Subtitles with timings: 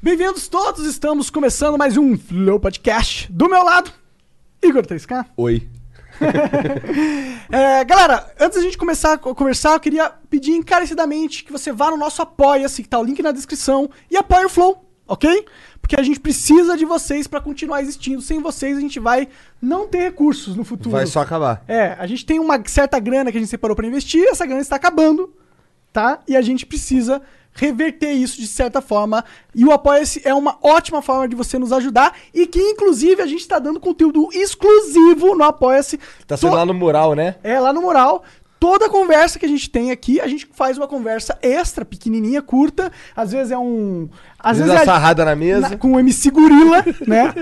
[0.00, 3.26] Bem-vindos todos, estamos começando mais um Flow Podcast.
[3.32, 3.90] Do meu lado,
[4.62, 5.26] Igor 3K.
[5.36, 5.68] Oi.
[7.50, 11.90] É, galera, antes da gente começar a conversar, eu queria pedir encarecidamente que você vá
[11.90, 15.46] no nosso Apoia-se, que tá o link na descrição, e apoie o Flow, ok?
[15.80, 18.20] Porque a gente precisa de vocês pra continuar existindo.
[18.20, 19.28] Sem vocês, a gente vai
[19.60, 20.90] não ter recursos no futuro.
[20.90, 21.64] Vai só acabar.
[21.66, 24.60] É, a gente tem uma certa grana que a gente separou pra investir, essa grana
[24.60, 25.32] está acabando,
[25.92, 26.20] tá?
[26.28, 27.20] E a gente precisa
[27.58, 29.24] reverter isso de certa forma.
[29.54, 33.26] E o Apoia-se é uma ótima forma de você nos ajudar e que, inclusive, a
[33.26, 35.98] gente está dando conteúdo exclusivo no Apoia-se.
[36.26, 37.34] Tá sendo To- lá no mural, né?
[37.42, 38.22] É, lá no Moral.
[38.60, 42.90] Toda conversa que a gente tem aqui, a gente faz uma conversa extra, pequenininha, curta.
[43.14, 44.08] Às vezes é um...
[44.38, 45.68] Às vezes vezes é sarrada na mesa.
[45.70, 47.32] na- com o MC Gorila, né?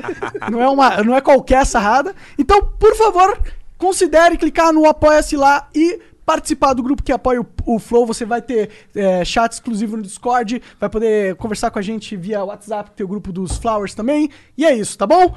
[0.50, 2.14] não, é uma, não é qualquer sarrada.
[2.39, 3.39] Então, por favor,
[3.78, 8.05] considere clicar no Apoia-se lá e participar do grupo que apoia o, o Flow.
[8.05, 12.44] Você vai ter é, chat exclusivo no Discord, vai poder conversar com a gente via
[12.44, 14.28] WhatsApp, tem o grupo dos Flowers também.
[14.58, 15.34] E é isso, tá bom?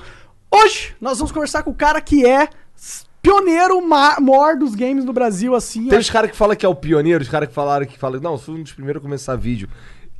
[0.51, 2.49] Hoje nós vamos conversar com o cara que é
[3.21, 5.87] pioneiro ma- maior dos games no Brasil, assim.
[5.87, 8.19] Tem os caras que falam que é o pioneiro, os caras que falaram que falam,
[8.19, 9.69] não, eu fui um dos primeiros a começar vídeo.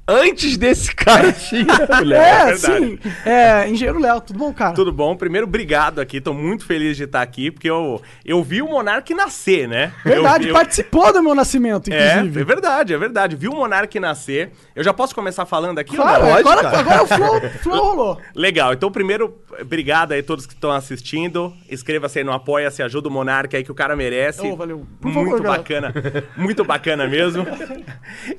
[0.09, 1.71] Antes desse cara tinha.
[1.71, 2.57] É, verdade.
[2.57, 2.99] sim.
[3.25, 4.73] É, Engenheiro Léo, tudo bom, cara?
[4.73, 5.15] Tudo bom?
[5.15, 6.19] Primeiro, obrigado aqui.
[6.19, 9.93] Tô muito feliz de estar aqui, porque eu, eu vi o Monark nascer, né?
[10.03, 12.41] Verdade, eu, eu, participou do meu nascimento, É, inclusive.
[12.41, 13.35] é verdade, é verdade.
[13.35, 14.51] Vi o Monark nascer.
[14.75, 15.95] Eu já posso começar falando aqui?
[15.95, 16.35] Claro, não?
[16.35, 18.21] Agora, agora o flow, flow rolou.
[18.33, 21.53] Legal, então primeiro, obrigado aí a todos que estão assistindo.
[21.69, 24.41] Inscreva-se aí no Apoia-se, ajuda o Monark aí que o cara merece.
[24.41, 24.85] Ô, valeu.
[24.99, 25.61] Por favor, muito galera.
[25.61, 25.93] bacana,
[26.35, 27.45] muito bacana mesmo.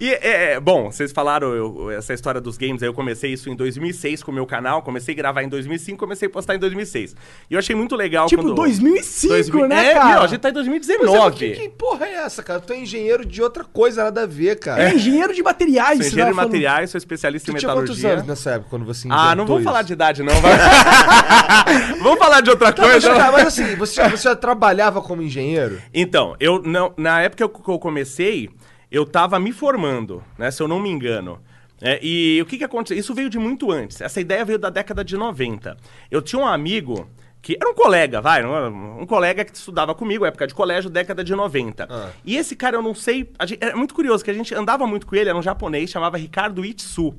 [0.01, 3.49] E, é, é, bom, vocês falaram eu- essa história dos games aí, eu comecei isso
[3.51, 6.59] em 2006 com o meu canal, comecei a gravar em 2005, comecei a postar em
[6.59, 7.15] 2006.
[7.51, 8.55] E eu achei muito legal Tipo, quando...
[8.55, 10.09] 2005, 2000 né, é, cara?
[10.15, 11.37] meu, a gente tá em Mas é, 2019.
[11.37, 12.61] que, que porra é essa, cara?
[12.61, 14.83] Tu é engenheiro de outra coisa, nada a ver, cara.
[14.91, 15.99] É engenheiro de materiais.
[15.99, 18.13] Sou engenheiro de materiais, sou especialista Tu em tinha quantos metalurgia.
[18.15, 19.69] anos nessa época, quando você Ah, não vamos isso?
[19.71, 20.35] falar de idade, não.
[20.41, 20.53] Vai.
[22.03, 23.15] vamos falar de outra Tá, mas, coisa.
[23.15, 25.81] cara, mas assim, você já, você já trabalhava como engenheiro?
[25.93, 28.49] Então, eu não, na época que eu comecei,
[28.91, 30.51] eu tava me formando, né?
[30.51, 31.41] Se eu não me engano.
[31.83, 32.99] É, e o que que aconteceu?
[32.99, 34.01] Isso veio de muito antes.
[34.01, 35.77] Essa ideia veio da década de 90.
[36.11, 37.09] Eu tinha um amigo
[37.43, 41.35] que era um colega, vai, um colega que estudava comigo, época de colégio, década de
[41.35, 41.89] 90.
[41.91, 42.11] Ah.
[42.23, 45.07] E esse cara, eu não sei, gente- é muito curioso que a gente andava muito
[45.07, 47.15] com ele, era um japonês, chamava Ricardo Itsu.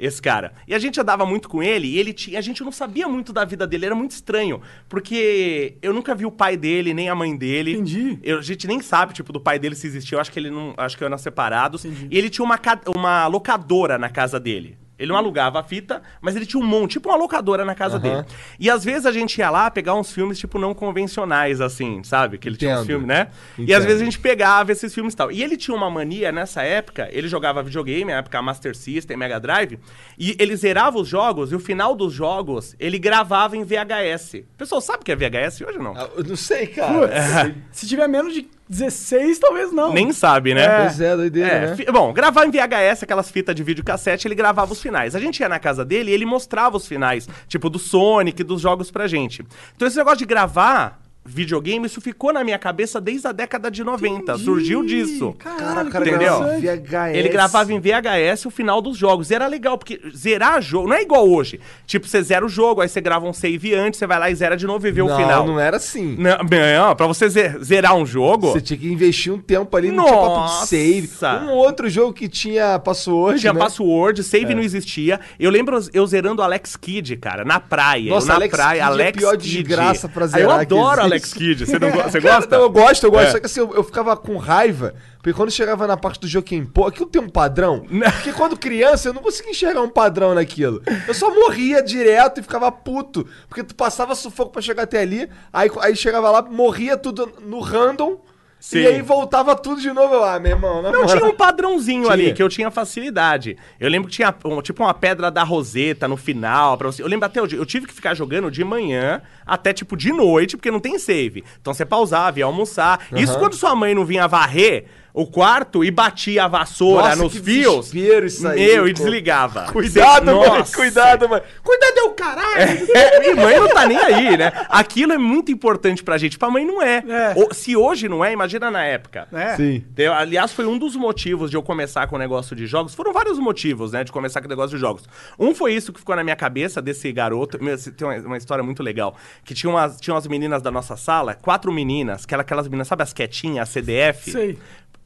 [0.00, 0.54] Esse cara.
[0.66, 2.38] E a gente andava muito com ele e ele tinha.
[2.38, 4.62] A gente não sabia muito da vida dele, era muito estranho.
[4.88, 7.72] Porque eu nunca vi o pai dele, nem a mãe dele.
[7.72, 8.18] Entendi.
[8.22, 10.16] Eu- a gente nem sabe, tipo, do pai dele se existiu.
[10.16, 10.72] Eu acho que ele não.
[10.78, 11.84] Acho que eram separados.
[11.84, 12.58] E ele tinha uma,
[12.96, 14.78] uma locadora na casa dele.
[15.00, 17.96] Ele não alugava a fita, mas ele tinha um monte, tipo uma locadora na casa
[17.96, 18.02] Aham.
[18.02, 18.24] dele.
[18.58, 22.36] E às vezes a gente ia lá pegar uns filmes, tipo, não convencionais, assim, sabe?
[22.38, 22.86] Que ele tinha uns Entendo.
[22.86, 23.28] filmes, né?
[23.58, 23.78] E Entendo.
[23.78, 25.32] às vezes a gente pegava esses filmes e tal.
[25.32, 29.40] E ele tinha uma mania nessa época, ele jogava videogame, na época Master System, Mega
[29.40, 29.78] Drive,
[30.18, 34.34] e ele zerava os jogos, e o final dos jogos ele gravava em VHS.
[34.34, 35.96] O pessoal sabe o que é VHS hoje ou não?
[35.96, 37.54] Ah, Eu não sei, cara.
[37.72, 39.92] Se tiver menos de 16, talvez não.
[39.92, 40.82] Nem sabe, né?
[40.82, 41.76] Pois é, doideira, É, né?
[41.76, 45.16] fi- bom, gravar em VHS, aquelas fitas de videocassete, ele gravava os finais.
[45.16, 48.60] A gente ia na casa dele e ele mostrava os finais, tipo do Sonic, dos
[48.60, 49.44] jogos pra gente.
[49.74, 53.84] Então esse negócio de gravar videogame, isso ficou na minha cabeça desde a década de
[53.84, 54.38] 90.
[54.38, 55.34] Surgiu disso.
[55.38, 56.18] Caralho, o cara Entendeu?
[56.38, 56.88] gravava em interessante.
[56.90, 57.16] VHS.
[57.16, 59.30] Ele gravava em VHS o final dos jogos.
[59.30, 61.60] E era legal, porque zerar jogo não é igual hoje.
[61.86, 64.34] Tipo, você zera o jogo, aí você grava um save antes, você vai lá e
[64.34, 65.46] zera de novo e vê não, o final.
[65.46, 66.16] não era assim.
[66.18, 68.52] Não, não, pra você ze- zerar um jogo.
[68.52, 70.66] Você tinha que investir um tempo ali, não de Nossa!
[70.66, 71.10] save.
[71.44, 73.60] Um outro jogo que tinha password, Tinha né?
[73.60, 75.20] password, save não existia.
[75.38, 78.10] Eu lembro eu zerando Alex Kidd, cara, na praia.
[78.10, 79.50] Nossa, eu na Alex praia, Kidd é Alex pior Kidd.
[79.62, 81.09] desgraça pra Ah, zerar Eu adoro.
[81.12, 81.66] Alex Kidd.
[81.66, 82.56] Você, não, go- você Cara, gosta?
[82.56, 83.26] não, eu gosto, eu gosto.
[83.28, 83.30] É.
[83.32, 86.64] Só que assim, eu, eu ficava com raiva, porque quando chegava na parte do Joaquim
[86.64, 87.84] Pô, aquilo tem um padrão.
[88.16, 90.82] Porque quando criança eu não conseguia enxergar um padrão naquilo.
[91.06, 93.26] Eu só morria direto e ficava puto.
[93.48, 97.60] Porque tu passava sufoco pra chegar até ali, aí, aí chegava lá, morria tudo no
[97.60, 98.18] random.
[98.60, 98.80] Sim.
[98.80, 100.14] E aí voltava tudo de novo.
[100.14, 101.06] Eu, ah, meu irmão, Não, moral.
[101.06, 102.12] tinha um padrãozinho Tinha.
[102.12, 103.56] ali, que eu tinha facilidade.
[103.80, 107.02] Eu lembro que tinha um- tipo uma pedra da Roseta no final, pra você.
[107.02, 110.56] Eu lembro até hoje, eu tive que ficar jogando de manhã até tipo de noite,
[110.58, 111.42] porque não tem save.
[111.60, 113.06] Então você pausava, ia almoçar.
[113.16, 117.32] Isso quando sua mãe não vinha varrer o quarto e batia a vassoura Nossa, nos
[117.32, 117.92] que fios.
[117.94, 119.66] isso aí, Meu, e desligava.
[119.72, 120.76] Cuidado, mãe, Nossa.
[120.76, 121.42] cuidado, mãe.
[121.62, 122.88] Cuidado é o caralho.
[122.94, 124.52] É, e mãe não tá nem aí, né?
[124.68, 126.38] Aquilo é muito importante pra gente.
[126.38, 127.02] Pra mãe não é.
[127.08, 127.32] É.
[127.36, 129.26] Ou- se hoje não é, imagina na época.
[129.32, 129.56] É.
[129.56, 129.84] Sim.
[129.92, 132.94] Então, aliás, foi um dos motivos de eu começar com o negócio de jogos.
[132.94, 135.04] Foram vários motivos, né, de começar com o negócio de jogos.
[135.38, 137.62] Um foi isso que ficou na minha cabeça desse garoto.
[137.62, 139.16] Meu, tem uma, uma história muito legal.
[139.44, 142.88] Que tinha umas, tinha umas meninas da nossa sala, quatro meninas, que eram aquelas meninas,
[142.88, 144.30] sabe as quietinhas, a CDF?
[144.30, 144.58] Sei.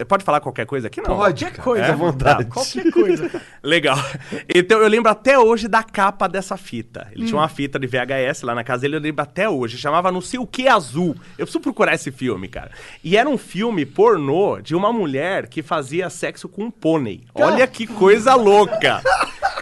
[0.08, 1.00] Pode falar qualquer coisa aqui?
[1.00, 1.17] Não.
[1.17, 1.85] Pode, Qualquer coisa.
[1.85, 2.44] fica à vontade.
[2.44, 3.43] Tá, qualquer coisa.
[3.62, 3.96] Legal.
[4.52, 7.06] Então eu lembro até hoje da capa dessa fita.
[7.12, 9.79] Ele tinha uma fita de VHS lá na casa dele, eu lembro até hoje.
[9.79, 11.14] Chamava Não sei o que azul.
[11.38, 12.73] Eu preciso procurar esse filme, cara.
[13.05, 17.23] E era um filme pornô de uma mulher que fazia sexo com um pônei.
[17.32, 19.00] Olha que coisa louca.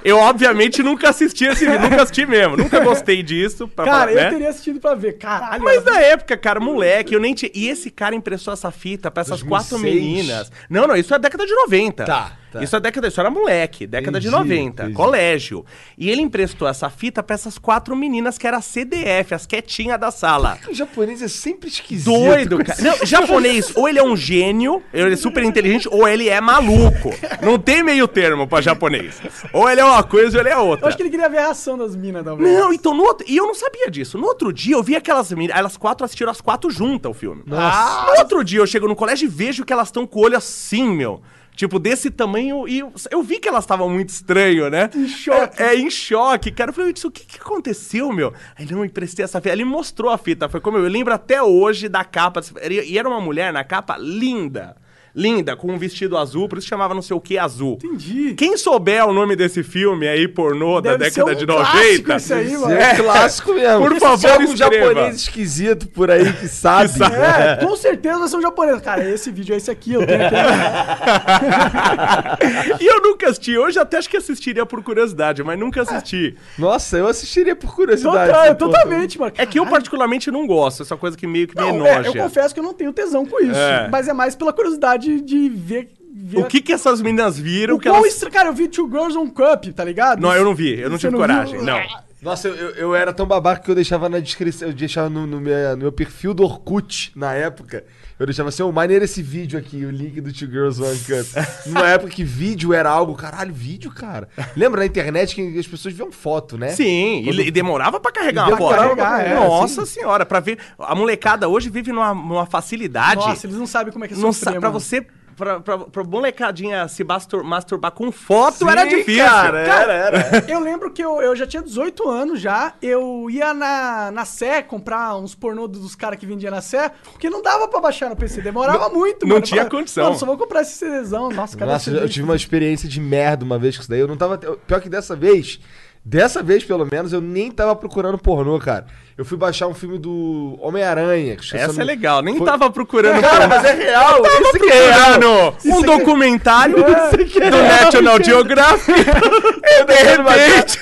[0.05, 1.81] Eu, obviamente, nunca assisti esse vídeo.
[1.81, 2.56] Nunca assisti mesmo.
[2.56, 3.69] Nunca gostei disso.
[3.69, 4.31] Cara, falar, eu né?
[4.31, 5.12] teria assistido pra ver.
[5.19, 5.62] Caralho.
[5.62, 7.50] Mas na época, cara, moleque, eu nem tinha.
[7.55, 9.49] E esse cara emprestou essa fita pra essas 2006.
[9.49, 10.21] quatro meninas.
[10.69, 12.04] Não, não, isso é década de 90.
[12.04, 12.62] Tá, tá.
[12.62, 13.08] Isso é década.
[13.08, 14.96] Isso era moleque, década de Entendi, 90, entendi.
[14.96, 15.64] colégio.
[15.96, 20.10] E ele emprestou essa fita pra essas quatro meninas que era CDF, as quietinhas da
[20.10, 20.58] sala.
[20.69, 22.12] O japonês é sempre esquisito.
[22.12, 22.81] Doido, cara.
[22.82, 27.10] Não, japonês, ou ele é um gênio, ele é super inteligente, ou ele é maluco.
[27.43, 29.20] Não tem meio termo pra japonês.
[29.52, 30.88] Ou ele é uma coisa ou ele é Eu outra.
[30.88, 32.52] acho que ele queria ver a reação das minas, talvez.
[32.52, 33.26] Não, então no outro.
[33.28, 34.19] E eu não sabia disso.
[34.19, 35.56] No outro dia eu vi aquelas meninas.
[35.56, 37.43] Elas quatro assistiram as quatro juntas o filme.
[37.46, 38.06] Nossa.
[38.12, 40.37] No outro dia eu chego no colégio e vejo que elas estão com o olho
[40.37, 41.22] assim, meu.
[41.54, 42.66] Tipo, desse tamanho.
[42.66, 44.88] E eu, eu vi que elas estavam muito estranho, né?
[44.94, 45.62] Em choque.
[45.62, 46.70] É, é, em choque, cara.
[46.70, 48.32] Eu falei, "Isso, o que, que aconteceu, meu?
[48.56, 49.52] Aí não, eu emprestei essa fita.
[49.52, 50.49] Ele me mostrou a fita.
[50.49, 52.40] Foi como eu, eu lembro até hoje da capa.
[52.70, 54.76] E era uma mulher na capa linda.
[55.14, 57.79] Linda, com um vestido azul, por isso chamava não sei o que azul.
[57.82, 58.35] Entendi.
[58.35, 62.09] Quem souber o nome desse filme aí, pornô, da Deve década ser um de clássico
[62.09, 62.17] 90.
[62.17, 62.75] esse aí, mano.
[62.75, 63.79] É clássico mesmo.
[63.81, 64.75] Por Se favor, algum escreva.
[64.87, 66.88] japonês esquisito por aí que sabe.
[66.88, 67.14] sabe.
[67.17, 68.81] É, com certeza vai ser um japonês.
[68.81, 70.35] Cara, esse vídeo é esse aqui, eu tenho aqui.
[72.81, 73.56] e eu nunca assisti.
[73.56, 76.35] Hoje até acho que assistiria por curiosidade, mas nunca assisti.
[76.58, 78.26] Nossa, eu assistiria por curiosidade.
[78.32, 78.55] Total, porra.
[78.55, 79.32] totalmente, mano.
[79.37, 80.82] É que eu particularmente não gosto.
[80.82, 82.23] Essa coisa que meio que me Não, é, eu enoja.
[82.23, 83.58] confesso que eu não tenho tesão com isso.
[83.58, 83.88] É.
[83.91, 85.90] Mas é mais pela curiosidade de ver.
[86.14, 88.04] ver O que que essas meninas viram o que elas...
[88.04, 90.20] estra- Cara, eu vi Two Girls on Cup, tá ligado?
[90.20, 90.78] Não, eu não vi.
[90.78, 91.56] Eu não Você tive não coragem.
[91.56, 91.64] viu?
[91.64, 91.81] Não.
[92.22, 95.26] Nossa, eu, eu, eu era tão babaca que eu deixava na descrição, eu deixava no,
[95.26, 97.84] no meu, no meu perfil do Orkut, na época,
[98.22, 101.26] eu deixava assim, ô, maneiro esse vídeo aqui, o link do Two Girls One Cup.
[101.66, 104.28] Numa época que vídeo era algo, caralho, vídeo, cara.
[104.54, 106.69] Lembra na internet que as pessoas viam foto, né?
[106.69, 108.96] Sim, e, e demorava pra carregar uma Demorava foto.
[108.96, 110.56] pra carregar, Nossa senhora, pra ver...
[110.78, 113.16] A molecada hoje vive numa, numa facilidade.
[113.26, 114.72] Nossa, eles não sabem como é que é não pra mano.
[114.72, 115.04] você...
[115.37, 119.25] Pra, pra, pra molecadinha se bastur- masturbar com foto Sim, era difícil.
[119.25, 120.44] cara, era, era.
[120.50, 124.62] Eu lembro que eu, eu já tinha 18 anos já, eu ia na, na Sé
[124.62, 128.17] comprar uns pornô dos caras que vendiam na Sé, porque não dava pra baixar no
[128.17, 129.38] PC, demorava muito, não mano.
[129.38, 130.05] Eu tinha falava, condição.
[130.05, 133.44] Mano, só vou comprar esse CDzão, nossa, cada Nossa, eu tive uma experiência de merda
[133.44, 134.00] uma vez com isso daí.
[134.00, 134.38] Eu não tava.
[134.38, 135.58] Pior que dessa vez.
[136.04, 138.87] Dessa vez, pelo menos, eu nem tava procurando pornô, cara.
[139.16, 141.34] Eu fui baixar um filme do Homem-Aranha.
[141.34, 143.20] eu Essa é legal, nem Foi- tava procurando.
[143.20, 144.20] Cara, mas é real.
[144.26, 145.56] Esse que é procurando real.
[145.64, 148.99] um documentário é do real, National Geographic.
[149.78, 150.78] Eu de repente.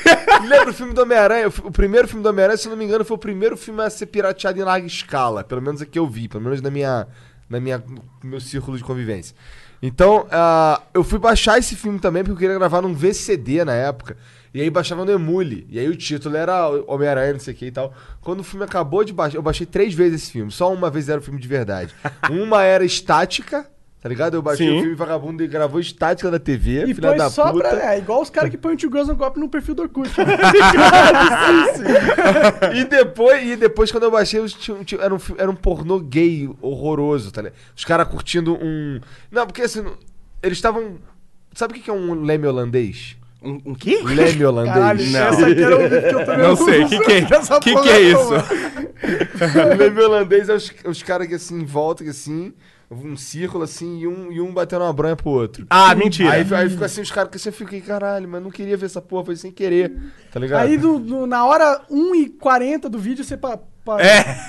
[0.49, 1.49] Lembra o filme do Homem-Aranha?
[1.49, 3.91] O primeiro filme do Homem-Aranha, se eu não me engano, foi o primeiro filme a
[3.91, 5.45] ser pirateado em larga escala.
[5.45, 7.07] Pelo menos é que eu vi, pelo menos na minha,
[7.49, 9.37] na minha, no meu círculo de convivência.
[9.83, 13.75] Então, ah, eu fui baixar esse filme também porque eu queria gravar num VCD na
[13.75, 14.17] época.
[14.53, 15.65] E aí baixava no Emule.
[15.71, 17.95] E aí o título era Homem-Aranha, não sei o que e tal.
[18.21, 20.51] Quando o filme acabou de baixar, eu baixei três vezes esse filme.
[20.51, 21.95] Só uma vez era o filme de verdade.
[22.31, 23.71] Uma era estática,
[24.03, 24.35] tá ligado?
[24.35, 24.79] Eu baixei Sim.
[24.79, 27.69] o filme vagabundo e gravou estática da TV, E filha da só puta.
[27.69, 27.95] pra.
[27.95, 30.11] É igual os caras que põem o Two Girls on Cup no perfil do Orkut.
[32.75, 34.41] e depois, e depois quando eu baixei,
[35.01, 37.57] era, um, era um pornô gay horroroso, tá ligado?
[37.77, 39.01] Os caras curtindo um.
[39.31, 39.85] Não, porque assim,
[40.43, 40.97] eles estavam.
[41.55, 43.17] Sabe o que é um leme holandês?
[43.43, 44.01] Um, um quê?
[44.05, 44.75] Leme holandês.
[44.75, 45.21] Caralho, Não.
[45.21, 47.23] essa aqui era vídeo que eu tô Não sei, o que, que, é,
[47.61, 48.31] que, que é isso?
[49.79, 52.53] leme holandês é os, os caras que assim, em volta, que assim,
[52.91, 55.67] um círculo assim, e um, e um batendo uma bronha pro outro.
[55.71, 56.31] Ah, mentira.
[56.33, 58.87] Aí, aí ficou assim, os caras que assim, eu fiquei, caralho, mas não queria ver
[58.87, 59.93] essa porra, foi sem querer,
[60.31, 60.61] tá ligado?
[60.63, 63.37] Aí do- do- na hora 1h40 do vídeo você
[63.85, 64.37] pa, pa- É.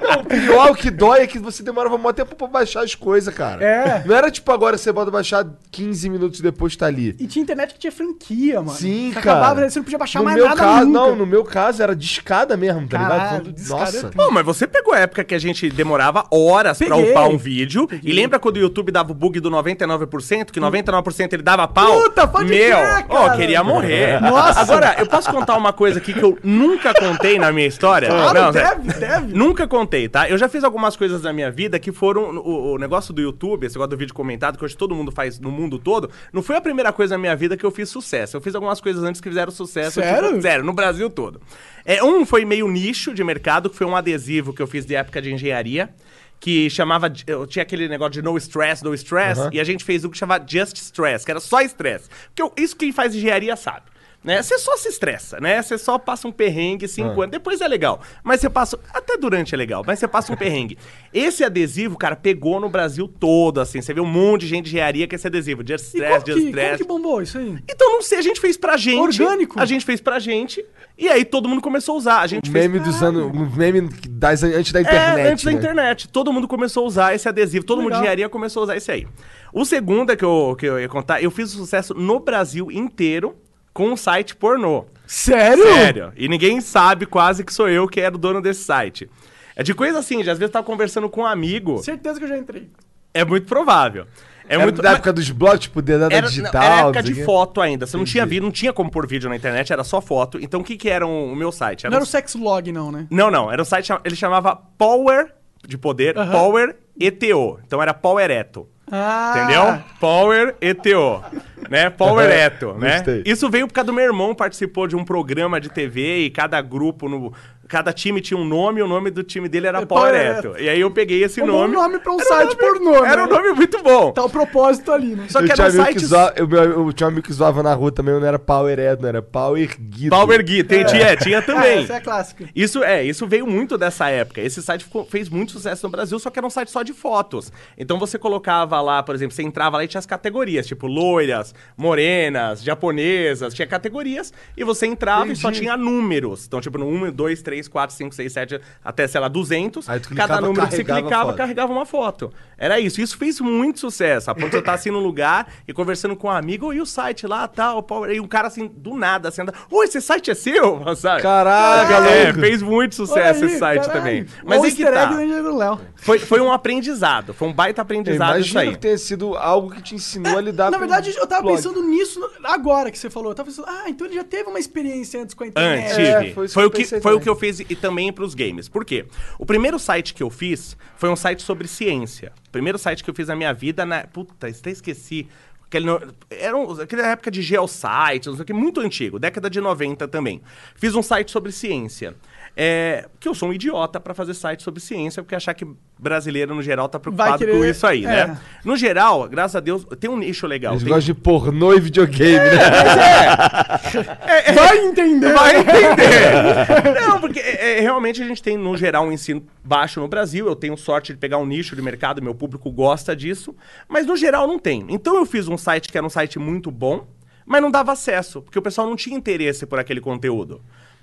[0.00, 2.94] Não, o pior, o que dói é que você demorava muito tempo pra baixar as
[2.94, 3.62] coisas, cara.
[3.64, 4.02] É.
[4.04, 7.14] Não era tipo agora você bota baixar 15 minutos depois tá ali.
[7.18, 8.76] E tinha internet que tinha franquia, mano.
[8.76, 9.38] Sim, Você cara.
[9.40, 10.98] Acabava, você não podia baixar no mais meu nada caso, nunca.
[10.98, 13.44] não, no meu caso era discada mesmo, tá Caralho, ligado?
[13.44, 13.98] Quando- é Nossa.
[14.00, 14.16] triste.
[14.16, 17.10] Pô, mas você pegou a época que a gente demorava horas pra Peguei.
[17.10, 17.88] upar um vídeo.
[18.02, 20.50] E lembra quando o YouTube dava o bug do 99%?
[20.50, 22.02] Que 99% ele dava pau?
[22.02, 23.36] Puta, pode Meu, ó, cara.
[23.36, 24.20] queria morrer.
[24.20, 24.60] Nossa.
[24.60, 27.19] Agora, eu posso contar uma coisa aqui que eu nunca contei.
[27.20, 28.08] Contei na minha história?
[28.08, 29.32] Claro, Não, deve, deve.
[29.34, 30.28] Nunca contei, tá?
[30.28, 32.36] Eu já fiz algumas coisas na minha vida que foram.
[32.38, 35.38] O, o negócio do YouTube, esse negócio do vídeo comentado, que hoje todo mundo faz
[35.38, 38.36] no mundo todo, não foi a primeira coisa na minha vida que eu fiz sucesso.
[38.36, 40.00] Eu fiz algumas coisas antes que fizeram sucesso.
[40.00, 40.28] Sério?
[40.30, 41.40] tipo, sério, no Brasil todo.
[41.84, 44.94] É, um foi meio nicho de mercado, que foi um adesivo que eu fiz de
[44.94, 45.90] época de engenharia.
[46.38, 47.12] Que chamava.
[47.26, 50.16] Eu tinha aquele negócio de no stress, no stress, e a gente fez um que
[50.16, 52.08] chamava Just Stress, que era só estresse.
[52.28, 53.82] Porque eu- isso quem faz engenharia sabe.
[54.22, 54.42] Né?
[54.42, 55.62] Você só se estressa, né?
[55.62, 57.30] Você só passa um perrengue cinco anos.
[57.30, 58.02] Depois é legal.
[58.22, 58.78] Mas você passa.
[58.92, 60.76] Até durante é legal, mas você passa um perrengue.
[61.12, 63.80] Esse adesivo, cara, pegou no Brasil todo, assim.
[63.80, 65.62] Você vê um monte de gente de engenharia com esse adesivo.
[65.66, 66.76] Just E Stress, Just que, Stress.
[66.76, 67.58] que bombou isso aí?
[67.66, 69.22] Então, não sei, a gente fez pra gente.
[69.22, 69.58] Orgânico?
[69.58, 70.62] A gente fez pra gente.
[70.98, 72.20] E aí todo mundo começou a usar.
[72.20, 72.66] A gente O fez.
[72.68, 73.22] meme dos anos.
[73.24, 75.18] O meme das, antes da internet.
[75.18, 75.56] É, antes da né?
[75.56, 76.08] internet.
[76.08, 77.64] Todo mundo começou a usar esse adesivo.
[77.64, 78.02] Todo mundo de Legal.
[78.02, 79.06] engenharia começou a usar esse aí.
[79.50, 83.34] O segundo é que eu, que eu ia contar, eu fiz sucesso no Brasil inteiro
[83.72, 84.84] com um site pornô.
[85.06, 85.64] Sério?
[85.64, 86.12] Sério.
[86.16, 89.10] E ninguém sabe quase que sou eu que era o dono desse site.
[89.56, 91.78] É de coisa assim, de às vezes eu tava conversando com um amigo.
[91.82, 92.70] Certeza que eu já entrei.
[93.12, 94.06] É muito provável.
[94.48, 96.62] É Era muito da época dos blogs, tipo, dedada era, digital.
[96.62, 97.24] era época de o quê.
[97.24, 97.86] foto ainda.
[97.86, 100.38] Você não tinha vídeo, não tinha como pôr vídeo na internet, era só foto.
[100.40, 101.86] Então o que que era o, o meu site?
[101.86, 103.06] Era Não um era o sex log, não, né?
[103.10, 103.50] não, não.
[103.52, 105.32] Era um site, ele chamava Power,
[105.66, 107.60] de poder, Power ETO.
[107.64, 108.68] Então era Power Eto.
[108.90, 109.34] Ah.
[109.36, 109.82] Entendeu?
[110.00, 111.22] Power ETO.
[111.70, 111.88] Né?
[111.88, 112.96] Power Eto, né?
[112.96, 113.22] Gostei.
[113.24, 116.60] Isso veio por causa do meu irmão participou de um programa de TV e cada
[116.60, 117.32] grupo no.
[117.70, 120.26] Cada time tinha um nome e o nome do time dele era É Power Power
[120.38, 120.54] Eto.
[120.58, 121.74] E aí eu peguei esse Um bom nome.
[121.74, 123.08] nome pra um Era site nome- pornô, né?
[123.12, 124.10] Era um nome muito bom.
[124.10, 125.26] Tá o propósito ali, né?
[125.28, 126.04] Só Eu que tinha, era um site.
[126.04, 128.76] zoava, eu, eu, eu tinha um amigo que zoava na rua também, não era Power
[128.76, 130.10] Ed, não era Power Guido.
[130.10, 131.84] Power Gui, tem, tinha, tinha Ah, também.
[131.84, 132.48] essa é a clássica.
[132.56, 134.40] Isso é, isso veio muito dessa época.
[134.40, 136.92] Esse site ficou- fez muito sucesso no Brasil, só que era um site só de
[136.92, 137.52] fotos.
[137.78, 141.54] Então você colocava lá, por exemplo, você entrava lá e tinha as categorias, tipo loiras,
[141.76, 145.60] morenas, japonesas, tinha categorias, e você entrava e só Entendi.
[145.62, 146.46] tinha números.
[146.46, 149.88] Então, tipo, no 1, 2, 3, 4, 5, 6, 7, até, sei lá, 200.
[149.88, 152.32] Aí tu cada número que você clicava, carregava uma foto.
[152.58, 153.00] Era isso.
[153.00, 154.30] Isso fez muito sucesso.
[154.30, 156.86] A ponto de eu estar assim num lugar e conversando com um amigo, e o
[156.86, 160.30] site lá, tal, Power- e um cara assim, do nada, assim, anda, Ô, esse site
[160.30, 160.80] é seu?
[160.96, 161.22] Sabe?
[161.22, 162.40] Caraca, É, louco.
[162.40, 163.98] fez muito sucesso aí, esse site caralho.
[164.00, 164.26] também.
[164.44, 165.04] Mas o aí que tá.
[165.06, 165.80] do Engenheiro Léo.
[165.96, 167.32] Foi, foi um aprendizado.
[167.32, 168.72] Foi um baita aprendizado isso aí.
[168.72, 171.56] que tenha sido algo que te ensinou a lidar Na com verdade, eu tava blog.
[171.56, 173.30] pensando nisso agora que você falou.
[173.30, 175.86] Eu tava pensando, ah, então ele já teve uma experiência antes com a internet.
[175.92, 178.68] Antes, É, foi foi, o que, foi o que eu fiz e também pros games.
[178.68, 179.06] Por quê?
[179.38, 182.32] O primeiro site que eu fiz foi um site sobre ciência.
[182.46, 184.06] O primeiro site que eu fiz na minha vida, na.
[184.06, 185.26] Puta, até esqueci.
[185.66, 185.86] Aquele,
[186.28, 190.08] era um, aquela época de geosites, não sei o que, muito antigo, década de 90
[190.08, 190.42] também.
[190.74, 192.16] Fiz um site sobre ciência.
[192.62, 195.66] É, que eu sou um idiota pra fazer site sobre ciência, porque achar que
[195.98, 198.26] brasileiro, no geral, tá preocupado querer- com isso aí, é.
[198.26, 198.38] né?
[198.62, 200.74] No geral, graças a Deus, tem um nicho legal.
[200.74, 202.54] Eles tem- gostam de pornô e videogame, É.
[202.54, 204.52] né?
[204.54, 205.32] Vai entender.
[205.32, 207.00] Vai entender.
[207.00, 210.46] Não, porque é, é, realmente a gente tem, no geral, um ensino baixo no Brasil.
[210.46, 213.54] Eu tenho sorte de pegar um nicho de mercado, meu público gosta disso.
[213.88, 214.84] Mas no geral não tem.
[214.90, 217.06] Então eu fiz um site que era um site muito bom,
[217.46, 220.60] mas não dava acesso, porque o pessoal não tinha interesse por aquele conteúdo.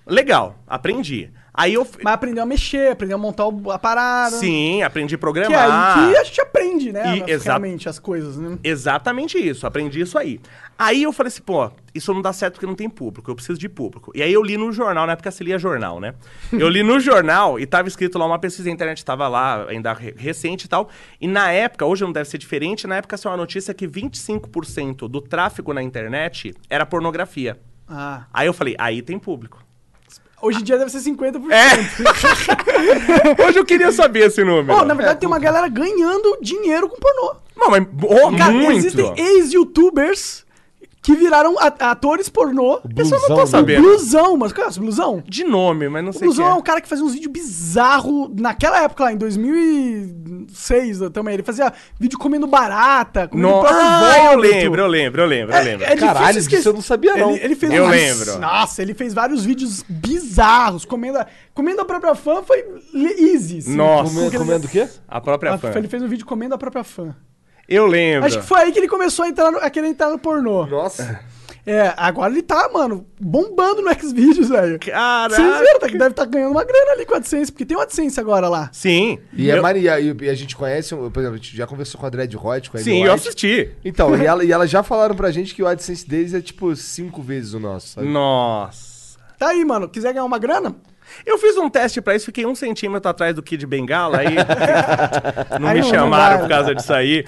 [0.07, 1.29] Legal, aprendi.
[1.53, 1.87] Aí eu.
[2.03, 4.35] Mas aprendeu a mexer, aprendeu a montar o- a parada.
[4.35, 5.97] Sim, aprendi a Que é programar.
[5.99, 7.17] aí que a gente aprende, né?
[7.27, 8.59] E- realmente, as coisas, né?
[8.63, 10.39] Exatamente isso, aprendi isso aí.
[10.77, 13.57] Aí eu falei assim, pô, isso não dá certo porque não tem público, eu preciso
[13.57, 14.11] de público.
[14.13, 16.13] E aí eu li no jornal, na época você lia jornal, né?
[16.53, 19.91] Eu li no jornal e tava escrito lá uma pesquisa, a internet tava lá, ainda
[19.93, 20.87] re- recente e tal.
[21.19, 25.07] E na época, hoje não deve ser diferente, na época saiu uma notícia que 25%
[25.07, 27.57] do tráfego na internet era pornografia.
[27.89, 28.25] Ah.
[28.31, 29.65] Aí eu falei, aí tem público.
[30.41, 31.49] Hoje em dia deve ser 50%.
[31.51, 33.41] É!
[33.47, 34.77] hoje eu queria saber esse número.
[34.77, 37.35] Pô, na verdade, tem uma galera ganhando dinheiro com pornô.
[37.55, 38.77] Não, mas oh, Cara, muito!
[38.77, 40.45] existem ex-youtubers
[41.07, 42.81] que viraram a- atores pornô.
[42.83, 43.47] O pessoal não blusão, tá né?
[43.47, 43.81] sabendo.
[43.83, 45.23] Blusão, mas conhece o Blusão?
[45.25, 46.53] De nome, mas não sei o que Blusão é é.
[46.53, 51.35] um cara que fazia uns vídeos bizarros naquela época lá, em 2006 também.
[51.35, 53.59] Ele fazia vídeo comendo barata, comendo No...
[53.61, 55.85] próprio Ah, eu lembro, eu lembro, eu lembro, eu lembro.
[55.85, 56.57] É, é difícil Caralho, esquecer.
[56.57, 57.31] disso eu não sabia, não.
[57.31, 58.39] Ele, ele fez Eu uns- lembro.
[58.39, 63.59] Nossa, ele fez vários vídeos bizarros, comendo a, comendo a própria fã foi easy.
[63.59, 63.75] assim.
[63.75, 64.13] Nossa.
[64.13, 64.89] Comendo, comendo o quê?
[65.07, 65.71] A própria Ah, fã.
[65.73, 67.15] Ele fez um vídeo comendo a própria fã.
[67.67, 68.25] Eu lembro.
[68.27, 70.65] Acho que foi aí que ele começou a, entrar no- a querer entrar no pornô.
[70.65, 71.19] Nossa.
[71.65, 74.79] É, agora ele tá, mano, bombando no Xvideos, velho.
[74.79, 75.35] Caraca.
[75.35, 77.75] Vocês viram, tá, que deve estar ganhando uma grana ali com a AdSense, porque tem
[77.75, 78.69] uma AdSense agora lá.
[78.71, 79.19] Sim.
[79.33, 79.61] E, é eu...
[79.61, 82.37] Maria, e, e a gente conhece, por exemplo, a gente já conversou com a Dread
[82.37, 83.27] Hot, com a Sim, Amy eu White.
[83.27, 83.71] assisti.
[83.83, 86.73] Então, e, ela, e elas já falaram pra gente que o AdSense deles é tipo
[86.73, 88.07] cinco vezes o nosso, sabe?
[88.07, 89.17] Nossa.
[89.37, 90.73] Tá aí, mano, quiser ganhar uma grana,
[91.25, 94.35] Eu fiz um teste pra isso, fiquei um centímetro atrás do Kid Bengala, aí
[95.59, 97.23] não Aí me não- chamaram por causa disso aí.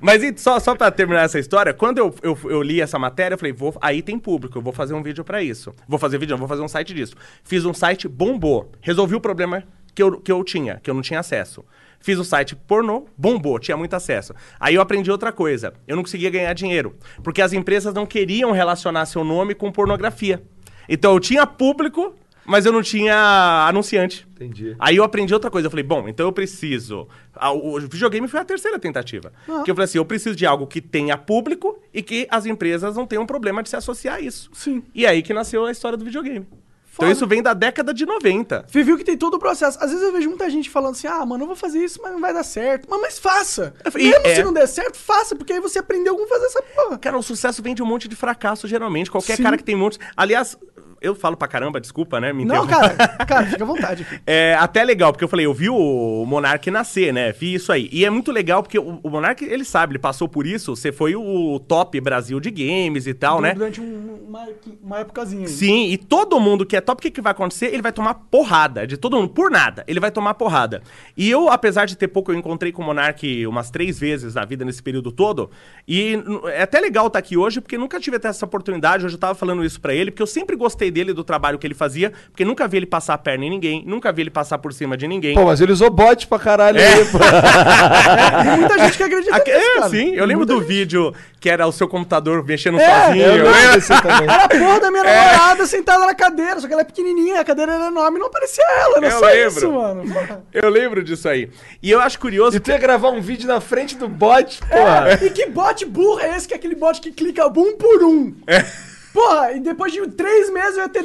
[0.00, 3.34] Mas e, só, só pra terminar essa história, quando eu, eu, eu li essa matéria,
[3.34, 5.74] eu falei, vou, aí tem público, eu vou fazer um vídeo pra isso.
[5.88, 7.14] Vou fazer vídeo, não, vou fazer um site disso.
[7.44, 8.70] Fiz um site, bombou.
[8.80, 9.62] Resolvi o problema
[9.94, 11.64] que eu, que eu tinha, que eu não tinha acesso.
[12.00, 14.34] Fiz o site pornô, bombou, tinha muito acesso.
[14.58, 15.72] Aí eu aprendi outra coisa.
[15.86, 16.96] Eu não conseguia ganhar dinheiro.
[17.22, 20.42] Porque as empresas não queriam relacionar seu nome com pornografia.
[20.88, 22.12] Então eu tinha público,
[22.44, 24.26] mas eu não tinha anunciante.
[24.34, 24.74] Entendi.
[24.78, 25.66] Aí eu aprendi outra coisa.
[25.66, 27.06] Eu falei, bom, então eu preciso.
[27.34, 29.32] Ah, O videogame foi a terceira tentativa.
[29.46, 32.96] Porque eu falei assim: eu preciso de algo que tenha público e que as empresas
[32.96, 34.50] não tenham problema de se associar a isso.
[34.52, 34.82] Sim.
[34.94, 36.46] E aí que nasceu a história do videogame.
[36.84, 37.06] Foda.
[37.06, 38.66] Então isso vem da década de 90.
[38.68, 39.78] Você viu que tem todo o processo.
[39.80, 42.12] Às vezes eu vejo muita gente falando assim: ah, mano, eu vou fazer isso, mas
[42.12, 42.86] não vai dar certo.
[42.90, 43.72] Mas, mas faça.
[43.96, 44.34] E- Mesmo é.
[44.34, 46.98] se não der certo, faça, porque aí você aprendeu como fazer essa porra.
[46.98, 49.10] Cara, o sucesso vem de um monte de fracasso, geralmente.
[49.10, 49.42] Qualquer Sim.
[49.42, 49.98] cara que tem um monte.
[50.14, 50.58] Aliás,
[51.02, 52.32] eu falo pra caramba, desculpa, né?
[52.32, 52.90] Me Não, cara,
[53.26, 54.06] cara, fica à vontade.
[54.26, 57.32] É até legal, porque eu falei, eu vi o Monark nascer, né?
[57.32, 57.88] Vi isso aí.
[57.92, 60.74] E é muito legal, porque o, o Monark, ele sabe, ele passou por isso.
[60.76, 63.54] Você foi o top Brasil de games e tal, né?
[63.54, 64.48] Durante um- uma,
[64.82, 65.46] uma épocazinha.
[65.48, 67.66] Sim, e todo mundo que é top, o que, que vai acontecer?
[67.66, 69.84] Ele vai tomar porrada de todo mundo, por nada.
[69.86, 70.82] Ele vai tomar porrada.
[71.16, 74.44] E eu, apesar de ter pouco, eu encontrei com o Monark umas três vezes na
[74.44, 75.50] vida nesse período todo.
[75.88, 76.16] E
[76.52, 79.04] é até legal estar aqui hoje, porque nunca tive até essa oportunidade.
[79.04, 81.66] Hoje eu tava falando isso pra ele, porque eu sempre gostei dele, do trabalho que
[81.66, 84.58] ele fazia, porque nunca vi ele passar a perna em ninguém, nunca vi ele passar
[84.58, 85.34] por cima de ninguém.
[85.34, 86.86] Pô, mas ele usou bot pra caralho É.
[86.94, 87.18] aí, pô.
[88.42, 89.88] Tem muita gente que acredita Aque- nisso, é, cara.
[89.90, 90.68] sim, eu lembro muita do gente.
[90.68, 93.24] vídeo que era o seu computador mexendo É, sozinho.
[93.24, 94.22] Eu lembro desse também.
[94.24, 94.90] Era a porra da É.
[94.90, 98.26] minha namorada sentada na cadeira, só que ela é pequenininha, a cadeira era enorme, não
[98.26, 99.48] aparecia ela, era Eu só lembro.
[99.48, 100.42] isso, mano.
[100.52, 101.50] Eu lembro disso aí.
[101.82, 105.18] E eu acho curioso E tu ia gravar um vídeo na frente do bot, porra.
[105.20, 108.02] É, e que bot burro é esse que é aquele bot que clica um por
[108.04, 108.34] um?
[108.46, 108.64] É.
[109.12, 111.04] Porra, e depois de três meses eu ia ter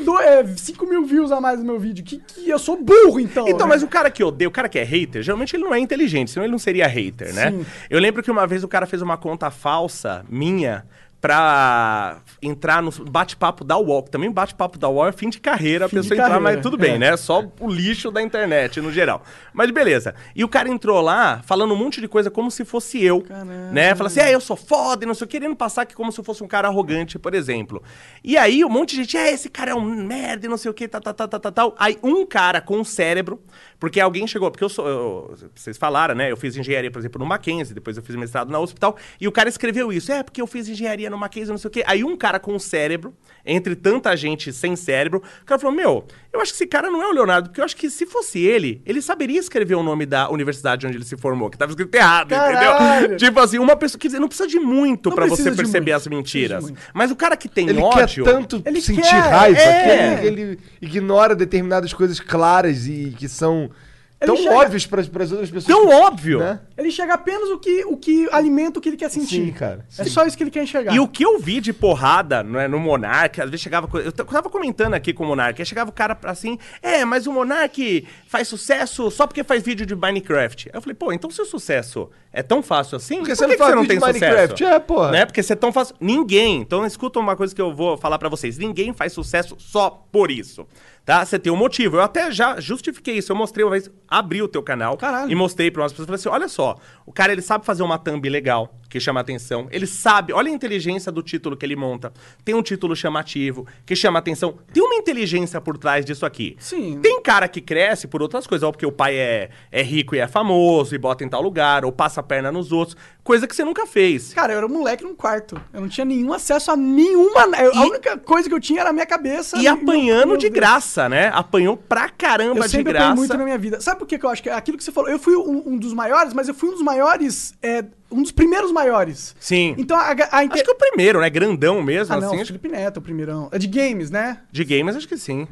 [0.58, 2.04] 5 mil views a mais no meu vídeo.
[2.04, 3.48] Que, que eu sou burro, então.
[3.48, 3.74] Então, né?
[3.74, 6.32] mas o cara que odeia, o cara que é hater, geralmente ele não é inteligente,
[6.32, 7.52] senão ele não seria hater, né?
[7.52, 7.66] Sim.
[7.90, 10.86] Eu lembro que uma vez o cara fez uma conta falsa minha
[11.20, 14.04] pra entrar no bate-papo da UOL.
[14.04, 16.54] que Também bate-papo da UOL é fim de carreira, a Fim de pessoa entrar, carreira,
[16.56, 16.98] mas tudo bem, é.
[17.00, 17.18] né?
[17.18, 19.24] Só o lixo da internet no geral.
[19.54, 20.14] Mas beleza.
[20.36, 23.54] E o cara entrou lá falando um monte de coisa como se fosse eu, Caramba.
[23.72, 23.96] né?
[23.96, 26.12] Fala assim, é, eu sou foda e não sei o que, querendo passar aqui como
[26.12, 27.82] se eu fosse um cara arrogante, por exemplo.
[28.24, 30.70] E aí um monte de gente, é, esse cara é um merda e não sei
[30.72, 31.76] o que, tá, tá, tá, tá, tá, tal.
[31.78, 33.40] Aí um cara com um cérebro,
[33.80, 36.32] porque alguém chegou, porque eu sou, eu- vocês falaram, né?
[36.32, 39.32] Eu fiz engenharia, por exemplo, no Mackenzie, depois eu fiz mestrado na hospital, e o
[39.32, 41.84] cara escreveu isso, é, porque eu fiz engenharia no Mackenzie, não sei o quê.
[41.86, 43.14] Aí um cara com um cérebro,
[43.46, 47.02] entre tanta gente sem cérebro, o cara falou, meu, eu acho que esse cara não
[47.02, 50.06] é o Leonardo, porque eu acho que se fosse ele, ele saberia escrever o nome
[50.06, 52.98] da universidade onde ele se formou, que tava escrito errado, Caralho.
[53.00, 53.18] entendeu?
[53.28, 56.72] Tipo assim, uma pessoa, quer dizer, não precisa de muito pra você perceber as mentiras.
[56.94, 58.24] Mas o cara que tem Ele ódio...
[58.24, 59.84] quer tanto Ele sentir quer, raiva é.
[59.84, 63.70] que, ele, que ele ignora determinadas coisas claras e que são
[64.20, 65.66] Ele tão chega- óbvias para as outras pessoas.
[65.66, 66.40] Tão que- óbvio!
[66.40, 66.60] né?
[66.76, 69.46] Ele enxerga apenas o que, o que alimenta o que ele quer sentir.
[69.46, 70.10] Sim, cara, É sim.
[70.10, 70.92] só isso que ele quer enxergar.
[70.96, 73.88] E o que eu vi de porrada né, no Monark, às vezes chegava.
[74.00, 77.28] Eu tava comentando aqui com o Monark, aí chegava o cara pra assim, é, mas
[77.28, 80.70] o Monark faz sucesso só porque faz vídeo de Minecraft.
[80.74, 83.18] Aí eu falei, pô, então seu sucesso é tão fácil assim?
[83.20, 84.58] Porque por você que não que faz não vídeo tem de Minecraft?
[84.58, 84.74] sucesso?
[84.76, 85.12] É, porra.
[85.12, 85.26] Né?
[85.28, 85.96] Porque você é tão fácil.
[86.02, 86.62] Ninguém.
[86.62, 90.32] Então escuta uma coisa que eu vou falar pra vocês: ninguém faz sucesso só por
[90.32, 90.66] isso.
[91.08, 91.24] Tá?
[91.26, 91.96] Você tem um motivo.
[91.96, 93.32] Eu até já justifiquei isso.
[93.32, 95.32] Eu mostrei uma vez, abri o teu canal Caralho.
[95.32, 96.06] e mostrei para umas pessoas.
[96.06, 99.68] Falei assim: olha só, o cara ele sabe fazer uma thumb legal, que chama atenção.
[99.72, 102.12] Ele sabe, olha a inteligência do título que ele monta.
[102.46, 104.58] Tem um título chamativo, que chama atenção.
[104.74, 106.56] Tem uma inteligência por trás disso aqui.
[106.60, 107.00] Sim.
[107.02, 110.20] Tem cara que cresce por outras coisas, ou porque o pai é, é rico e
[110.20, 113.56] é famoso e bota em tal lugar, ou passa a perna nos outros, coisa que
[113.56, 114.34] você nunca fez.
[114.34, 115.60] Cara, eu era um moleque num quarto.
[115.74, 117.42] Eu não tinha nenhum acesso a nenhuma.
[117.60, 119.58] eu- A E- única coisa que eu tinha era a minha cabeça.
[119.58, 121.28] E meu- apanhando meu de graça, né?
[121.34, 123.06] Apanhou pra caramba Eu de graça.
[123.08, 123.82] apanhei muito na minha vida.
[123.82, 125.10] Sabe por que que eu acho que é aquilo que você falou?
[125.10, 127.54] Eu fui um, um dos maiores, mas eu fui um dos maiores.
[127.62, 129.36] é, um dos primeiros maiores.
[129.40, 129.76] Sim.
[129.78, 131.30] Então a, a, inte- Acho que o primeiro, né?
[131.30, 132.38] Grandão mesmo, Ah, não, assim.
[132.38, 133.50] o acho- Felipe Neto, o primeirão.
[133.52, 134.40] É de games, né?
[134.52, 135.48] De games, acho que sim.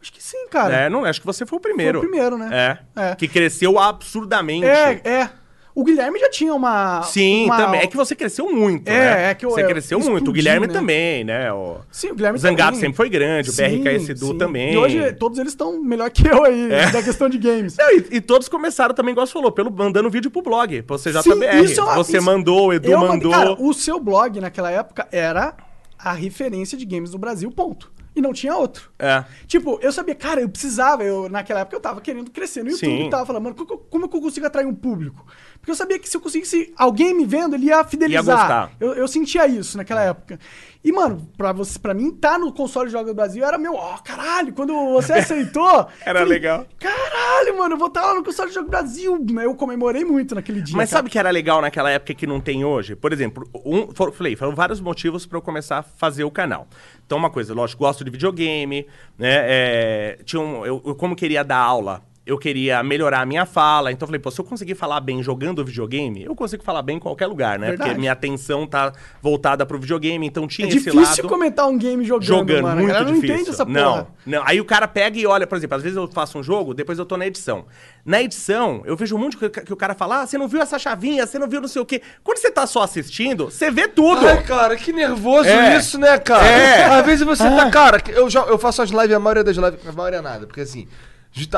[0.00, 0.74] Acho que sim, cara.
[0.76, 1.98] É, não, acho que você foi o primeiro.
[2.00, 2.78] Foi o primeiro, né?
[2.96, 3.02] É.
[3.10, 3.14] É.
[3.16, 4.66] Que cresceu absurdamente.
[4.66, 5.30] É, é.
[5.76, 7.02] O Guilherme já tinha uma.
[7.02, 7.80] Sim, uma- também.
[7.82, 9.30] É que você cresceu muito, É, né?
[9.30, 10.30] é que eu- Você eu cresceu explodi, muito.
[10.30, 10.72] O Guilherme né?
[10.72, 11.52] também, né?
[11.52, 12.80] O, Sim, o Guilherme o Zangato também.
[12.80, 14.72] sempre foi grande, o BRKS Edu também.
[14.72, 16.90] E hoje todos eles estão melhor que eu aí, É.
[16.90, 17.76] da questão de games.
[17.76, 20.96] Não, e, e todos começaram também, igual você falou, pelo, mandando vídeo pro blog, pro
[20.98, 21.58] CJBR.
[21.58, 23.32] Sim, isso é uma- você isso- mandou, o Edu Eu mandei- mandou.
[23.32, 25.54] Cara, o seu blog naquela época era
[25.98, 27.94] a referência de games do Brasil, ponto.
[28.14, 28.90] E não tinha outro.
[28.98, 29.22] É.
[29.46, 32.88] Tipo, eu sabia, cara, eu precisava, eu, naquela época eu tava querendo crescer no YouTube
[32.88, 33.06] Sim.
[33.08, 35.22] e tava falando, mano, co- co- como, que eu consigo atrair um público?
[35.66, 38.24] Porque eu sabia que se eu conseguisse alguém me vendo, ele ia fidelizar.
[38.24, 38.70] Ia gostar.
[38.78, 40.38] Eu, eu sentia isso naquela época.
[40.84, 43.74] E, mano, pra, você, pra mim, tá no console de jogos do Brasil era meu,
[43.74, 45.88] ó, caralho, quando você aceitou.
[46.04, 46.64] Era legal.
[46.78, 49.26] Caralho, mano, eu vou estar lá no console de jogos do Brasil.
[49.42, 50.76] Eu comemorei muito naquele dia.
[50.76, 50.98] Mas cara.
[50.98, 52.94] sabe o que era legal naquela época que não tem hoje?
[52.94, 56.68] Por exemplo, um, for- falei, foram vários motivos pra eu começar a fazer o canal.
[57.04, 58.86] Então, uma coisa, lógico, gosto de videogame,
[59.18, 59.34] né?
[59.48, 63.92] é, tinha um, eu, eu como queria dar aula, eu queria melhorar a minha fala.
[63.92, 66.96] Então, eu falei, pô, se eu conseguir falar bem jogando videogame, eu consigo falar bem
[66.96, 67.68] em qualquer lugar, né?
[67.68, 67.90] Verdade.
[67.90, 71.78] Porque minha atenção tá voltada pro videogame, então tinha É esse difícil lado comentar um
[71.78, 72.76] game jogando, jogando, mano.
[72.76, 73.36] muito galera não difícil.
[73.36, 73.78] entende essa porra.
[73.80, 74.42] Não, não.
[74.44, 76.98] Aí o cara pega e olha, por exemplo, às vezes eu faço um jogo, depois
[76.98, 77.64] eu tô na edição.
[78.04, 80.60] Na edição, eu vejo um monte que, que o cara fala, ah, você não viu
[80.60, 82.02] essa chavinha, você não viu não sei o quê.
[82.24, 84.26] Quando você tá só assistindo, você vê tudo.
[84.26, 85.76] Ai, cara, que nervoso É.
[85.76, 86.46] isso, né, cara?
[86.46, 86.84] É.
[86.86, 89.78] Às vezes você tá, cara, eu, já, eu faço as lives, a maioria das lives,
[89.86, 90.90] a maioria nada, porque assim, tá,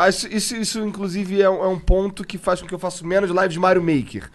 [0.09, 3.07] isso, isso, isso, inclusive é um, é um ponto que faz com que eu faça
[3.07, 4.29] menos lives de Mario Maker.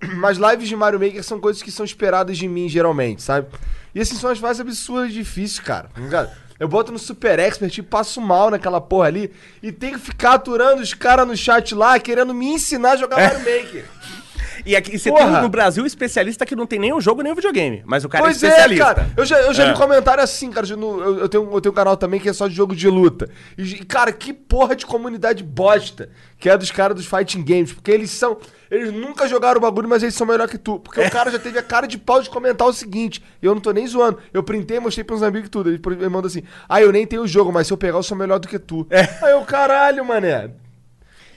[0.16, 3.48] Mas lives de Mario Maker são coisas que são esperadas de mim, geralmente, sabe?
[3.94, 5.88] E assim, são as mais absurdas e difíceis, cara.
[6.10, 6.30] tá?
[6.60, 10.34] Eu boto no Super Expert e passo mal naquela porra ali e tenho que ficar
[10.34, 13.84] aturando os caras no chat lá querendo me ensinar a jogar Mario Maker.
[14.64, 15.32] E aqui você Porra.
[15.32, 17.82] tem no Brasil especialista que não tem nem o jogo nem o videogame.
[17.86, 18.84] Mas o cara pois é é, especialista.
[18.84, 19.10] cara.
[19.16, 19.72] Eu já, eu já É.
[19.72, 20.66] vi comentário assim, cara.
[20.68, 23.28] Eu, eu tenho, eu tenho um canal também que é só de jogo de luta.
[23.56, 27.72] E, cara, que porra de comunidade bosta que é dos caras dos fighting games.
[27.72, 28.36] Porque eles são.
[28.70, 30.80] Eles nunca jogaram o bagulho, mas eles são melhor que tu.
[30.80, 33.22] Porque o cara já teve a cara de pau de comentar o seguinte.
[33.40, 34.18] E eu não tô nem zoando.
[34.32, 35.68] Eu printei, mostrei pros amigos e tudo.
[35.70, 38.02] Ele, ele manda assim: Ah, eu nem tenho o jogo, mas se eu pegar, eu
[38.02, 38.86] sou melhor do que tu.
[39.22, 40.50] Aí eu, caralho, mané.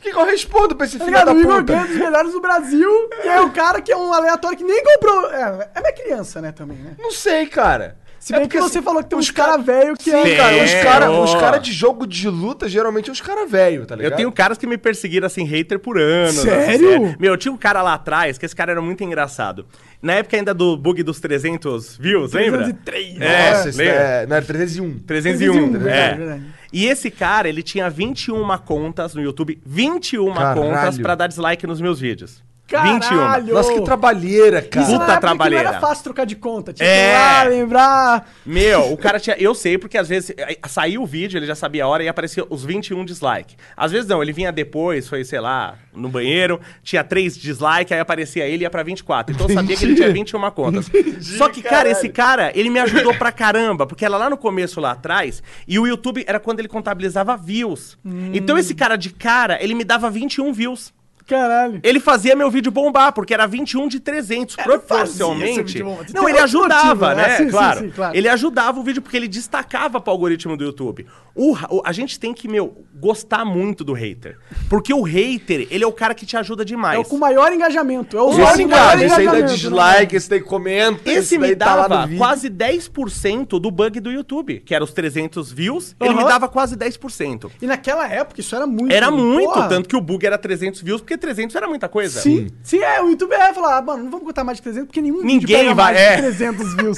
[0.05, 1.33] Que, que eu respondo pra esse Tá filho ligado?
[1.33, 1.73] da O Igor puta?
[1.73, 4.83] ganha dos melhores do Brasil e é o cara que é um aleatório que nem
[4.83, 5.31] comprou.
[5.31, 6.91] É, é minha criança, né, também, né?
[6.99, 7.97] Não sei, cara.
[8.19, 10.09] Se bem É que porque, você assim, falou que tem os uns cara velho que
[10.09, 10.35] Sim, é.
[10.35, 13.95] cara, os É, os cara de jogo de luta geralmente são os caras velhos, tá
[13.95, 14.11] ligado?
[14.13, 16.33] Eu tenho caras que me perseguiram assim, hater por anos.
[16.41, 16.95] Sério?
[16.95, 17.15] assim, é.
[17.19, 19.67] Meu, eu tinha um cara lá atrás, que esse cara era muito engraçado.
[20.01, 22.63] Na época ainda do bug dos 300 views, lembra?
[22.63, 23.93] 303, É, Nossa, isso lembra?
[23.93, 24.25] é.
[24.25, 24.99] Não, era 301.
[24.99, 25.79] 301, 301, é.
[25.79, 26.43] verdade, verdade.
[26.75, 30.61] E esse cara, ele tinha 21 contas no YouTube, 21 Caralho.
[30.61, 32.43] contas pra dar dislike nos meus vídeos.
[32.67, 33.54] Caralho!
[33.54, 34.86] Nossa, que trabalheira, cara.
[34.88, 35.63] Isso Puta trabalheira.
[35.63, 36.73] Não era fácil trocar de conta.
[36.73, 37.04] Tinha É.
[37.06, 38.30] que ir lá, lembrar.
[38.45, 39.36] Meu, o cara tinha.
[39.38, 40.36] Eu sei, porque às vezes
[40.67, 43.56] saiu o vídeo, ele já sabia a hora e aparecia os 21 dislike.
[43.78, 47.99] Às vezes não, ele vinha depois, foi, sei lá, no banheiro, tinha 3 dislike, aí
[47.99, 49.36] aparecia ele e ia pra 24.
[49.36, 50.89] Então eu sabia que ele tinha 21 contas.
[51.21, 54.82] Só que, cara, esse cara, ele me ajudou pra caramba, porque era lá no começo,
[54.82, 57.97] lá atrás, e o YouTube era quando ele contabilizava views.
[58.34, 60.93] Então esse cara de cara, ele me dava 21 views.
[61.27, 61.79] Caralho.
[61.83, 64.57] Ele fazia meu vídeo bombar, porque era 21 de 300.
[64.57, 65.83] É, não fazia esse proporcionalmente.
[66.13, 67.15] Não, ele ajudava, motivo, né?
[67.27, 67.38] né?
[67.38, 67.79] Sim, sim, claro.
[67.79, 68.17] sim, claro.
[68.17, 71.05] Ele ajudava o vídeo porque ele destacava pro algoritmo do YouTube.
[71.33, 74.38] O, o- a gente tem que, meu, gostar muito do hater.
[74.69, 76.97] Porque o hater, ele é o cara que te ajuda demais.
[76.97, 78.15] É o com maior engajamento.
[78.17, 81.47] É o Esse, maior cara, esse aí dá engajamento, dislike, esse daí comenta, Esse me
[81.47, 82.17] daí tá dava vídeo.
[82.19, 86.17] quase 10% do bug do YouTube, que era os 300 views, ele Aham.
[86.21, 87.45] me dava quase 10%.
[87.45, 87.49] né?
[87.61, 88.91] E naquela época isso era muito.
[88.93, 89.67] Era muito, porra.
[89.67, 92.19] tanto que o bug era 300 views, porque 300 era muita coisa.
[92.21, 93.01] Sim, sim, é.
[93.01, 95.28] O YouTube é falar, ah, mano, não vamos botar mais de 300 porque nenhum vídeo
[95.28, 96.15] Ninguém pega vai, mais é.
[96.15, 96.97] de 300 views.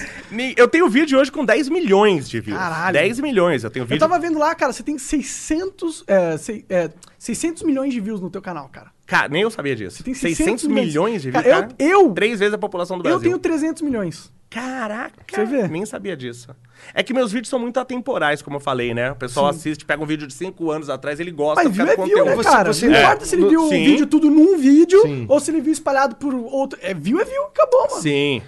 [0.56, 2.58] Eu tenho vídeo hoje com 10 milhões de views.
[2.60, 2.94] Caralho.
[2.94, 3.96] 10 milhões, eu tenho vídeo.
[4.04, 8.20] Eu tava vendo lá, cara, você tem 600, é, sei- é, 600 milhões de views
[8.22, 8.92] no teu canal, cara.
[9.06, 10.04] Cara, nem eu sabia disso.
[10.04, 11.44] tem 600, 600 milhões, milhões de views.
[11.44, 11.76] Cara, eu- cara.
[11.80, 13.18] eu- Três vezes a população do Brasil.
[13.18, 14.32] Eu tenho 300 milhões.
[14.50, 15.68] Caraca, Você vê?
[15.68, 16.48] nem sabia disso.
[16.94, 19.12] É que meus vídeos são muito atemporais, como eu falei, né?
[19.12, 21.94] O pessoal assiste, pega um vídeo de 5 anos atrás, ele gosta Mas fica view
[21.94, 22.44] é do view, né, conteúdo.
[22.44, 22.74] cara?
[22.74, 23.02] você- não é.
[23.04, 23.84] importa se ele viu o sim.
[23.86, 25.26] vídeo tudo num vídeo Sim.
[25.28, 26.80] ou se ele viu espalhado por outro.
[26.82, 28.02] É view, é view, acabou, mano.
[28.02, 28.42] Sim.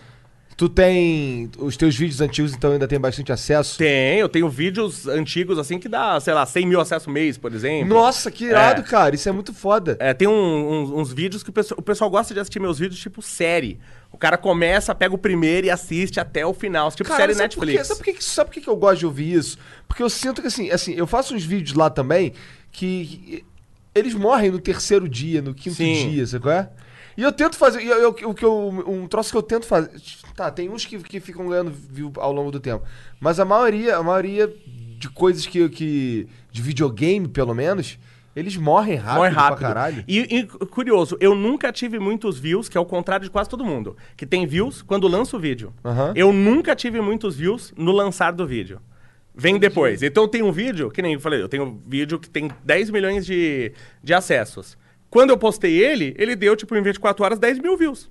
[0.56, 1.50] Tu tem.
[1.58, 3.78] Os teus vídeos antigos, então, ainda tem bastante acesso?
[3.78, 7.54] Tem, eu tenho vídeos antigos assim que dá, sei lá, 100 mil acessos mês, por
[7.54, 7.88] exemplo.
[7.94, 8.84] Nossa, que irado, É.
[8.84, 9.16] cara.
[9.16, 9.96] Isso é muito foda.
[10.02, 12.78] É, tem um- uns, uns vídeos que o pessoal, o pessoal gosta de assistir meus
[12.78, 13.80] vídeos tipo série.
[14.12, 16.92] O cara começa, pega o primeiro e assiste até o final.
[16.92, 17.44] Tipo Cara, série sabe?
[17.44, 17.88] Netflix.
[17.88, 19.58] Sabe por, que, sabe por que que eu gosto de ouvir isso?
[19.88, 22.34] Porque eu sinto que, assim, assim, eu faço uns vídeos lá também
[22.72, 23.46] que
[23.94, 26.10] eles morrem no terceiro dia, no quinto Sim.
[26.10, 26.70] dia, sabe qual é?
[27.18, 27.84] E eu tento fazer.
[27.84, 29.92] eu- eu- o que eu, um troço que eu tento fazer.
[30.36, 32.84] Tá, tem uns que, que ficam ganhando view ao longo do tempo.
[33.20, 34.52] Mas a maioria, a maioria
[34.98, 36.28] de coisas que, que.
[36.52, 38.00] de videogame, pelo menos,
[38.36, 39.58] eles morrem rápido, Morre rápido.
[39.60, 40.04] pra caralho.
[40.08, 43.66] E, e, curioso, eu nunca tive muitos views, que é o contrário de quase todo
[43.66, 43.98] mundo.
[44.16, 45.74] Que tem views quando lança o vídeo.
[45.84, 46.14] Aham.
[46.16, 48.80] Eu nunca tive muitos views no lançar do vídeo.
[49.36, 50.04] Vem depois.
[50.04, 52.90] Então tem um vídeo, que nem eu falei, eu tenho um vídeo que tem 10
[52.90, 53.72] milhões de,
[54.04, 54.78] de acessos.
[55.10, 58.10] Quando eu postei ele, ele deu, tipo, em 24 horas, 10 mil views.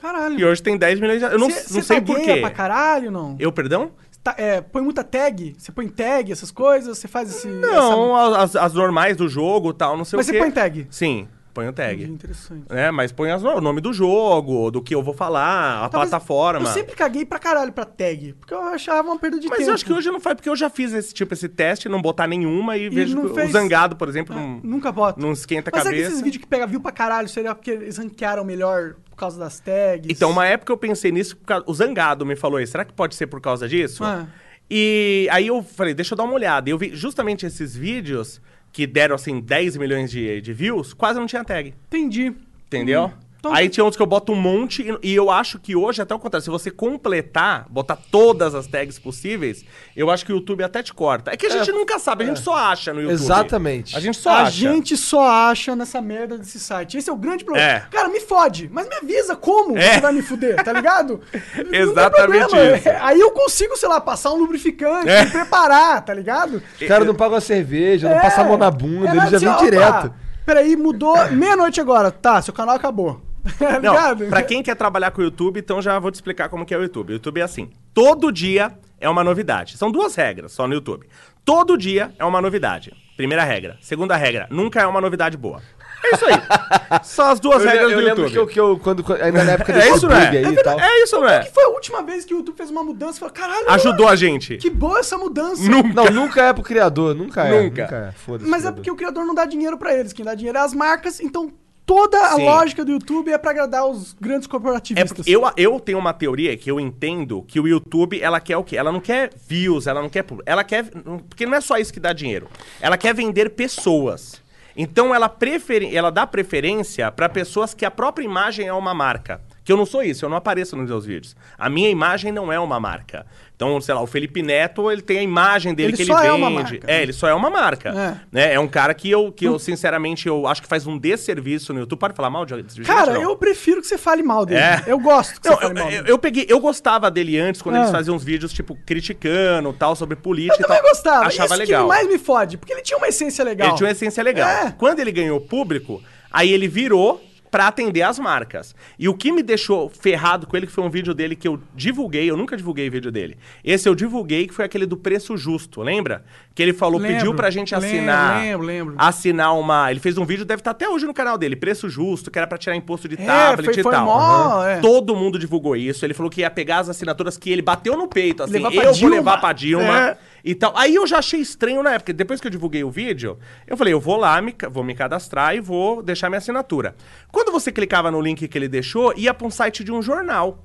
[0.00, 0.38] Caralho.
[0.38, 1.24] E hoje tem 10 milhões de...
[1.26, 2.40] Eu não, Cê- não cê sei por tagueia quê.
[2.40, 3.34] pra caralho, não?
[3.38, 3.92] Eu, perdão?
[4.36, 5.54] É, põe muita tag?
[5.58, 6.98] Você põe tag, essas coisas?
[6.98, 7.46] Você faz esse...
[7.48, 10.38] Não, as, as normais do jogo e tal, não sei Mas o você quê.
[10.38, 10.86] põe tag?
[10.90, 11.28] Sim.
[11.56, 12.04] Ponho tag.
[12.04, 12.64] Interessante.
[12.68, 16.10] É, mas põe as- o nome do jogo, do que eu vou falar, a Talvez-
[16.10, 16.68] plataforma.
[16.68, 19.70] Eu sempre caguei pra caralho pra tag, porque eu achava uma perda de Mas tempo.
[19.70, 22.02] eu acho que hoje não faz, porque eu já fiz esse tipo, esse teste, não
[22.02, 23.50] botar nenhuma e, vejo não que o fez?
[23.52, 25.18] Zangado, por exemplo, Ah, não, Nunca bota.
[25.18, 26.08] não esquenta a Mas cabeça.
[26.10, 29.58] esses vídeos que pega view pra caralho seria porque eles ranquearam melhor por causa das
[29.58, 30.10] tags?
[30.10, 32.72] Então, uma época eu pensei nisso, o Zangado me falou isso.
[32.72, 34.04] Será que pode ser por causa disso?
[34.04, 34.26] Ah.
[34.70, 36.68] E aí eu falei, deixa eu dar uma olhada.
[36.68, 38.42] E eu vi justamente esses vídeos
[38.72, 41.74] que deram, assim, 10 milhões de, de views, quase não tinha tag.
[41.88, 42.34] Entendi.
[42.66, 43.06] Entendeu?
[43.06, 46.00] Então- Aí tinha uns que eu boto um monte, e, e eu acho que hoje,
[46.02, 49.64] até o contrário, se você completar, botar todas as tags possíveis,
[49.96, 51.30] eu acho que o YouTube até te corta.
[51.32, 53.14] É que a gente nunca sabe, a gente só acha no YouTube.
[53.14, 53.96] Exatamente.
[53.96, 54.50] A gente só a acha.
[54.50, 56.96] gente só acha nessa merda desse site.
[56.98, 57.68] Esse é o grande problema.
[57.68, 57.80] É.
[57.90, 59.94] Cara, me fode, mas me avisa como É.
[59.94, 61.20] você vai me fuder, tá ligado?
[61.72, 62.88] Exatamente isso.
[62.88, 65.24] É, Aí eu consigo, sei lá, passar um lubrificante, É.
[65.24, 66.62] me preparar, tá ligado?
[66.80, 68.20] Os caras não pagam a cerveja, não É.
[68.22, 70.14] passam a mão na bunda, É ele já assim, vem opa, direto.
[70.44, 72.10] Peraí, mudou meia-noite agora.
[72.10, 73.20] Tá, seu canal acabou.
[73.58, 76.64] Tá Não, pra quem quer trabalhar com o YouTube, então já vou te explicar como
[76.66, 77.10] que é o YouTube.
[77.10, 79.76] O YouTube é assim, todo dia é uma novidade.
[79.76, 81.06] São duas regras só no YouTube.
[81.44, 82.92] Todo dia é uma novidade.
[83.16, 83.76] Primeira regra.
[83.80, 85.62] Segunda regra, nunca é uma novidade boa.
[86.04, 86.34] É isso aí.
[87.02, 88.32] Só as duas Eu, regras eu do lembro YouTube.
[88.32, 90.38] que eu, que eu quando, ainda na época É isso, não bug é?
[90.38, 90.78] aí É, e tal.
[90.78, 91.40] é isso, não é?
[91.44, 93.18] Que foi a última vez que o YouTube fez uma mudança?
[93.18, 94.58] Falei, caralho, Ajudou a gente.
[94.58, 95.62] que boa essa mudança.
[95.62, 95.94] Nunca.
[95.94, 97.62] Não, nunca é pro criador, nunca é.
[97.62, 97.82] Nunca.
[97.82, 98.12] é.
[98.28, 98.72] Mas é criador.
[98.74, 100.12] porque o criador não dá dinheiro pra eles.
[100.12, 101.18] Quem dá dinheiro é as marcas.
[101.18, 101.50] Então
[101.86, 102.44] toda a Sim.
[102.44, 105.12] lógica do YouTube é pra agradar os grandes É corporativistas.
[105.16, 108.64] porque eu, eu tenho uma teoria que eu entendo que o YouTube, ela quer o
[108.64, 108.76] quê?
[108.76, 110.50] Ela não quer views, ela não quer público.
[110.50, 110.84] Ela quer.
[111.28, 112.48] Porque não é só isso que dá dinheiro.
[112.80, 114.44] Ela quer vender pessoas.
[114.76, 119.40] Então ela, prefere, ela dá preferência para pessoas que a própria imagem é uma marca.
[119.64, 121.34] Que eu não sou isso, eu não apareço nos meus vídeos.
[121.58, 123.26] A minha imagem não é uma marca.
[123.56, 126.16] Então, sei lá, o Felipe Neto, ele tem a imagem dele Ele que ele só
[126.18, 126.28] vende.
[126.28, 126.78] é uma marca.
[126.86, 127.88] É, ele só é uma marca.
[127.88, 128.20] É.
[128.30, 128.52] Né?
[128.52, 131.80] É um cara que eu, que eu, sinceramente, eu acho que faz um desserviço no
[131.80, 131.98] YouTube.
[131.98, 133.22] Pode falar mal de de gente, Cara, não?
[133.22, 134.60] eu prefiro que você fale mal dele.
[134.60, 134.82] É.
[134.86, 136.12] Eu gosto que Não, você fale eu, mal eu, dele.
[136.12, 137.80] eu peguei, eu gostava dele antes, quando Ah.
[137.80, 140.76] eles faziam uns vídeos, tipo, criticando tal, sobre política Eu e tal.
[140.76, 141.26] também gostava.
[141.26, 141.82] Achava Isso legal.
[141.84, 143.68] que mais me fode, porque ele tinha uma essência legal.
[143.68, 144.48] Ele tinha uma essência legal.
[144.48, 144.74] É.
[144.76, 148.74] Quando ele ganhou público, aí ele virou pra atender as marcas.
[148.98, 151.60] E o que me deixou ferrado com ele, que foi um vídeo dele que eu
[151.74, 153.36] divulguei, eu nunca divulguei vídeo dele.
[153.64, 156.24] Esse eu divulguei, que foi aquele do preço justo, lembra?
[156.54, 158.40] Que ele falou, Lembro, pediu pra gente assinar.
[158.42, 158.94] lembro, lembro.
[158.98, 159.90] Assinar uma.
[159.90, 162.46] Ele fez um vídeo, deve estar até hoje no canal dele, preço justo, que era
[162.46, 164.04] pra tirar imposto de É, tablet foi- e foi tal.
[164.06, 164.80] mó, é.
[164.80, 166.04] Todo mundo divulgou isso.
[166.04, 168.92] Ele falou que ia pegar as assinaturas que ele bateu no peito, assim, Levar eu
[168.94, 170.08] vou levar pra Dilma.
[170.10, 170.18] É.
[170.46, 170.72] E tal.
[170.76, 172.12] Aí eu já achei estranho na época.
[172.12, 175.56] Depois que eu divulguei o vídeo, eu falei, eu vou lá, me vou me cadastrar
[175.56, 176.94] e vou deixar minha assinatura.
[177.32, 180.62] Quando você clicava no link que ele deixou, ia pra um site de um jornal.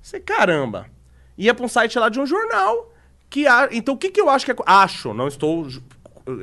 [0.00, 0.86] Você, caramba.
[1.36, 2.94] Ia pra um site lá de um jornal.
[3.28, 3.68] Que a...
[3.72, 4.56] Então o que, que eu acho que é.
[4.64, 5.66] Acho, não estou.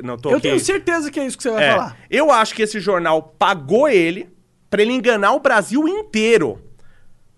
[0.03, 1.97] Não tô Eu tenho certeza que é isso que você vai é, falar.
[2.09, 4.29] Eu acho que esse jornal pagou ele
[4.69, 6.61] pra ele enganar o Brasil inteiro.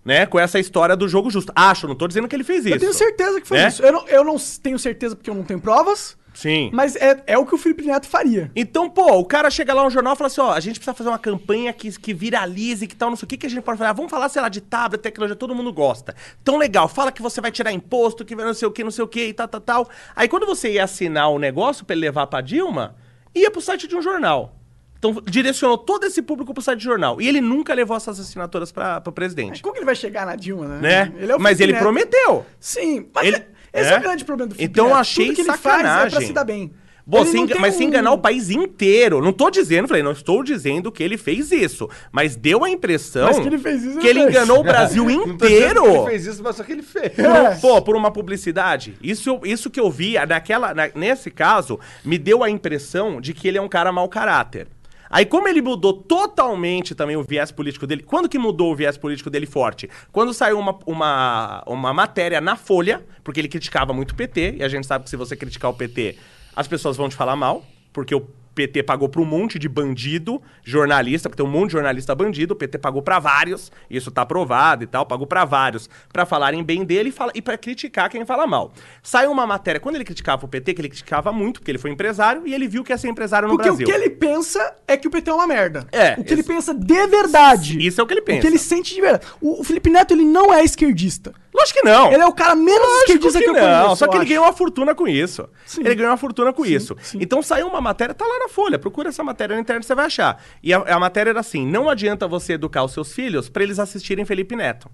[0.04, 0.26] Né?
[0.26, 1.52] Com essa história do jogo justo.
[1.56, 2.76] Acho, não tô dizendo que ele fez isso.
[2.76, 3.68] Eu tenho certeza que foi né?
[3.68, 3.82] isso.
[3.82, 6.70] Eu não, eu não tenho certeza porque eu não tenho provas, Sim.
[6.74, 8.52] mas é, é o que o Felipe Neto faria.
[8.56, 10.94] Então, pô, o cara chega lá no jornal e fala assim, ó, a gente precisa
[10.94, 13.64] fazer uma campanha que, que viralize, que tal, não sei o que, que a gente
[13.64, 13.90] pode fazer.
[13.90, 16.16] Ah, vamos falar, sei lá, de tablet, tecnologia, todo mundo gosta.
[16.42, 18.92] Então, legal, fala que você vai tirar imposto, que vai não sei o que, não
[18.92, 19.90] sei o que, e tal, tal, tal.
[20.16, 22.96] Aí, quando você ia assinar o negócio pra ele levar pra Dilma,
[23.34, 24.56] ia pro site de um jornal.
[25.04, 27.20] Então, direcionou todo esse público pro site de jornal.
[27.22, 29.62] E ele nunca levou essas assinaturas pra, pro presidente.
[29.62, 30.80] Como que ele vai chegar na Dilma, né?
[30.82, 31.14] Né?
[31.20, 31.82] Ele é o Mas ele Neto.
[31.82, 32.46] prometeu.
[32.58, 33.36] Sim, mas Ele-
[33.74, 33.96] é- esse é?
[33.96, 35.00] é o grande problema do Felipe Então, eu Neto.
[35.02, 36.72] achei Tudo que ele faz é pra se dar bem.
[37.06, 39.22] Enga- tem mas se um- enganar o país inteiro.
[39.22, 41.90] Não tô dizendo, falei, não estou dizendo que ele fez isso.
[42.14, 44.30] Mas deu a impressão Mas que ele fez isso, que ele fez.
[44.32, 45.86] enganou o Brasil inteiro.
[45.86, 47.10] ele fez isso, mas só que ele fez.
[47.12, 48.96] Por um- Pô, por uma publicidade.
[49.04, 53.50] Isso, isso que eu vi, naquela, na- nesse caso, me deu a impressão de que
[53.50, 54.68] ele é um cara mau caráter.
[55.14, 58.98] Aí, como ele mudou totalmente também o viés político dele, quando que mudou o viés
[58.98, 59.88] político dele forte?
[60.12, 64.64] Quando saiu uma, uma, uma matéria na Folha, porque ele criticava muito o PT, e
[64.64, 66.18] a gente sabe que se você criticar o PT,
[66.56, 70.42] as pessoas vão te falar mal, porque o PT pagou pra um monte de bandido,
[70.64, 74.26] jornalista, porque tem um monte de jornalista bandido, o PT pagou pra vários, isso tá
[74.26, 78.10] provado e tal, pagou pra vários, pra falarem bem dele e, fala, e para criticar
[78.10, 78.72] quem fala mal.
[79.02, 81.92] Saiu uma matéria, quando ele criticava o PT, que ele criticava muito, porque ele foi
[81.92, 83.88] empresário, e ele viu que ia ser empresário no Porque Brasil.
[83.88, 85.88] o que ele pensa é que o PT é uma merda.
[85.92, 87.86] É, O que ele isso- pensa de verdade.
[87.86, 88.38] Isso é o que ele pensa.
[88.40, 89.26] O que ele sente de verdade.
[89.42, 91.34] O, o Felipe Neto, ele não é esquerdista.
[91.54, 92.12] Lógico que não.
[92.12, 93.96] Ele é o cara menos Lógico esquerdista que, eu não, conheço.
[93.98, 95.48] só que ele ganhou uma fortuna com isso.
[95.66, 95.82] Sim.
[95.82, 96.96] Ele ganhou uma fortuna com isso.
[97.02, 97.20] sim.
[97.22, 100.06] Então saiu uma matéria, tá lá na Folha, procura essa matéria na internet, você vai
[100.06, 100.44] achar.
[100.62, 103.80] E a, a matéria era assim: não adianta você educar os seus filhos pra eles
[103.80, 104.90] assistirem Felipe Neto.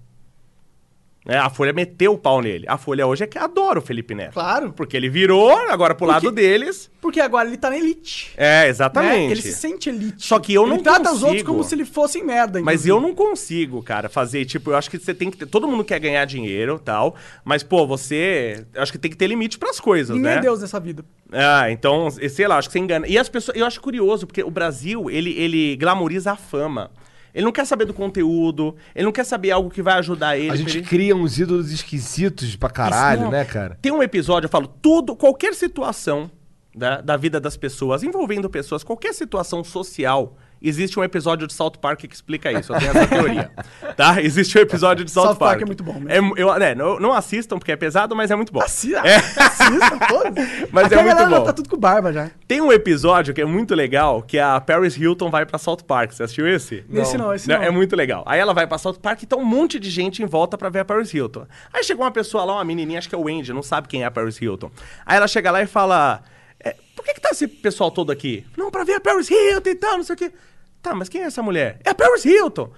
[1.24, 1.36] Né?
[1.36, 2.64] A Folha meteu o pau nele.
[2.66, 4.32] A Folha hoje é que adora o Felipe Neto.
[4.32, 4.72] Claro.
[4.72, 6.90] Porque ele virou agora pro lado deles.
[6.98, 8.32] Porque agora ele tá na elite.
[8.36, 8.68] É, né?
[8.68, 9.32] exatamente.
[9.32, 10.26] Ele se sente elite.
[10.26, 11.52] Só que eu ele não trata os outros consigo.
[11.52, 12.60] como se ele fossem merda.
[12.62, 12.90] Mas inclusive.
[12.90, 15.46] eu não consigo, cara, fazer, tipo, eu acho que você tem que ter.
[15.46, 17.14] Todo mundo quer ganhar dinheiro tal.
[17.44, 18.64] Mas, pô, você.
[18.72, 20.38] Eu acho que tem que ter limite pras coisas, Ninguém né?
[20.38, 21.04] é Deus nessa vida.
[21.32, 23.06] Ah, então, sei lá, acho que você engana.
[23.06, 23.56] E as pessoas.
[23.56, 26.90] Eu acho curioso, porque o Brasil, ele, ele glamoriza a fama.
[27.34, 30.50] Ele não quer saber do conteúdo, ele não quer saber algo que vai ajudar ele.
[30.50, 30.86] A gente ele...
[30.86, 33.30] cria uns ídolos esquisitos pra caralho, não.
[33.30, 33.78] né, cara?
[33.80, 36.30] Tem um episódio, eu falo, tudo, qualquer situação
[36.74, 40.36] da, da vida das pessoas, envolvendo pessoas, qualquer situação social,
[40.68, 42.72] existe um episódio de South Park que explica isso.
[42.72, 43.50] Eu tenho essa teoria.
[43.96, 44.20] Tá?
[44.22, 45.62] Existe um episódio de South, South Park Park.
[45.62, 46.34] é muito bom mesmo.
[46.36, 48.60] É eu, né, não, não assistam porque é pesado, mas é muito bom.
[48.62, 49.16] Assista, É.
[49.16, 50.68] assista, foda-se.
[50.72, 51.44] Mas Aqui é muito bom.
[51.44, 52.30] tá tudo com barba já.
[52.48, 56.12] Tem um episódio que é muito legal, que a Paris Hilton vai pra South Park.
[56.12, 56.84] Você assistiu esse?
[56.92, 57.56] Esse não, esse não.
[57.62, 58.22] É muito legal.
[58.26, 60.68] Aí ela vai pra South Park e tá um monte de gente em volta pra
[60.68, 61.46] ver a Paris Hilton.
[61.72, 64.02] Aí chegou uma pessoa lá, uma menininha, acho que é o Andy, não sabe quem
[64.02, 64.70] é a Paris Hilton.
[65.04, 66.22] Aí ela chega lá e fala:
[66.62, 68.44] é, Por que, que tá esse pessoal todo aqui?
[68.56, 70.32] Não, pra ver a Paris Hilton e tal, não sei o quê.
[70.82, 71.78] Tá, mas quem é essa mulher?
[71.84, 72.72] É a Paris Hilton.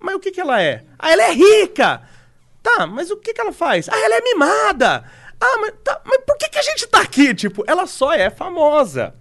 [0.00, 0.84] Mas o que que ela é?
[0.98, 2.02] Ah, ela é rica.
[2.62, 3.88] Tá, mas o que que ela faz?
[3.88, 5.04] Ah, ela é mimada.
[5.40, 7.34] Ah, mas, tá, mas por que que a gente tá aqui?
[7.34, 9.14] Tipo, ela só é famosa.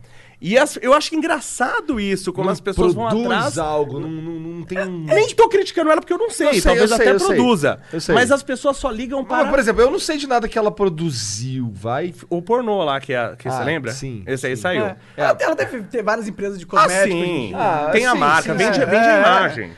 [0.46, 3.58] E as- eu acho engraçado isso, como as pessoas vão Produz atrás.
[3.58, 5.06] algo, não, não, não tem um...
[5.06, 7.20] Nem tô criticando ela porque eu não sei, Eu sei, talvez eu sei, até eu
[7.20, 7.28] sei.
[7.36, 7.80] produza.
[7.94, 8.14] Eu sei.
[8.14, 10.70] Mas as pessoas só ligam para por exemplo, eu não sei de nada que ela
[10.70, 12.14] produziu, vai...
[12.30, 13.94] o pornô lá que, é, que você Ah, lembra?
[13.94, 14.62] sim, Esse aí sim.
[14.62, 14.86] saiu.
[14.86, 14.98] É.
[15.16, 17.14] Ela, ela deve ter várias empresas de Ah, cosméticos.
[17.14, 17.46] sim.
[17.46, 17.54] enfim.
[17.56, 18.86] Ah, Tem a sim, marca, sim, vende, é.
[18.86, 19.20] vende a É.
[19.20, 19.72] imagem.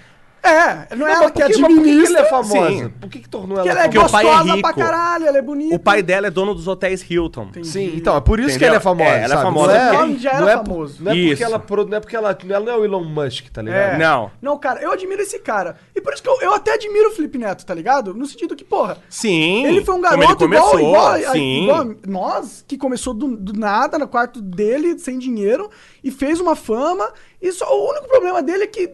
[0.45, 2.17] É, não é Não, ela mas que que, mas por que que administra.
[2.19, 2.69] ela é famosa?
[2.69, 2.89] Sim.
[3.01, 4.13] Por que que tornou Porque ela ela é Porque o famosa?
[4.13, 4.79] pai é gostosa pra rico.
[4.79, 5.75] caralho, ela é bonita.
[5.75, 7.49] O pai dela é dono dos hotéis Hilton.
[7.63, 8.67] Sim, então, é por isso que Entendeu?
[8.69, 9.41] ela é famosa, É, ela é sabe?
[9.43, 11.03] famosa Não é, porque- O nome já era não é, famoso.
[11.03, 13.61] Não é porque ela, não é porque ela, ela não é o Elon Musk, tá
[13.61, 13.95] ligado?
[13.95, 13.97] É.
[13.97, 14.31] Não.
[14.41, 15.77] Não, cara, eu admiro esse cara.
[15.95, 18.13] E por isso que eu, eu até admiro o Felipe Neto, tá ligado?
[18.13, 19.65] No sentido que, porra, Sim.
[19.65, 21.63] ele foi um como garoto ele igual, começou, igual, a- sim.
[21.63, 25.69] igual nós, que começou do, do nada no quarto dele, sem dinheiro,
[26.05, 27.11] e fez uma fama.
[27.41, 28.93] E só, o único problema dele é que,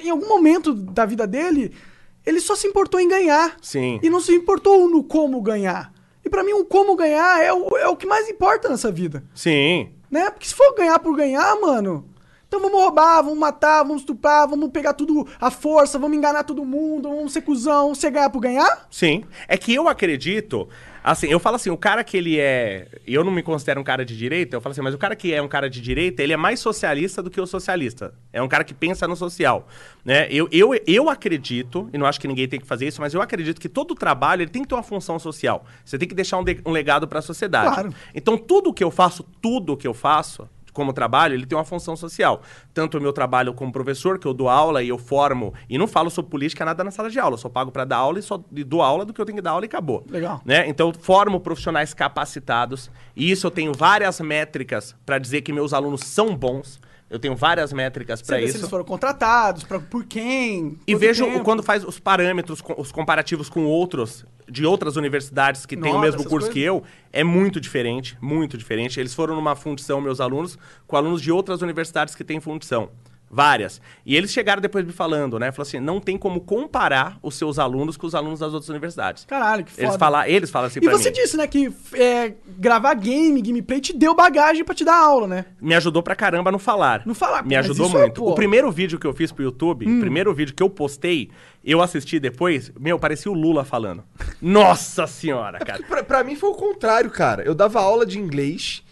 [0.00, 1.76] em algum momento da vida dele,
[2.24, 3.58] ele só se importou em ganhar.
[3.60, 4.00] Sim.
[4.02, 5.92] E não se importou no como ganhar.
[6.24, 9.22] E pra mim, o como ganhar é o, é o que mais importa nessa vida.
[9.34, 9.90] Sim.
[10.10, 10.30] Né?
[10.30, 12.08] Porque se for ganhar por ganhar, mano.
[12.48, 16.64] Então vamos roubar, vamos matar, vamos estuprar, vamos pegar tudo à força, vamos enganar todo
[16.64, 17.94] mundo, vamos ser cuzão.
[17.94, 18.86] Você ganhar por ganhar?
[18.90, 19.24] Sim.
[19.46, 20.68] É que eu acredito.
[21.06, 22.88] Assim, eu falo assim, o cara que ele é.
[23.06, 25.32] Eu não me considero um cara de direita, eu falo assim, mas o cara que
[25.32, 28.12] é um cara de direita, ele é mais socialista do que o socialista.
[28.32, 29.68] É um cara que pensa no social.
[30.04, 30.26] Né?
[30.32, 33.22] Eu, eu, eu acredito, e não acho que ninguém tem que fazer isso, mas eu
[33.22, 35.64] acredito que todo trabalho ele tem que ter uma função social.
[35.84, 37.72] Você tem que deixar um, de- um legado para a sociedade.
[37.72, 37.94] Claro.
[38.12, 41.96] Então, tudo que eu faço, tudo que eu faço como trabalho, ele tem uma função
[41.96, 42.42] social.
[42.74, 45.88] Tanto o meu trabalho como professor, que eu dou aula e eu formo, e não
[45.88, 48.22] falo sobre política nada na sala de aula, eu só pago para dar aula e
[48.22, 50.04] só dou aula do que eu tenho que dar aula e acabou.
[50.08, 50.42] Legal.
[50.44, 50.68] Né?
[50.68, 55.72] Então, eu formo profissionais capacitados, e isso eu tenho várias métricas para dizer que meus
[55.72, 56.78] alunos são bons.
[57.08, 58.58] Eu tenho várias métricas para vê se isso.
[58.58, 60.76] eles foram contratados, pra, por quem.
[60.86, 61.44] E vejo tempo.
[61.44, 66.24] quando faz os parâmetros, os comparativos com outros, de outras universidades que têm o mesmo
[66.24, 66.52] curso coisas.
[66.52, 68.98] que eu, é muito diferente, muito diferente.
[68.98, 72.90] Eles foram numa fundição, meus alunos, com alunos de outras universidades que têm fundição.
[73.30, 73.80] Várias.
[74.04, 75.50] E eles chegaram depois me falando, né?
[75.50, 79.24] Falaram assim, não tem como comparar os seus alunos com os alunos das outras universidades.
[79.24, 79.82] Caralho, que foda.
[79.82, 81.16] Eles, fala, eles falam assim E pra você mim.
[81.16, 85.44] disse, né, que é, gravar game, gameplay, te deu bagagem pra te dar aula, né?
[85.60, 87.02] Me ajudou pra caramba no falar.
[87.04, 88.24] No falar, Me ajudou é, muito.
[88.24, 88.28] Hum.
[88.30, 91.30] o primeiro vídeo que eu fiz pro YouTube, o primeiro vídeo que eu postei,
[91.64, 94.04] eu assisti depois, meu, parecia o Lula falando.
[94.40, 95.82] Nossa senhora, cara.
[95.82, 97.42] Pra, pra mim foi o contrário, cara.
[97.42, 98.84] Eu dava aula de inglês.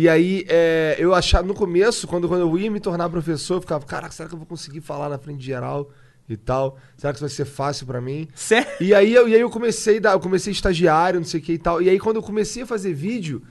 [0.00, 3.60] E aí, é, eu achava no começo, quando, quando eu ia me tornar professor, eu
[3.60, 5.90] ficava, caraca, será que eu vou conseguir falar na frente de geral
[6.28, 6.78] e tal?
[6.96, 8.28] Será que isso vai ser fácil pra mim?
[8.32, 8.70] Sério?
[8.80, 11.42] E aí, eu, e aí eu comecei a dar, eu comecei estagiário, não sei o
[11.42, 11.82] que e tal.
[11.82, 13.42] E aí quando eu comecei a fazer vídeo,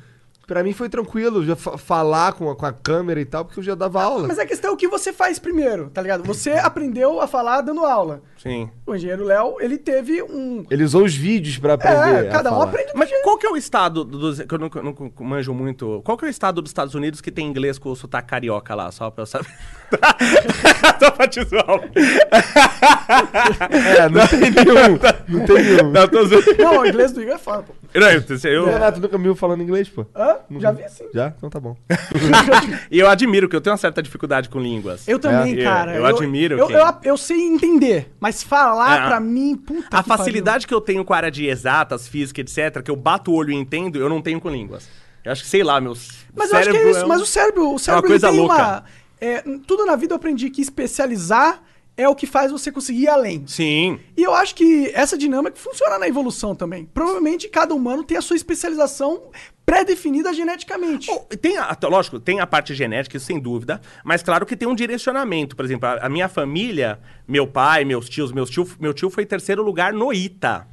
[0.47, 3.59] pra mim foi tranquilo já fa- falar com a, com a câmera e tal, porque
[3.59, 4.27] eu já dava aula.
[4.27, 6.23] Mas a questão é o que você faz primeiro, tá ligado?
[6.23, 8.21] Você aprendeu a falar dando aula.
[8.41, 8.69] Sim.
[8.85, 10.65] O engenheiro Léo, ele teve um.
[10.71, 12.25] Ele usou os vídeos pra aprender.
[12.25, 13.23] É, a cada um aprende Mas jeito.
[13.23, 14.39] qual que é o estado dos.
[14.41, 16.01] Que eu não, não manjo muito.
[16.05, 18.73] Qual que é o estado dos Estados Unidos que tem inglês com o sotaque carioca
[18.73, 18.89] lá?
[18.91, 19.47] Só pra eu saber.
[20.99, 21.79] Só pra te zoar.
[23.97, 24.99] É, não tem nenhum.
[25.27, 25.91] Não tem nenhum.
[25.91, 26.45] Não, tô zoando.
[26.57, 27.73] Não, o inglês do Igor é foda, pô.
[27.97, 30.05] Não, eu, eu, Renato nunca me viu falando inglês, pô?
[30.15, 30.35] Hã?
[30.59, 31.05] Já vi assim.
[31.13, 31.33] Já?
[31.37, 31.75] Então tá bom.
[32.91, 35.07] e eu admiro que eu tenho uma certa dificuldade com línguas.
[35.07, 35.95] Eu também, É, cara.
[35.95, 39.07] eu admiro Eu, quem- eu, eu sei entender, mas falar Ah.
[39.07, 40.17] pra mim, puta A que pariu.
[40.17, 43.35] facilidade que eu tenho com a área de exatas, física, etc., que eu bato o
[43.35, 44.87] olho e entendo, eu não tenho com línguas.
[45.23, 45.93] Eu acho que, sei lá, meu
[46.35, 47.05] Mas eu acho que é isso.
[47.05, 48.55] um- Mas o cérebro, o cérebro ele coisa tem louca.
[48.55, 48.83] uma.
[49.19, 51.63] É, tudo na vida eu aprendi que especializar
[51.97, 53.43] é o que faz você conseguir ir além.
[53.47, 53.99] Sim.
[54.15, 56.85] E eu acho que essa dinâmica funciona na evolução também.
[56.85, 59.31] Provavelmente cada humano tem a sua especialização
[59.65, 61.07] pré-definida geneticamente.
[61.07, 64.67] Bom, Tem a, lógico, tem a parte genética, isso sem dúvida, mas claro que tem
[64.67, 65.55] um direcionamento.
[65.55, 69.25] Por exemplo, a, a minha família, meu pai, meus tios, meus tio, meu tio foi
[69.25, 70.67] terceiro lugar no ITA.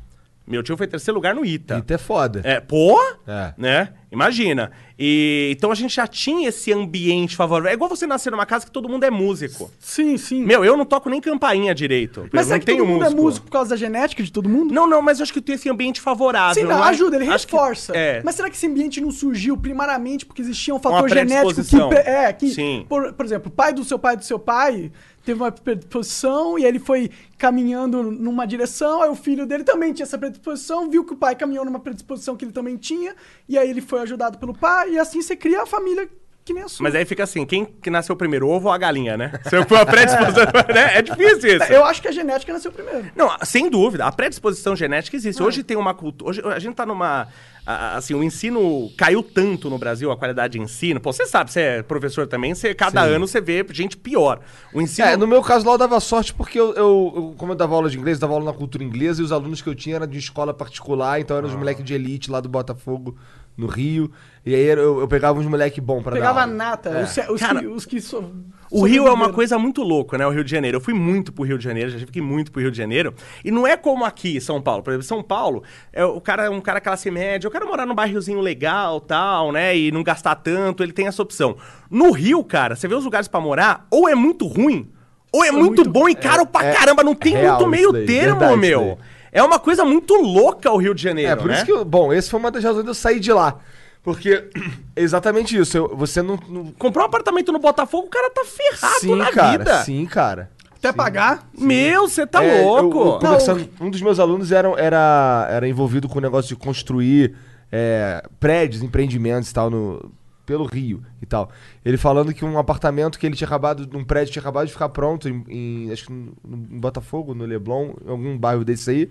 [0.47, 1.79] Meu tio foi terceiro lugar no ITA.
[1.79, 2.41] Ita é foda.
[2.45, 3.55] É, pô, É.
[3.57, 3.89] né?
[4.13, 4.71] Imagina.
[4.97, 7.71] E então a gente já tinha esse ambiente favorável.
[7.71, 9.71] É igual você nascer numa casa que todo mundo é músico.
[9.81, 10.45] Sim, sim.
[10.45, 12.29] Meu, eu não toco nem campainha direito.
[12.33, 13.21] mas será não que todo mundo músico.
[13.21, 14.73] é músico por causa da genética de todo mundo?
[14.73, 16.63] Não, não, mas eu acho que tem esse ambiente favorável.
[16.63, 16.89] Sim, não, é?
[16.91, 17.93] ajuda, ele Acho que- reforça.
[17.97, 18.23] é.
[18.23, 21.77] Mas será que esse ambiente não surgiu primariamente porque existia um fator Uma genético que.
[21.97, 22.51] É, que.
[22.51, 22.87] Sim.
[22.89, 24.93] Por, por exemplo, o pai do seu pai do seu pai
[25.25, 30.05] teve uma predisposição e ele foi caminhando numa direção, aí o filho dele também tinha
[30.05, 33.15] essa predisposição, viu que o pai caminhou numa predisposição que ele também tinha,
[33.49, 36.09] e aí ele foi ajudado pelo pai, e assim você cria a família
[36.45, 36.85] que nem a sua.
[36.85, 39.33] Mas aí fica assim, quem que nasceu primeiro, ovo ou a galinha, né?
[39.45, 40.45] Se for a predisposição,
[40.75, 40.99] né?
[40.99, 41.73] É difícil isso.
[41.73, 43.11] Eu acho que a genética nasceu primeiro.
[43.17, 45.43] Não, sem dúvida, a predisposição genética existe.
[45.43, 46.31] Hoje tem uma cultura.
[46.31, 47.29] Hoje a gente tá numa.
[47.67, 51.01] A- Assim, o ensino caiu tanto no Brasil, a qualidade de ensino.
[51.01, 54.41] Pô, você sabe, você é professor também, você, cada ano você vê gente pior.
[54.73, 55.07] O ensino.
[55.09, 57.75] É, no meu caso lá eu dava sorte porque eu, eu- eu- como eu dava
[57.75, 59.97] aula de inglês, eu dava aula na cultura inglesa e os alunos que eu tinha
[59.97, 63.17] eram de escola particular, então eram os moleques de elite lá do Botafogo,
[63.57, 64.11] no Rio.
[64.45, 66.55] E aí eu, eu pegava uns moleque bom pra Pegava dar aula.
[66.55, 67.03] nata, É.
[67.03, 68.31] os, os Cara, que, os que so-
[68.71, 70.27] O Rio é uma coisa muito louca, né?
[70.27, 70.77] O Rio de Janeiro.
[70.79, 73.15] Eu fui muito pro Rio de Janeiro, já fiquei muito pro Rio de Janeiro.
[73.45, 74.83] E não é como aqui, São Paulo.
[74.83, 77.87] Por exemplo, São Paulo, é, o cara é um cara classe média, eu quero morar
[77.87, 79.77] num bairrozinho legal, tal, né?
[79.77, 81.57] E não gastar tanto, ele tem essa opção.
[81.91, 84.91] No Rio, cara, você vê os lugares pra morar, ou é muito ruim,
[85.33, 87.03] ou é muito, muito- bom e caro pra é caramba.
[87.05, 88.99] Não tem muito meio termo, meu.
[89.35, 91.57] É uma coisa muito louca o Rio de Janeiro, É, por né?
[91.57, 93.59] isso que eu, Bom, esse foi uma das razões de eu sair de lá.
[94.03, 94.45] Porque é
[95.03, 95.77] exatamente isso.
[95.77, 96.39] eu- você não.
[96.49, 99.51] não- Comprou um apartamento no Botafogo, o cara tá ferrado sim, na cara.
[99.59, 99.83] vida.
[99.83, 100.51] Sim, cara.
[100.77, 101.49] Até pagar.
[101.59, 102.99] Meu, você tá É, eu- louco.
[102.99, 107.35] eu conversando- um dos meus alunos era, era, era envolvido com o negócio de construir
[107.73, 110.13] é, prédios, empreendimentos e tal, no,
[110.45, 111.51] pelo Rio e tal.
[111.85, 114.89] Ele falando que um apartamento que ele tinha acabado, um prédio tinha acabado de ficar
[114.91, 118.91] pronto em, em- acho que no, no- em Botafogo, no Leblon, em algum bairro desse
[118.91, 119.11] aí.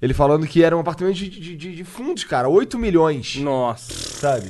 [0.00, 3.92] Ele falando que era um apartamento de, de, de- de fundos, cara, 8 milhões, Nossa.
[3.92, 4.48] sabe?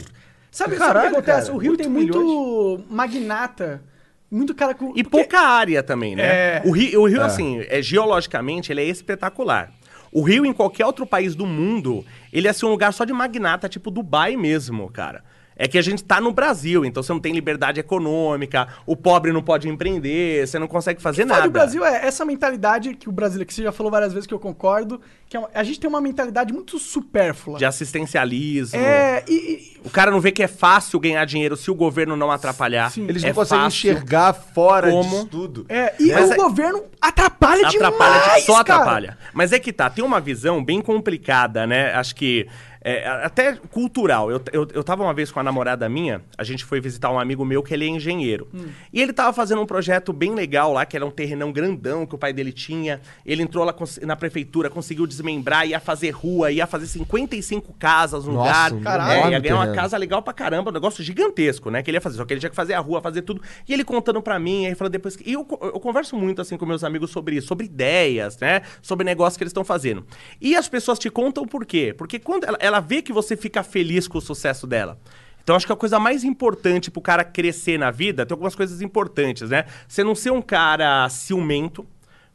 [0.50, 1.46] Sabe, sabe o Caralho, que acontece?
[1.46, 3.82] cara, o Rio tem muito oito magnata,
[4.30, 4.90] muito cara com.
[4.96, 6.22] E porque- pouca área também, né?
[6.22, 6.62] É.
[6.64, 9.70] O Rio, o Rio assim, é, geologicamente, ele é espetacular.
[10.10, 13.12] O Rio, em qualquer outro país do mundo, ele ia ser um lugar só de
[13.14, 15.24] magnata, tipo Dubai mesmo, cara.
[15.64, 19.30] É que a gente tá no Brasil, então você não tem liberdade econômica, o pobre
[19.30, 21.42] não pode empreender, você não consegue fazer nada.
[21.42, 24.34] do Brasil é essa mentalidade que o brasileiro, que você já falou várias vezes que
[24.34, 27.58] eu concordo, que é a gente tem uma mentalidade muito supérflua.
[27.58, 28.76] De assistencialismo.
[28.76, 32.16] É, e, e- O cara não vê que é fácil ganhar dinheiro se o governo
[32.16, 32.90] não atrapalhar.
[32.90, 33.06] Sim.
[33.08, 33.90] Eles é não conseguem fácil.
[33.92, 35.02] enxergar fora Como?
[35.10, 35.66] disso tudo.
[35.68, 38.80] é, e Mas o é- governo atrapalha, atrapalha, de- demais, só cara.
[38.80, 39.18] atrapalha.
[39.32, 41.92] Mas é que tá, tem uma visão bem complicada, né?
[41.94, 42.48] Acho que
[42.84, 44.30] é, até cultural.
[44.30, 47.18] Eu, eu, eu tava uma vez com a namorada minha, a gente foi visitar um
[47.18, 48.48] amigo meu que ele é engenheiro.
[48.52, 48.66] Hum.
[48.92, 52.14] E ele tava fazendo um projeto bem legal lá, que era um terrenão grandão que
[52.14, 53.00] o pai dele tinha.
[53.24, 58.32] Ele entrou lá na prefeitura, conseguiu desmembrar, ia fazer rua, ia fazer 55 casas no
[58.32, 58.82] Nossa, lugar.
[58.82, 59.28] Caralho.
[59.28, 61.82] É, ia ganhar uma casa legal pra caramba, um negócio gigantesco, né?
[61.82, 62.16] Que ele ia fazer.
[62.16, 63.40] Só que ele tinha que fazer a rua, fazer tudo.
[63.68, 65.28] E ele contando pra mim, aí falando depois que.
[65.28, 68.62] E eu, eu converso muito assim com meus amigos sobre isso, sobre ideias, né?
[68.80, 70.04] Sobre negócios que eles estão fazendo.
[70.40, 71.94] E as pessoas te contam por quê?
[71.96, 74.98] Porque quando ela, ela vê que você fica feliz com o sucesso dela.
[75.42, 78.80] Então, acho que a coisa mais importante pro cara crescer na vida, tem algumas coisas
[78.80, 79.64] importantes, né?
[79.88, 81.84] Você não ser um cara ciumento,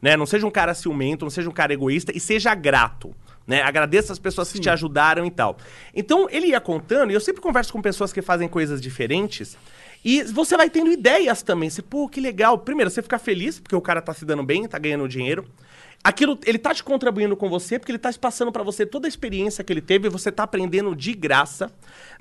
[0.00, 0.16] né?
[0.16, 3.14] Não seja um cara ciumento, não seja um cara egoísta e seja grato.
[3.46, 3.62] Né?
[3.62, 5.56] Agradeça as pessoas que te ajudaram e tal.
[5.94, 9.56] Então, ele ia contando, e eu sempre converso com pessoas que fazem coisas diferentes,
[10.04, 11.70] e você vai tendo ideias também.
[11.70, 12.58] Você, pô, que legal.
[12.58, 15.46] Primeiro, você fica feliz, porque o cara tá se dando bem, tá ganhando dinheiro.
[16.02, 19.08] Aquilo, ele tá te contribuindo com você, porque ele tá passando pra você toda a
[19.08, 21.70] experiência que ele teve e você tá aprendendo de graça.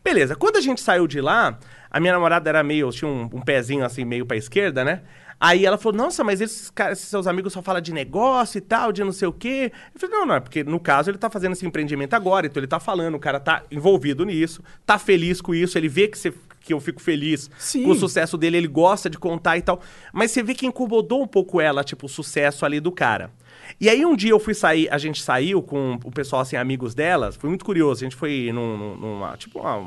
[0.04, 1.58] Beleza, quando a gente saiu de lá,
[1.90, 5.02] a minha namorada era meio, tinha um, um pezinho assim, meio pra esquerda, né?
[5.40, 8.62] Aí ela falou, nossa, mas esses, caras, esses seus amigos só falam de negócio e
[8.62, 9.72] tal, de não sei o quê.
[9.94, 12.60] Eu falei, não, não, é porque no caso ele tá fazendo esse empreendimento agora, então
[12.60, 16.18] ele tá falando, o cara tá envolvido nisso, tá feliz com isso, ele vê que,
[16.18, 17.84] você, que eu fico feliz Sim.
[17.84, 19.80] com o sucesso dele, ele gosta de contar e tal.
[20.12, 23.32] Mas você vê que incomodou um pouco ela, tipo, o sucesso ali do cara.
[23.80, 26.96] E aí um dia eu fui sair, a gente saiu com o pessoal, assim, amigos
[26.96, 29.78] delas, foi muito curioso, a gente foi num, num- numa, tipo, uma-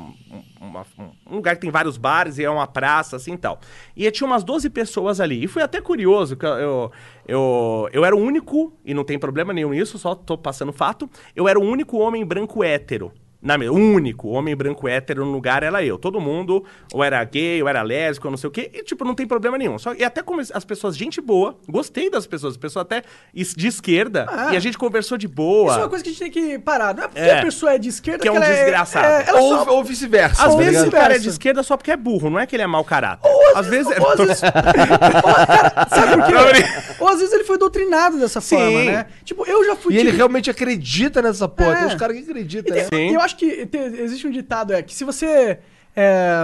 [0.59, 0.85] uma-
[1.29, 3.59] um lugar que tem vários bares e é uma praça, assim, tal.
[3.95, 6.91] E tinha umas 12 pessoas ali, e foi até curioso, que eu, eu,
[7.27, 11.09] eu, eu era o único, e não tem problema nenhum nisso, só tô passando fato,
[11.35, 13.11] eu era o único homem branco hétero
[13.41, 13.55] Na.
[13.57, 15.97] O único homem branco hétero no lugar era eu.
[15.97, 16.63] Todo mundo,
[16.93, 18.69] ou era gay, ou era lésbico, ou não sei o quê.
[18.73, 19.79] E, tipo, não tem problema nenhum.
[19.79, 23.01] Só, e até como as pessoas, gente boa, gostei das pessoas, pessoas até
[23.33, 24.27] is- de esquerda.
[24.29, 24.53] Ah.
[24.53, 25.69] E a gente conversou de boa.
[25.71, 26.93] Isso é uma coisa que a gente tem que parar.
[26.93, 27.39] Não é porque É.
[27.39, 29.05] a pessoa é de esquerda Que é um ela desgraçado.
[29.05, 30.43] É, ela Ou, só- ou vice-versa.
[30.45, 32.55] Às tá vezes o cara é de esquerda só porque é burro, não é que
[32.55, 33.27] ele é mau caráter.
[33.27, 33.97] Ou às vezes.
[33.99, 36.63] Ou às vezes, cara, sabe por quê?
[36.99, 38.55] Ou às vezes ele foi doutrinado dessa Sim.
[38.57, 39.05] forma, né?
[39.23, 39.93] Tipo, eu já fui.
[39.93, 41.71] E ele tipo- realmente acredita nessa porra.
[41.71, 41.75] É.
[41.77, 42.83] Tem uns caras que acreditam, né?
[42.93, 43.13] Sim.
[43.15, 45.59] Eu acho que te- existe um ditado, é que se você
[45.95, 46.43] é,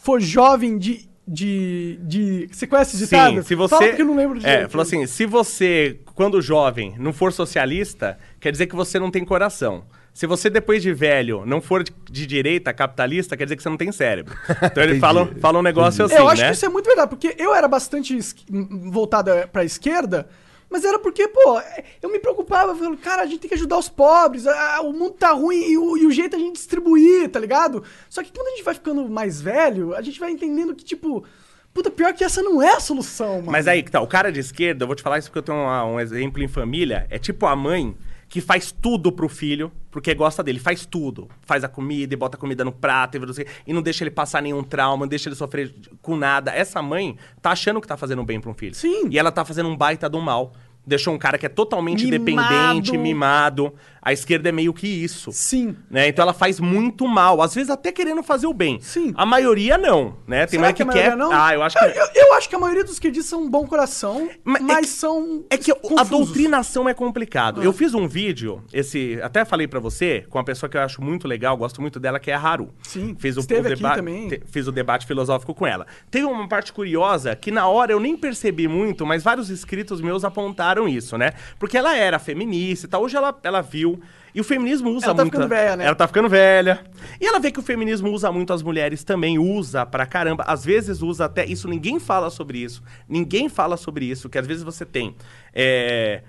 [0.00, 2.48] for jovem de, de, de...
[2.52, 3.36] Você conhece esse ditado?
[3.36, 3.74] Sim, se você.
[3.74, 7.32] Fala porque eu não lembro de É, falou assim: se você, quando jovem, não for
[7.32, 9.84] socialista, quer dizer que você não tem coração.
[10.12, 13.68] Se você, depois de velho, não for de, de direita, capitalista, quer dizer que você
[13.68, 14.36] não tem cérebro.
[14.62, 16.50] Então ele fala, fala um negócio assim, eu acho né?
[16.50, 20.28] que isso é muito verdade, porque eu era bastante es- voltado pra esquerda,
[20.70, 21.60] mas era porque, pô,
[22.02, 24.92] eu me preocupava, falando, cara, a gente tem que ajudar os pobres, a- a- o
[24.92, 27.82] mundo tá ruim e o, e o jeito é a gente distribuir, tá ligado?
[28.08, 31.24] Só que quando a gente vai ficando mais velho, a gente vai entendendo que, tipo,
[31.72, 33.50] puta, pior que essa não é a solução, mano.
[33.52, 35.42] Mas aí que tá, o cara de esquerda, eu vou te falar isso porque eu
[35.54, 37.96] tenho um exemplo em família, é tipo a mãe
[38.34, 41.28] que faz tudo pro filho, porque gosta dele, faz tudo.
[41.42, 43.16] Faz a comida e bota a comida no prato
[43.64, 45.72] e, não deixa ele passar nenhum trauma, não deixa ele sofrer
[46.02, 46.50] com nada.
[46.50, 48.74] Essa mãe tá achando que tá fazendo bem pra um filho.
[48.74, 49.06] Sim.
[49.08, 50.52] E ela tá fazendo um baita do mal.
[50.84, 52.24] Deixou um cara que é totalmente Mimado.
[52.24, 53.72] dependente, mimado.
[54.04, 55.32] A esquerda é meio que isso.
[55.32, 55.74] Sim.
[55.90, 56.08] Né?
[56.08, 58.78] Então ela faz muito mal, às vezes até querendo fazer o bem.
[58.80, 59.12] Sim.
[59.16, 60.46] A maioria não, né?
[60.46, 61.16] Tem Será que que, a quer.
[61.16, 61.32] maioria não?
[61.32, 63.66] Ah, eu acho que Eu, eu acho que a maioria dos esquerdistas são um bom
[63.66, 65.44] coração, Mas mas, é que- são.
[65.48, 66.08] É que a confusos.
[66.10, 67.60] doutrinação é complicado.
[67.60, 67.64] Ah.
[67.64, 71.02] Eu fiz um vídeo, esse, até falei pra você, com uma pessoa que eu acho
[71.02, 72.70] muito legal, gosto muito dela, que é a Haru.
[72.82, 74.28] Sim, Fiz o, o aqui deba- também.
[74.28, 75.86] te- Fiz o debate filosófico com ela.
[76.10, 80.24] Teve uma parte curiosa que na hora eu nem percebi muito, mas vários inscritos meus
[80.24, 81.32] apontaram isso, né?
[81.58, 83.93] Porque ela era feminista e tal, hoje ela, ela viu.
[84.34, 85.34] E o feminismo usa Ela tá muito.
[85.34, 85.84] ficando velha, né?
[85.84, 86.84] Ela tá ficando velha.
[87.20, 90.44] E ela vê que o feminismo usa muito as mulheres também, usa pra caramba.
[90.46, 91.44] Às vezes usa até.
[91.46, 92.82] Isso ninguém fala sobre isso.
[93.08, 95.14] Ninguém fala sobre isso, que às vezes você tem.
[95.52, 96.22] é,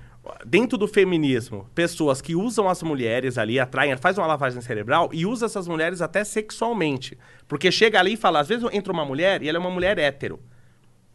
[0.44, 5.24] Dentro do feminismo, pessoas que usam as mulheres ali, atraem, faz uma lavagem cerebral e
[5.24, 7.16] usa essas mulheres até sexualmente.
[7.48, 10.00] Porque chega ali e fala, às vezes entra uma mulher e ela é uma mulher
[10.00, 10.40] hétero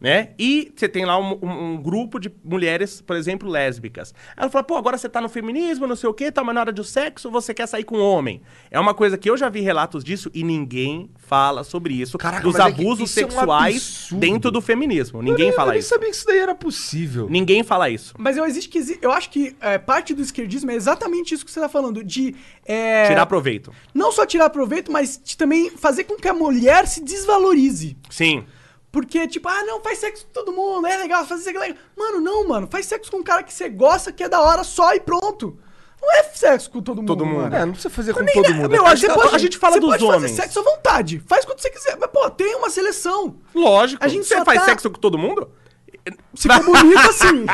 [0.01, 0.29] né?
[0.37, 4.13] E você tem lá um, um- um grupo de mulheres, por exemplo, lésbicas.
[4.35, 6.61] Ela fala, pô, agora você tá no feminismo, não sei o quê, tá, mas na
[6.61, 8.41] hora do sexo você quer sair com um homem.
[8.71, 12.17] É uma coisa que eu já vi relatos disso e ninguém fala sobre isso.
[12.17, 14.19] Caraca, dos é abusos é um sexuais absurdo.
[14.19, 15.21] dentro do feminismo.
[15.21, 15.89] Ninguém eu, fala eu nem isso.
[15.89, 17.27] sabia que isso daí era possível.
[17.29, 18.15] Ninguém fala isso.
[18.17, 21.51] Mas eu, existe que, eu acho que é, parte do esquerdismo é exatamente isso que
[21.51, 22.35] você tá falando, de...
[22.65, 23.71] é, Tirar proveito.
[23.93, 27.95] Não só tirar proveito, mas de também fazer com que a mulher se desvalorize.
[28.09, 28.43] Sim.
[28.91, 31.77] Porque, tipo, ah, não, faz sexo com todo mundo, é legal, fazer sexo é legal.
[31.97, 34.63] Mano, não, mano, faz sexo com um cara que você gosta, que é da hora
[34.63, 35.57] só e pronto.
[36.01, 37.41] Não é sexo com todo mundo, Todo mundo.
[37.43, 37.55] mano.
[37.55, 38.69] É, não precisa fazer com Nem- todo mundo.
[38.69, 40.31] Meu, É você a- pode, a gente fala você dos pode homens.
[40.31, 41.95] fazer sexo à vontade, faz quando você quiser.
[41.99, 43.35] Mas, pô, tem uma seleção.
[43.53, 44.03] Lógico.
[44.03, 45.49] A gente você faz tá- sexo com todo mundo?
[46.33, 47.45] Se for bonito, assim.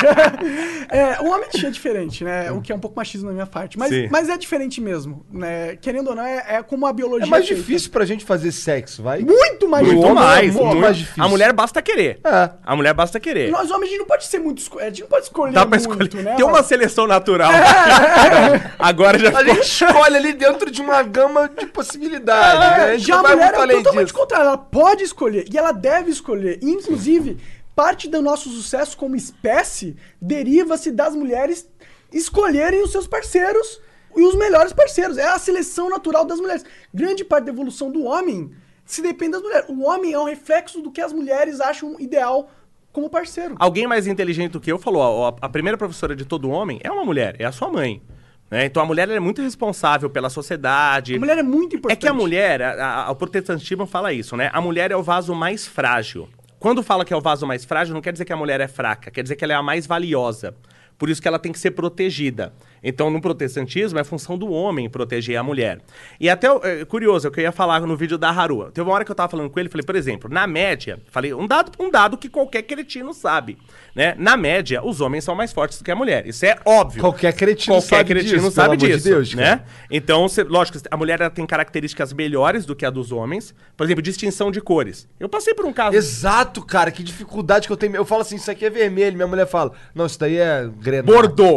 [0.89, 2.51] é, o homem é diferente, né?
[2.51, 3.77] O que é um pouco machismo na minha parte.
[3.77, 4.07] Mas, Sim.
[4.09, 5.75] mas é diferente mesmo, né?
[5.77, 7.25] Querendo ou não, é, é como a biologia.
[7.27, 7.61] É mais feita.
[7.61, 9.19] difícil pra gente fazer sexo, vai?
[9.19, 10.53] Muito mais Muito homem é mais.
[10.53, 10.81] muito muito.
[10.81, 11.23] mais difícil.
[11.23, 12.19] A mulher basta querer.
[12.23, 12.49] É.
[12.63, 13.49] A mulher basta querer.
[13.51, 14.79] Nós homens, a gente não pode ser muito.
[14.79, 15.53] A gente não pode escolher.
[15.53, 16.23] Dá pra muito, escolher.
[16.23, 16.35] né?
[16.35, 17.51] Tem uma seleção natural.
[18.79, 22.59] Agora já A gente escolhe ali dentro de uma gama de possibilidades.
[22.59, 22.83] né?
[22.93, 24.13] A gente Já não a mulher é totalmente disso.
[24.13, 24.47] contrário.
[24.47, 26.59] Ela pode escolher e ela deve escolher.
[26.61, 27.37] Inclusive,
[27.78, 31.69] parte do nosso sucesso como espécie deriva-se das mulheres
[32.11, 33.80] escolherem os seus parceiros
[34.15, 35.15] e os melhores parceiros.
[35.19, 36.65] É a seleção natural das mulheres.
[36.91, 38.51] Grande parte da evolução do homem
[38.84, 39.69] se depende das mulheres.
[39.69, 42.49] O homem é um reflexo do que as mulheres acham ideal
[42.91, 43.55] como parceiro.
[43.59, 46.91] Alguém mais inteligente do que eu falou: ó, a primeira professora de todo homem é
[46.91, 48.01] uma mulher, é a sua mãe.
[48.49, 48.65] né?
[48.65, 51.15] Então a mulher é muito responsável pela sociedade.
[51.15, 51.99] A mulher é muito É importante.
[51.99, 54.49] que a mulher, a- a- o protestantismo fala isso, né?
[54.53, 56.28] A mulher é o vaso mais frágil.
[56.60, 58.68] Quando fala que é o vaso mais frágil, não quer dizer que a mulher é
[58.68, 60.55] fraca, quer dizer que ela é a mais valiosa.
[60.97, 62.51] Por isso que ela tem que ser protegida.
[62.84, 65.80] Então, no protestantismo, é função do homem proteger a mulher.
[66.19, 68.71] E até, é, curioso, é o que eu ia falar no vídeo da Haru.
[68.71, 71.34] Teve uma hora que eu tava falando com ele, falei, por exemplo, na média, falei,
[71.34, 73.57] um dado, um dado que qualquer cretino sabe,
[73.95, 74.15] né?
[74.17, 76.28] Na média, os homens são mais fortes do que a mulher.
[76.28, 77.01] Isso é óbvio.
[77.01, 79.63] Qualquer cretino Qualquer sabe cretino disso, sabe amor de disso, Deus, né?
[79.89, 83.53] Então, cê- lógico, a mulher tem características melhores do que a dos homens.
[83.75, 85.07] Por exemplo, distinção de cores.
[85.19, 85.95] Eu passei por um caso.
[85.95, 87.95] Exato, cara, que dificuldade que eu tenho.
[87.95, 89.15] Eu falo assim, isso aqui é vermelho.
[89.15, 91.11] Minha mulher fala, não, isso daí é grenado.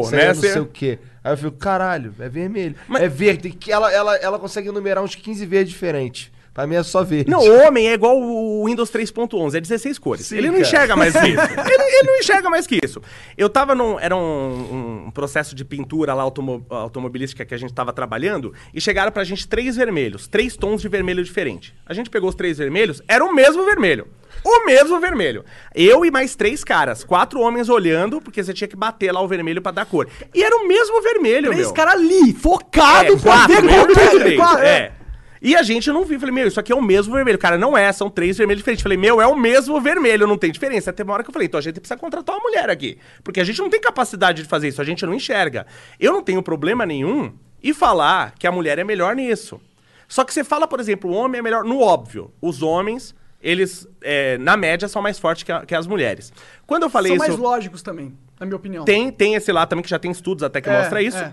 [0.07, 0.25] Aí né?
[0.25, 0.99] É não Cê- sei o quê.
[1.23, 2.75] Aí eu fico, caralho, é vermelho.
[2.89, 3.51] Mas- É verde.
[3.51, 6.31] Que ela, ela, ela consegue enumerar uns 15 verdes diferentes.
[6.53, 7.31] Pra mim é só verde.
[7.31, 10.27] Não, o homem é igual o Windows 3.11, é 16 cores.
[10.27, 10.66] Sim, ele não cara.
[10.66, 11.41] enxerga mais que isso.
[11.71, 13.01] ele, ele não enxerga mais que isso.
[13.39, 14.01] Eu tava num.
[14.01, 18.81] Era um, um processo de pintura lá automo- automobilística que a gente tava trabalhando e
[18.81, 21.73] chegaram pra gente três vermelhos, três tons de vermelho diferente.
[21.87, 24.09] A gente pegou os três vermelhos, era o mesmo vermelho.
[24.45, 25.45] O mesmo vermelho.
[25.74, 29.28] Eu e mais três caras, quatro homens olhando, porque você tinha que bater lá o
[29.28, 30.09] vermelho pra dar cor.
[30.34, 31.74] E era o mesmo vermelho, Três meu.
[31.74, 34.18] caras ali, focado É, pra quatro, ver qual é.
[34.20, 34.93] Três, qual- é.
[35.43, 36.20] E a gente não viu.
[36.20, 37.38] Falei, meu, isso aqui é o mesmo vermelho.
[37.38, 38.82] Cara, não é, são três vermelhos diferentes.
[38.82, 40.91] Falei, meu, é o mesmo vermelho, não tem diferença.
[40.91, 42.99] Até uma hora que eu falei, então a gente precisa contratar uma mulher aqui.
[43.24, 45.66] Porque a gente não tem capacidade de fazer isso, a gente não enxerga.
[45.99, 47.32] Eu não tenho problema nenhum
[47.62, 49.59] em falar que a mulher é melhor nisso.
[50.07, 52.30] Só que você fala, por exemplo, o homem é melhor no óbvio.
[52.43, 56.32] Os homens, eles, é, na média, são mais fortes que, a- que as mulheres.
[56.66, 57.28] Quando eu falei São isso.
[57.28, 58.84] mais lógicos também, na minha opinião.
[58.84, 61.18] Tem, tem esse lá também que já tem estudos até que É, mostra isso.
[61.18, 61.32] é.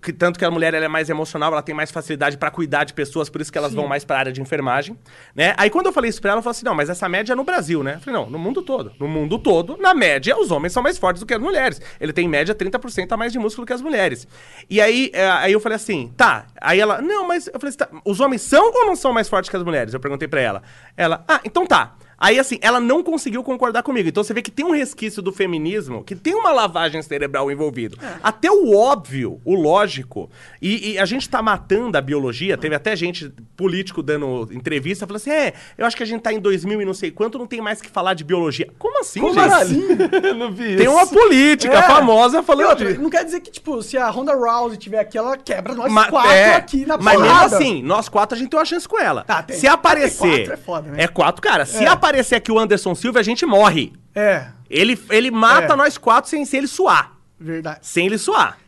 [0.00, 2.84] Que, tanto que a mulher ela é mais emocional, ela tem mais facilidade pra cuidar
[2.84, 4.98] de pessoas, por isso que elas vão mais pra área de enfermagem,
[5.34, 5.54] né?
[5.58, 7.36] Aí quando eu falei isso pra ela, ela falou assim: "Não, mas essa média é
[7.36, 8.92] no Brasil, né?" Eu falei: "Não, no mundo todo.
[8.98, 11.80] No mundo todo, na média, os homens são mais fortes do que as mulheres.
[12.00, 14.26] Ele tem em média 30% a mais de músculo que as mulheres."
[14.70, 16.46] E aí, é, aí eu falei assim: "Tá".
[16.60, 19.28] Aí ela: "Não, mas eu falei assim, tá, os homens são ou não são mais
[19.28, 20.62] fortes que as mulheres?" Eu perguntei pra ela.
[20.96, 24.08] Ela: "Ah, então tá." Aí, assim, ela não conseguiu concordar comigo.
[24.08, 27.98] Então você vê que tem um resquício do feminismo, que tem uma lavagem cerebral envolvido.
[28.22, 30.30] Até o óbvio, o lógico.
[30.62, 32.56] E, e a gente tá matando a biologia.
[32.56, 36.32] Teve até gente político dando entrevista, falando assim: é, eu acho que a gente tá
[36.32, 38.68] em 2000 e não sei quanto, não tem mais que falar de biologia.
[38.78, 39.52] Como assim, Como gente?
[39.52, 39.82] assim?
[40.36, 41.82] não vi Tem uma política É.
[41.82, 42.98] famosa E falando outra, de...
[42.98, 46.08] não quer dizer que, tipo, se a Ronda Rousey tiver aqui, ela quebra nós Ma-
[46.08, 48.98] quatro é, aqui na Mas mesmo assim, nós quatro a gente tem uma chance com
[48.98, 49.24] ela.
[49.24, 49.44] Tá.
[49.50, 50.18] Se Ah, aparecer.
[50.46, 51.04] quatro é foda, né?
[51.04, 51.64] É quatro, cara.
[51.66, 51.88] Se É.
[52.04, 53.92] aparecer aqui o Anderson Silva, a gente morre.
[54.14, 55.76] É, Ele, ele mata É.
[55.76, 57.12] nós quatro sem, sem ele suar.
[57.40, 57.80] verdade.
[57.82, 58.58] Sem ele suar.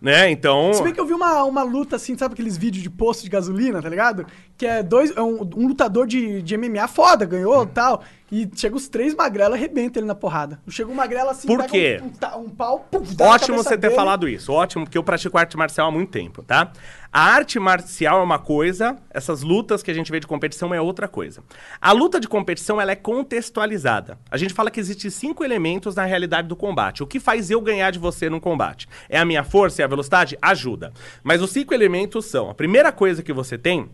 [0.00, 0.30] Né?
[0.30, 0.72] Então.
[0.74, 3.30] Se bem que eu vi uma, uma luta assim, sabe aqueles vídeos de posto de
[3.30, 4.26] gasolina, tá ligado?
[4.56, 5.14] Que é dois.
[5.16, 8.02] É um, um lutador de, de MMA foda, ganhou e tal.
[8.32, 10.58] E chega os três magrelos, arrebenta ele na porrada.
[10.68, 12.00] Chega um magrelo assim, Por quê?
[12.02, 12.06] Um,
[12.38, 13.94] um, um pau, dá Ótimo você ter dele.
[13.94, 14.52] falado isso.
[14.52, 16.72] Ótimo, porque eu pratico arte marcial há muito tempo, tá?
[17.12, 20.80] A arte marcial é uma coisa, essas lutas que a gente vê de competição é
[20.80, 21.44] outra coisa.
[21.80, 24.18] A luta de competição, ela é contextualizada.
[24.28, 27.04] A gente fala que existem cinco elementos na realidade do combate.
[27.04, 28.88] O que faz eu ganhar de você num combate?
[29.08, 29.82] É a minha força?
[29.82, 30.36] É a velocidade?
[30.42, 30.92] Ajuda.
[31.22, 33.88] Mas os cinco elementos são: a primeira coisa que você tem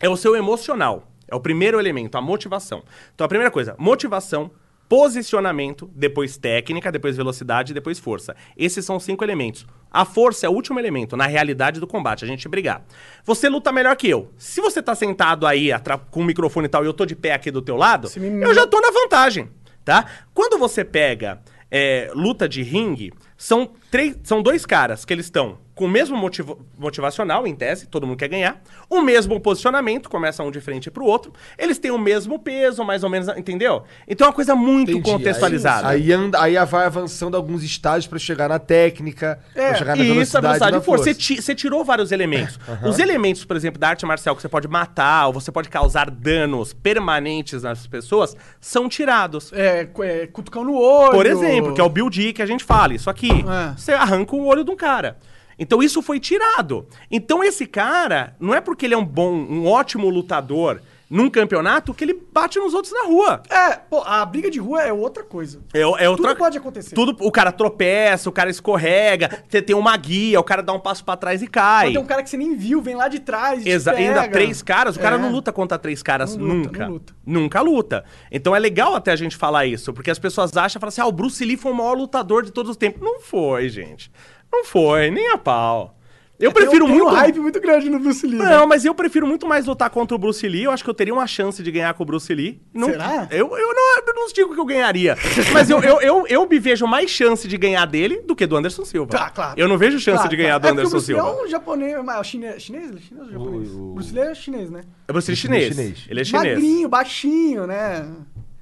[0.00, 1.08] é o seu emocional.
[1.30, 2.82] É o primeiro elemento, a motivação.
[3.14, 4.50] Então, a primeira coisa, motivação,
[4.88, 8.34] posicionamento, depois técnica, depois velocidade, depois força.
[8.56, 9.66] Esses são os cinco elementos.
[9.90, 12.82] A força é o último elemento na realidade do combate, a gente brigar.
[13.24, 14.32] Você luta melhor que eu.
[14.36, 15.70] Se você tá sentado aí
[16.10, 18.44] com o microfone e tal e eu tô de pé aqui do teu lado, me-
[18.44, 19.48] eu já tô na vantagem,
[19.84, 20.04] tá?
[20.34, 21.40] Quando você pega
[21.70, 26.16] é, luta de ringue, são, três, são dois caras que eles estão com o mesmo
[26.16, 28.60] motivo- motivacional, em tese, todo mundo quer ganhar,
[28.90, 33.04] o mesmo posicionamento, começa um de frente pro outro, eles têm o mesmo peso, mais
[33.04, 33.84] ou menos, entendeu?
[34.08, 35.08] Então é uma coisa muito Entendi.
[35.08, 35.86] contextualizada.
[35.86, 39.96] Aí, aí, anda, aí vai avançando alguns estágios pra chegar na técnica, É, pra chegar
[39.96, 41.04] na Isso, a velocidade, velocidade na de força.
[41.04, 41.34] Você, força.
[41.34, 42.58] ti- você tirou vários elementos.
[42.84, 46.10] Os elementos, por exemplo, da arte marcial que você pode matar ou você pode causar
[46.10, 49.52] danos permanentes nas pessoas são tirados.
[49.52, 51.12] É, é, cutucão no olho.
[51.12, 52.94] Por exemplo, que é o build que a gente fala.
[52.94, 53.74] Isso aqui, É.
[53.76, 55.18] você arranca o olho de um cara.
[55.58, 56.86] Então isso foi tirado.
[57.10, 60.80] Então esse cara, não é porque ele é um bom, um ótimo lutador
[61.10, 63.42] num campeonato que ele bate nos outros na rua.
[63.48, 65.60] É, pô, a briga de rua é outra coisa.
[65.72, 66.16] É, é outra...
[66.28, 66.94] Tudo pode acontecer.
[66.94, 70.80] Tudo, o cara tropeça, o cara escorrega, você tem uma guia, o cara dá um
[70.80, 71.86] passo pra trás e cai.
[71.86, 73.64] Pode ter um cara que você nem viu, vem lá de trás.
[73.64, 75.18] e Exa ainda três caras, o cara É.
[75.18, 76.84] não luta contra três caras Não luta, nunca.
[76.84, 77.14] não luta.
[77.24, 78.04] Nunca luta.
[78.30, 81.06] Então é legal até a gente falar isso, porque as pessoas acham, falam assim, ah,
[81.06, 83.00] o Bruce Lee foi o maior lutador de todos os tempos.
[83.02, 84.10] Não foi, gente.
[84.52, 85.94] Não foi, nem a pau.
[86.40, 87.04] Eu prefiro tem, um- muito...
[87.10, 88.38] Tem um hype muito grande no Bruce Lee.
[88.38, 88.44] né?
[88.50, 90.62] Não, mas eu prefiro muito mais lutar contra o Bruce Lee.
[90.64, 92.60] Eu acho que eu teria uma chance de ganhar com o Bruce Lee.
[92.72, 93.26] Não, Será?
[93.30, 95.16] Eu, eu, não, eu não digo que eu ganharia.
[95.52, 98.56] mas eu, eu, eu, eu me vejo mais chance de ganhar dele do que do
[98.56, 99.10] Anderson Silva.
[99.10, 99.54] Tá, claro.
[99.58, 100.62] Eu não vejo chance Claro, de ganhar claro.
[100.62, 101.40] do É Anderson o Bruce Lee Silva.
[101.40, 103.70] é um japonês, mas chinês, chinês, Ele é chinês ou japonês?
[103.72, 104.80] O- Bruce Lee é chinês, né?
[105.08, 105.74] É Bruce Lee Bruce Lee chinês.
[105.74, 106.06] chinês.
[106.08, 106.54] Ele é chinês.
[106.54, 108.06] Magrinho, baixinho, né?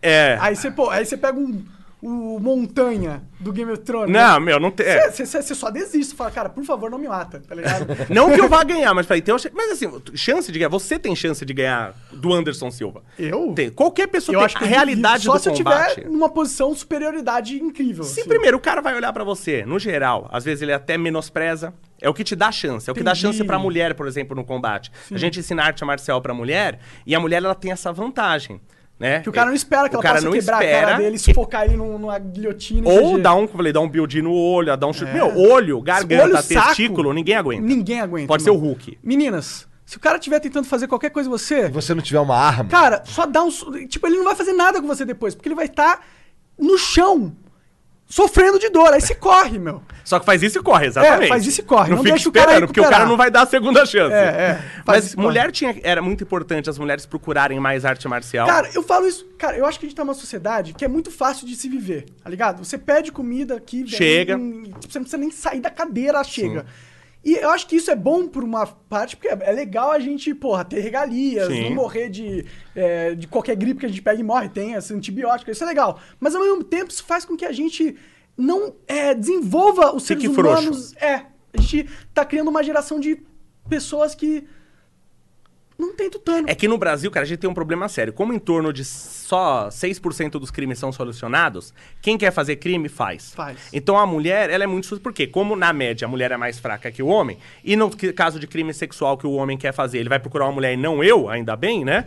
[0.01, 0.39] É.
[0.41, 1.63] Aí você, pô, aí você pega um,
[2.03, 4.13] o Montanha do Game of Thrones.
[4.13, 4.87] Não, meu, não tem.
[4.87, 5.11] é.
[5.11, 7.87] Você você só desiste, fala, cara, por favor, não me mata, tá ligado?
[8.13, 10.69] Não que eu vá ganhar, mas falei, tem uma Mas assim, chance de ganhar.
[10.69, 13.03] Você tem chance de ganhar do Anderson Silva.
[13.19, 13.53] Eu?
[13.55, 13.71] Tem.
[13.71, 14.47] Qualquer pessoa Eu tem.
[14.47, 15.95] acho que a eu realidade só do se eu combate.
[15.97, 18.05] tiver numa posição de superioridade incrível.
[18.05, 18.29] Sim, assim.
[18.29, 20.29] primeiro, o cara vai olhar pra você, no geral.
[20.33, 21.73] Às vezes ele até menospreza.
[22.01, 22.89] É o que te dá chance.
[22.89, 23.23] É o que dá Entendi.
[23.23, 24.93] chance pra mulher, por exemplo, no combate.
[25.11, 28.61] A gente ensina arte marcial pra mulher e a mulher ela tem essa vantagem.
[28.99, 29.21] Né?
[29.21, 30.97] Que o cara não espera que O ela cara possa não quebrar a espera cara
[30.99, 32.89] dele e sufocar ele num- numa guilhotina.
[32.89, 35.11] e Ou dá um, falei, dá um build no olho, dá um chute.
[35.11, 35.15] É.
[35.15, 37.63] Meu, olho, garganta, Olho, saco, testículo, ninguém aguenta.
[37.63, 38.27] Ninguém aguenta.
[38.29, 38.57] Pode ser o.
[38.57, 38.99] Hulk.
[39.03, 42.19] Meninas, Se o cara estiver tentando fazer qualquer coisa em você, Se você não tiver
[42.21, 42.71] uma arma.
[42.71, 43.51] cara, só dá um.
[43.87, 46.01] Tipo, ele não vai fazer nada com você depois, porque ele vai estar
[46.59, 47.37] no chão,
[48.09, 48.93] sofrendo de dor.
[48.93, 49.83] Aí se corre, meu.
[50.05, 51.25] Só que faz isso e corre, exatamente.
[51.25, 53.07] É, faz isso e corre, Não, não fica deixa o cara esperando, porque o cara
[53.07, 54.15] não vai dar a segunda chance.
[54.15, 55.27] É, é, Mas isso corre.
[55.27, 58.47] mulher tinha, era muito importante as mulheres procurarem mais arte marcial.
[58.47, 59.27] Cara, eu falo isso.
[59.37, 61.69] Cara, eu acho que a gente tá numa sociedade que é muito fácil de se
[61.69, 62.65] viver, tá ligado?
[62.65, 64.35] Você pede comida aqui, Chega.
[64.35, 66.65] tipo, você não precisa nem sair da cadeira, chega.
[67.27, 70.33] E eu acho que isso é bom por uma parte, porque é legal a gente,
[70.33, 71.65] porra, ter regalias, Sim.
[71.65, 74.95] não morrer de, é, de qualquer gripe que a gente pega e morre, tem esse
[74.95, 75.99] antibiótico, isso é legal.
[76.21, 77.97] Mas ao mesmo tempo, isso faz com que a gente
[78.37, 80.61] não é, desenvolva os Fique seres frouxo.
[80.63, 80.95] humanos.
[80.99, 83.21] É, a gente tá criando uma geração de
[83.69, 84.47] pessoas que
[85.79, 86.49] não tem tutano.
[86.49, 88.13] É que no Brasil, cara, a gente tem um problema sério.
[88.13, 93.35] Como em torno de só 6% dos crimes são solucionados, quem quer fazer crime faz.
[93.35, 93.59] Faz.
[93.73, 95.01] Então a mulher, ela é muito suja.
[95.01, 95.27] Por quê?
[95.27, 98.39] Como na média a mulher é mais fraca que o homem, e no que- caso
[98.41, 101.03] de crime sexual que o homem quer fazer, ele vai procurar uma mulher e não
[101.05, 102.07] eu, ainda bem, né?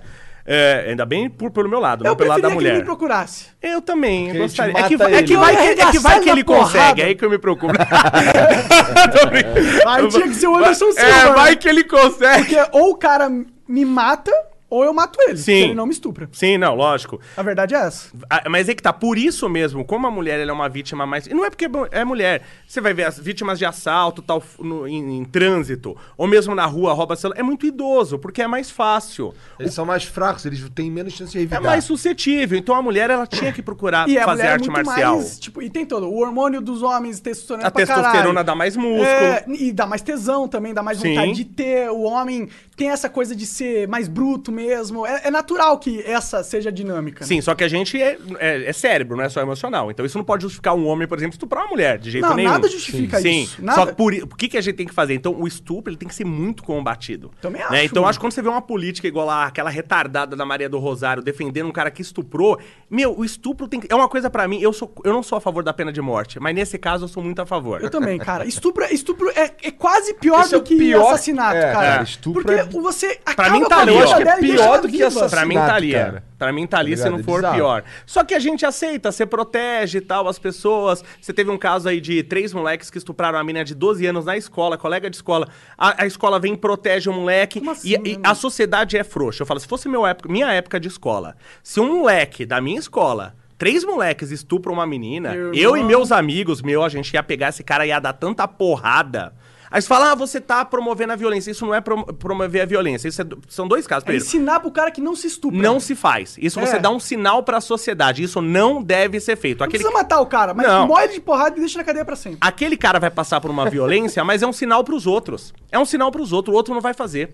[0.51, 2.69] É, ainda bem por, pelo meu lado, eu não pelo lado preferia da que ele
[2.73, 2.79] mulher.
[2.79, 3.47] me procurasse.
[3.61, 4.71] Eu também, eu gostaria.
[4.71, 5.39] É que, mata vai- é que ele.
[5.39, 6.65] vai, que, é que, vai que ele porrada.
[6.71, 7.71] consegue, é aí que eu me preocupo.
[9.13, 9.89] Tô brincando.
[9.89, 11.07] Aí tinha que ser o Anderson Silva.
[11.07, 12.55] É, vai que ele consegue.
[12.55, 13.29] Porque ou o cara
[13.69, 14.31] me mata,
[14.71, 15.35] ou eu mato ele.
[15.35, 15.43] Sim.
[15.53, 16.29] Porque ele não me estupra.
[16.31, 17.19] Sim, não, lógico.
[17.35, 18.09] A verdade é essa.
[18.29, 21.07] Ah, Mas é que tá, por isso mesmo, como a mulher ela é uma vítima
[21.07, 21.25] mais.
[21.25, 21.69] E não é porque é
[22.01, 22.43] é mulher.
[22.67, 26.67] Você vai ver as vítimas de assalto, tal, no- em, em trânsito, ou mesmo na
[26.67, 27.39] rua, rouba celular.
[27.39, 29.33] É muito idoso, porque é mais fácil.
[29.59, 31.63] Eles são mais fracos, eles têm menos chance de É revidar.
[31.63, 32.55] mais suscetível.
[32.55, 35.15] Então a mulher ela tinha que procurar E a fazer é arte muito marcial.
[35.15, 35.39] mais.
[35.39, 36.07] Tipo, e tem todo.
[36.07, 38.43] O hormônio dos homens, testosterona A pra testosterona caralho.
[38.45, 39.03] dá mais músculo.
[39.03, 41.09] É, e dá mais tesão também, dá mais Sim.
[41.15, 41.89] vontade de ter.
[41.89, 42.47] O homem
[42.79, 45.05] tem essa coisa de ser mais bruto mesmo.
[45.05, 47.19] É, é natural que essa seja a dinâmica.
[47.21, 47.27] né?
[47.27, 49.91] Sim, só que a gente é, é- é cérebro, não é só emocional.
[49.91, 52.35] Então isso não pode justificar um homem, por exemplo, estuprar uma mulher, de jeito Não,
[52.35, 52.51] nenhum.
[52.51, 53.41] nada justifica Sim.
[53.43, 53.57] isso.
[53.57, 53.79] Sim, Nada.
[53.81, 55.13] só que por, o que, que a gente tem que fazer?
[55.13, 57.31] Então o estupro ele tem que ser muito combatido.
[57.41, 57.67] Também né?
[57.69, 57.85] acho.
[57.85, 60.69] Então eu acho que quando você vê uma política igual lá, aquela retardada da Maria
[60.69, 62.57] do Rosário defendendo um cara que estuprou,
[62.89, 63.87] meu, o estupro tem que...
[63.91, 66.01] É uma coisa pra mim, eu, sou, eu não sou a favor da pena de
[66.01, 67.81] morte, mas nesse caso eu sou muito a favor.
[67.83, 68.45] Eu também, cara.
[68.49, 71.73] Estupro, estupro é, é quase pior Esse é do o que pior- assassinato, é, cara.
[71.89, 75.01] cara, estupro Porque é- você acaba mim tá ali, acho que é pior do que
[75.03, 75.31] assassinato.
[75.31, 76.23] Pra mim tá ali, cara.
[76.25, 76.29] é.
[76.37, 77.55] Pra mim tá ali, se não É for bizarro.
[77.55, 77.83] pior.
[78.05, 81.03] Só que a gente aceita, você protege e tal, as pessoas.
[81.21, 84.25] Você teve um caso aí de três moleques que estupraram a menina de 12 anos
[84.25, 85.47] na escola, colega de escola.
[85.77, 87.59] A, a escola vem e protege o moleque.
[87.59, 89.41] Como assim, e, né, e a sociedade é frouxa.
[89.43, 92.79] Eu falo, se fosse meu época, minha época de escola, se um moleque da minha
[92.79, 93.35] escola.
[93.57, 97.49] Três moleques estupram uma menina, Meu eu e meus amigos, meu, a gente ia pegar
[97.49, 99.33] esse cara e ia dar tanta porrada.
[99.71, 101.51] Aí você fala, ah, você tá promovendo a violência.
[101.51, 103.07] Isso não é pro- promover a violência.
[103.07, 104.03] Isso é do- são dois casos.
[104.03, 105.59] É Primeiro, ensinar pro cara que não se estupra.
[105.61, 106.35] não se faz.
[106.39, 106.65] Isso É.
[106.65, 108.23] você dá um sinal pra sociedade.
[108.23, 109.59] Isso não deve ser feito.
[109.59, 110.87] Não Aquele, precisa matar o cara, mas Não.
[110.87, 112.39] molha de porrada e deixa na cadeia pra sempre.
[112.41, 115.53] aquele cara vai passar por uma violência, mas é um sinal pros outros.
[115.71, 116.53] É um sinal pros outros.
[116.53, 117.33] O outro não vai fazer.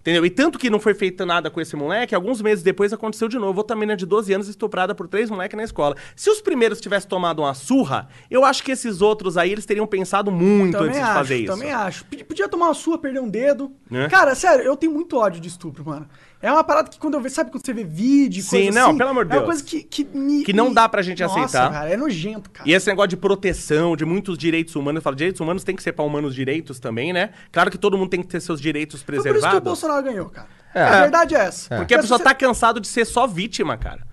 [0.00, 0.24] Entendeu?
[0.24, 3.38] E tanto que não foi feito nada com esse moleque, alguns meses depois aconteceu de
[3.38, 3.58] novo.
[3.58, 5.94] Outra menina de 12 anos estuprada por três moleques na escola.
[6.16, 9.86] Se os primeiros tivessem tomado uma surra, eu acho que esses outros aí, eles teriam
[9.86, 11.52] pensado muito Também antes acho, de fazer isso.
[11.52, 12.04] também acho.
[12.06, 13.72] Podia- Podia tomar uma sua, perder um dedo.
[13.90, 14.08] Né?
[14.08, 16.08] Cara, sério, eu tenho muito ódio de estupro, mano.
[16.42, 18.88] É uma parada que quando eu vejo, sabe quando você vê vídeo, Sim, coisa não,
[18.88, 19.60] assim, pelo amor de É uma Deus.
[19.60, 20.42] coisa que, que me...
[20.42, 21.70] Que não dá pra gente Nossa, aceitar.
[21.70, 22.66] cara, é nojento, cara.
[22.68, 25.82] E esse negócio de proteção, de muitos direitos humanos, eu falo, direitos humanos tem que
[25.82, 27.30] ser pra humanos direitos também, né?
[27.52, 29.64] Claro que todo mundo tem que ter seus direitos Foi por isso que o preservados.
[29.64, 30.48] Bolsonaro ganhou, cara.
[30.74, 30.82] É.
[30.82, 31.76] A verdade é essa.
[31.76, 34.08] Porque a pessoa tá cansado de ser só vítima, cara.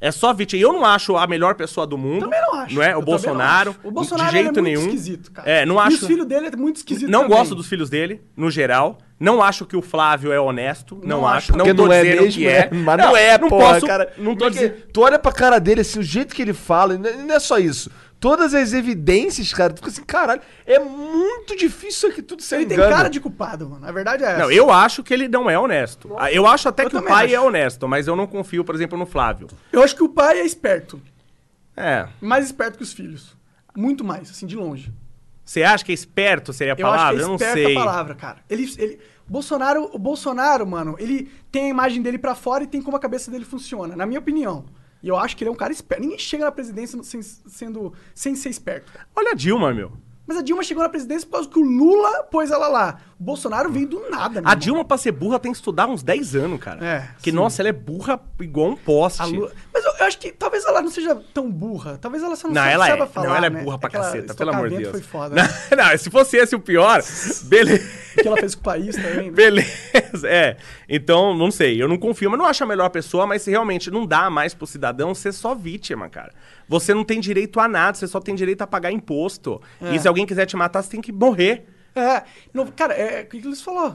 [0.00, 0.58] É só vítima.
[0.58, 2.20] E eu não acho a melhor pessoa do mundo.
[2.22, 2.74] Também não acho.
[2.74, 2.96] Não é?
[2.96, 3.74] O Bolsonaro.
[3.82, 4.80] O Bolsonaro de jeito é muito nenhum.
[4.86, 5.50] esquisito, cara.
[5.50, 5.96] É, não E acho.
[5.96, 7.36] os filhos dele é muito esquisito Não também.
[7.36, 8.98] gosto dos filhos dele, no geral.
[9.18, 10.96] Não acho que o Flávio é honesto.
[11.02, 11.56] Não, Não acho.
[11.56, 12.68] Não tô não é dizendo mesmo, que é.
[12.70, 14.12] Mas não, é, não porra, posso, cara.
[14.18, 14.82] Não tô Porque dizendo.
[14.92, 17.40] Tu olha pra cara dele, assim, o jeito que ele fala, e não não é
[17.40, 17.90] só isso.
[18.20, 22.56] Todas as evidências, cara, tu fica assim, caralho, é muito difícil isso aqui tudo ser
[22.56, 22.94] Ele tem engano.
[22.94, 23.86] cara de culpado, mano.
[23.86, 24.38] A verdade é essa.
[24.38, 26.14] Não, eu acho que ele não é honesto.
[26.18, 27.34] Ah, Eu acho até Eu que o pai acho.
[27.34, 29.48] é honesto, mas eu não confio, por exemplo, no Flávio.
[29.70, 31.00] Eu acho que o pai é esperto.
[31.76, 32.06] É.
[32.20, 33.36] Mais esperto que os filhos.
[33.76, 34.90] Muito mais, assim, de longe.
[35.46, 37.14] Você acha que é esperto seria a Eu acho palavra?
[37.14, 38.38] que é Eu, não esperto a palavra, cara.
[38.50, 42.66] Ele, ele, o Bolsonaro, o Bolsonaro, mano, ele tem a imagem dele pra fora e
[42.66, 44.64] tem como a cabeça dele funciona, na minha opinião.
[45.00, 46.02] E eu acho que ele é um cara esperto.
[46.02, 48.90] Ninguém chega na presidência sem, sendo, sem ser esperto.
[49.14, 49.92] Olha a Dilma, meu.
[50.26, 53.00] Mas a Dilma chegou na presidência por causa que o Lula pôs ela lá.
[53.18, 54.54] O Bolsonaro veio do nada, meu A.
[54.54, 56.84] Dilma, pra ser burra, tem que estudar uns 10 anos, cara.
[56.86, 57.36] É, Que, sim.
[57.36, 59.22] nossa, ela é burra igual um poste.
[59.22, 61.96] Lula- Mas eu, eu acho que talvez ela não seja tão burra.
[61.98, 63.06] Talvez ela só não, Não, saiba ela é.
[63.06, 63.62] falar, não, ela é né?
[63.62, 64.90] burra pra Aquela caceta, pelo amor de Deus.
[64.90, 65.34] foi foda.
[65.34, 65.48] né?
[65.70, 67.00] Não, não, se fosse esse o pior,
[67.48, 67.88] beleza.
[68.20, 69.34] que ela fez com o país também, né?
[69.34, 70.58] Beleza, é.
[70.86, 73.90] Então, não sei, eu não confio, mas não acho a melhor pessoa, mas se realmente
[73.90, 76.32] não dá mais pro cidadão ser só vítima, cara.
[76.68, 79.58] Você não tem direito a nada, você só tem direito a pagar imposto.
[79.80, 79.94] É.
[79.94, 81.66] E se alguém quiser te matar, você tem que morrer.
[81.96, 83.92] É, no- cara, é, o que eles falou?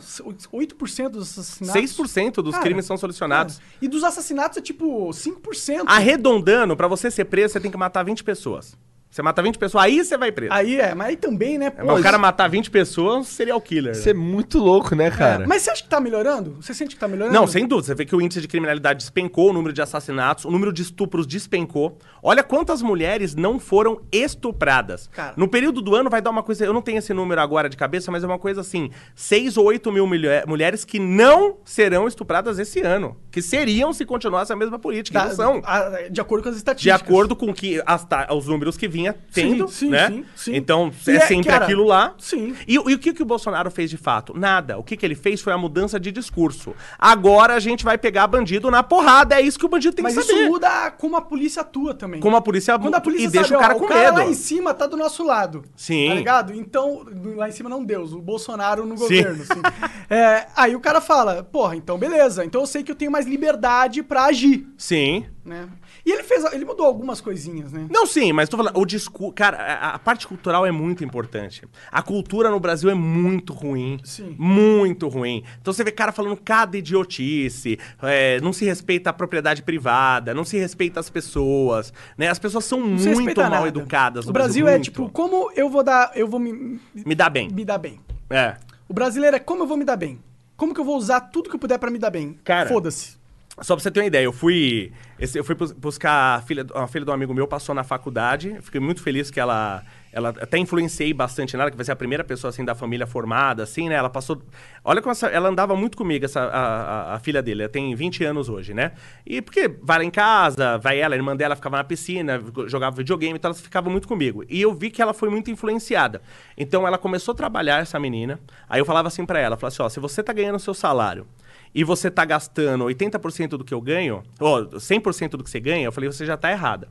[0.52, 1.82] 8% dos assassinatos.
[1.82, 3.60] 6% dos Cara, crimes são solucionados.
[3.60, 3.62] É.
[3.86, 5.84] E dos assassinatos é tipo 5%.
[5.86, 8.76] Arredondando, pra você ser preso, você tem que matar 20 pessoas.
[9.12, 10.54] Você mata 20 pessoas, aí você vai preso.
[10.54, 11.70] Aí é, mas aí também, né?
[11.70, 13.92] Pô, Mas o cara matar 20 pessoas, serial killer.
[13.92, 15.44] Isso é muito louco, né, cara?
[15.44, 16.56] É, mas você acha que tá melhorando?
[16.62, 17.36] Você sente que tá melhorando?
[17.38, 17.88] Não, sem dúvida.
[17.88, 20.82] Você vê que o índice de criminalidade despencou, o número de assassinatos, o número de
[20.82, 21.98] estupros despencou.
[22.24, 25.08] Olha quantas mulheres não foram estupradas.
[25.08, 25.34] Cara.
[25.36, 26.66] No período do ano vai dar uma coisa.
[26.66, 29.66] Eu não tenho esse número agora de cabeça, mas é uma coisa assim: 6 ou
[29.66, 33.18] 8 mil mulher- mulheres que não serão estupradas esse ano.
[33.30, 35.20] Que seriam se continuasse a mesma política.
[35.20, 35.62] Da- e não são.
[35.66, 37.02] a- de acordo com as De estatísticas.
[37.02, 40.08] acordo com que as os números que vinha tendo, sim, né?
[40.10, 40.56] sim, sim.
[40.56, 42.14] Então, é é, sempre cara, aquilo lá.
[42.18, 42.56] sim.
[42.68, 44.38] E, e o que, que o Bolsonaro fez de fato?
[44.38, 44.78] Nada.
[44.78, 46.74] O que, que ele fez foi a mudança de discurso.
[46.98, 49.36] Agora a gente vai pegar bandido na porrada.
[49.36, 50.48] É isso que o bandido tem Mas que isso saber.
[50.50, 52.20] muda como a polícia atua também.
[52.20, 54.02] Como a polícia, Quando a polícia e deixa sabe, o cara ó, com o cara
[54.12, 54.18] medo.
[54.18, 55.64] lá em cima tá do nosso lado.
[55.76, 56.10] Sim.
[56.10, 56.54] Tá ligado?
[56.54, 59.04] Então, lá em cima não Deus, o Bolsonaro no Sim.
[59.04, 59.44] governo.
[59.44, 59.62] assim.
[60.14, 62.44] É, aí o cara fala, porra, então beleza.
[62.44, 65.26] Então eu sei que eu tenho mais liberdade pra agir, Sim.
[65.46, 65.70] né?
[66.06, 67.86] E ele fez, ele mudou algumas coisinhas, né?
[67.90, 69.34] Não, sim, mas tô falando, o discurso.
[69.34, 71.64] Cara, a, a parte cultural é muito importante.
[71.92, 74.00] A cultura no Brasil é muito ruim.
[74.04, 74.36] Sim.
[74.38, 75.44] Muito ruim.
[75.62, 80.44] Então você vê cara falando cada idiotice, é, não se respeita a propriedade privada, não
[80.44, 82.30] se respeita as pessoas, né?
[82.30, 83.68] As pessoas são Não muito mal nada.
[83.68, 84.86] educadas no O Brasil é muito.
[84.86, 87.50] tipo, como eu vou dar, eu vou me, Me dá bem.
[87.52, 88.00] me dar bem.
[88.30, 88.56] É.
[88.90, 90.20] O brasileiro é como eu vou me dar bem.
[90.58, 92.38] Como que eu vou usar tudo que eu puder pra me dar bem?
[92.44, 93.18] Cara, Foda-se.
[93.60, 94.92] Só pra você ter uma ideia, eu fui.
[95.36, 98.58] eu fui bus- buscar a filha, a filha de um amigo meu, passou na faculdade.
[98.62, 99.84] Fiquei muito feliz que ela.
[100.14, 103.64] Ela até influenciei bastante nela, que vai ser a primeira pessoa assim da família formada,
[103.64, 103.96] assim, né?
[103.96, 104.42] Ela passou.
[104.84, 107.64] Olha como essa, ela andava muito comigo, essa, a, a- a filha dele.
[107.64, 108.92] Ela tem 20 anos hoje, né?
[109.26, 112.96] E porque vai lá em casa, vai ela, a irmã dela ficava na piscina, jogava
[112.98, 114.44] videogame, então ela ficava muito comigo.
[114.50, 116.22] E eu vi que ela foi muito influenciada.
[116.58, 118.40] Então ela começou a trabalhar, essa menina.
[118.70, 121.26] Aí eu falava assim pra ela: falava assim, ó, se você tá ganhando seu salário
[121.74, 125.86] e você tá gastando 80% do que eu ganho, ou 100% do que você ganha,
[125.86, 126.90] eu falei, você já tá errada.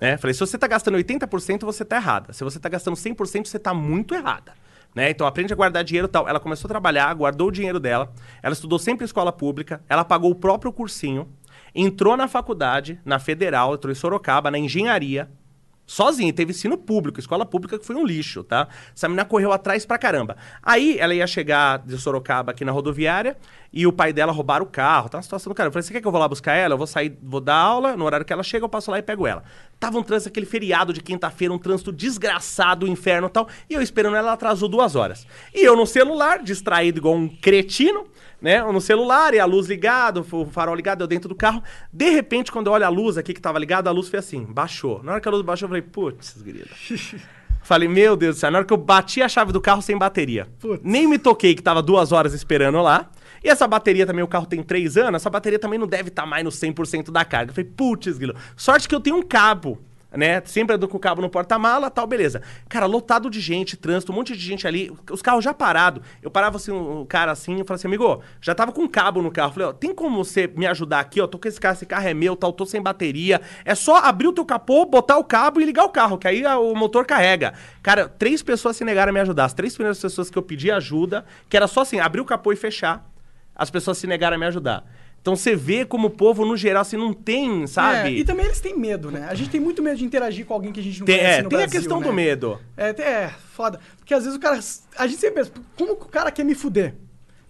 [0.00, 0.16] Né?
[0.16, 2.32] Falei, se você tá gastando 80%, você tá errada.
[2.32, 4.52] Se você tá gastando 100%, você tá muito errada.
[4.94, 5.10] Né?
[5.10, 6.28] Então aprende a guardar dinheiro tal.
[6.28, 10.04] Ela começou a trabalhar, guardou o dinheiro dela, ela estudou sempre em escola pública, ela
[10.04, 11.28] pagou o próprio cursinho,
[11.74, 15.30] entrou na faculdade, na Federal, entrou em Sorocaba, na engenharia,
[15.86, 18.68] Sozinha, teve ensino público, escola pública que foi um lixo, tá?
[18.94, 20.36] Essa menina correu atrás pra caramba.
[20.62, 23.36] Aí ela ia chegar de Sorocaba aqui na rodoviária
[23.72, 25.68] e o pai dela roubaram o carro, tá uma situação do cara.
[25.68, 26.74] Eu falei, você quer que eu vou lá buscar ela?
[26.74, 29.02] Eu vou sair, vou dar aula, no horário que ela chega eu passo lá e
[29.02, 29.42] pego ela.
[29.80, 33.82] Tava um trânsito, aquele feriado de quinta-feira, um trânsito desgraçado, inferno e tal, e eu
[33.82, 35.26] esperando ela, ela atrasou duas horas.
[35.54, 38.06] E eu no celular, distraído igual um cretino,
[38.42, 38.60] né?
[38.60, 41.62] No celular, e a luz ligada, o farol ligado, eu dentro do carro.
[41.92, 44.44] De repente, quando eu olho a luz aqui que tava ligada, a luz foi assim,
[44.44, 45.00] baixou.
[45.04, 46.66] Na hora que a luz baixou, eu falei, putz, grila.
[47.64, 49.96] Falei, meu Deus do céu, na hora que eu bati a chave do carro sem
[49.96, 50.48] bateria.
[50.58, 50.80] Putz.
[50.82, 53.08] Nem me toquei que tava duas horas esperando lá.
[53.44, 56.26] E essa bateria também, o carro tem três anos, essa bateria também não deve estar
[56.26, 57.50] mais no 100% da carga.
[57.50, 58.34] Eu falei, putz, grilo.
[58.56, 59.78] Sorte que eu tenho um cabo
[60.16, 60.42] né?
[60.44, 62.42] Sempre ando com o cabo no porta-mala, tal, beleza.
[62.68, 66.02] Cara, lotado de gente, trânsito, um monte de gente ali, os carros já parados.
[66.22, 69.30] Eu parava assim, um cara assim, eu falava assim, amigo, já tava com cabo no
[69.30, 69.52] carro.
[69.52, 71.26] Falei, ó, tem como você me ajudar aqui, ó?
[71.26, 73.40] Tô com esse carro, esse carro é meu, tal, tô sem bateria.
[73.64, 76.44] É só abrir o teu capô, botar o cabo e ligar o carro, que aí
[76.44, 77.54] a- o motor carrega.
[77.82, 79.44] Cara, três pessoas se negaram a me ajudar.
[79.46, 82.52] As três primeiras pessoas que eu pedi ajuda, que era só assim, abrir o capô
[82.52, 83.08] e fechar,
[83.54, 84.84] as pessoas se negaram a me ajudar.
[85.22, 88.08] Então você vê como o povo, no geral, assim, não tem, sabe?
[88.08, 89.28] É, e também eles têm medo, né?
[89.30, 91.38] A gente tem muito medo de interagir com alguém que a gente não Tem, conhece
[91.38, 92.06] é, no tem a Brasil, questão né?
[92.08, 92.58] do medo.
[92.76, 93.78] É, é, foda.
[93.98, 94.58] Porque às vezes o cara.
[94.98, 96.96] A gente sempre pensa, como que o cara quer me fuder?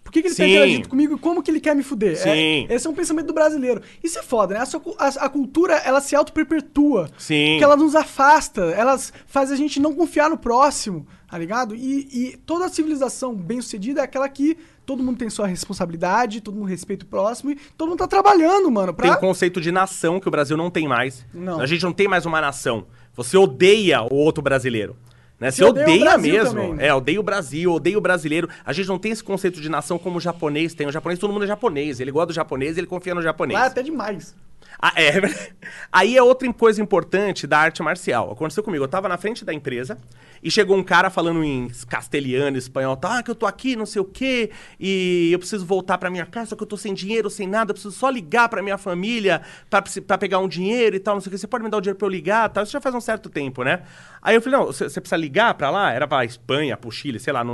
[0.04, 0.50] Por que, que ele tá Sim.
[0.50, 2.18] interagindo comigo e como que ele quer me fuder?
[2.18, 2.66] Sim.
[2.68, 3.80] É, esse é um pensamento do brasileiro.
[4.04, 4.60] Isso é foda, né?
[4.60, 7.08] A, sua a- a cultura, ela se auto-perpetua.
[7.16, 7.52] Sim.
[7.52, 11.74] Porque ela nos afasta, elas faz a gente não confiar no próximo, tá ligado?
[11.74, 16.66] E, e toda civilização bem-sucedida é aquela que todo mundo tem sua responsabilidade, todo mundo
[16.66, 19.08] respeita o próximo e todo mundo tá trabalhando, mano, pra...
[19.08, 21.24] Tem um conceito de nação que o Brasil não tem mais.
[21.32, 21.60] Não.
[21.60, 22.86] A gente não tem mais uma nação.
[23.14, 24.96] Você odeia o outro brasileiro.
[25.38, 25.50] Né?
[25.50, 26.54] Você, odeia o mesmo.
[26.54, 26.86] também, né?
[26.86, 28.48] É, odeia o Brasil, odeia o brasileiro.
[28.64, 30.86] A gente não tem esse conceito de nação como o japonês tem.
[30.86, 31.98] O japonês, todo mundo é japonês.
[31.98, 33.58] Ele gosta do japonês, ele confia no japonês.
[33.58, 34.36] Lá é até demais.
[34.84, 35.12] Ah, é.
[35.92, 38.32] Aí é outra coisa importante da arte marcial.
[38.32, 38.82] Aconteceu comigo.
[38.82, 39.96] Eu tava na frente da empresa
[40.42, 43.18] e chegou um cara falando em castelhano, espanhol, tá?
[43.18, 46.26] Ah, que eu tô aqui, não sei o quê, e eu preciso voltar pra minha
[46.26, 48.76] casa, só que eu tô sem dinheiro, sem nada, eu preciso só ligar pra minha
[48.76, 51.38] família pra pegar um dinheiro e tal, não sei o quê.
[51.38, 52.64] Você pode me dar o dinheiro pra eu ligar, tal?
[52.64, 53.82] Isso já faz um certo tempo, né?
[54.20, 55.92] Aí eu falei, não, você precisa ligar pra lá?
[55.92, 57.44] Era pra Espanha, pro Chile, sei lá,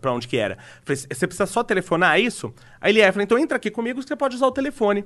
[0.00, 0.56] pra onde que era.
[0.84, 2.54] Falei, você precisa só telefonar, é isso?
[2.80, 5.04] Aí ele é, falei, então entra aqui comigo que você pode usar o telefone.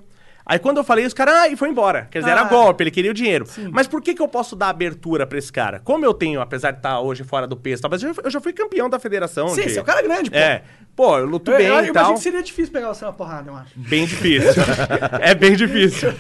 [0.51, 2.09] Aí quando eu falei, os caras, ah, e foi embora.
[2.11, 2.41] Quer dizer, Ah.
[2.41, 3.45] era golpe, ele queria o dinheiro.
[3.71, 5.79] Mas por que que eu posso dar abertura pra esse cara?
[5.79, 8.31] Como eu tenho, apesar de estar hoje fora do peso, tal, mas eu já- eu
[8.31, 9.47] já fui campeão da federação.
[9.51, 10.37] Sim, de- você é um cara grande, pô.
[10.37, 10.63] É.
[10.97, 12.15] Pô, eu luto Eu, bem eu, eu e imagino tal.
[12.15, 13.71] que seria difícil pegar você na porrada, eu acho.
[13.77, 14.51] Bem difícil.
[15.23, 16.13] é bem difícil.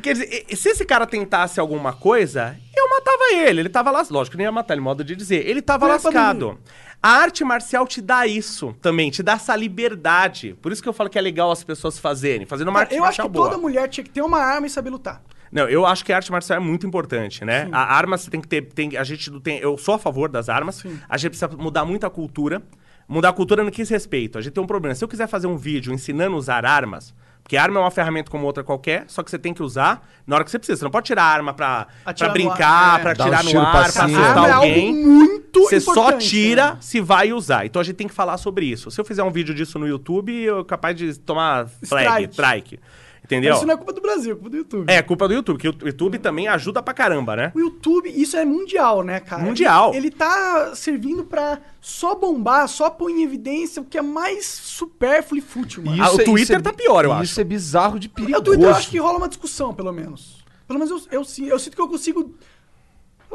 [0.00, 3.60] Quer dizer, se esse cara tentasse alguma coisa, eu matava ele.
[3.62, 4.04] Ele tava lá.
[4.08, 5.46] Lógico que nem ia matar, ele modo de dizer.
[5.48, 6.58] Ele tava é lascado.
[7.04, 10.56] A arte marcial te dá isso também, te dá essa liberdade.
[10.62, 13.04] Por isso que eu falo que é legal as pessoas fazerem, fazendo uma arte eu
[13.04, 13.50] acho marcial que boa.
[13.50, 15.22] toda mulher tinha que ter uma arma e saber lutar.
[15.52, 17.68] Não, eu acho que a arte marcial é muito importante, né?
[17.72, 18.62] A arma você tem que ter.
[18.62, 19.58] Tem, a gente tem.
[19.58, 20.82] Eu sou a favor das armas.
[21.06, 22.62] A gente precisa mudar muito a cultura.
[23.06, 24.38] Mudar a cultura no que diz respeito.
[24.38, 24.94] A gente tem um problema.
[24.94, 28.30] Se eu quiser fazer um vídeo ensinando a usar armas, porque arma é uma ferramenta
[28.30, 30.78] como outra qualquer, só que você tem que usar na hora que você precisa.
[30.78, 31.86] Você não pode tirar a arma pra,
[32.16, 33.02] pra brincar, ar, é.
[33.02, 34.88] pra Dar um tirar no ar, pra assustar é alguém.
[34.88, 36.76] algo muito Você só tira né?
[36.80, 37.66] se vai usar.
[37.66, 38.90] Então a gente tem que falar sobre isso.
[38.90, 42.32] Se eu fizer um vídeo disso no YouTube, eu sou capaz de tomar flag, Strike.
[42.32, 42.80] strike.
[43.24, 43.50] Entendeu?
[43.52, 44.90] Mas isso não é culpa do Brasil, é culpa do YouTube.
[44.92, 47.52] É culpa do YouTube, que o YouTube também ajuda pra caramba, né?
[47.54, 49.42] O YouTube, isso é mundial, né, cara?
[49.42, 49.88] Mundial.
[49.94, 54.44] Ele, ele tá servindo pra só bombar, só pôr em evidência o que é mais
[54.44, 56.02] supérfluo e fútil, mano.
[56.02, 57.40] Ah, o é- Twitter é tá pior, eu Isso acho.
[57.40, 58.42] é bizarro de No perigoso.
[58.44, 60.44] Twitter eu acho que rola uma discussão, pelo menos.
[60.68, 62.34] Pelo menos eu, eu, si- eu sinto que eu consigo...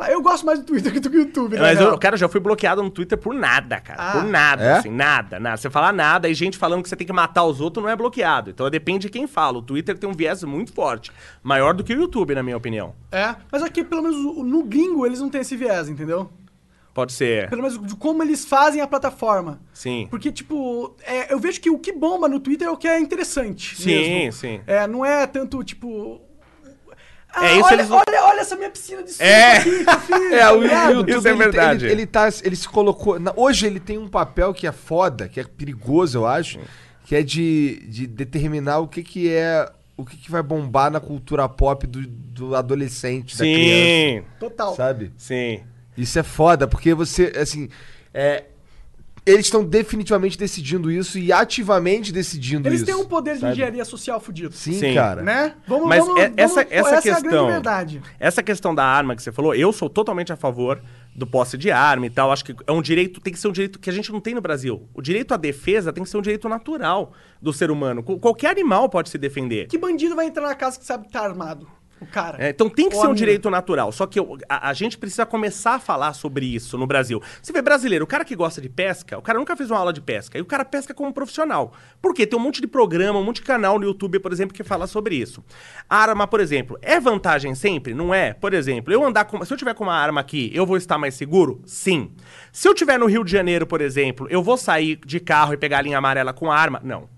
[0.07, 1.61] Eu gosto mais do Twitter que do YouTube, né?
[1.61, 3.99] Mas eu, cara, eu já fui bloqueado no Twitter por nada, cara.
[4.01, 4.11] Ah.
[4.13, 4.71] por nada, É?
[4.77, 5.57] assim, nada, nada.
[5.57, 7.95] Você falar nada e gente falando que você tem que matar os outros não é
[7.95, 8.49] bloqueado.
[8.49, 9.57] Então depende de quem fala.
[9.57, 11.11] O Twitter tem um viés muito forte.
[11.43, 12.93] Maior do que o YouTube, na minha opinião.
[13.11, 16.29] É, mas aqui, pelo menos no gringo, eles não têm esse viés, entendeu?
[16.93, 17.49] Pode ser.
[17.49, 19.61] Pelo menos de como eles fazem a plataforma.
[19.73, 20.07] Sim.
[20.09, 22.99] Porque, tipo, é, eu vejo que o que bomba no Twitter é o que é
[22.99, 23.75] interessante.
[23.77, 23.85] Sim,
[24.25, 24.31] mesmo.
[24.33, 24.61] sim.
[24.67, 26.19] É, não é tanto, tipo.
[27.31, 29.57] Ah, É, isso olha, eles- olha, olha essa minha piscina de suco É.
[29.57, 30.63] aqui que eu fiz, É, tá o?
[30.63, 31.85] YouTube, Isso é ele, verdade.
[31.85, 33.19] Ele, ele, tá, ele se colocou.
[33.19, 36.59] na- hoje ele tem um papel que é foda, que é perigoso, eu acho,
[37.05, 39.69] que é de, de determinar o que, que é.
[39.95, 43.83] O que, que vai bombar na cultura pop do, do adolescente, da criança.
[43.85, 44.23] Sim.
[44.39, 44.73] Total.
[44.75, 45.11] Sabe?
[45.17, 45.59] Sim.
[45.97, 47.67] Isso é foda, porque você, assim.
[48.13, 48.45] É,
[49.25, 52.85] eles estão definitivamente decidindo isso e ativamente decidindo Eles isso.
[52.85, 53.53] têm um poder de sabe?
[53.53, 54.53] engenharia social fudido.
[54.53, 54.93] Sim, Sim.
[54.93, 55.21] cara.
[55.21, 55.55] Né?
[55.67, 57.21] Vamos, Mas vamos, é- essa, vamos- essa é a questão.
[57.29, 58.01] grande verdade.
[58.19, 60.81] Essa questão da arma que você falou, eu sou totalmente a favor
[61.15, 62.31] do posse de arma e tal.
[62.31, 64.33] Acho que é um direito, tem que ser um direito que a gente não tem
[64.33, 64.87] no Brasil.
[64.93, 67.11] O direito à defesa tem que ser um direito natural
[67.41, 68.01] do ser humano.
[68.01, 69.67] Qu- Qualquer animal pode se defender.
[69.67, 71.67] Que bandido vai entrar na casa que sabe que tá armado?
[72.01, 72.37] O cara.
[72.43, 73.91] É, então tem que ser a um direito natural.
[73.91, 77.21] Só que eu- a, a gente precisa começar a falar sobre isso no Brasil.
[77.41, 79.91] Você vê brasileiro, o cara que gosta de pesca, o cara nunca fez uma aula
[79.91, 80.37] de pesca.
[80.37, 81.73] E o cara pesca como profissional.
[82.01, 82.25] Por quê?
[82.25, 84.87] Tem um monte de programa, um monte de canal no YouTube, por exemplo, que fala
[84.87, 85.43] sobre isso.
[85.89, 87.93] A arma, por exemplo, é vantagem sempre?
[87.93, 88.33] Não é?
[88.33, 89.43] Por exemplo, eu andar com.
[89.43, 91.61] Se eu tiver com uma arma aqui, eu vou estar mais seguro?
[91.65, 92.11] Sim.
[92.51, 95.57] Se eu tiver no Rio de Janeiro, por exemplo, eu vou sair de carro e
[95.57, 96.79] pegar a linha amarela com arma?
[96.83, 97.09] Não.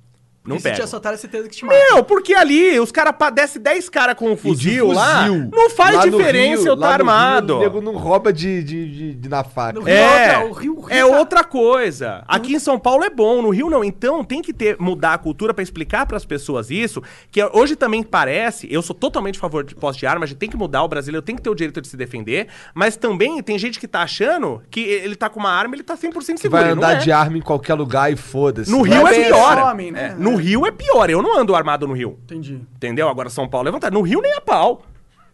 [0.43, 1.77] Não e se te assaltar, é certeza que te mata.
[1.91, 6.05] Meu, porque ali os caras descem 10 caras com um fuzil, lá, não faz Lá
[6.07, 7.53] diferença Rio- eu estar no armado.
[7.53, 9.73] Rio, o nego não rouba de, de, de- de- na faca.
[9.79, 12.23] No Rio É, outra- o Rio- o Rio é tá- outra coisa.
[12.27, 13.83] Aqui em São Paulo é bom, no Rio não.
[13.83, 18.01] Então tem que ter mudar a cultura pra explicar pras pessoas isso, que hoje também
[18.01, 20.83] parece, eu sou totalmente a favor de posse de arma, a gente tem que mudar,
[20.83, 23.87] o brasileiro tem que ter o direito de se defender, mas também tem gente que
[23.87, 26.61] tá achando que ele tá com uma arma, ele tá 100% Que seguro.
[26.63, 26.95] vai não andar é.
[26.97, 28.71] de arma em qualquer lugar e foda-se.
[28.71, 29.57] No Rio é pior.
[29.59, 30.15] homem, né?
[30.17, 32.17] É, No Rio é pior, eu não ando armado no Rio.
[32.23, 32.61] Entendi.
[32.75, 33.07] Entendeu?
[33.09, 33.93] Agora São Paulo é vantagem.
[33.93, 34.83] No Rio nem a pau.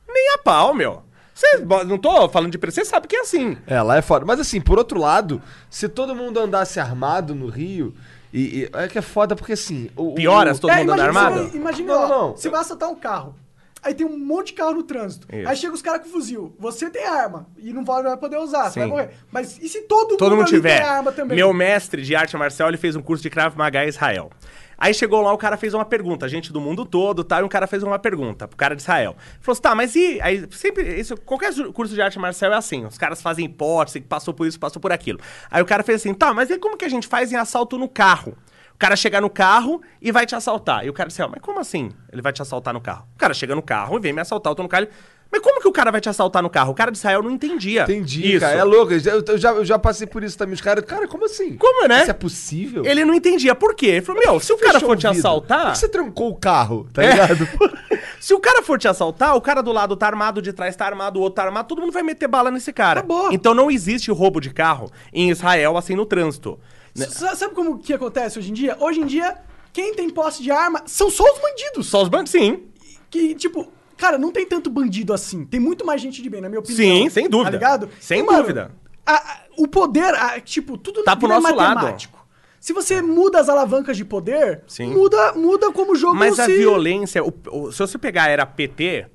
[0.08, 1.04] Nem a pau, meu.
[1.34, 3.58] Cê, bo- não tô falando de preço, você sabe que é assim.
[3.68, 4.26] É, lá é foda.
[4.26, 7.94] Mas assim, por outro lado, se todo mundo andasse armado no Rio,
[8.34, 9.90] e, e- é que é foda porque assim.
[9.96, 11.44] O, Piora se todo mundo andar armado?
[11.50, 12.32] você- Imagina, Não, ó, não.
[12.36, 13.36] você vai assaltar um carro.
[13.84, 15.28] Aí tem um monte de carro no trânsito.
[15.34, 15.48] Isso.
[15.48, 16.54] Aí chega os caras com fuzil.
[16.60, 17.46] Você tem arma.
[17.60, 18.66] E não vai, poder usar.
[18.66, 18.80] Você Sim.
[18.80, 19.10] vai morrer.
[19.32, 20.80] Mas e se todo, Todo mundo ali tiver.
[20.80, 21.38] tem arma também?
[21.38, 24.32] Meu mestre de arte marcial, ele fez um curso de Krav Maga em Israel.
[24.78, 27.40] Aí chegou lá, o cara fez uma pergunta, gente do mundo todo, tá?
[27.40, 29.16] E um cara fez uma pergunta pro cara de Israel.
[29.42, 30.22] Falou assim, tá, mas e...
[30.22, 34.08] Aí sempre, isso, qualquer curso de arte marcial é assim, os caras fazem hipótese, que
[34.08, 35.20] passou por isso, passou por aquilo.
[35.50, 37.78] Aí o cara fez assim, tá, mas e como que a gente faz em assalto
[37.78, 38.38] no carro?
[38.74, 40.86] O cara chega no carro e vai te assaltar.
[40.86, 43.08] E o cara disse, "Ah, mas como assim ele vai te assaltar no carro?
[43.16, 44.84] O cara chega no carro e vem me assaltar, eu tô no carro...
[44.84, 44.92] ele,
[45.32, 46.72] Mas como que o cara vai te assaltar no carro?
[46.72, 47.84] O cara de Israel não entendia.
[47.84, 48.40] Entendi, isso.
[48.40, 48.58] cara.
[48.58, 48.94] É louco.
[48.94, 50.54] Eu, já- eu já, eu já passei por isso também.
[50.54, 51.58] Os caras, cara, como assim?
[51.58, 52.02] Como, né?
[52.02, 52.86] Isso é possível?
[52.86, 53.88] Ele não entendia por quê.
[53.88, 55.22] Ele falou, meu, se o cara for te vidro.
[55.22, 55.72] Por assaltar.
[55.74, 57.12] que você trancou o carro, tá É.
[57.12, 57.48] ligado?
[58.20, 60.86] Se o cara for te assaltar, o cara do lado tá armado, de trás tá
[60.86, 63.00] armado, o outro tá armado, todo mundo vai meter bala nesse cara.
[63.02, 63.32] Acabou.
[63.32, 66.60] Então não existe roubo de carro em Israel assim no trânsito.
[66.96, 68.76] Sabe como que acontece hoje em dia?
[68.80, 69.36] Hoje em dia,
[69.72, 71.88] quem tem posse de arma são só os bandidos.
[71.88, 72.64] Só os bancos, sim.
[73.10, 75.44] Que, tipo, cara, não tem tanto bandido assim.
[75.46, 76.78] Tem muito mais gente de bem, na minha opinião.
[77.04, 77.52] Sim, sem dúvida.
[77.52, 77.90] Tá ligado?
[78.00, 78.72] Sem E, mano, dúvida.
[79.06, 81.76] a- a- o poder, a- tipo, tudo Tá pro vida nosso é lado.
[81.76, 82.18] matemático.
[82.60, 84.88] Se você muda as alavancas de poder, Sim.
[84.92, 86.58] muda, muda como o jogo Mas a se...
[86.58, 89.06] violência, o- o- se você pegar a era PT,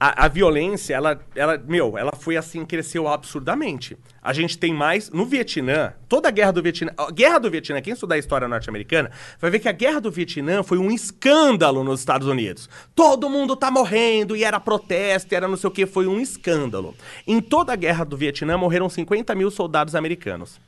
[0.00, 3.98] a, a violência, ela, ela, meu, ela foi assim, cresceu absurdamente.
[4.22, 5.10] A gente tem mais.
[5.10, 6.92] No Vietnã, toda a guerra do Vietnã.
[6.96, 10.10] A guerra do Vietnã, quem estudar a história norte-americana, vai ver que a guerra do
[10.10, 12.68] Vietnã foi um escândalo nos Estados Unidos.
[12.94, 16.20] Todo mundo tá morrendo e era protesto, e era não sei o que, foi um
[16.20, 16.94] escândalo.
[17.26, 20.60] Em toda a guerra do Vietnã morreram 50 mil soldados americanos.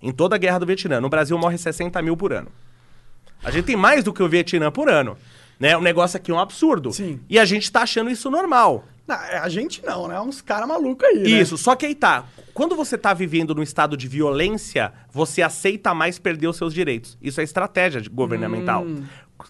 [0.00, 0.98] Em toda a guerra do Vietnã.
[0.98, 2.48] No Brasil morre 60 mil por ano.
[3.44, 5.16] A gente tem mais do que o Vietnã por ano.
[5.58, 5.76] Né?
[5.76, 6.92] O negócio aqui é um absurdo.
[6.92, 7.20] Sim.
[7.28, 8.84] E a gente tá achando isso normal.
[9.06, 10.20] Não, é a gente não, né?
[10.20, 11.28] Uns caras malucos aí, né?
[11.30, 12.26] Isso, só que aí tá.
[12.52, 17.16] Quando você tá vivendo num estado de violência, você aceita mais perder os seus direitos.
[17.22, 18.84] Isso é estratégia governamental.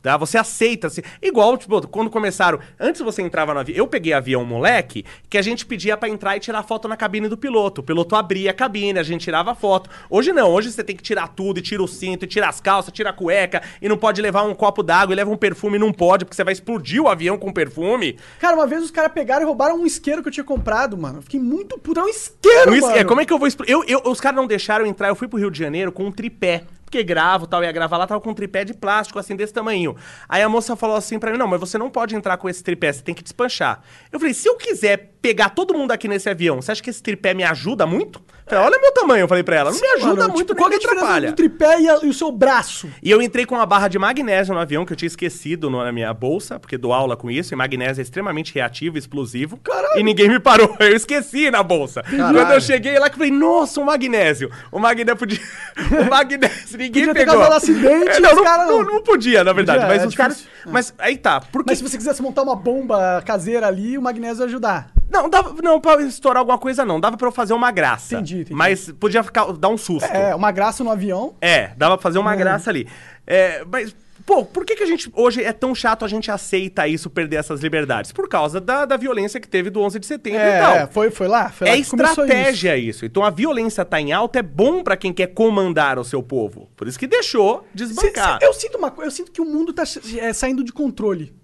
[0.03, 0.17] Tá?
[0.17, 0.91] Você aceita.
[0.91, 2.59] se- Igual, tipo, quando começaram.
[2.79, 3.77] Antes você entrava no avião.
[3.77, 7.27] Eu peguei avião moleque, que a gente pedia pra entrar e tirar foto na cabine
[7.29, 7.81] do piloto.
[7.81, 9.89] O piloto abria a cabine, a gente tirava foto.
[10.11, 12.61] Hoje não, hoje você tem que tirar tudo, e tira o cinto, e tira as
[12.61, 15.79] calças, tira a cueca, e não pode levar um copo d'água, e leva um perfume,
[15.79, 18.19] não pode, porque você vai explodir o avião com perfume.
[18.39, 21.19] Cara, uma vez os caras pegaram e roubaram um isqueiro que eu tinha comprado, mano.
[21.19, 21.99] Eu Fiquei muito puto.
[22.01, 22.97] É um isqueiro, Um is- mano.
[22.97, 25.09] é, como é que eu vou expl- eu, eu- Os caras não deixaram eu entrar.
[25.09, 26.63] Eu fui pro Rio de Janeiro com um tripé.
[26.89, 29.95] Porque gravo tal, ia gravar lá, tava com um tripé de plástico, assim, desse tamanho.
[30.27, 32.65] Aí a moça falou assim pra mim: não, mas você não pode entrar com esse
[32.65, 33.83] tripé, você tem que despachar.
[34.11, 37.03] Eu falei: se eu quiser pegar todo mundo aqui nesse avião, você acha que esse
[37.03, 38.23] tripé me ajuda muito?
[38.49, 40.71] Falei, olha meu tamanho, eu falei pra ela, não me ajuda Mano, muito, tipo, qual
[40.73, 41.29] é a diferença atrapalha.
[41.33, 42.89] do tripé e, a- e o seu braço?
[43.03, 45.83] E eu entrei com uma barra de magnésio no avião, que eu tinha esquecido no-
[45.85, 49.57] na minha bolsa, porque dou aula com isso, e magnésio é extremamente reativo explosivo.
[49.59, 49.99] Caralho.
[50.01, 52.03] E ninguém me parou, eu esqueci na bolsa.
[52.09, 54.51] Quando eu cheguei lá, que falei, nossa, um magnésio.
[54.73, 55.41] O magnésio podia...
[56.01, 57.35] o magnésio, ninguém Podia ter pegou.
[57.35, 59.81] causado acidente, É, não, os não, cara não, não- podia, na verdade.
[59.81, 60.49] Podia, mas é os caras...
[60.67, 61.71] Mas aí tá, porque...
[61.71, 64.91] Mas se você quisesse montar uma bomba caseira ali, o magnésio ia ajudar.
[65.11, 67.01] Não, dava, não, pra estourar alguma coisa não.
[67.01, 68.15] Dava pra eu fazer uma graça.
[68.15, 68.55] Entendi, entendi.
[68.55, 70.07] Mas podia ficar, dar um susto.
[70.13, 71.35] É, uma graça no avião.
[71.41, 72.87] É, dava pra fazer uma graça ali.
[73.27, 73.95] É, mas,
[74.25, 77.37] pô, por que, que a gente hoje é tão chato a gente aceita isso, perder
[77.37, 78.13] essas liberdades?
[78.13, 80.75] Por causa da, da violência que teve do 11 de setembro e tal.
[80.77, 81.51] É, foi, foi lá?
[81.51, 83.05] Foi lá É que começou estratégia isso.
[83.05, 86.69] Então a violência tá em alta é bom pra quem quer comandar o seu povo.
[86.77, 88.39] Por isso que deixou Se- desbancar.
[88.41, 89.85] se- eu sinto uma coisa, eu sinto que o mundo tá
[90.19, 91.35] é, saindo de controle.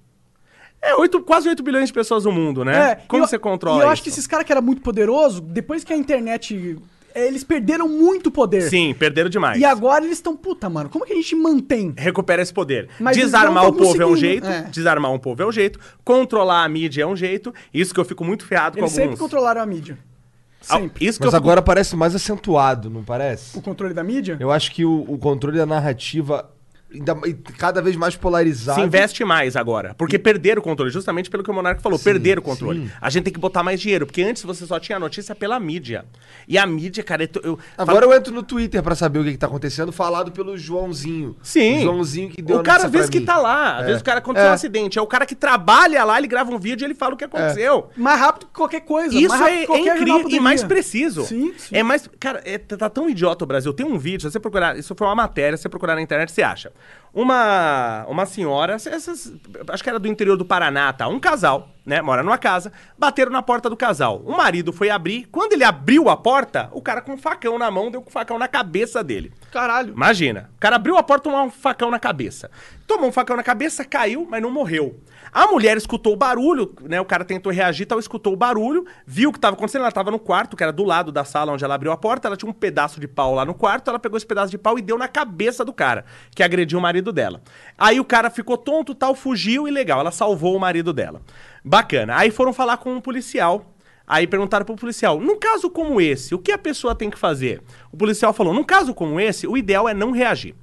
[0.86, 2.90] É oito, quase 8 bilhões de pessoas no mundo, né?
[2.92, 3.92] É, Como eu- você controla E eu isso?
[3.92, 6.78] acho que esses caras que eram muito poderosos, depois que a internet.
[7.14, 8.62] é, Eles perderam muito poder.
[8.68, 9.60] Sim, perderam demais.
[9.60, 11.94] E agora eles estão, puta, mano, como que a gente mantém?
[11.96, 12.88] recupera esse poder.
[12.98, 14.62] Mas eles desarmar o povo é um jeito, é.
[14.62, 17.54] desarmar um povo é um jeito, controlar a mídia é um jeito.
[17.72, 19.20] Isso que eu fico muito ferrado Eles com sempre alguns.
[19.20, 19.96] controlaram a mídia.
[20.60, 21.04] Sempre.
[21.06, 23.56] Isso que Mas eu fico- agora parece mais acentuado, não parece?
[23.56, 24.36] O controle da mídia?
[24.40, 26.50] Eu acho que o, o controle da narrativa
[26.94, 28.80] ainda, e cada vez mais polarizado.
[28.80, 29.94] se investe mais agora.
[29.94, 32.80] Porque perderam o controle, justamente pelo que o Monarca falou, perderam o controle.
[32.82, 32.90] sim.
[33.00, 36.04] A gente tem que botar mais dinheiro, porque antes você só tinha notícia pela mídia.
[36.48, 39.38] E a mídia, cara, eu, Agora eu entro no Twitter pra saber o que, que
[39.38, 41.36] tá acontecendo, falado pelo Joãozinho.
[41.42, 41.78] Sim.
[41.78, 43.26] O Joãozinho que deu o a cara, às vezes, que mim.
[43.26, 44.50] tá lá, às vezes o cara aconteceu É.
[44.50, 44.98] um acidente.
[44.98, 47.24] É o cara que trabalha lá, ele grava um vídeo e ele fala o que
[47.24, 47.88] aconteceu.
[47.96, 49.14] Mais rápido que qualquer coisa.
[49.14, 51.24] Isso é, é incrível e mais preciso.
[51.24, 51.76] Sim, sim.
[51.76, 52.08] É mais.
[52.20, 53.72] Cara, é, tá tão idiota o Brasil.
[53.72, 54.78] Tem um vídeo, se você procurar.
[54.78, 56.72] Isso foi uma matéria, se você procurar na internet, você acha.
[57.12, 59.32] Uma, uma senhora, essas,
[59.68, 61.06] acho que era do interior do Paraná, tá?
[61.06, 62.02] Um casal, né?
[62.02, 64.20] Mora numa casa, bateram na porta do casal.
[64.26, 65.28] O marido foi abrir.
[65.30, 68.12] Quando ele abriu a porta, o cara com um facão na mão deu com o
[68.12, 69.32] facão na cabeça dele.
[69.54, 69.94] Caralho.
[69.94, 72.50] Imagina, o cara abriu a porta tomou um facão na cabeça.
[72.88, 74.98] Tomou um facão na cabeça, caiu, mas não morreu.
[75.32, 77.00] A mulher escutou o barulho, né?
[77.00, 79.82] O cara tentou reagir, tal, escutou o barulho, viu o que estava acontecendo.
[79.82, 82.26] Ela estava no quarto, que era do lado da sala onde ela abriu a porta.
[82.26, 83.90] Ela tinha um pedaço de pau lá no quarto.
[83.90, 86.82] Ela pegou esse pedaço de pau e deu na cabeça do cara, que agrediu o
[86.82, 87.40] marido dela.
[87.78, 90.00] Aí o cara ficou tonto, tal, fugiu e legal.
[90.00, 91.22] Ela salvou o marido dela.
[91.64, 92.16] Bacana.
[92.16, 93.73] Aí foram falar com um policial.
[94.06, 97.62] Aí perguntaram pro policial: num caso como esse, o que a pessoa tem que fazer?
[97.92, 100.54] O policial falou: num caso como esse, o ideal é não reagir.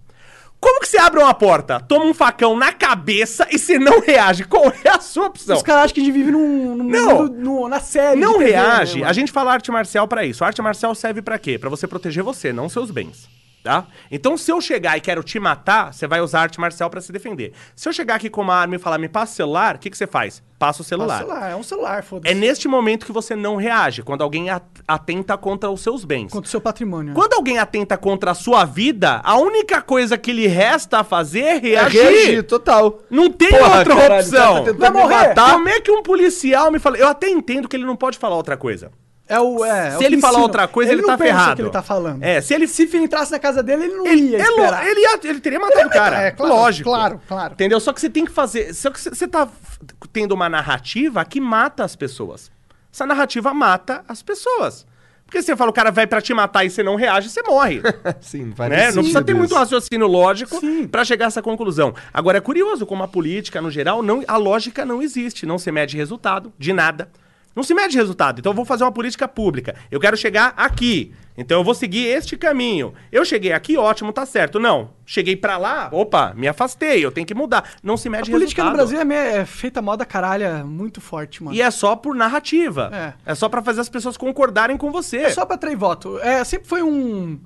[0.60, 4.44] Como que você abre uma porta, toma um facão na cabeça e você não reage?
[4.44, 5.58] Qual é a sua opção?
[5.58, 7.24] Os caras acham que a gente vive num, num Não.
[7.28, 8.20] mundo- na série.
[8.20, 9.02] Não TV, reage.
[9.02, 10.44] né, a gente fala arte marcial pra isso.
[10.44, 11.58] A arte marcial serve pra quê?
[11.58, 13.28] Pra você proteger você, não seus bens.
[13.64, 13.86] Tá?
[14.09, 17.12] Então, se eu chegar e quero te matar, você vai usar arte marcial pra se
[17.12, 17.53] defender.
[17.76, 19.88] Se eu chegar aqui com uma arma e falar, me passa o celular, o que,
[19.91, 20.41] que você faz?
[20.57, 21.20] Passa o celular.
[21.26, 22.32] Passa lá, é um celular, foda-se.
[22.34, 26.32] É neste momento que você não reage, quando alguém at- atenta contra os seus bens.
[26.32, 27.14] Contra o seu patrimônio.
[27.14, 31.41] Quando alguém atenta contra a sua vida, a única coisa que lhe resta a fazer
[31.41, 32.01] é É reagir.
[32.01, 32.99] reagir, total.
[33.12, 34.64] Não tem Porra, outra caralho, o cara opção.
[34.66, 35.28] tá Vai morrer.
[35.28, 35.51] matar.
[35.53, 36.97] Como é que um policial me fala?
[36.97, 38.91] Eu até entendo que ele não pode falar outra coisa.
[39.32, 41.55] É o, é, é o se ele falar outra coisa, ele, não tá pensa ferrado.
[41.55, 42.21] que ele tá falando.
[42.21, 44.86] É, se ele Se entrasse na casa dele, ele não ele, ia é esperar.
[44.88, 46.21] ele, ia- ele teria matado o cara.
[46.27, 46.89] É, claro, Lógico.
[46.89, 47.53] claro, claro.
[47.53, 47.79] Entendeu?
[47.79, 48.73] Só que você tem que fazer.
[48.73, 49.47] Só que você- tá
[50.11, 52.51] tendo uma narrativa que mata as pessoas.
[52.93, 54.86] Essa narrativa mata as pessoas.
[55.25, 57.82] Porque você fala, o cara vai pra te matar e você não reage, você morre.
[58.20, 58.87] Sim, não faz né?
[58.87, 60.59] Não precisa ter muito raciocínio lógico
[60.91, 61.95] pra chegar a essa conclusão.
[62.13, 65.45] Agora é curioso como a política, no geral, não, a lógica não existe.
[65.45, 67.09] Não se mede resultado de nada.
[67.55, 68.39] Não se mede resultado.
[68.39, 69.75] Então eu vou fazer uma política pública.
[69.89, 71.13] Eu quero chegar aqui.
[71.37, 72.93] Então eu vou seguir este caminho.
[73.11, 74.59] Eu cheguei aqui, ótimo, tá certo.
[74.59, 74.91] Não.
[75.05, 77.69] Cheguei pra lá, opa, me afastei, eu tenho que mudar.
[77.83, 78.71] Não se A mede política no.
[78.71, 81.55] Brasil é, é feita moda caralha muito forte, mano.
[81.55, 82.89] E é só por narrativa.
[82.93, 83.32] É.
[83.32, 83.36] É.
[83.36, 85.17] só pra fazer as pessoas concordarem com você.
[85.17, 86.19] É só pra atrair voto.
[86.19, 87.39] É, sempre foi um.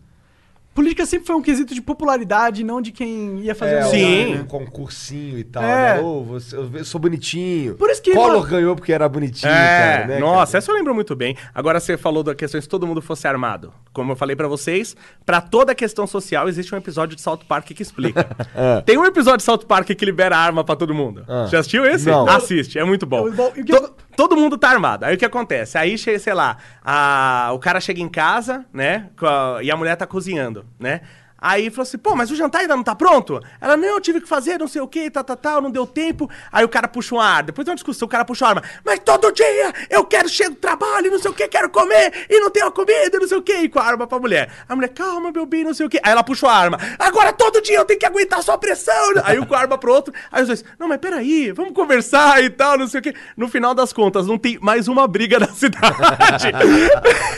[0.75, 3.97] Política sempre foi um quesito de popularidade, não de quem ia fazer É, o Sim.
[4.05, 4.45] melhor, um né?
[4.47, 5.95] concursinho e tal, É.
[5.95, 6.01] né?
[6.01, 7.75] Ô, você, eu sou bonitinho.
[7.75, 9.55] Por isso que, Collor mano- ganhou porque era bonitinho, É,
[10.01, 10.19] cara, né?
[10.19, 10.57] nossa, cara?
[10.59, 11.35] essa eu lembro muito bem.
[11.53, 13.73] Agora você falou da questão se todo mundo fosse armado.
[13.93, 17.67] Como eu falei pra vocês, pra toda questão social existe um episódio de South Park
[17.67, 18.25] que explica.
[18.53, 18.81] É.
[18.81, 21.23] Tem um episódio de South Park que libera arma pra todo mundo.
[21.27, 21.47] Ah.
[21.49, 22.09] Já assistiu esse?
[22.09, 22.27] Não.
[22.27, 23.19] Assiste, é muito bom.
[23.19, 23.51] É muito bom.
[23.55, 25.05] E o que To- eu- todo mundo tá armado.
[25.05, 25.77] Aí o que acontece?
[25.77, 29.09] Aí sei lá, a- o cara chega em casa, né?
[29.25, 31.01] a- e a mulher tá cozinhando, né?
[31.47, 33.39] Aí falou assim, pô, mas o jantar ainda não tá pronto?
[33.61, 35.85] Ela, não, eu tive que fazer, não sei o que, tal, tal, tal, não deu
[35.85, 36.27] tempo.
[36.51, 37.43] Aí o cara puxa uma arma.
[37.43, 38.63] Depois de uma discussão, o cara puxa uma arma.
[38.83, 42.39] Mas todo dia eu quero, chego do trabalho, não sei o que, quero comer, e
[42.39, 44.49] não tenho a comida, não sei o que, e com a arma pra mulher.
[44.67, 45.99] A mulher, calma, meu bem, não sei o que.
[46.01, 46.79] Aí ela puxa a arma.
[46.97, 49.13] Agora todo dia eu tenho que aguentar sua pressão.
[49.23, 50.11] Aí o com a arma pro outro.
[50.31, 53.13] Aí os dois, não, mas peraí, vamos conversar e tal, não sei o que.
[53.37, 56.47] No final das contas, não tem mais uma briga na cidade.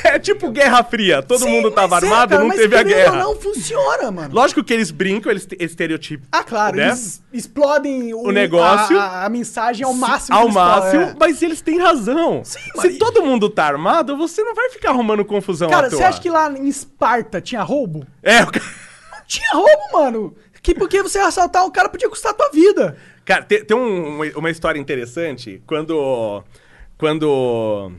[0.06, 1.22] é tipo Guerra Fria.
[1.22, 3.18] Todo Sim, mundo tava é, armado, cara, não teve a guerra.
[3.18, 4.34] não funciona, mano.
[4.34, 6.26] Lógico que eles brincam, eles te- estereotipam.
[6.32, 6.88] Ah, claro, né?
[6.88, 8.98] eles explodem o, O negócio.
[9.00, 10.36] A, a- a mensagem ao máximo.
[10.38, 11.16] Ao máximo, é.
[11.20, 12.44] mas eles têm razão.
[12.44, 16.22] Se mas- todo mundo tá armado, você não vai ficar arrumando confusão Cara, você acha
[16.22, 18.06] que lá em Esparta tinha roubo?
[18.24, 18.52] É, o
[19.28, 20.36] tinha roubo, mano.
[20.62, 22.98] Que porque você assaltar um cara podia custar a tua vida.
[23.24, 25.62] Cara, tem, tem um- uma, uma história interessante.
[25.66, 26.44] Quando.
[26.98, 27.92] Quando.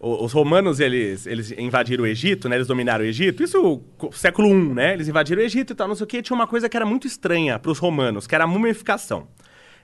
[0.00, 2.56] Os romanos, eles, eles invadiram o Egito, né?
[2.56, 3.42] Eles dominaram o Egito.
[3.42, 4.92] Isso, século I, né?
[4.94, 6.22] Eles invadiram o Egito e tal, não sei o quê.
[6.22, 9.26] Tinha uma coisa que era muito estranha pros romanos, que era a mumificação.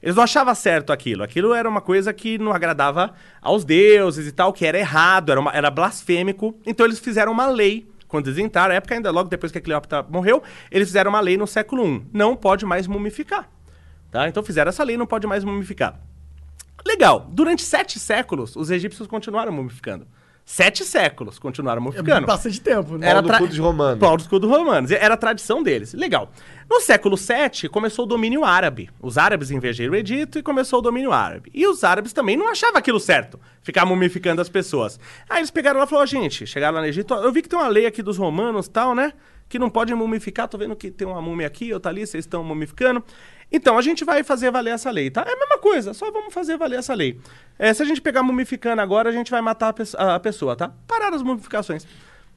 [0.01, 1.23] Eles não achavam certo aquilo.
[1.25, 3.13] Aquilo era uma coisa que não agradava
[3.43, 6.57] aos deuses e tal, que era errado, era, uma- era blasfêmico.
[6.65, 7.89] Então eles fizeram uma lei.
[8.07, 11.21] Quando eles entraram, na época ainda logo depois que a Cleópatra morreu, eles fizeram uma
[11.21, 12.03] lei no século I.
[12.13, 13.49] Não pode mais mumificar.
[14.13, 14.29] Tá?
[14.29, 15.99] Então fizeram essa lei, não pode mais mumificar.
[16.87, 17.29] Legal.
[17.31, 20.07] Durante sete séculos, os egípcios continuaram mumificando.
[20.47, 22.27] Sete séculos continuaram mumificando.
[22.27, 23.11] Bastante tempo, né?
[23.15, 23.99] Pau no cu dos romanos.
[23.99, 24.91] Pau no cu dos romanos.
[24.91, 25.95] Era a tradição deles.
[25.95, 26.31] Legal.
[26.69, 28.91] No século VII, começou o domínio árabe.
[29.01, 31.51] Os árabes invadiram o Egito e começou o domínio árabe.
[31.55, 35.01] E os árabes também não achavam aquilo certo, ficar mumificando as pessoas.
[35.31, 37.49] Aí eles pegaram lá e falaram, "Ó, gente, chegaram lá no Egito, eu vi que
[37.49, 39.15] tem uma lei aqui dos romanos tal, né?
[39.49, 42.45] Que não pode mumificar, tô vendo que tem uma múmia aqui, outra ali, vocês estão
[42.45, 43.03] mumificando.
[43.53, 45.25] Então, a gente vai fazer valer essa lei, tá?
[45.27, 47.19] É a mesma coisa, só vamos fazer valer essa lei.
[47.59, 50.57] É, se a gente pegar mumificando agora, a gente vai matar a, pe- a pessoa,
[50.57, 50.73] tá?
[50.89, 51.87] Pararam as mumificações.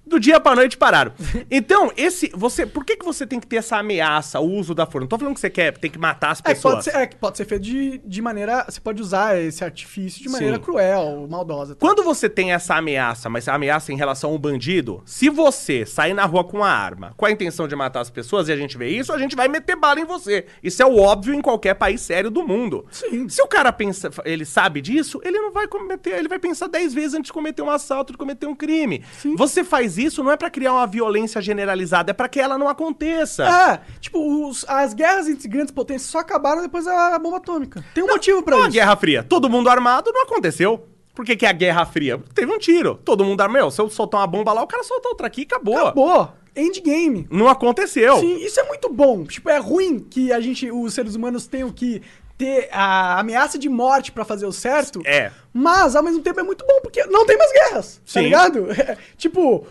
[0.07, 1.11] Do dia pra noite pararam.
[1.51, 2.31] Então, esse.
[2.33, 2.65] Você.
[2.65, 5.01] Por que, que você tem que ter essa ameaça, o uso da força?
[5.01, 6.73] Não tô falando que você quer, tem que matar as É, pessoas.
[6.75, 8.65] pode ser, é, que pode ser feito de, de maneira.
[8.67, 10.61] Você pode usar esse artifício de maneira Sim.
[10.61, 11.75] cruel, maldosa.
[11.75, 11.79] tá?
[11.85, 16.13] Quando você tem essa ameaça, mas a ameaça em relação ao bandido, se você sair
[16.13, 18.77] na rua com uma arma, com a intenção de matar as pessoas, e a gente
[18.77, 20.45] vê isso, a gente vai meter bala em você.
[20.63, 22.85] Isso é o óbvio em qualquer país sério do mundo.
[22.91, 23.27] Sim.
[23.29, 26.93] Se o cara pensa, ele sabe disso, ele não vai cometer, ele vai pensar dez
[26.93, 29.03] vezes antes de cometer um assalto, de cometer um crime.
[29.35, 32.67] Você faz isso não é pra criar uma violência generalizada, é pra que ela não
[32.69, 33.43] aconteça.
[33.45, 37.83] É, tipo, os- as guerras entre grandes potências só acabaram depois da bomba atômica.
[37.93, 38.73] Tem um motivo pra Não a isso.
[38.75, 39.23] Guerra Fria.
[39.23, 40.87] Todo mundo armado não aconteceu.
[41.13, 42.21] Por que, que é a Guerra Fria?
[42.35, 42.95] Teve um tiro.
[43.03, 43.59] Todo mundo armado.
[43.59, 45.77] Meu, se eu soltar uma bomba lá, o cara solta outra aqui e acabou.
[45.77, 46.31] Acabou.
[46.55, 47.27] Endgame.
[47.31, 48.19] Não aconteceu.
[48.19, 49.23] Sim, isso é muito bom.
[49.25, 52.01] Tipo, é ruim que a gente, os seres humanos, tenham que
[52.37, 55.01] ter a ameaça de morte pra fazer o certo.
[55.05, 55.31] É.
[55.51, 57.95] Mas, ao mesmo tempo, é muito bom, porque não tem mais guerras.
[57.97, 58.21] Tá Sim.
[58.21, 58.67] ligado?
[58.71, 59.65] É, tipo.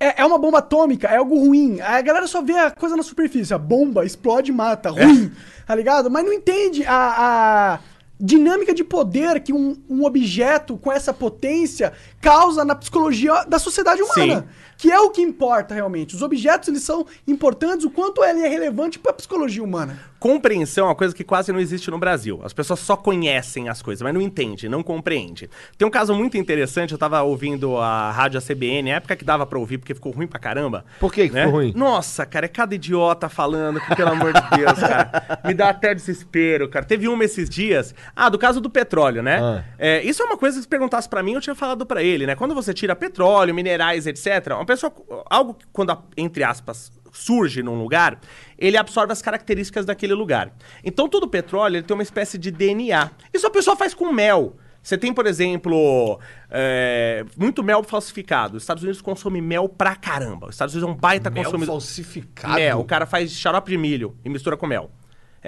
[0.00, 1.80] É, é uma bomba atômica, é algo ruim.
[1.80, 3.52] A galera só vê a coisa na superfície.
[3.52, 4.90] A bomba explode e mata.
[4.90, 5.32] Ruim.
[5.66, 6.10] Tá ligado?
[6.10, 7.74] Mas não entende a.
[7.74, 7.80] a
[8.20, 14.02] dinâmica de poder que um, um objeto com essa potência causa na psicologia da sociedade
[14.02, 14.40] humana.
[14.40, 14.68] Sim.
[14.76, 16.14] Que é o que importa realmente.
[16.14, 19.98] Os objetos, eles são importantes o quanto ele é relevante pra psicologia humana.
[20.20, 22.40] Compreensão é uma coisa que quase não existe no Brasil.
[22.44, 25.48] As pessoas só conhecem as coisas, mas não entendem, não compreendem.
[25.76, 29.58] Tem um caso muito interessante, eu tava ouvindo a rádio ACBN, época que dava pra
[29.58, 30.84] ouvir, porque ficou ruim pra caramba.
[30.98, 31.44] Por que que né?
[31.44, 31.72] ficou ruim?
[31.74, 35.40] Nossa, cara, é cada idiota falando, que, pelo amor de Deus, cara.
[35.44, 36.84] Me dá até desespero, cara.
[36.84, 37.94] Teve uma esses dias.
[38.14, 39.40] Ah, do caso do petróleo, né?
[39.40, 39.64] Ah.
[39.78, 42.07] É, isso é uma coisa que se perguntasse pra mim, eu tinha falado pra ele,
[42.26, 42.34] né?
[42.34, 44.92] Quando você tira petróleo, minerais, etc., uma pessoa,
[45.28, 48.20] algo que quando, entre aspas, surge num lugar,
[48.58, 50.52] ele absorve as características daquele lugar.
[50.84, 53.10] Então todo petróleo ele tem uma espécie de DNA.
[53.32, 54.56] Isso a pessoa faz com mel.
[54.82, 56.18] Você tem, por exemplo,
[56.50, 58.56] é, muito mel falsificado.
[58.56, 60.46] Os Estados Unidos consomem mel pra caramba.
[60.46, 61.74] Os Estados Unidos é um baita Mel consumidor.
[61.74, 62.54] falsificado.
[62.54, 62.78] Mel.
[62.80, 64.90] O cara faz xarope de milho e mistura com mel.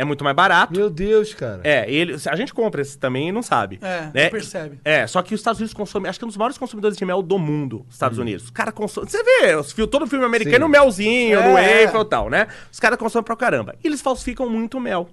[0.00, 0.72] É muito mais barato.
[0.72, 1.60] Meu Deus, cara.
[1.62, 3.78] É, ele, a gente compra esse também e não sabe.
[3.82, 4.24] É, né?
[4.24, 4.80] não percebe.
[4.82, 7.04] É, só que os Estados Unidos consomem, acho que é um dos maiores consumidores de
[7.04, 8.22] mel do mundo, os Estados Hum.
[8.22, 8.44] Unidos.
[8.44, 9.10] Os caras consomem.
[9.10, 10.72] Você vê, os, todo filme americano, Sim.
[10.72, 12.46] melzinho, É, no waffle e tal, né?
[12.72, 13.74] Os caras consomem pra caramba.
[13.84, 15.06] E eles falsificam muito mel.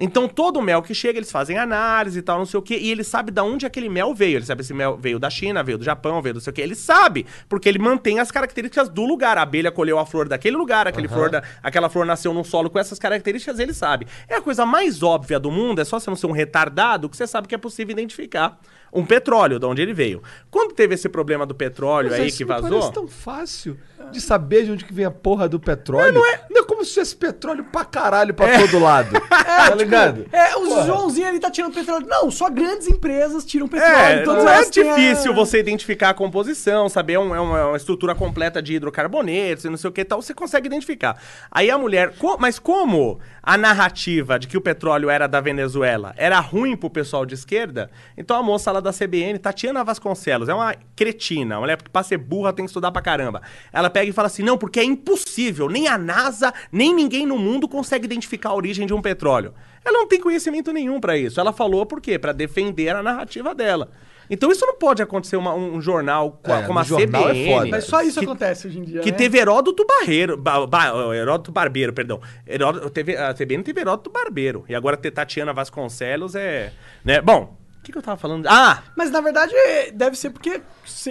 [0.00, 2.78] Então, todo o mel que chega, eles fazem análise e tal, não sei o quê,
[2.80, 4.38] e ele sabe de onde aquele mel veio.
[4.38, 6.62] Ele sabe se mel veio da China, veio do Japão, veio do sei o quê.
[6.62, 9.36] Ele sabe, porque ele mantém as características do lugar.
[9.36, 12.70] A abelha colheu a flor daquele lugar, aquele flor da, aquela flor nasceu num solo
[12.70, 14.06] com essas características, ele sabe.
[14.26, 17.16] É a coisa mais óbvia do mundo, é só você não ser um retardado que
[17.16, 18.58] você sabe que é possível identificar
[18.92, 20.22] um petróleo, de onde ele veio.
[20.50, 22.70] Quando teve esse problema do petróleo Mas aí isso que vazou...
[22.70, 23.78] Parece tão fácil
[24.10, 26.12] de saber de onde que vem a porra do petróleo.
[26.14, 29.10] Não é, não é como se tivesse petróleo pra caralho pra todo lado.
[29.30, 30.26] tá ligado?
[30.32, 32.06] É, o Joãozinho ali tá tirando petróleo.
[32.08, 33.92] Não, só grandes empresas tiram petróleo.
[33.94, 37.76] É, não é a- difícil você identificar a composição, saber um- é uma, é uma
[37.76, 41.20] estrutura completa de hidrocarbonetos e não sei o que e tal, você consegue identificar.
[41.50, 46.14] Aí a mulher, co- mas como a narrativa de que o petróleo era da Venezuela
[46.16, 50.54] era ruim pro pessoal de esquerda, então a moça lá da CBN, Tatiana Vasconcelos, é
[50.54, 53.42] uma cretina, uma mulher que pra ser burra tem que estudar pra caramba.
[53.72, 57.36] Ela pega e fala assim, não, porque é impossível, nem a NASA, nem ninguém no
[57.38, 59.52] mundo consegue identificar a origem de um petróleo.
[59.84, 61.40] Ela não tem conhecimento nenhum pra isso.
[61.40, 62.18] Ela falou por quê?
[62.18, 63.90] Pra defender a narrativa dela.
[64.32, 67.52] Então isso não pode acontecer uma- um jornal co- É, como a jornal é CBN.
[67.52, 67.66] foda.
[67.70, 69.00] Mas só isso que, acontece hoje em dia.
[69.00, 69.16] Que né?
[69.16, 70.36] teve Heródoto Barreiro.
[70.36, 70.86] Ba, ba,
[71.16, 72.20] Heródoto Barbeiro, perdão.
[72.46, 74.64] Heródoto, teve, a CBN teve Heródoto Barbeiro.
[74.68, 76.72] E agora ter Tatiana Vasconcelos é.
[77.04, 77.20] Né?
[77.20, 78.46] Bom, o que, que eu tava falando?
[78.48, 78.84] Ah!
[78.96, 79.52] Mas na verdade
[79.94, 80.60] deve ser porque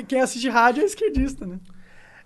[0.07, 1.57] quem assiste rádio é esquerdista, né?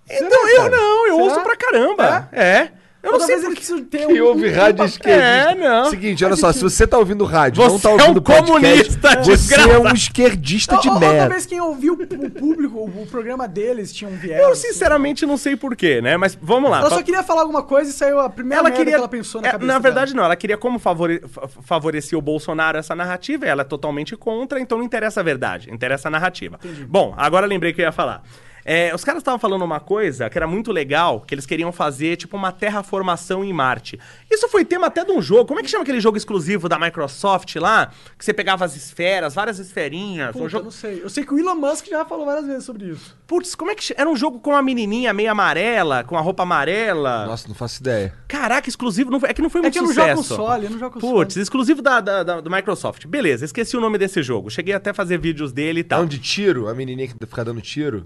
[0.10, 0.70] Então eu cara?
[0.76, 1.24] não, eu Será?
[1.26, 2.30] ouço pra caramba.
[2.32, 2.70] É.
[3.02, 5.52] Eu não Ou sei talvez ele por precisa ter Quem um- ouve rádio esquerdista.
[5.52, 5.90] É, não.
[5.90, 8.50] Seguinte, olha só, se você tá ouvindo rádio, Você não tá é ouvindo um podcast,
[8.54, 11.18] comunista você é um esquerdista de merda.
[11.20, 14.40] talvez quem ouviu o público, o, programa deles tinha um viés.
[14.42, 14.68] Eu assim.
[14.70, 16.16] sinceramente não sei porquê, né?
[16.16, 16.80] Mas vamos lá.
[16.80, 18.94] Ela só queria falar alguma coisa e saiu a primeira ela queria.
[18.94, 19.84] que ela pensou na é, cabeça na dela.
[19.84, 20.24] verdade, não.
[20.24, 23.46] Ela queria como favore- fa- favorecer o Bolsonaro essa narrativa.
[23.46, 26.58] e Ela é totalmente contra, então não interessa a verdade, interessa a narrativa.
[26.88, 28.24] Bom, agora lembrei que eu ia falar.
[28.66, 32.16] É, os caras estavam falando uma coisa que era muito legal, que eles queriam fazer,
[32.16, 34.00] tipo, uma terraformação em Marte.
[34.32, 35.46] Isso foi tema até de um jogo.
[35.46, 37.92] Como é que chama aquele jogo exclusivo da Microsoft lá?
[38.18, 40.32] Que você pegava as esferas, várias esferinhas.
[40.32, 40.64] Puta, um jogo...
[40.66, 41.02] não sei.
[41.04, 43.18] Eu sei que o Elon Musk já falou várias vezes sobre isso.
[43.28, 43.94] Putz, como é que.
[43.98, 47.26] Era um jogo com uma menininha meio amarela, com a roupa amarela.
[47.26, 48.14] Nossa, não faço ideia.
[48.28, 49.12] Caraca, exclusivo.
[49.12, 50.24] Não, foi- é que não foi É muito que eu não sucesso.
[50.24, 51.14] jogo console, eu não jogo console.
[51.14, 53.06] Putz, exclusivo da, da- da- do Microsoft.
[53.08, 54.50] Beleza, esqueci o nome desse jogo.
[54.50, 56.04] Cheguei até a fazer vídeos dele e É tal.
[56.04, 56.68] um de tiro?
[56.68, 58.06] A menininha que fica dando tiro?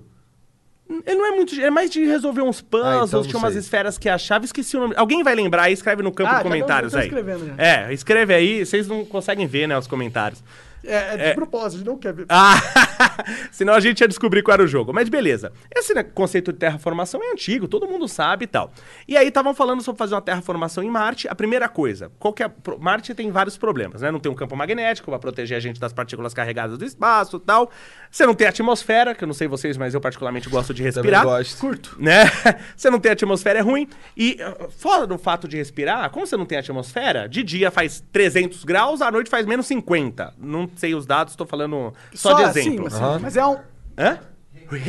[1.05, 1.59] Ele não é muito.
[1.59, 3.59] É mais de resolver uns puzzles, Ah, então tinha umas sei.
[3.61, 4.93] esferas que achava, esqueci o nome.
[4.97, 7.09] Alguém vai lembrar aí, escreve no campo Ah, de já comentários tô aí.
[7.57, 10.41] É, escreve aí, vocês não conseguem ver, né, os comentários.
[10.87, 12.25] É, é de propósito, ele não quer ver.
[12.29, 12.55] Ah,
[13.51, 14.93] senão a gente ia descobrir qual era o jogo.
[14.93, 15.51] Mas beleza.
[15.75, 18.71] Esse né, conceito de terraformação é antigo, todo mundo sabe e tal.
[19.07, 21.27] E aí estavam falando sobre fazer uma terraformação em Marte.
[21.27, 24.11] A primeira coisa, qual que é, Marte tem vários problemas, né?
[24.11, 27.39] Não tem um campo magnético para proteger a gente das partículas carregadas do espaço e
[27.41, 27.69] tal.
[28.09, 30.93] Você não tem atmosfera, que eu não sei vocês, mas eu particularmente gosto de Também
[30.93, 31.23] respirar.
[31.23, 31.59] gosto.
[31.59, 31.95] Curto.
[31.99, 32.25] Né?
[32.75, 33.87] Você não tem atmosfera, é ruim.
[34.15, 38.03] E uh, fora do fato de respirar, como você não tem atmosfera, de dia faz
[38.11, 40.35] 300 graus, à noite faz menos 50.
[40.37, 42.83] Não sei os dados, tô falando só, de sim, exemplo.
[42.85, 43.57] mas, sim, mas é um.
[43.97, 44.19] Hã?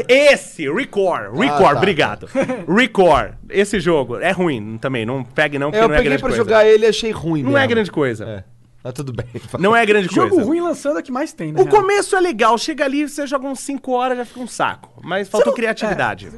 [0.09, 1.77] Esse, Record, Record, tá.
[1.77, 2.29] obrigado.
[2.69, 6.09] Record, esse jogo é ruim também, não pegue não, porque É, eu não é peguei
[6.11, 6.43] grande pra coisa.
[6.45, 7.69] jogar ele e achei ruim Não é mesmo.
[7.69, 8.25] grande coisa.
[8.25, 8.45] É.
[8.83, 9.27] Mas tudo bem.
[9.59, 10.45] Não é grande Jogo coisa.
[10.45, 11.61] ruim lançando é que mais tem, né?
[11.61, 15.01] O começo é legal, chega ali, você joga uns 5 horas, já fica um saco.
[15.03, 16.31] Mas faltou criatividade.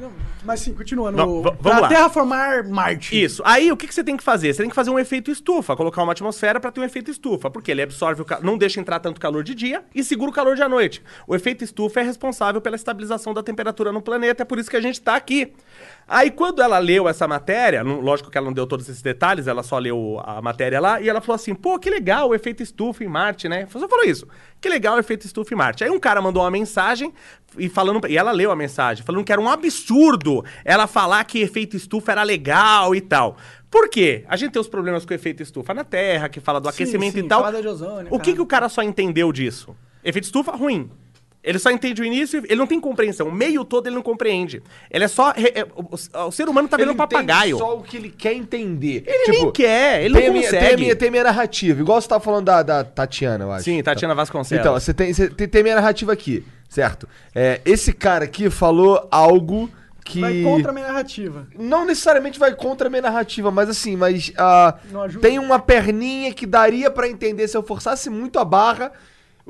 [0.43, 1.15] mas sim, continuando.
[1.17, 1.87] Não, va- vamos pra lá.
[1.87, 3.21] terraformar Marte.
[3.23, 3.43] Isso.
[3.45, 4.53] Aí o que, que você tem que fazer?
[4.53, 7.49] Você tem que fazer um efeito estufa, colocar uma atmosfera para ter um efeito estufa,
[7.49, 8.39] porque ele absorve o ca...
[8.41, 11.03] não deixa entrar tanto calor de dia e segura o calor de à noite.
[11.27, 14.77] O efeito estufa é responsável pela estabilização da temperatura no planeta, é por isso que
[14.77, 15.53] a gente tá aqui.
[16.07, 19.63] Aí quando ela leu essa matéria, lógico que ela não deu todos esses detalhes, ela
[19.63, 23.03] só leu a matéria lá e ela falou assim: "Pô, que legal o efeito estufa
[23.03, 24.27] em Marte, né?" Só falou isso.
[24.59, 25.83] Que legal o efeito estufa em Marte.
[25.83, 27.13] Aí um cara mandou uma mensagem
[27.57, 31.39] e falando e ela leu a mensagem, falando que era um absurdo ela falar que
[31.39, 33.37] efeito estufa era legal e tal.
[33.69, 34.25] Por quê?
[34.27, 36.73] A gente tem os problemas com o efeito estufa na Terra, que fala do Sim,
[36.73, 37.39] aquecimento sim, e tal.
[37.39, 38.35] camada de ozônio, o que, cara.
[38.35, 39.73] que o cara só entendeu disso?
[40.03, 40.91] Efeito estufa, ruim.
[41.43, 43.27] Ele só entende o início, ele não tem compreensão.
[43.27, 44.61] O meio todo ele não compreende.
[44.91, 45.31] Ele é só.
[45.31, 47.57] é, o, o- ser humano tá vendo um papagaio.
[47.57, 49.03] só o que ele quer entender.
[49.07, 50.67] Ele nem quer, ele tem não minha- consegue.
[50.67, 51.81] Tem minha, tem minha narrativa.
[51.81, 53.63] Igual você tava falando da, da Tatiana, eu acho.
[53.63, 54.61] Sim, Tatiana Vasconcelos.
[54.63, 57.09] Então, você tem, você tem, tem minha narrativa aqui, certo?
[57.33, 59.67] É, esse cara aqui falou algo
[60.05, 60.19] que...
[60.21, 61.47] Vai contra a minha narrativa.
[61.57, 65.27] Não necessariamente vai contra a minha narrativa, mas assim, mas ah, Não ajuda?
[65.27, 68.91] tem uma perninha que daria pra entender se eu forçasse muito a barra.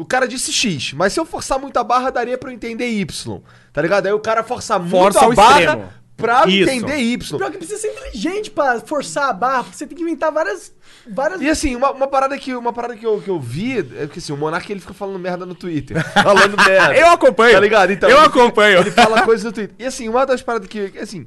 [0.01, 2.87] O cara disse X, mas se eu forçar muito a barra, daria pra eu entender
[2.87, 3.39] Y.
[3.71, 4.05] Tá ligado?
[4.07, 5.93] Aí o cara força muito Força a ao barra extremo.
[6.17, 6.69] pra Isso.
[6.69, 7.37] entender Y.
[7.37, 10.73] Pior que precisa ser inteligente pra forçar a barra, porque você tem que inventar várias.
[11.07, 11.41] várias...
[11.41, 14.19] E assim, uma, uma parada, que, uma parada que, eu, que eu vi é que
[14.19, 15.97] assim, o Monark ele fica falando merda no Twitter.
[16.13, 16.95] falando merda.
[16.95, 17.53] Eu acompanho.
[17.53, 17.91] Tá ligado?
[17.91, 18.79] Então, eu ele- acompanho.
[18.79, 19.75] Ele fala coisas no Twitter.
[19.79, 20.91] E assim, uma das paradas que.
[20.99, 21.25] Assim,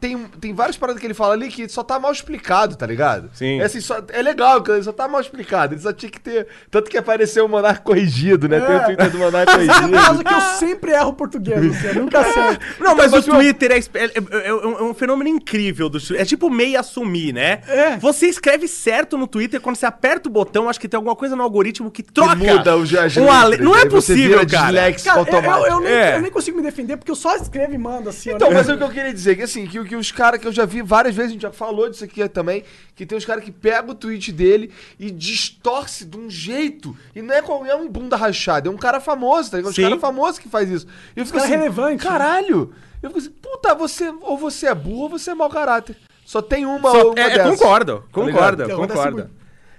[0.00, 3.30] tem, tem várias paradas que ele fala ali que só tá mal explicado, tá ligado?
[3.34, 3.60] Sim.
[3.60, 5.74] É, assim, só, é legal, que ele só tá mal explicado.
[5.74, 6.48] Ele só tinha que ter.
[6.70, 8.60] Tanto que apareceu o Monark corrigido, né?
[8.60, 10.04] Tem o Twitter do Monark Isso é por corrigido.
[10.04, 12.00] causa que eu sempre erro português, Luciano.
[12.02, 12.66] Nunca acerto.
[12.80, 15.88] Não, mas mas o o- Twitter é, é- é- é um, é fenômeno incrível.
[15.88, 17.60] Do, é tipo meio assumir, né?
[17.68, 17.96] É.
[17.98, 21.36] Você escreve certo no Twitter, quando você aperta o botão, acho que tem alguma coisa
[21.36, 22.34] no algoritmo que troca.
[22.34, 24.92] muda o- as um ale- Não é possível, cara.
[24.92, 26.16] Cara, eu, eu- eu nem, É.
[26.16, 28.30] eu nem consigo me defender porque eu só escrevo e mando assim.
[28.32, 30.40] Então, eu mas é o que eu queria dizer, que assim, que, que os caras
[30.40, 32.64] que eu já vi várias vezes, a gente já falou disso aqui também,
[32.94, 36.96] que tem os caras que pegam o tweet dele e distorce de um jeito.
[37.14, 39.70] E não é, qual- é um bunda rachada, é um cara famoso, tá ligado?
[39.70, 39.82] Os Sim.
[39.82, 40.86] caras famosos que faz isso.
[41.16, 42.02] E eu fico cara assim, relevante.
[42.04, 42.72] caralho.
[43.02, 45.96] Eu fico assim, puta, você, ou você é burro ou você é mau caráter.
[46.24, 47.58] Só tem uma Só- ou uma é, é, dessas.
[47.58, 49.16] concordo, concordo, acontece concordo.
[49.18, 49.30] muito.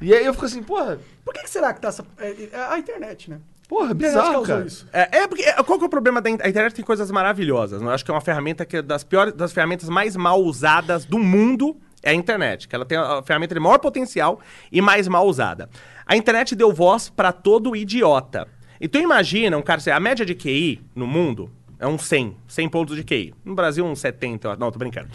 [0.01, 2.03] E aí eu fico assim, porra, Por que, que será que tá essa.
[2.17, 3.39] É, é a internet, né?
[3.71, 4.65] Porra, internet bizarro, cara.
[4.65, 4.85] isso.
[4.91, 6.75] É, é porque é, qual que é o problema da in- a internet?
[6.75, 7.81] Tem coisas maravilhosas.
[7.81, 7.87] né?
[7.87, 11.05] Eu acho que é uma ferramenta que é das piores, das ferramentas mais mal usadas
[11.05, 14.39] do mundo é a internet, que ela tem a, ferramenta de maior potencial
[14.71, 15.69] e mais mal usada.
[16.05, 18.47] A internet deu voz pra todo idiota.
[18.81, 21.49] Então imagina um cara, a média de QI no mundo
[21.79, 23.33] é uns 100, 100 pontos de QI.
[23.45, 25.07] No Brasil uns 70, eu- não, tô brincando.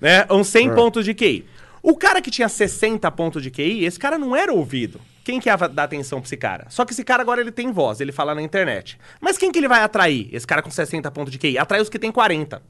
[0.00, 0.24] Né?
[0.30, 1.44] Uns 100 pontos de QI.
[1.82, 5.00] O cara que tinha 60 pontos de QI, esse cara não era ouvido.
[5.26, 6.66] Quem que ia dar atenção pra esse cara?
[6.68, 8.96] Só que esse cara agora ele tem voz, ele fala na internet.
[9.20, 10.28] Mas quem que ele vai atrair?
[10.32, 11.58] Esse cara com 60 pontos de QI?
[11.58, 12.62] Atrai os que tem 40.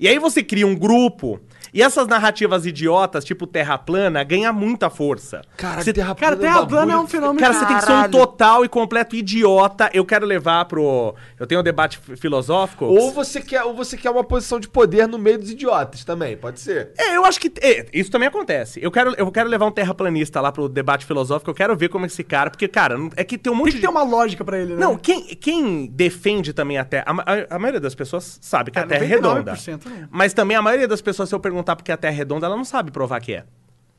[0.00, 1.38] E aí você cria um grupo,
[1.72, 5.42] e essas narrativas idiotas, tipo terra plana, ganha muita força.
[5.56, 7.38] Cara, Você- terra Cara, plana Terra um plana é um fenômeno.
[7.40, 9.90] Cara, você tem que ser um total e completo idiota.
[9.92, 11.14] Eu quero levar pro.
[11.38, 12.84] Eu tenho um debate fi- filosófico.
[12.86, 16.36] Ou você, quer, ou você quer uma posição de poder no meio dos idiotas também,
[16.36, 16.90] pode ser.
[16.96, 17.52] É, eu acho que.
[17.60, 18.78] é, isso também acontece.
[18.82, 21.50] Eu quero, eu quero levar um terraplanista lá pro debate filosófico.
[21.50, 22.50] Eu quero ver como esse cara.
[22.50, 23.86] Porque, cara, é que tem um monte Tem que de.
[23.86, 24.80] ter uma lógica pra ele, né?
[24.80, 27.04] Não, quem, quem defende também a Terra.
[27.06, 29.52] A, a- a maioria das pessoas sabe que a É, Terra é redonda.
[29.54, 30.08] 99% não.
[30.10, 32.56] Mas também a maioria das pessoas, se eu perguntar porque a Terra é redonda, ela
[32.56, 33.44] não sabe provar que é.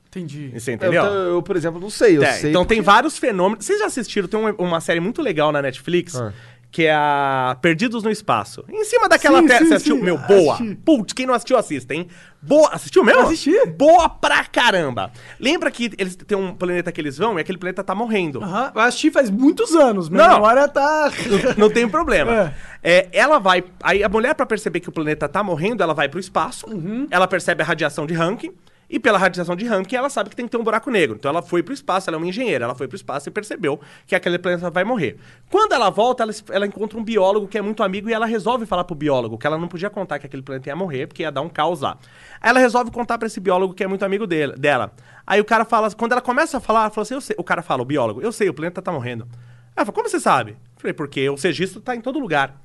[0.08, 0.50] Entendi.
[0.60, 1.04] Você Eu, entendeu?
[1.04, 2.18] então, eu, por exemplo, não sei.
[2.18, 3.64] Eu É, sei então tem porque- vários fenômenos.
[3.66, 4.28] Vocês já assistiram?
[4.28, 6.16] Tem uma, uma série muito legal na Netflix.
[6.16, 6.34] Ah.
[6.72, 8.64] Que é a Perdidos no Espaço.
[8.70, 9.96] Em cima daquela sim, Você assistiu?
[9.98, 10.54] sim, Meu, boa.
[10.54, 10.76] assisti.
[10.76, 12.08] Putz, quem não assistiu, assista, hein?
[12.40, 12.70] Boa.
[12.72, 13.22] Assistiu mesmo?
[13.24, 13.66] Assisti.
[13.76, 15.12] Boa pra caramba.
[15.40, 18.44] Lembra que eles têm um planeta que eles vão e aquele planeta tá morrendo.
[18.44, 18.72] Aham.
[18.76, 20.34] Eu assisti faz muitos anos, minha Não.
[20.36, 21.12] memória tá.
[21.58, 22.54] Não tem problema.
[22.82, 23.62] É, ela vai.
[23.84, 26.66] Aí a mulher, pra perceber que o planeta tá morrendo, ela vai pro espaço.
[26.70, 27.08] Uhum.
[27.12, 28.56] Ela percebe a radiação de Rankine.
[28.90, 31.16] E pela radiação de Rankine, ela sabe que tem que ter um buraco negro.
[31.16, 32.66] Então ela foi pro espaço, ela é uma engenheira.
[32.66, 35.18] Ela foi pro espaço e percebeu que aquele planeta vai morrer.
[35.50, 38.66] Quando ela volta, ela, ela encontra um biólogo que é muito amigo e ela resolve
[38.66, 41.32] falar pro biólogo que ela não podia contar que aquele planeta ia morrer, porque ia
[41.32, 41.98] dar um caos lá.
[42.42, 44.92] Aí ela resolve contar pra esse biólogo que é muito amigo dele, dela.
[45.26, 47.36] Aí o cara fala, quando ela começa a falar, ela fala assim: eu sei.
[47.38, 49.28] o cara fala, o biólogo, eu sei, o planeta tá morrendo.
[49.76, 50.52] Ela fala, como você sabe?
[50.52, 52.60] Eu falei, porque o registro tá em todo lugar.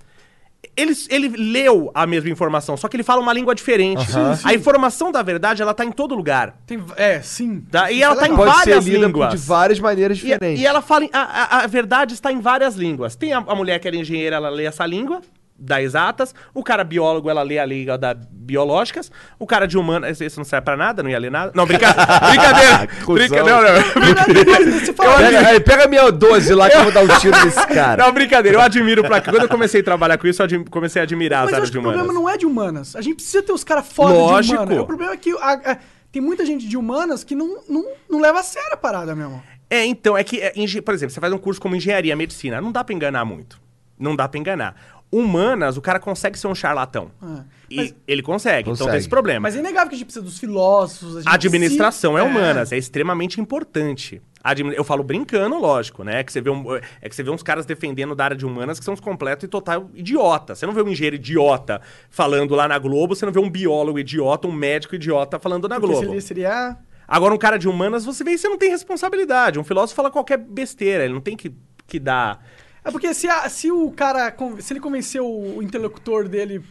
[0.76, 4.04] Ele, ele leu a mesma informação, só que ele fala uma língua diferente.
[4.44, 6.56] A informação da verdade, ela tá em todo lugar.
[6.66, 6.82] Tem...
[6.96, 7.60] É, sim.
[7.70, 7.90] Tá?
[7.90, 8.34] E ela tá em.
[8.36, 9.30] Pode ser várias lida línguas.
[9.30, 10.60] de várias maneiras E, diferentes.
[10.62, 11.04] e ela fala.
[11.04, 13.14] em- A, a- a verdade está em várias línguas.
[13.16, 15.20] Tem a, a mulher que era engenheira, ela lê essa língua,
[15.64, 16.34] da exatas.
[16.52, 19.10] O cara biólogo, ela lê a língua da biológicas.
[19.38, 21.52] O cara de humanas, esse, esse não serve pra nada, não ia ler nada.
[21.54, 21.86] Não, brinca,
[22.28, 22.88] brincadeira.
[23.06, 23.44] Brincadeira.
[23.44, 24.80] Não, não.
[24.80, 27.66] Você fala, Pega, aí, pega minha 12 lá que eu vou dar um tiro nesse
[27.68, 28.04] cara.
[28.04, 28.58] Não, brincadeira.
[28.58, 31.40] Eu admiro pra Quando eu comecei a trabalhar com isso, eu admi- comecei a admirar
[31.44, 32.22] Mas as áreas de o problema humanas.
[32.22, 32.96] não é de humanas.
[32.96, 34.56] A gente precisa ter os caras foda Lógico.
[34.58, 34.82] de humanas.
[34.82, 35.78] O problema é que a- a-
[36.12, 39.42] tem muita gente de humanas que não, não, não leva a sério a parada mesmo.
[39.70, 40.52] É, então, é que, é,
[40.84, 43.58] por exemplo, você faz um curso como engenharia, medicina, não dá pra enganar muito.
[43.98, 44.76] Não dá pra enganar.
[45.18, 47.10] Humanas, o cara consegue ser um charlatão.
[47.22, 48.90] Ah, E mas- ele consegue, então Consegue.
[48.90, 49.40] tem esse problema.
[49.40, 51.16] Mas é inegável que a gente precisa dos filósofos.
[51.16, 54.20] a gente A administração é precisa- humanas, é extremamente importante.
[54.42, 56.22] Admi- Eu falo brincando, lógico, né?
[56.22, 56.64] Que você vê um-
[57.00, 59.44] é que você vê uns caras defendendo da área de humanas que são uns completos
[59.44, 60.54] e total idiota.
[60.54, 61.80] Você não vê um engenheiro idiota
[62.10, 65.80] falando lá na Globo, você não vê um biólogo idiota, um médico idiota falando na
[65.80, 66.20] Porque Globo.
[66.20, 66.76] seria
[67.06, 69.58] Agora, um cara de humanas, você vê e você não tem responsabilidade.
[69.58, 71.52] Um filósofo fala qualquer besteira, ele não tem que,
[71.86, 72.42] que dar.
[72.84, 74.34] É porque se, a- se o cara.
[74.60, 76.62] Se ele convenceu o interlocutor dele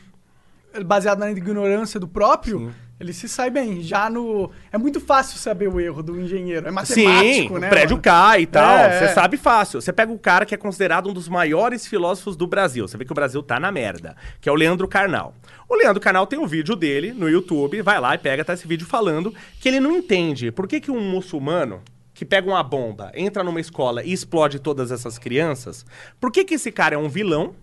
[0.86, 3.82] baseado na ignorância do próprio, ele se sai bem.
[3.82, 4.52] Já no.
[4.72, 6.68] É muito fácil saber o erro do engenheiro.
[6.68, 7.68] É matemático, Sim, né?
[7.68, 8.02] o prédio mano?
[8.04, 8.78] cai e tal.
[8.78, 9.08] É, Você é.
[9.10, 9.82] sabe fácil.
[9.82, 12.88] Você pega o cara que é considerado um dos maiores filósofos do Brasil.
[12.88, 14.16] Você vê que o Brasil tá na merda.
[14.40, 15.34] Que é o Leandro Carnal.
[15.68, 17.82] O Leandro Carnal tem um vídeo dele no YouTube.
[17.82, 20.92] Vai lá e pega tá esse vídeo falando que ele não entende por que, que
[20.92, 21.82] um muçulmano.
[22.24, 25.86] Que pega uma bomba, entra numa escola e explode todas essas crianças,
[26.22, 27.54] por que, que esse cara é um vilão?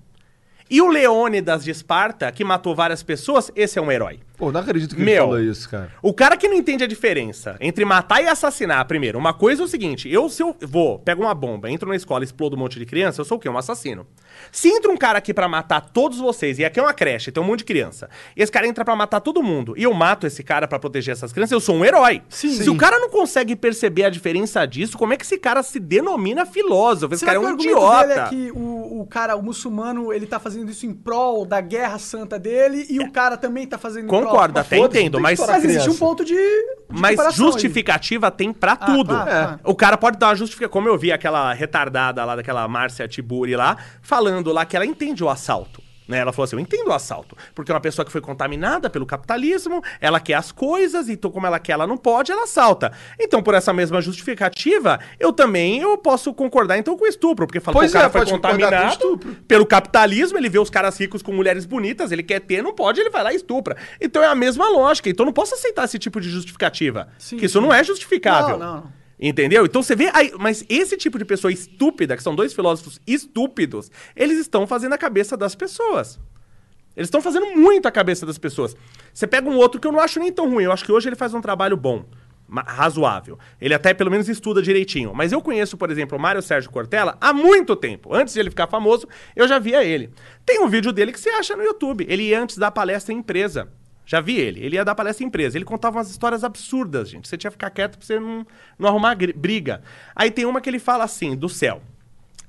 [0.69, 4.20] E o Leônidas de Esparta, que matou várias pessoas, esse é um herói.
[4.37, 5.15] Pô, não acredito que Meu.
[5.15, 5.91] ele falou isso, cara.
[6.03, 9.65] O cara que não entende a diferença entre matar e assassinar, primeiro, uma coisa é
[9.65, 12.59] o seguinte: eu, se eu vou, pego uma bomba, entro na escola e explodo um
[12.59, 13.49] monte de criança, eu sou o quê?
[13.49, 14.07] Um assassino.
[14.53, 17.43] Se entra um cara aqui pra matar todos vocês, e aqui é uma creche, tem
[17.43, 20.27] um monte de criança, e esse cara entra pra matar todo mundo, e eu mato
[20.27, 22.23] esse cara pra proteger essas crianças, eu sou um herói.
[22.29, 22.51] Sim.
[22.55, 25.79] Se o cara não consegue perceber a diferença disso, como é que esse cara se
[25.81, 27.15] denomina filósofo?
[27.15, 27.53] Esse Será cara é que um o
[27.87, 28.21] argumento dele idiota.
[28.23, 31.99] é que o, o cara, o muçulmano, ele tá fazendo isso em prol da guerra
[31.99, 34.23] santa dele e o cara também tá fazendo em prol...
[34.23, 35.39] Concordo, até entendo, mas.
[35.41, 37.53] que Mas existe um ponto de, de Mas comparação aí.
[37.53, 39.09] justificativa tem pra tudo.
[39.15, 39.33] claro, É.
[39.45, 39.61] claro.
[39.65, 40.71] O cara pode dar uma justificativa.
[40.73, 45.23] Como eu vi aquela retardada lá, daquela Márcia Tiburi lá, falando lá que ela entende
[45.23, 45.82] o assalto.
[46.11, 46.19] Né?
[46.19, 47.36] Ela falou assim: Eu entendo o assalto.
[47.55, 51.47] Porque é uma pessoa que foi contaminada pelo capitalismo, ela quer as coisas, então, como
[51.47, 52.93] ela quer, ela não pode, ela assalta.
[53.19, 57.47] Então, por essa mesma justificativa, eu também eu posso concordar então com o estupro.
[57.47, 60.69] Porque fala que Pois o cara é, foi com contaminado pelo capitalismo, ele vê os
[60.69, 63.77] caras ricos com mulheres bonitas, ele quer ter, não pode, ele vai lá e estupra.
[64.01, 65.09] Então é a mesma lógica.
[65.09, 67.09] Então eu não posso aceitar esse tipo de justificativa.
[67.19, 67.65] Sim, que isso sim.
[67.65, 68.59] não é justificável.
[68.59, 68.99] Não, não.
[69.21, 69.67] Entendeu?
[69.67, 73.91] Então você vê aí, mas esse tipo de pessoa estúpida, que são dois filósofos estúpidos,
[74.17, 76.19] eles estão fazendo a cabeça das pessoas.
[76.97, 78.75] Eles estão fazendo muito a cabeça das pessoas.
[79.13, 81.09] Você pega um outro que eu não acho nem tão ruim, eu acho que hoje
[81.09, 82.07] ele faz um trabalho bom,
[82.67, 83.39] razoável.
[83.61, 85.13] Ele até pelo menos estuda direitinho.
[85.15, 88.15] Mas eu conheço, por exemplo, o Mário Sérgio Cortella há muito tempo.
[88.15, 89.07] Antes de ele ficar famoso,
[89.37, 90.11] eu já via ele.
[90.47, 92.07] Tem um vídeo dele que você acha no YouTube.
[92.09, 93.69] Ele ia antes dar palestra em empresa.
[94.11, 94.59] Já vi ele.
[94.59, 95.57] Ele ia dar palestra em empresa.
[95.57, 97.28] Ele contava umas histórias absurdas, gente.
[97.28, 98.45] Você tinha que ficar quieto pra você não,
[98.77, 99.82] não arrumar briga.
[100.16, 101.81] Aí tem uma que ele fala assim, do céu.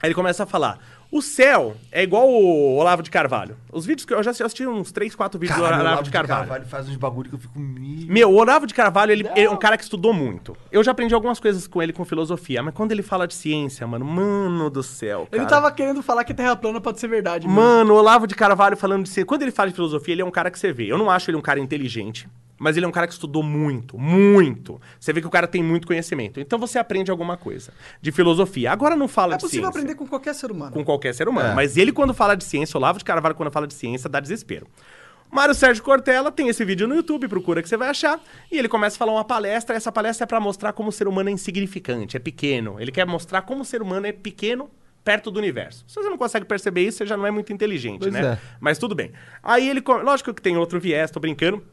[0.02, 0.80] Aí ele começa a falar:
[1.12, 3.58] o céu é igual o Olavo de Carvalho.
[3.72, 6.10] Os vídeos que eu já assisti uns 3, 4 vídeos Caralho, do o Olavo de
[6.10, 6.66] Carvalho.
[6.66, 7.60] faz uns bagulho que eu fico...
[7.60, 10.56] me- Meu, o Olavo de Carvalho, ele, ele é um cara que estudou muito.
[10.72, 13.86] Eu já aprendi algumas coisas com ele com filosofia, mas quando ele fala de ciência,
[13.86, 15.28] mano, mano do céu.
[15.32, 15.50] Ele cara.
[15.50, 17.46] tava querendo falar que Terra plana pode ser verdade.
[17.48, 17.62] mesmo.
[17.62, 19.26] Mano, o Olavo de Carvalho falando de ciência.
[19.26, 20.86] Quando ele fala de filosofia, ele é um cara que você vê.
[20.92, 22.28] Eu não acho ele um cara inteligente,
[22.62, 24.80] mas ele é um cara que estudou muito, muito.
[25.00, 26.40] Você vê que o cara tem muito conhecimento.
[26.40, 28.72] Então você aprende alguma coisa de filosofia.
[28.72, 29.80] Agora não fala É de possível ciência.
[29.82, 30.72] aprender com qualquer ser humano.
[30.72, 31.50] com qualquer ser humano.
[31.50, 31.56] É.
[31.56, 34.20] Mas ele, quando fala de ciência, o Olavo de Carvalho, quando fala de ciência, dá
[34.20, 34.68] desespero.
[35.32, 38.20] Mário Sérgio Cortella tem esse vídeo no YouTube, procura que você vai achar.
[38.52, 39.76] E ele começa a falar uma palestra.
[39.76, 42.76] Essa palestra é pra mostrar como o ser humano é insignificante, é pequeno.
[42.80, 44.70] Ele quer mostrar como o ser humano é pequeno
[45.04, 45.84] perto do universo.
[45.88, 48.34] Se você não consegue perceber isso, você já não é muito inteligente, Pois né?
[48.34, 48.38] é.
[48.60, 49.12] Mas tudo bem.
[49.42, 51.64] Aí ele, co- lógico que tem outro viés, tô brincando.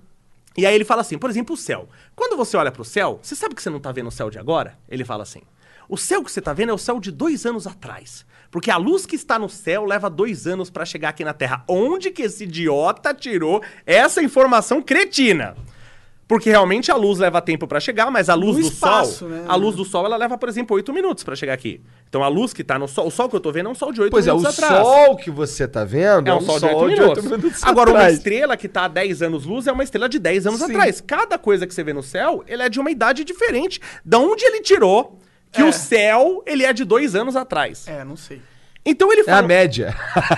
[0.56, 1.88] E aí ele fala assim, por exemplo, o céu.
[2.16, 4.38] Quando você olha pro céu, você sabe que você não tá vendo o céu de
[4.38, 4.78] agora?
[4.88, 5.42] Ele fala assim.
[5.88, 8.26] O céu que você tá vendo é o céu de dois anos atrás.
[8.50, 11.64] Porque a luz que está no céu leva dois anos pra chegar aqui na Terra.
[11.68, 15.56] Onde que esse idiota tirou essa informação cretina?
[16.28, 19.28] Porque realmente a luz leva tempo pra chegar, mas a luz No do espaço, sol,
[19.30, 19.44] né?
[19.48, 21.80] a luz do sol, ela leva, por exemplo, oito minutos pra chegar aqui.
[22.06, 23.74] Então a luz que tá no sol, o sol que eu tô vendo é um
[23.74, 24.86] sol de oito Pois é, o minutos atrás.
[24.86, 27.64] sol que você tá vendo É um sol de 8 minutos.
[27.64, 28.18] Agora, uma atrás.
[28.18, 30.66] estrela que tá há 10 anos luz é uma estrela de 10 anos Sim.
[30.66, 31.00] atrás.
[31.00, 33.80] Cada coisa que você vê no céu, ele é de uma idade diferente.
[34.04, 35.18] Da onde ele tirou
[35.50, 35.64] que É.
[35.64, 37.88] o céu, ele é de dois anos atrás.
[37.88, 38.42] É, não sei.
[38.86, 39.46] Então ele É a fala...
[39.46, 39.94] média.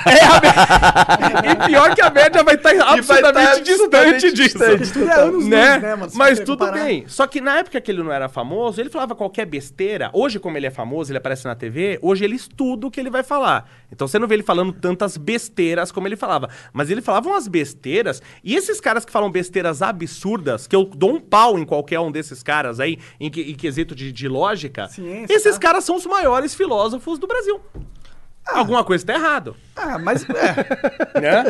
[0.06, 1.52] É a média.
[1.64, 4.58] e pior que a média vai estar vai absolutamente tá distante disso.
[4.58, 5.08] distante.
[5.08, 5.72] É anos né?
[5.74, 6.12] luz, né, mano?
[6.14, 6.82] Mas tudo comparar.
[6.84, 7.04] bem.
[7.06, 10.10] Só que na época que ele não era famoso, ele falava qualquer besteira.
[10.12, 13.10] Hoje, como ele é famoso, ele aparece na TV, hoje ele estuda o que ele
[13.10, 13.70] vai falar.
[13.92, 16.48] Então você não vê ele falando tantas besteiras como ele falava.
[16.72, 21.14] Mas ele falava umas besteiras, e esses caras que falam besteiras absurdas, que eu dou
[21.14, 24.88] um pau em qualquer um desses caras aí, em, que- em quesito de, de lógica,
[24.88, 25.60] Ciência, esses tá?
[25.60, 27.60] caras são os maiores filósofos do Brasil.
[28.46, 30.24] Alguma coisa tá errado, Ah, mas.
[30.28, 31.20] É.
[31.20, 31.44] né?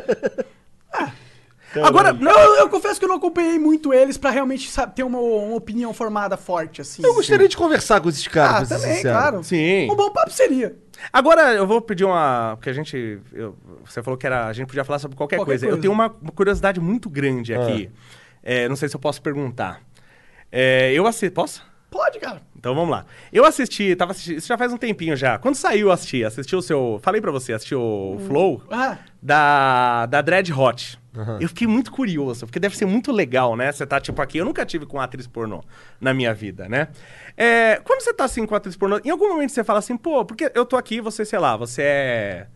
[1.82, 5.04] Agora, não, eu, eu confesso que eu não acompanhei muito eles pra realmente sabe, ter
[5.04, 7.00] uma, uma opinião formada forte, assim.
[7.04, 9.16] Eu gostaria de conversar com esses caras, Ah, também, sincero.
[9.18, 9.44] claro.
[9.44, 9.88] Sim.
[9.88, 10.74] Um bom papo seria.
[11.12, 12.56] Agora eu vou pedir uma.
[12.56, 13.20] Porque a gente.
[13.32, 15.66] eu- você falou que era, a gente podia falar sobre qualquer, Qualquer coisa.
[15.66, 15.80] Eu coisa.
[15.82, 17.88] tenho uma, uma curiosidade muito grande aqui.
[18.42, 19.80] É, não sei se eu posso perguntar.
[20.50, 21.30] É, eu assisti.
[21.30, 21.64] Posso?
[21.90, 22.40] Pode, cara.
[22.56, 23.04] Então vamos lá.
[23.32, 24.38] Eu assisti, tava assistindo.
[24.38, 25.38] Isso já faz um tempinho já.
[25.38, 26.24] Quando saiu, eu assisti.
[26.24, 27.00] Assisti o seu.
[27.02, 30.98] Falei pra você, assisti o Flow Ah, da, da Dread Hot.
[31.40, 33.72] Eu fiquei muito curioso, porque deve ser muito legal, né?
[33.72, 34.38] Você tá tipo aqui.
[34.38, 35.64] Eu nunca tive com uma atriz pornô
[36.00, 36.88] na minha vida, né?
[37.36, 40.24] É, quando você tá assim com atriz pornô, em algum momento você fala assim, pô,
[40.24, 42.46] porque eu tô aqui, você, sei lá, você é.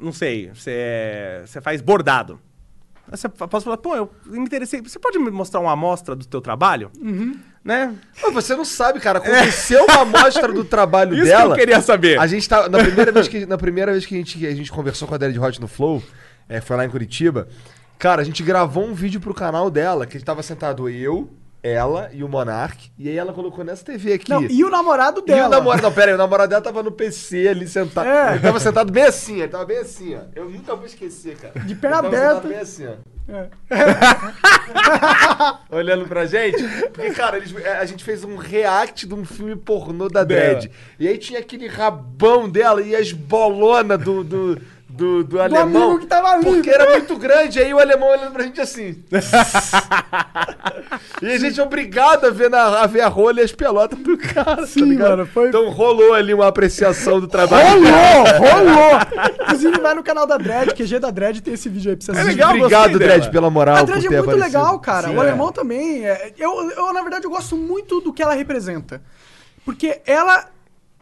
[0.00, 1.42] Não sei, você é.
[1.44, 2.40] Você faz bordado.
[3.10, 4.80] Aí Você posso falar, pô, eu me interessei.
[4.80, 6.90] Você pode me mostrar uma amostra do teu trabalho?
[7.66, 7.92] Né?
[8.22, 9.18] Mas você não sabe, cara.
[9.18, 11.46] Aconteceu uma amostra do trabalho Isso dela.
[11.46, 12.16] que eu queria saber.
[12.16, 12.68] A gente tá.
[12.68, 15.18] Na primeira vez que, na primeira vez que a, gente, a gente conversou com a
[15.18, 16.00] Dead Hot no Flow,
[16.48, 17.48] é, foi lá em Curitiba.
[17.98, 21.28] Cara, a gente gravou um vídeo pro canal dela, que a gente tava sentado eu,
[21.60, 22.88] ela e o Monark.
[22.96, 24.30] E aí ela colocou nessa TV aqui.
[24.30, 25.48] Não, e o namorado E dela.
[25.48, 28.06] o namorado, não, pera aí, o namorado dela tava no PC ali sentado.
[28.08, 28.32] É.
[28.34, 30.20] Ele tava sentado bem assim, ele tava bem assim, ó.
[30.36, 31.58] Eu nunca vou esquecer, cara.
[31.66, 32.48] De perna Ele tava aberta.
[32.48, 32.92] bem assim, ó.
[33.28, 33.48] É.
[35.70, 36.62] Olhando pra gente.
[36.92, 40.70] Porque, cara, eles- é, a gente fez um react de um filme pornô da Dredd.
[40.98, 44.60] E aí tinha aquele rabão dela e as bolonas do, do,
[44.96, 45.90] do, do alemão.
[45.90, 46.44] amigo que tava ali.
[46.44, 49.02] Porque era muito grande, aí o alemão olhando pra gente assim.
[51.22, 53.98] e a gente é obrigado a ver, na, a ver a rola e as pelotas
[53.98, 54.66] do cara.
[54.66, 55.10] Sim, tá ligado?
[55.10, 57.68] mano, foi- Então rolou ali uma apreciação do trabalho.
[57.82, 59.00] Rolou, rolou.
[59.42, 62.10] Inclusive, vai no canal da Dread, QG da Dread, tem esse vídeo aí pra você
[62.12, 62.28] assistir.
[62.30, 63.76] legal, Obrigado, gostei Dredd, pela moral.
[63.76, 64.44] A Dredd é muito aparecido.
[64.46, 65.08] legal, cara.
[65.08, 65.28] Sim, o é.
[65.28, 66.06] alemão também.
[66.06, 69.02] é- eu, eu, na verdade, eu gosto muito do que ela representa.
[69.64, 70.46] Porque ela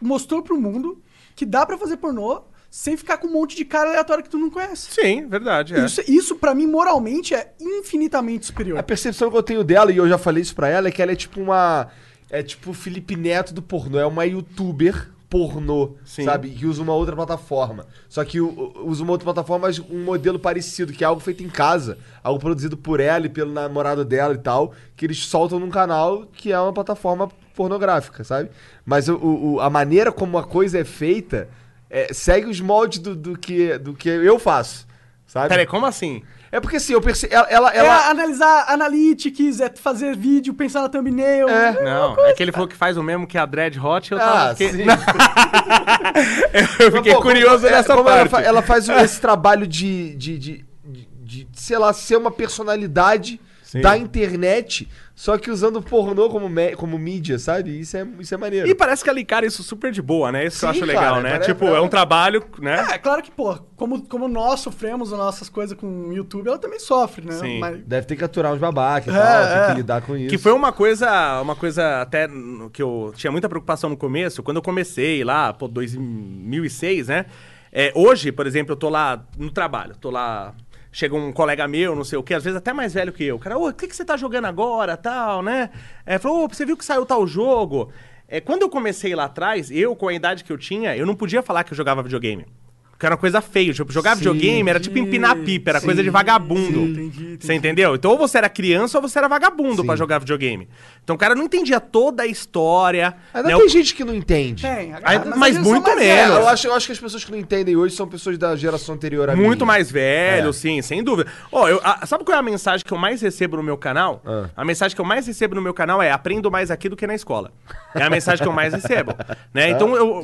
[0.01, 1.01] mostrou pro mundo
[1.37, 2.43] que dá pra fazer pornô
[2.77, 4.89] sem ficar com um monte de cara aleatório que tu não conhece.
[4.91, 5.75] Sim, verdade.
[5.77, 5.85] É.
[5.85, 8.77] Isso, isso para mim, moralmente, é infinitamente superior.
[8.77, 11.01] A percepção que eu tenho dela, e eu já falei isso pra ela, é que
[11.01, 11.87] ela é tipo uma.
[12.29, 13.97] É tipo o Felipe Neto do pornô.
[14.01, 16.25] É uma youtuber pornô, Sim.
[16.25, 16.51] sabe?
[16.51, 17.87] Que usa uma outra plataforma.
[18.09, 21.49] Só que usa uma outra plataforma, mas um modelo parecido, que é algo feito em
[21.49, 21.97] casa.
[22.25, 24.75] Algo produzido por ela e pelo namorado dela e tal.
[24.97, 28.51] Que eles soltam num canal que é uma plataforma pornográfica, sabe?
[28.85, 31.49] Mas o- o- a maneira como a coisa é feita
[31.97, 34.85] é, segue os moldes do, do que, do que eu faço,
[35.27, 35.49] sabe?
[35.49, 36.23] Peraí, como assim?
[36.51, 37.33] É porque assim, eu percebo.
[37.35, 41.49] Ela, ela, É ela- analisar analytics, é fazer vídeo, pensar na thumbnail.
[41.49, 41.83] É.
[41.83, 44.51] Não, é que ele falou que faz o mesmo que a Dread Hot eu tava.
[44.51, 44.85] Ah, fiquei- sim.
[46.81, 48.19] eu fiquei Mas, pô, curioso como- é, nessa como parte.
[48.21, 52.31] Ela, fa- ela faz esse trabalho de, de, de, de- de, sei lá, ser uma
[52.31, 53.41] personalidade
[53.75, 53.81] Sim.
[53.81, 57.81] da internet, só que usando o pornô como, como mídia, sabe?
[57.81, 58.69] Isso é, isso é maneiro.
[58.69, 60.47] E parece que encara isso super de boa, né?
[60.47, 61.31] Isso que eu Sim, acho legal, cara, né?
[61.33, 62.87] parece- tipo, é um trabalho, né?
[62.93, 66.59] É, claro que, pô, como, como nós sofremos as nossas coisas com o YouTube, ela
[66.59, 67.33] também sofre, né?
[67.35, 67.59] Sim.
[67.59, 69.67] Mas, Deve ter que aturar uns babacas e É, tal, tem é.
[69.67, 70.29] que lidar com isso.
[70.31, 72.29] Que foi uma coisa, uma coisa até
[72.73, 77.27] que eu tinha muita preocupação no começo, quando eu comecei lá, pô, 2006, né?
[77.73, 80.55] É, hoje, por exemplo, eu tô lá no trabalho, tô lá,
[80.95, 83.37] chega um colega meu, não sei o que, às vezes até mais velho que eu,
[83.37, 85.71] cara, ô, o que, que você tá jogando agora, tal, né?
[86.07, 87.91] É, falou, ô, você viu que saiu tal jogo?
[88.29, 91.17] É, quando eu comecei lá atrás, eu, com a idade que eu tinha, eu não
[91.17, 92.47] podia falar que eu jogava videogame.
[92.93, 93.73] Porque era uma coisa feia.
[93.73, 96.63] Tipo, jogar Sim, videogame era tipo empinar pipa, era coisa de vagabundo.
[96.63, 97.39] sim, entendi, entendi.
[97.47, 97.97] Você entendeu?
[97.97, 99.87] Então ou você era criança ou você era vagabundo Sim.
[99.87, 100.69] pra jogar videogame.
[101.05, 103.15] Então o cara não entendia toda a história.
[103.35, 103.55] Ainda né?
[103.57, 104.63] tem O- gente que não entende.
[104.63, 104.95] tem.
[105.05, 106.37] Aí, mas geração muito menos.
[106.37, 108.95] eu acho, eu acho que as pessoas que não entendem hoje são pessoas da geração
[108.95, 109.67] anterior a Muito minha.
[109.67, 110.53] mais velho, É.
[110.53, 111.31] sim, sem dúvida.
[111.53, 114.23] Ó, eu, a- sabe qual é a mensagem que eu mais recebo no meu canal?
[114.25, 114.49] Ah.
[114.57, 117.07] A mensagem que eu mais recebo no meu canal é aprendo mais aqui do que
[117.07, 117.53] na escola.
[117.95, 119.15] É a mensagem que eu mais recebo.
[119.53, 119.69] Né?
[119.75, 120.23] Então eu,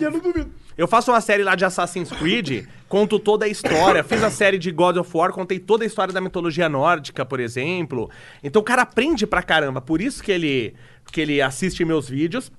[0.79, 4.03] eu faço uma série lá de Assassin's Creed, conto toda a história.
[4.03, 7.39] Fiz a série de God of War, contei toda a história da mitologia nórdica, por
[7.39, 8.11] exemplo.
[8.43, 9.81] Então o cara aprende pra caramba.
[9.81, 10.75] Por isso que ele,
[11.11, 12.51] que ele assiste meus vídeos.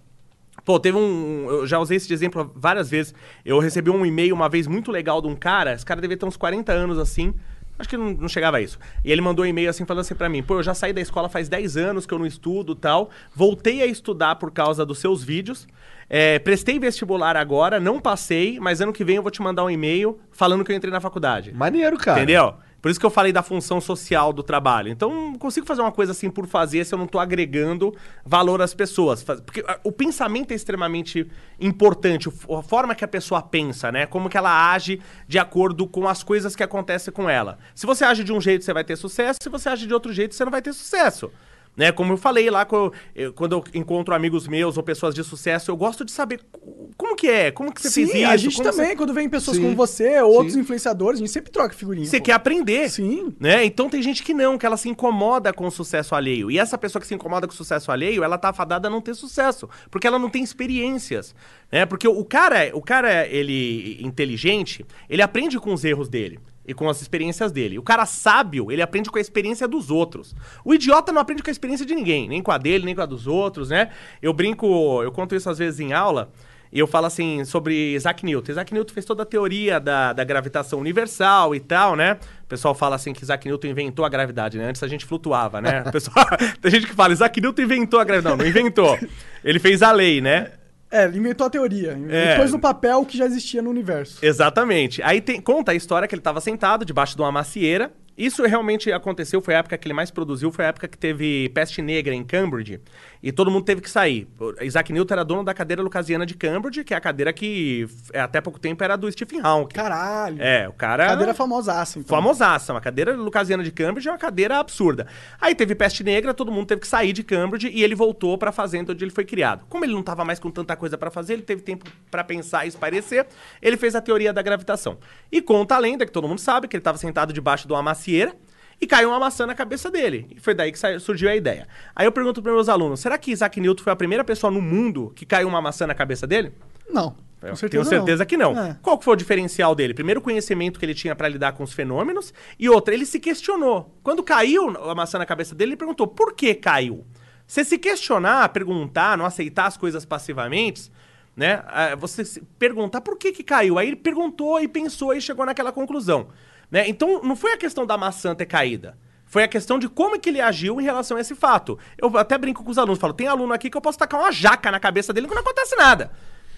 [0.63, 1.47] Pô, teve um.
[1.49, 3.13] Eu já usei esse exemplo várias vezes.
[3.43, 5.73] Eu recebi um e-mail uma vez muito legal de um cara.
[5.73, 7.33] Esse cara devia ter uns 40 anos assim.
[7.77, 8.79] Acho que não, não chegava a isso.
[9.03, 11.01] E ele mandou um e-mail assim, falando assim pra mim: pô, eu já saí da
[11.01, 13.09] escola faz 10 anos que eu não estudo tal.
[13.35, 15.67] Voltei a estudar por causa dos seus vídeos.
[16.13, 19.69] É, prestei vestibular agora, não passei, mas ano que vem eu vou te mandar um
[19.69, 21.53] e-mail falando que eu entrei na faculdade.
[21.53, 22.19] Maneiro, cara.
[22.19, 22.53] Entendeu?
[22.81, 24.89] Por isso que eu falei da função social do trabalho.
[24.89, 28.61] Então, não consigo fazer uma coisa assim por fazer se eu não tô agregando valor
[28.61, 29.23] às pessoas.
[29.23, 31.25] Porque ah, o pensamento é extremamente
[31.57, 34.05] importante, a forma que a pessoa pensa, né?
[34.05, 37.57] Como que ela age de acordo com as coisas que acontecem com ela.
[37.73, 39.37] Se você age de um jeito, você vai ter sucesso.
[39.41, 41.31] Se você age de outro jeito, você não vai ter sucesso.
[41.75, 41.91] Né?
[41.91, 45.71] Como eu falei lá, quando eu, quando eu encontro amigos meus ou pessoas de sucesso,
[45.71, 48.27] eu gosto de saber co- como que é, como que você Sim, fez isso.
[48.29, 49.63] a gente como também, você- quando vem pessoas Sim.
[49.63, 50.59] como você, ou outros Sim.
[50.59, 52.05] influenciadores, a gente sempre troca figurinha.
[52.05, 52.25] Você pô.
[52.25, 52.89] quer aprender.
[52.89, 53.33] Sim.
[53.39, 53.63] Né?
[53.63, 56.51] Então tem gente que não, que ela se incomoda com o sucesso alheio.
[56.51, 58.99] E essa pessoa que se incomoda com o sucesso alheio, ela tá afadada a não
[58.99, 59.69] ter sucesso.
[59.89, 61.33] Porque ela não tem experiências.
[61.71, 61.85] Né?
[61.85, 66.37] Porque o cara, o cara, ele inteligente, ele aprende com os erros dele.
[66.65, 67.79] E com as experiências dele.
[67.79, 70.35] O cara sábio, ele aprende com a experiência dos outros.
[70.63, 73.01] O idiota não aprende com a experiência de ninguém, nem com a dele, nem com
[73.01, 73.89] a dos outros, né?
[74.21, 76.31] Eu brinco, eu conto isso às vezes em aula,
[76.71, 78.53] e eu falo assim sobre Isaac Newton.
[78.53, 82.17] Isaac Newton fez toda a teoria da, da gravitação universal e tal, né?
[82.43, 84.69] O pessoal fala assim que Isaac Newton inventou a gravidade, né?
[84.69, 85.83] Antes a gente flutuava, né?
[85.91, 86.25] O pessoal,
[86.61, 88.37] tem gente que fala, Isaac Newton inventou a gravidade.
[88.37, 88.97] Não, não inventou.
[89.43, 90.51] Ele fez a lei, né?
[90.91, 91.97] É, ele inventou a teoria.
[92.09, 92.31] É.
[92.33, 94.19] Depois no papel que já existia no universo.
[94.23, 95.01] Exatamente.
[95.03, 97.91] Aí tem- conta a história que ele estava sentado debaixo de uma macieira
[98.21, 101.49] Isso realmente aconteceu, foi a época que ele mais produziu, foi a época que teve
[101.49, 102.79] peste negra em Cambridge
[103.23, 104.27] e todo mundo teve que sair.
[104.61, 108.17] Isaac Newton era dono da cadeira lucasiana de Cambridge, que é a cadeira que f-
[108.17, 109.73] até pouco tempo era do Stephen Hawking.
[109.75, 110.37] Caralho.
[110.39, 111.07] É, o cara...
[111.07, 112.15] Cadeira famosaça, então.
[112.15, 115.07] Famosaça, uma cadeira lucasiana de Cambridge é uma cadeira absurda.
[115.39, 118.51] Aí teve peste negra, todo mundo teve que sair de Cambridge e ele voltou pra
[118.51, 119.65] fazenda onde ele foi criado.
[119.67, 122.65] Como ele não tava mais com tanta coisa pra fazer, ele teve tempo pra pensar
[122.65, 123.25] e esparecer,
[123.61, 124.97] ele fez a teoria da gravitação.
[125.31, 127.81] E conta a lenda, que todo mundo sabe, que ele tava sentado debaixo de uma
[128.11, 128.35] macieira
[128.79, 130.27] e caiu uma maçã na cabeça dele.
[130.35, 131.67] E foi daí que saiu- surgiu a ideia.
[131.95, 134.61] Aí eu pergunto para meus alunos, será que Isaac Newton foi a primeira pessoa no
[134.61, 136.51] mundo que caiu uma maçã na cabeça dele?
[136.89, 137.15] Não.
[137.43, 138.27] Eu certeza tenho certeza não.
[138.27, 138.59] que não.
[138.59, 138.77] É.
[138.83, 139.93] Qual que foi o diferencial dele?
[139.95, 142.31] Primeiro, o conhecimento que ele tinha para lidar com os fenômenos.
[142.59, 143.95] E outra, ele se questionou.
[144.03, 147.03] Quando caiu a maçã na cabeça dele, ele perguntou por que caiu.
[147.47, 150.91] Você se questionar, perguntar, não aceitar as coisas passivamente,
[151.35, 151.63] né?
[151.67, 153.77] ah, Você se perguntar por que, que caiu.
[153.79, 156.27] Aí ele perguntou e pensou e chegou naquela conclusão.
[156.71, 156.87] Né?
[156.87, 158.97] Então, não foi a questão da maçã ter caída.
[159.25, 161.77] Foi a questão de como é que ele agiu em relação a esse fato.
[161.97, 164.31] Eu até brinco com os alunos, falo, tem aluno aqui que eu posso tacar uma
[164.31, 166.11] jaca na cabeça dele que não acontece nada.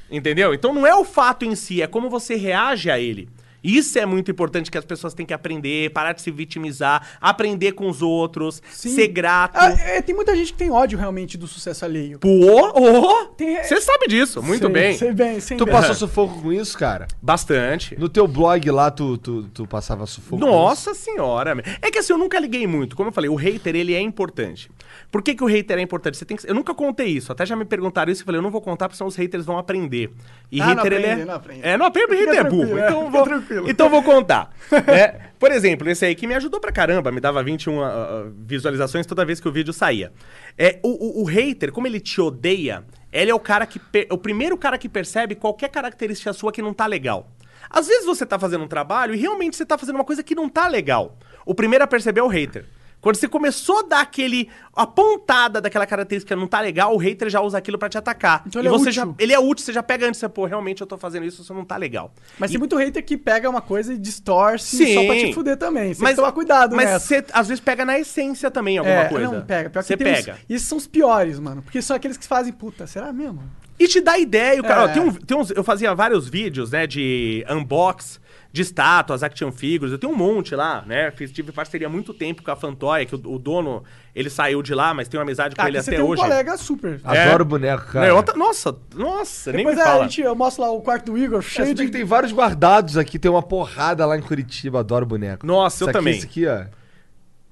[0.09, 0.53] Entendeu?
[0.53, 3.29] Então não é o fato em si, é como você reage a ele.
[3.63, 7.71] Isso é muito importante que as pessoas têm que aprender, parar de se vitimizar, aprender
[7.71, 8.89] com os outros, Sim.
[8.95, 9.55] ser grato.
[9.57, 12.19] Ah, é, tem muita gente que tem ódio realmente do sucesso alheio.
[12.19, 12.29] Pô,
[12.75, 14.97] oh, Tem- você sabe disso, muito Sei- bem.
[14.97, 15.73] Sei bem, sei Tu bem.
[15.73, 17.07] passou sufoco com isso, cara?
[17.21, 17.97] Bastante.
[17.99, 20.55] No teu blog lá, tu, tu, tu passava sufoco com isso?
[20.55, 21.55] Nossa senhora.
[21.81, 22.95] É que assim, eu nunca liguei muito.
[22.95, 24.69] Como eu falei, o hater, ele é importante.
[25.13, 26.17] Por que, que o hater é importante?
[26.17, 26.49] Você tem que...
[26.49, 27.31] Eu nunca contei isso.
[27.31, 29.45] Até já me perguntaram isso e falei, eu não vou contar porque senão os haters
[29.45, 30.09] vão aprender.
[30.51, 31.15] E Ah, não hater, ele é...
[31.25, 31.59] não aprende.
[31.61, 32.61] É, não aprende, hater é burro.
[32.67, 33.23] tranquilo, é, Então, vou...
[33.23, 33.69] tranquilo.
[33.69, 34.51] então vou contar.
[34.87, 35.29] né?
[35.37, 39.05] Por exemplo, esse aí que me ajudou pra caramba, me dava 21 ah, ah, visualizações
[39.05, 40.11] toda vez que o vídeo saía.
[40.57, 43.77] É, o, o- o hater, como ele te odeia, ele é o cara que...
[43.77, 47.29] per- o primeiro cara que percebe qualquer característica sua que não tá legal.
[47.69, 50.33] Às vezes você tá fazendo um trabalho e realmente você tá fazendo uma coisa que
[50.35, 51.17] não tá legal.
[51.45, 52.65] O primeiro a perceber é o hater.
[53.03, 54.49] Quando você começou a dar aquele.
[54.75, 58.41] a pontada daquela característica não tá legal, o hater já usa aquilo pra te atacar.
[58.47, 58.93] Então e ele é você útil.
[58.93, 59.07] já.
[59.19, 61.53] Ele é útil, você já pega antes, você, pô, realmente eu tô fazendo isso, isso
[61.53, 62.11] não tá legal.
[62.39, 64.93] Mas E- tem muito hater que pega uma coisa e distorce Sim.
[64.95, 65.93] só pra te fuder também.
[65.93, 67.05] Você tem que tomar cuidado, Mas nessa.
[67.05, 69.31] você às vezes pega na essência também alguma É, coisa.
[69.31, 69.69] não, pega.
[69.69, 70.37] Pior que você uns- pega.
[70.49, 71.61] E esses são os piores, mano.
[71.61, 73.43] Porque são aqueles que fazem, puta, será mesmo?
[73.77, 74.61] E te dá ideia.
[74.61, 74.85] O cara, É.
[74.85, 78.19] ó, tem um- tem uns, eu fazia vários vídeos, né, de unbox,
[78.53, 79.91] de estátuas, action figures.
[79.91, 81.09] Eu tenho um monte lá, né?
[81.09, 83.83] Fiz, tive parceria há muito tempo com a Fantoy, que o, o dono,
[84.15, 86.21] ele saiu de lá, mas tenho amizade com Ah, ele até tem um hoje.
[86.21, 87.01] colega super.
[87.03, 87.23] É.
[87.23, 88.07] Adoro boneco, cara.
[88.09, 89.99] Não, outra- nossa, nossa, nem Depois me é, fala.
[90.01, 91.89] a gente, eu mostro lá o quarto do Igor, É, cheio se de...
[91.89, 95.47] tem vários guardados aqui, tem uma porrada lá em Curitiba, adoro boneco.
[95.47, 96.17] Nossa, eu Isso aqui, também.
[96.17, 96.65] Esse aqui, ó.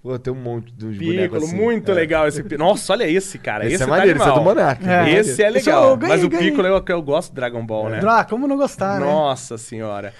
[0.04, 1.56] Pô, tem um monte dos bonecos Piccolo, assim.
[1.56, 1.94] muito É.
[1.94, 3.66] legal esse Nossa, olha esse, cara.
[3.68, 4.56] Esse, Esse, é tá maneiro, esse é do animal.
[4.56, 4.84] Monark.
[4.90, 5.10] É.
[5.14, 5.90] Esse é Esse legal.
[5.90, 6.50] eu ganhei, mas o ganhei.
[6.50, 8.02] Piccolo é o que eu gosto do Dragon Ball, né?
[8.08, 9.06] Ah, como não gostar, né?
[9.06, 10.12] Nossa senhora.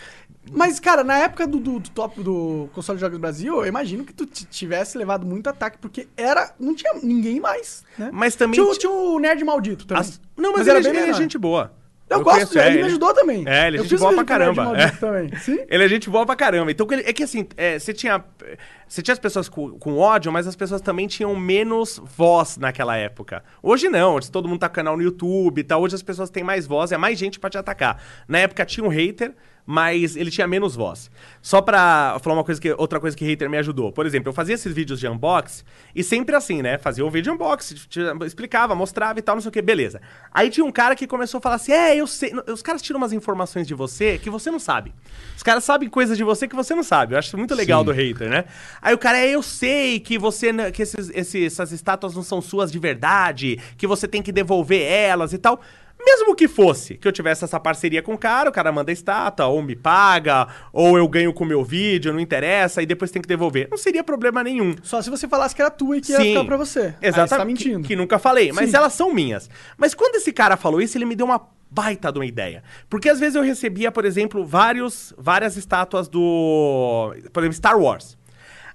[0.50, 4.04] Mas, cara, na época do, do, do top do console de jogos Brasil, eu imagino
[4.04, 6.54] que tu tivesse levado muito ataque, porque era.
[6.60, 8.10] Não tinha ninguém mais, né?
[8.12, 10.02] Mas também Tinha, tinha o Nerd Maldito também.
[10.02, 11.72] As- Não, mas, era ele, bem ele é gente boa.
[12.10, 13.48] Eu, gosto conheço, é, ele me ajudou também.
[13.48, 14.78] É, ele é eu gente boa pra caramba.
[14.78, 14.90] É.
[14.90, 15.34] também.
[15.38, 15.60] Sim?
[15.70, 16.70] Ele é gente boa pra caramba.
[16.70, 18.22] Então, é que assim, é, você tinha.
[18.86, 22.98] Você tinha as pessoas com, com ódio, mas as pessoas também tinham menos voz naquela
[22.98, 23.42] época.
[23.64, 25.82] Hoje não, hoje todo mundo tá com canal no YouTube e tal.
[25.82, 28.04] Hoje as pessoas têm mais voz, é mais gente pra te atacar.
[28.28, 29.34] Na época tinha um hater,
[29.66, 31.10] mas ele tinha menos voz.
[31.42, 33.92] Só pra falar uma coisa que, outra coisa que hater me ajudou.
[33.92, 35.64] Por exemplo, eu fazia esses vídeos de unbox
[35.96, 36.78] e sempre assim, né?
[36.78, 37.74] Fazia um vídeo unbox,
[38.26, 40.02] explicava, mostrava e tal, não sei o que, beleza.
[40.34, 42.32] Aí tinha um cara que começou a falar assim: é, eu sei.
[42.48, 44.94] Os caras tiram umas informações de você que você não sabe.
[45.36, 47.14] Os caras sabem coisas de você que você não sabe.
[47.16, 47.86] Eu acho muito legal Sim.
[47.86, 48.46] do hater, né?
[48.82, 50.52] Aí o cara, é, eu sei que você.
[50.72, 54.82] que esses, esses- essas estátuas não são suas de verdade, que você tem que devolver
[54.82, 55.62] elas e tal.
[56.04, 59.48] Mesmo que fosse, que eu tivesse essa parceria com o cara, o cara manda estátua,
[59.48, 63.22] ou me paga, ou eu ganho com o meu vídeo, não interessa, e depois tem
[63.22, 63.68] que devolver.
[63.70, 64.76] Não seria problema nenhum.
[64.82, 66.80] Só se você falasse que era tua e que ia ficar pra você.
[66.80, 67.30] Aí Exatamente.
[67.30, 67.82] você tá mentindo.
[67.82, 68.78] Que, que nunca falei, mas Sim.
[68.78, 69.50] elas são minhas.
[69.78, 71.42] Mas quando esse cara falou isso, ele me deu uma
[71.72, 72.64] baita de uma ideia.
[72.90, 77.16] Porque às vezes eu recebia, por exemplo, vários, várias estátuas do.
[77.32, 78.18] Por exemplo, Star Wars.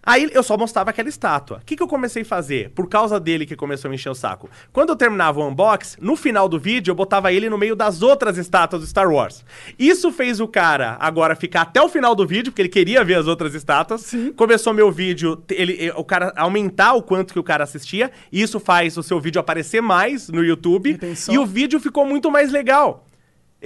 [0.06, 1.58] Aí eu só mostrava aquela estátua.
[1.58, 2.70] O que, que eu comecei a fazer?
[2.70, 4.48] Por causa dele que começou a me encher o saco.
[4.72, 8.02] Quando eu terminava o unbox, no final do vídeo eu botava ele no meio das
[8.02, 9.44] outras estátuas do Star Wars.
[9.76, 13.14] Isso fez o cara agora ficar até o final do vídeo, porque ele queria ver
[13.14, 14.02] as outras estátuas.
[14.02, 14.32] Sim.
[14.32, 18.12] Começou meu vídeo, ele, o cara aumentar o quanto que o cara assistia.
[18.30, 20.92] E isso faz o seu vídeo aparecer mais no YouTube.
[20.92, 21.34] Retenção.
[21.34, 23.05] E o vídeo ficou muito mais legal.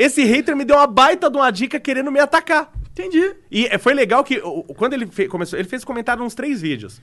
[0.02, 2.72] Esse hater me deu uma baita de uma dica querendo me atacar.
[2.93, 3.35] Entendi.
[3.51, 4.40] E eh, foi legal que
[4.77, 7.01] quando ele fe- começou, ele fez comentário nos três vídeos.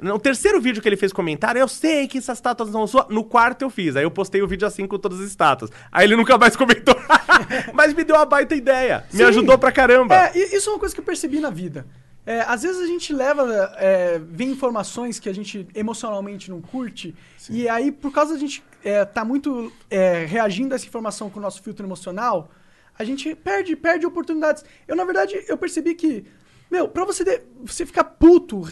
[0.00, 3.04] No terceiro vídeo que ele fez comentário, eu sei que essas estátuas não são.
[3.10, 3.96] No quarto eu fiz.
[3.96, 5.70] Aí eu postei o vídeo assim com todas as estátuas.
[5.90, 6.94] Aí ele nunca mais comentou.
[7.74, 9.04] Mas me deu uma baita ideia.
[9.12, 9.24] Me Sim.
[9.24, 10.14] ajudou pra caramba.
[10.14, 11.84] É, isso é uma coisa que eu percebi na vida.
[12.30, 13.42] É, às vezes a gente leva,
[13.78, 17.14] é, vê informações que a gente emocionalmente não curte,
[17.48, 21.38] e aí, por causa da gente é, tá muito é, reagindo a essa informação com
[21.38, 22.50] o nosso filtro emocional,
[22.98, 24.62] a gente perde, perde oportunidades.
[24.86, 26.26] Eu, na verdade, eu percebi que,
[26.70, 28.68] meu, pra você, de- você ficar puto,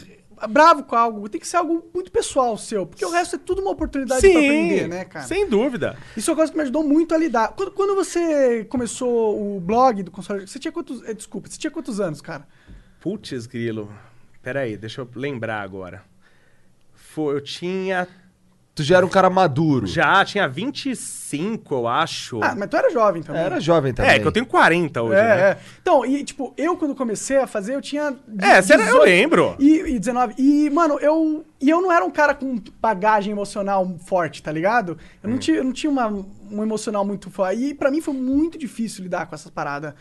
[0.51, 3.63] bravo com algo, tem que ser algo muito pessoal seu, porque o resto é tudo
[3.63, 5.25] uma oportunidade pra aprender, né, cara?
[5.27, 5.97] sem dúvida.
[6.15, 7.55] Isso é uma coisa que me ajudou muito a lidar.
[7.57, 11.03] Quando, quando você começou o blog do console, você tinha quantos.
[11.05, 12.47] eh, Desculpa, você tinha quantos anos, cara?
[13.07, 13.89] Putz, grilo.
[14.43, 16.03] Pera aí, deixa eu lembrar agora.
[16.93, 18.09] Foi, eu tinha.
[18.75, 19.87] Tu já era um cara maduro.
[19.87, 22.43] Já, tinha 25, eu acho.
[22.43, 23.41] Ah, mas tu era jovem também.
[23.43, 24.11] Era jovem também.
[24.11, 25.41] é, que eu tenho 40 hoje, É, né?
[25.53, 25.59] é.
[25.81, 28.17] Então, e tipo, eu quando comecei a fazer, eu tinha.
[28.41, 29.57] É, você era- eu 18 lembro.
[29.61, 30.35] E, e 19.
[30.37, 31.47] E, mano, eu.
[31.61, 34.99] E eu não era um cara com bagagem emocional forte, tá ligado?
[35.23, 35.35] Eu Hum.
[35.35, 37.67] não tinha, eu não tinha uma, um emocional muito forte.
[37.67, 39.95] E pra mim foi muito difícil lidar com essas paradas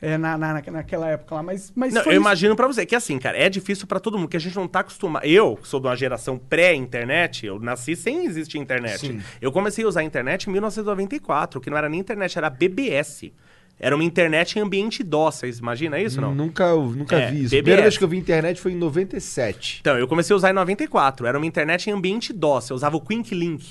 [0.00, 1.42] é, na, na, naquela época lá.
[1.42, 2.22] Mas, mas Não, foi eu isso.
[2.22, 4.68] imagino pra você que assim, cara, é difícil pra todo mundo, que a gente não
[4.68, 5.24] tá acostumado.
[5.26, 8.98] Eu, que sou de uma geração pré-internet, eu nasci sem existir internet.
[9.06, 9.20] Sim.
[9.40, 13.32] Eu comecei a usar a internet em 1994, que não era nem internet, era BBS.
[13.78, 16.34] Era uma internet em ambiente DOS, vocês imaginam isso, não?
[16.34, 17.54] Nunca, nunca É, vi isso.
[17.54, 17.62] A BBS.
[17.62, 19.78] primeira vez que eu vi internet foi em 97.
[19.82, 21.26] Então, eu comecei a usar em 94.
[21.26, 22.70] Era uma internet em ambiente DOS.
[22.70, 23.66] Eu usava o Quick Link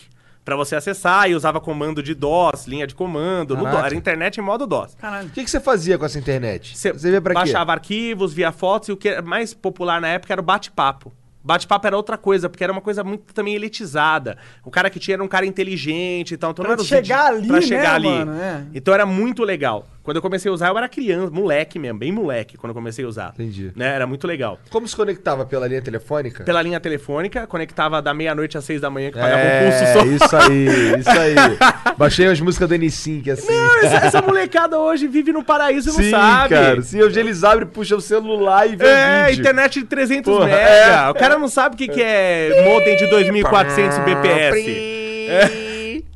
[0.45, 3.57] pra você acessar e usava comando de DOS, linha de comando.
[3.57, 3.63] No.
[3.63, 3.84] DOS.
[3.84, 4.93] Era internet em modo DOS.
[4.95, 5.27] Caralho.
[5.27, 6.77] O que, que você fazia com essa internet?
[6.77, 7.39] Você via pra quê?
[7.39, 11.11] baixava arquivos, via fotos e o que era mais popular na época era o bate-papo.
[11.43, 14.35] Bate-papo era outra coisa, porque era uma coisa muito também elitizada.
[14.63, 16.51] O cara que tinha era um cara inteligente e tal.
[16.51, 18.07] Então Pra não era chegar ali, pra né, chegar ali.
[18.07, 18.34] mano?
[18.41, 18.65] É.
[18.73, 19.85] Então era muito legal.
[20.06, 23.03] Quando eu comecei a usar, eu era criança, moleque mesmo, bem moleque, quando eu comecei
[23.03, 23.32] a usar.
[23.34, 23.72] Entendi.
[23.76, 23.88] Né?
[23.95, 24.60] Era muito legal.
[24.69, 26.44] Como se conectava pela linha telefônica?
[26.44, 29.94] Pela linha telefônica, conectava da meia-noite às seis da manhã, que pagava um pulso É,
[29.94, 30.06] só.
[30.06, 31.36] isso aí, isso aí.
[31.98, 33.52] Baixei as músicas do N5, assim.
[33.52, 36.49] Não, essa, essa molecada hoje vive no paraíso e não Sim, sabe.
[36.53, 36.82] cara.
[36.84, 39.41] Sim, hoje eles abrem, puxam o celular e vê É, vídeo.
[39.41, 40.57] internet de 300 Porra, mega.
[40.61, 41.10] é.
[41.10, 45.64] O cara não sabe o que, que é modem de 2400 BPS.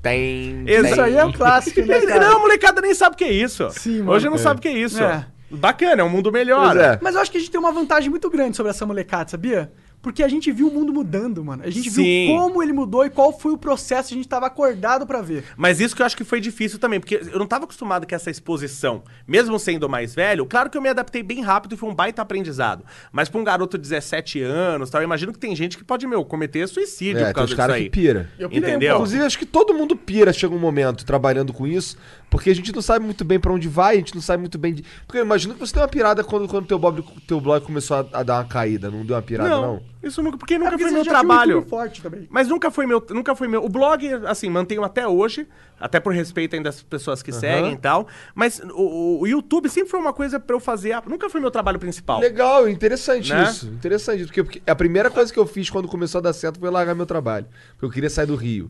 [0.02, 0.64] Tem.
[0.66, 2.20] Isso aí é um clássico, né, cara?
[2.30, 3.70] Não, a molecada nem sabe o que é isso.
[3.72, 4.12] Sim, mano.
[4.14, 4.38] Hoje não É.
[4.40, 5.02] sabe o que é isso.
[5.04, 5.26] É.
[5.52, 6.78] Bacana, é um mundo melhor.
[6.78, 7.00] É.
[7.02, 9.72] Mas eu acho que a gente tem uma vantagem muito grande sobre essa molecada, sabia?
[10.02, 11.64] Porque a gente viu o mundo mudando, mano.
[11.64, 12.28] A gente Sim.
[12.28, 15.44] viu como ele mudou e qual foi o processo, a gente tava acordado pra ver.
[15.58, 18.16] Mas isso que eu acho que foi difícil também, porque eu não tava acostumado com
[18.16, 19.04] essa exposição.
[19.28, 22.22] Mesmo sendo mais velho, claro que eu me adaptei bem rápido e foi um baita
[22.22, 22.84] aprendizado.
[23.12, 26.08] Mas pra um garoto de 17 anos, tal, eu imagino que tem gente que pode,
[26.08, 27.84] meu, cometer suicídio É, por tem causa os disso caras aí.
[27.84, 28.30] que pira.
[28.40, 28.96] Eu pirei Entendeu?
[28.96, 31.98] Inclusive, acho que todo mundo pira, chega um momento, trabalhando com isso,
[32.30, 34.58] porque a gente não sabe muito bem pra onde vai, a gente não sabe muito
[34.58, 34.84] bem de...
[35.06, 37.98] Porque eu imagino que você tem uma pirada quando, quando teu, blog, teu blog começou
[37.98, 39.62] a, a dar uma caída, não deu uma pirada, não?
[39.62, 41.66] Não, isso nunca, porque É nunca porque foi meu um trabalho.
[41.68, 42.28] Forte também.
[42.30, 43.64] Mas nunca foi meu, nunca foi meu.
[43.66, 45.48] O blog, assim, mantenho até hoje,
[45.80, 48.08] até por respeito ainda das pessoas que seguem e tal.
[48.36, 50.92] Mas o, o- YouTube sempre foi uma coisa pra eu fazer.
[50.94, 52.20] a- Nunca foi meu trabalho principal.
[52.20, 53.44] Legal, interessante Né?
[53.44, 53.66] isso.
[53.68, 56.70] Interessante, porque, porque a primeira coisa que eu fiz quando começou a dar certo foi
[56.70, 57.48] largar meu trabalho.
[57.74, 58.70] Porque eu queria sair do Rio.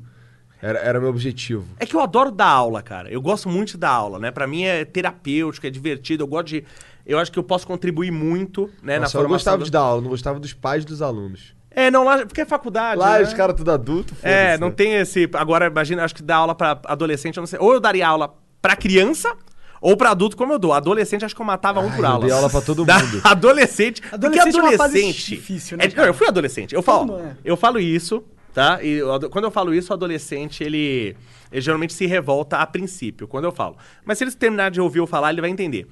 [0.61, 1.65] Era, era meu objetivo.
[1.79, 3.09] É que eu adoro dar aula, cara.
[3.09, 4.29] Eu gosto muito de dar aula, né?
[4.31, 6.23] Pra mim é terapêutico, é divertido.
[6.23, 6.63] Eu gosto de.
[7.05, 9.79] Eu acho que eu posso contribuir muito, né, Nossa, na eu gostava do- de dar
[9.79, 11.55] aula, não gostava dos pais dos alunos.
[11.71, 12.25] É, não, lá.
[12.25, 12.99] Porque é faculdade.
[12.99, 13.23] Lá né?
[13.23, 14.73] os caras tudo adulto, É, não né?
[14.75, 15.29] tem esse.
[15.33, 17.57] Agora, imagina, acho que dar aula pra adolescente, eu não sei.
[17.59, 19.33] Ou eu daria aula pra criança.
[19.81, 20.73] Ou pra adulto, como eu dou.
[20.73, 22.25] Adolescente, acho que eu matava um por eu aula.
[22.25, 23.21] dei aula pra todo Da- mundo.
[23.23, 24.01] Adolescente.
[24.11, 25.35] Adolescente porque é uma fase adolescente.
[25.37, 26.75] difícil, né, é- eu fui adolescente.
[26.75, 27.37] Eu falo, é.
[27.45, 28.21] eu falo isso,
[28.53, 28.79] tá?
[28.83, 28.99] E
[29.31, 31.15] quando eu falo isso, o adolescente, ele,
[31.51, 33.77] ele geralmente se revolta a princípio, quando eu falo.
[34.05, 35.87] Mas se ele terminar de ouvir eu falar, ele vai entender.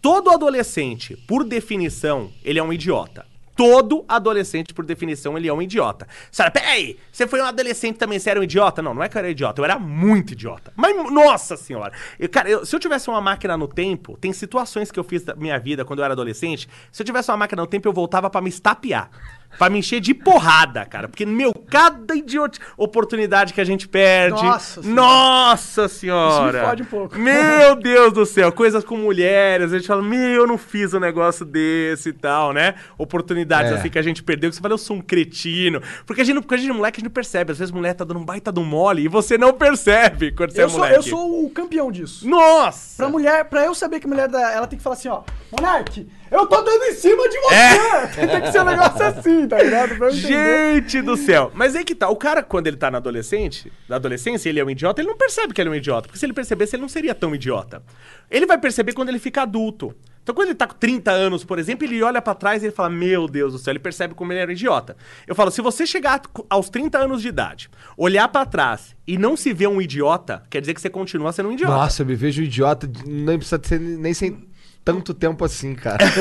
[0.00, 3.24] Todo adolescente, por definição, ele é um idiota.
[3.54, 6.08] Todo adolescente, por definição, ele é um idiota.
[6.30, 8.80] Senhora, peraí, você foi um adolescente também, você era um idiota?
[8.80, 10.72] Não, não é que eu era idiota, eu era muito idiota.
[10.74, 11.92] Mas, nossa senhora!
[12.18, 15.22] Eu, cara, eu- se eu tivesse uma máquina no tempo, tem situações que eu fiz
[15.22, 17.92] da minha vida quando eu era adolescente, se eu tivesse uma máquina no tempo, eu
[17.92, 19.10] voltava pra me estapear.
[19.58, 21.08] Pra me encher de porrada, cara.
[21.08, 24.42] Porque, meu, cada idiota oportunidade que a gente perde.
[24.42, 24.94] Nossa Senhora.
[25.02, 26.48] Nossa senhora!
[26.48, 27.18] Isso me fode um pouco.
[27.18, 30.98] Meu Deus do céu, coisas com mulheres, a gente fala, meu, eu não fiz um
[31.00, 32.74] negócio desse e tal, né?
[32.98, 33.74] Oportunidades É.
[33.76, 35.80] assim que a gente perdeu, que você fala, eu sou um cretino.
[36.06, 37.52] Porque a gente, não- porque a gente é moleque, a gente não percebe.
[37.52, 40.50] Às vezes a mulher tá dando um baita do mole e você não percebe quando
[40.52, 40.96] você Eu é sou, moleque.
[40.96, 42.28] eu sou o campeão disso.
[42.28, 42.96] Nossa!
[42.96, 45.22] Pra mulher, pra eu saber que a mulher da, ela tem que falar assim, ó,
[45.50, 47.54] Monark, eu tô dando em cima de você!
[47.54, 48.26] É.
[48.26, 49.96] tem que ser um negócio assim, tá ligado?
[49.96, 50.10] Pra.
[50.10, 51.52] Gente do céu!
[51.54, 54.64] Mas aí que tá, o cara, quando ele tá na adolescente, na adolescência, ele é
[54.64, 56.08] um idiota, ele não percebe que ele é um idiota.
[56.08, 57.82] Porque se ele percebesse, ele não seria tão idiota.
[58.30, 59.94] Ele vai perceber quando ele fica adulto.
[60.22, 62.72] Então, quando ele tá com 30 anos, por exemplo, ele olha pra trás e ele
[62.72, 64.96] fala: Meu Deus do céu, ele percebe como ele era um idiota.
[65.26, 69.36] Eu falo: se você chegar aos 30 anos de idade, olhar pra trás e não
[69.36, 71.74] se ver um idiota, quer dizer que você continua sendo um idiota.
[71.74, 74.48] Nossa, eu me vejo idiota, nem precisa ser nem sem
[74.84, 75.98] tanto tempo assim, cara.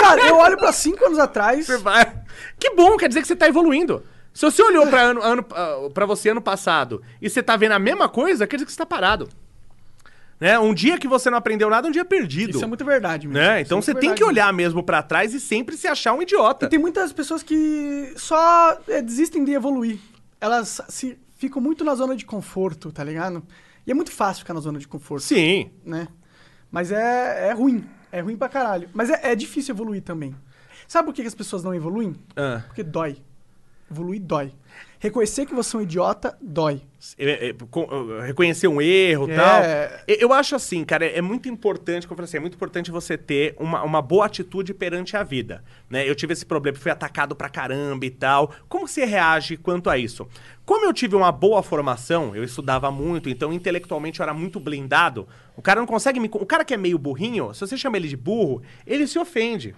[0.00, 1.66] Cara, eu olho pra cinco anos atrás.
[1.66, 2.22] Você vai-
[2.58, 4.02] Que bom, quer dizer que você tá evoluindo.
[4.32, 7.72] Se você olhou pra, ano, ano, ah, pra você ano passado e você tá vendo
[7.72, 9.28] a mesma coisa, quer dizer que você tá parado.
[10.40, 10.56] Né?
[10.58, 12.50] Um dia que você não aprendeu nada, é um dia perdido.
[12.54, 13.42] Isso é muito verdade, mesmo.
[13.42, 13.60] né?
[13.60, 16.22] Isso Então é você tem que olhar mesmo pra trás e sempre se achar um
[16.22, 16.66] idiota.
[16.66, 19.98] E tem muitas pessoas que só é, desistem de evoluir.
[20.40, 23.42] Elas se ficam muito na zona de conforto, tá ligado?
[23.84, 25.70] E é muito fácil ficar na zona de conforto, Sim.
[25.84, 26.06] né?
[26.70, 27.88] Mas é, é ruim.
[28.10, 28.88] É ruim pra caralho.
[28.92, 30.34] Mas é, é difícil evoluir também.
[30.86, 32.14] Sabe por que que as pessoas não evoluem?
[32.36, 32.62] Ah.
[32.66, 33.18] Porque dói.
[33.90, 34.52] Evoluir dói.
[35.00, 36.80] Reconhecer que você é um idiota dói.
[37.16, 37.54] É, é,
[38.26, 39.36] reconhecer um erro e É.
[39.36, 39.62] tal.
[40.08, 42.90] Eu, acho assim, cara, é, é muito importante, como eu falei assim, é muito importante
[42.90, 45.62] você ter uma, uma boa atitude perante a vida.
[45.88, 46.08] Né?
[46.08, 48.52] Eu tive esse problema, fui atacado pra caramba e tal.
[48.68, 50.26] Como você reage quanto a isso?
[50.64, 55.28] Como eu tive uma boa formação, eu estudava muito, então intelectualmente eu era muito blindado.
[55.56, 56.28] O cara não consegue me.
[56.32, 59.74] O cara que é meio burrinho, se você chama ele de burro, ele se ofende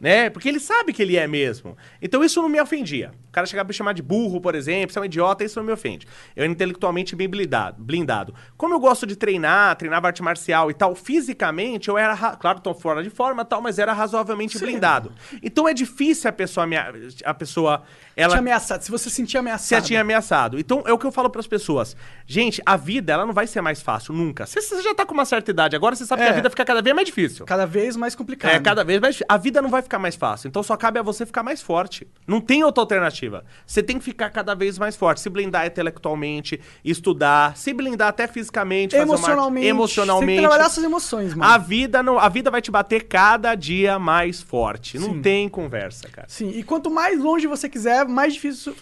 [0.00, 0.28] né?
[0.28, 1.76] Porque ele sabe que ele é mesmo.
[2.02, 3.12] Então isso não me ofendia.
[3.34, 5.58] O cara chegava a me chamar de burro, por exemplo, você é um idiota, isso
[5.58, 6.06] não me ofende.
[6.36, 7.82] Eu era intelectualmente bem blindado.
[7.82, 8.32] blindado.
[8.56, 12.60] Como eu gosto de treinar, treinava arte marcial e tal, fisicamente eu era, ra- claro,
[12.60, 15.10] tô fora de forma e tal, mas era razoavelmente blindado.
[15.42, 16.76] Então é difícil a pessoa, me-
[17.24, 17.82] a pessoa,
[18.16, 18.82] ela Te ameaçado.
[18.82, 19.78] Se você se sentir se ameaçado.
[19.78, 20.58] a tinha ameaçado.
[20.60, 21.96] Então é o que eu falo pras pessoas.
[22.26, 24.46] Gente, a vida, ela não vai ser mais fácil, nunca.
[24.46, 26.30] Você, você já tá com uma certa idade, agora você sabe que É.
[26.30, 27.44] a vida fica cada vez mais difícil.
[27.46, 28.52] Cada vez mais complicado.
[28.52, 29.22] É, cada vez mais.
[29.28, 30.46] A vida não vai ficar mais fácil.
[30.48, 32.06] Então só cabe a você ficar mais forte.
[32.26, 33.23] Não tem outra alternativa.
[33.66, 35.20] Você tem que ficar cada vez mais forte.
[35.20, 39.66] Se blindar intelectualmente, estudar, se blindar até fisicamente, fazer uma Emocionalmente.
[39.66, 40.26] emocionalmente.
[40.26, 41.50] Tem que trabalhar essas emoções, mano.
[41.50, 44.98] A vida não, a vida vai te bater cada dia mais forte.
[44.98, 45.22] Não Sim.
[45.22, 46.26] tem conversa, cara.
[46.28, 48.74] Sim, e quanto mais longe você quiser, mais difícil.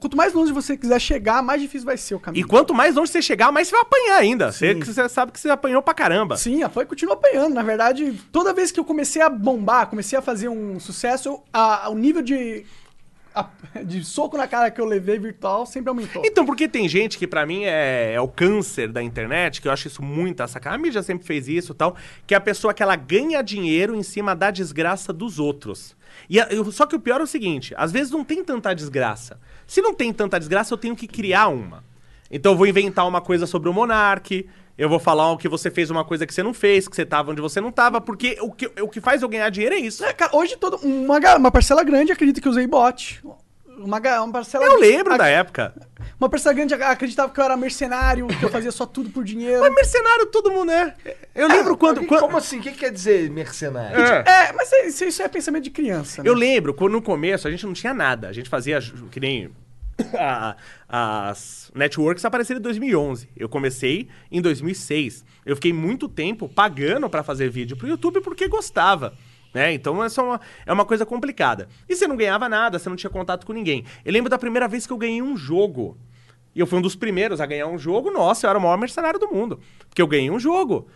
[0.00, 2.48] Quanto mais longe você quiser chegar, mais difícil vai ser o E caminho.
[2.48, 4.52] quanto mais longe você chegar, mais você vai apanhar ainda.
[4.52, 6.36] Você, você sabe que você apanhou pra caramba.
[6.36, 7.54] Sim, a Foi continua apanhando.
[7.54, 11.42] Na verdade, toda vez que eu comecei a bombar, comecei a fazer um sucesso, eu-
[11.52, 12.87] a- o nível de, a-
[13.84, 16.22] de soco na cara que eu levei virtual sempre aumentou.
[16.24, 19.72] Então, porque tem gente que pra mim é, é o câncer da internet, que eu
[19.72, 20.74] acho isso muito sacar.
[20.74, 21.96] A mídia sempre fez isso tal,
[22.26, 25.96] que é a pessoa que ela ganha dinheiro em cima da desgraça dos outros.
[26.28, 28.74] E a- eu- só que o pior é o seguinte, às vezes não tem tanta
[28.74, 29.38] desgraça.
[29.66, 31.84] Se não tem tanta desgraça, eu tenho que criar uma.
[32.30, 34.46] Então eu vou inventar uma coisa sobre o Monark,
[34.78, 37.32] eu vou falar que você fez uma coisa que você não fez, que você tava
[37.32, 40.04] onde você não tava, porque o que, o que faz eu ganhar dinheiro é isso.
[40.04, 43.20] É, cara, hoje todo, uma, uma parcela grande acredita que eu usei bot.
[43.80, 45.74] Uma, uma parcela Eu lembro a- da época.
[46.18, 49.60] Uma parcela grande acreditava que eu era mercenário, que eu fazia só tudo por dinheiro.
[49.60, 50.94] Mas mercenário todo mundo é.
[51.34, 52.00] Eu lembro quando...
[52.00, 52.20] Que- quando...
[52.22, 52.58] Como assim?
[52.58, 54.00] O que quer dizer mercenário?
[54.00, 54.24] É.
[54.48, 56.22] É, mas isso, isso é pensamento de criança.
[56.22, 56.28] Né?
[56.28, 58.28] Eu lembro, quando no começo a gente não tinha nada.
[58.28, 58.80] A gente fazia
[59.12, 59.50] que nem
[60.18, 60.56] a-
[60.88, 63.28] as networks apareceram em 2011.
[63.36, 65.24] Eu comecei em 2006.
[65.44, 69.14] Eu fiquei muito tempo pagando pra fazer vídeo pro YouTube porque gostava.
[69.52, 69.72] Né?
[69.72, 71.68] Então é, só uma, é uma coisa complicada.
[71.88, 73.84] E você não ganhava nada, você não tinha contato com ninguém.
[74.04, 75.96] Eu lembro da primeira vez que eu ganhei um jogo.
[76.54, 78.10] E eu fui um dos primeiros a ganhar um jogo.
[78.10, 79.60] Nossa, eu era o maior mercenário do mundo.
[79.88, 80.88] Porque eu ganhei um jogo.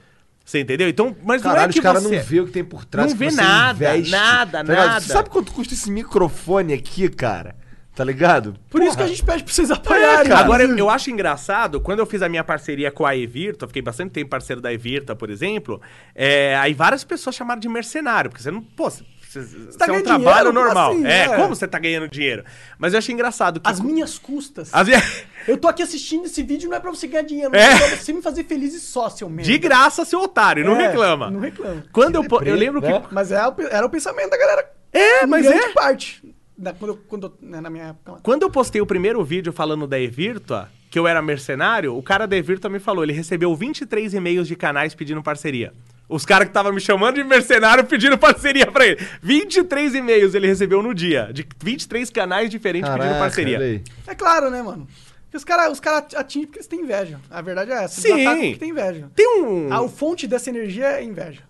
[0.44, 0.88] Você entendeu?
[0.88, 2.16] Então, mas não é Caralho, que os caras você...
[2.16, 3.10] não vê o que tem por trás.
[3.10, 5.00] Não vê nada, investe, nada, tá nada.
[5.00, 7.54] Você sabe quanto custa esse microfone aqui, cara?
[7.94, 8.54] Tá ligado?
[8.70, 10.28] Por isso que a gente pede pra vocês É, apoiarem.
[10.30, 10.40] cara.
[10.40, 13.68] Agora, eu, eu acho engraçado, quando eu fiz a minha parceria com a Evirta, eu
[13.68, 15.80] fiquei bastante tempo parceiro da Evirta, por exemplo,
[16.14, 19.04] é, aí várias pessoas chamaram de mercenário, porque você não, pô, você,
[19.42, 20.52] você, tá é um ganhando trabalho dinheiro?
[20.52, 20.92] Normal.
[20.92, 21.06] assim?
[21.06, 21.36] é, É.
[21.36, 22.44] como você tá ganhando dinheiro?
[22.78, 23.68] Mas eu achei engraçado que...
[23.68, 24.70] As minhas custas.
[24.72, 27.62] As minhas- Eu tô aqui assistindo esse vídeo não é pra você ganhar dinheiro, É.
[27.74, 29.50] é pra você me fazer feliz e só, seu merda.
[29.50, 31.30] De graça, seu otário, não É, reclama.
[31.30, 31.84] Não reclama.
[31.92, 33.00] Quando eu, po- deprê, eu lembro né?
[33.00, 33.14] que...
[33.14, 33.36] Mas é
[33.70, 34.70] era o pensamento da galera.
[34.92, 35.72] É, mas grande é.
[35.72, 36.22] parte.
[36.62, 38.20] Da, quando eu, quando né, na minha época.
[38.22, 42.24] Quando eu postei o primeiro vídeo falando da Evirtua, que eu era mercenário, o cara
[42.24, 45.72] da Evirtua me falou, ele recebeu 23 e-mails de canais pedindo parceria.
[46.08, 49.04] Os caras que estavam me chamando de mercenário pedindo parceria pra ele.
[49.20, 53.56] 23 e-mails ele recebeu no dia, de 23 canais diferentes pedindo Caraca, parceria.
[53.58, 53.82] olha aí.
[54.06, 54.86] É claro, né, mano?
[55.24, 57.18] Porque os caras os cara atingem porque eles têm inveja.
[57.28, 58.00] A verdade é essa.
[58.00, 58.20] Sim.
[58.20, 59.10] Eles porque têm inveja.
[59.16, 59.72] Tem um...
[59.72, 61.40] A fonte dessa energia é inveja.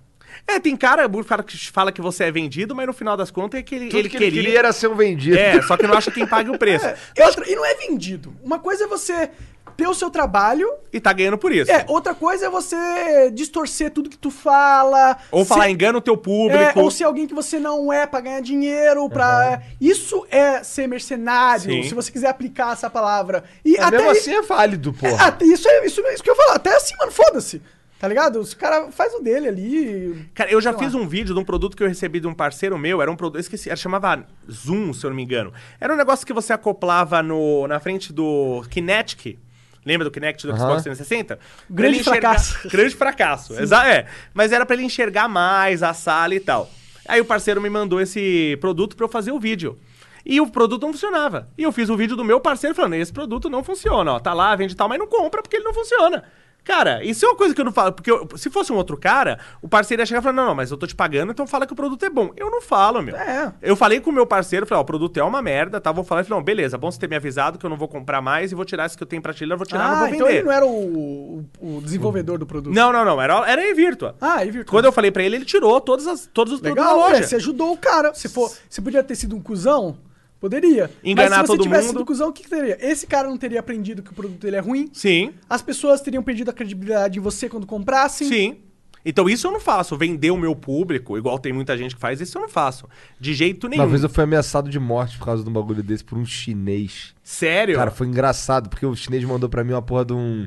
[0.46, 3.30] É, tem cara, o cara que fala que você é vendido, mas no final das
[3.30, 4.42] contas é que ele, Tudo ele que ele queria...
[4.42, 5.38] queria era ser um vendido.
[5.38, 6.84] É, só que não acha quem paga o preço.
[7.16, 8.34] É, e, outra- e não é vendido.
[8.42, 9.30] Uma coisa é você
[9.76, 10.68] ter o seu trabalho.
[10.92, 11.70] E tá ganhando por isso.
[11.70, 15.16] É, outra coisa é você distorcer tudo que tu fala.
[15.30, 16.80] Ou falar engana o teu É, público.
[16.80, 19.62] ou ser alguém que você não é pra ganhar dinheiro, pra...
[19.80, 21.82] Isso é ser mercenário, Sim.
[21.84, 23.44] se você quiser aplicar essa palavra.
[23.64, 25.26] E Mas até mesmo assim é válido, É, porra.
[25.28, 26.56] até isso, é, isso, é isso que eu falar.
[26.56, 27.62] Até assim, mano, foda-se.
[28.02, 28.44] Tá ligado?
[28.44, 30.28] Se o cara faz o dele ali.
[30.34, 31.00] Cara, eu já fiz lá.
[31.00, 33.00] um vídeo de um produto que eu recebi de um parceiro meu.
[33.00, 33.38] Era um produto.
[33.38, 35.52] Esqueci, era, chamava Zoom, se eu não me engano.
[35.80, 39.38] Era um negócio que você acoplava no, na frente do Kinetic.
[39.86, 41.36] Lembra do Kinect do Xbox 360?
[41.36, 42.66] Pra Grande enxergar- fracasso.
[42.68, 43.60] Grande fracasso.
[43.62, 44.06] Exa é.
[44.34, 46.68] Mas era pra ele enxergar mais a sala e tal.
[47.06, 49.78] Aí o parceiro me mandou esse produto pra eu fazer o vídeo.
[50.26, 51.48] E o produto não funcionava.
[51.56, 54.18] E eu fiz o vídeo do meu parceiro falando: esse produto não funciona, ó.
[54.18, 56.24] Tá lá, vende tal, mas não compra porque ele não funciona.
[56.64, 57.92] Cara, isso é uma coisa que eu não falo.
[57.92, 60.54] Porque eu- se fosse um outro cara, o parceiro ia chegar e falar: não, não,
[60.54, 62.30] mas eu tô te pagando, então fala que o produto é bom.
[62.36, 63.16] Eu não falo, meu.
[63.16, 63.52] É.
[63.60, 65.90] Eu falei com o meu parceiro, falei: ó, o produto é uma merda, tá?
[65.90, 67.88] Vou falar, ele falou: não, beleza, bom você ter me avisado que eu não vou
[67.88, 69.98] comprar mais e vou tirar esse que eu tenho em prateleira, vou tirar, não Ah,
[70.00, 70.38] vou então vender.
[70.38, 72.72] ele não era o, o- desenvolvedor do produto.
[72.72, 74.14] Não, não, não, era, era em Virtua.
[74.20, 74.70] Ah, e virtual.
[74.70, 77.18] Quando eu falei pra ele, ele tirou todas as, todos os produtos Legal, da loja.
[77.18, 78.14] é, você ajudou o cara.
[78.14, 79.96] Se for, você podia ter sido um cuzão,
[80.42, 80.90] poderia.
[81.02, 81.96] Enganar Mas se você todo tivesse mundo.
[81.98, 82.76] sido cuzão, o que, que teria?
[82.84, 84.90] Esse cara não teria aprendido que o produto dele é ruim.
[84.92, 88.28] Sim, As pessoas teriam perdido a credibilidade em você quando comprassem.
[88.28, 88.56] sim.
[89.04, 89.96] Então isso eu não faço.
[89.96, 92.88] Vender o meu público, igual tem muita gente que faz, isso eu não faço.
[93.18, 93.82] De jeito nenhum.
[93.82, 96.24] Uma vez eu fui ameaçado de morte por causa de um bagulho desse por um
[96.24, 97.12] chinês.
[97.20, 97.74] Sério?
[97.74, 100.46] Cara, foi engraçado, porque o chinês mandou pra mim uma porra de um.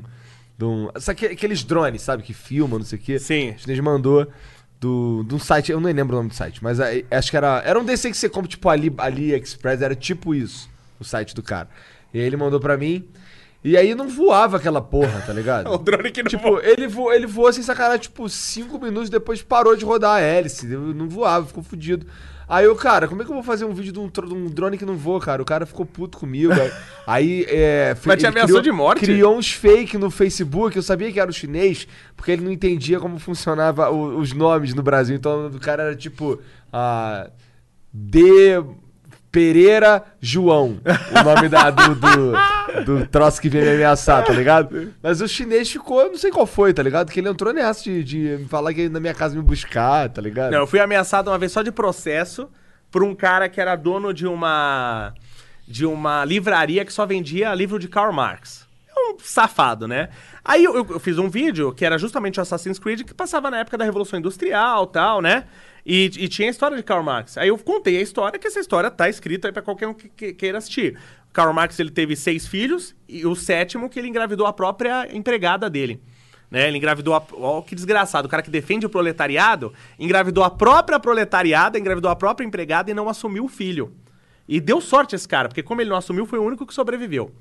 [0.56, 2.22] De um sabe aque- aqueles drones, sabe?
[2.22, 3.18] Que filmam, não sei o quê.
[3.18, 3.50] Sim.
[3.50, 4.26] O chinês mandou
[4.80, 7.62] do, um site, eu não lembro o nome do site, mas aí, acho que era.
[7.64, 10.68] Era um aí que você compra, tipo, Ali, AliExpress, era tipo isso,
[11.00, 11.68] o site do cara.
[12.12, 13.06] E aí ele mandou pra mim.
[13.64, 15.68] E aí não voava aquela porra, tá ligado?
[15.72, 19.42] O drone que não Tipo, ele voou, ele voou sem sacanagem, tipo, cinco minutos depois
[19.42, 20.66] parou de rodar a hélice.
[20.66, 22.06] Não voava, ficou fudido.
[22.48, 24.46] Aí eu, cara, como é que eu vou fazer um vídeo de um, de um
[24.46, 25.42] drone que não voa, cara?
[25.42, 26.52] O cara ficou puto comigo.
[27.06, 27.96] aí- é.
[28.04, 29.00] Mas te ele ameaçou criou- de morte?
[29.04, 30.76] Criou uns fake no Facebook.
[30.76, 34.74] Eu sabia que era o chinês, porque ele não entendia como funcionava o- os nomes
[34.74, 35.16] no Brasil.
[35.16, 36.38] Então o cara era tipo.
[36.72, 37.28] ah,
[37.92, 38.62] D.
[39.36, 40.80] Pereira João.
[41.10, 44.94] O nome da, do, do, do troço que veio me ameaçar, tá ligado?
[45.02, 47.12] Mas o chinês ficou, não sei qual foi, tá ligado?
[47.12, 50.22] Que ele entrou nessa de, de falar que ia na minha casa me buscar, tá
[50.22, 50.52] ligado?
[50.52, 52.48] Não, eu fui ameaçado uma vez só de processo
[52.90, 55.12] por um cara que era dono de uma
[55.68, 58.65] de uma livraria que só vendia livro de Karl Marx.
[58.98, 60.08] Um safado, né?
[60.44, 63.58] Aí eu, eu fiz um vídeo que era justamente o Assassin's Creed que passava na
[63.58, 65.44] época da Revolução Industrial, tal, né?
[65.84, 67.36] E, e tinha a história de Karl Marx.
[67.38, 70.08] Aí eu contei a história, que essa história tá escrita aí pra qualquer um que,
[70.08, 70.98] que- queira assistir.
[71.32, 75.68] Karl Marx ele teve seis filhos e o sétimo que ele engravidou a própria empregada
[75.68, 76.00] dele.
[76.50, 76.66] Né?
[76.68, 77.22] Ele engravidou a.
[77.34, 78.26] Ó, que desgraçado.
[78.26, 82.94] O cara que defende o proletariado engravidou a própria proletariada, engravidou a própria empregada e
[82.94, 83.92] não assumiu o filho.
[84.48, 87.32] E deu sorte esse cara, porque como ele não assumiu, foi o único que sobreviveu.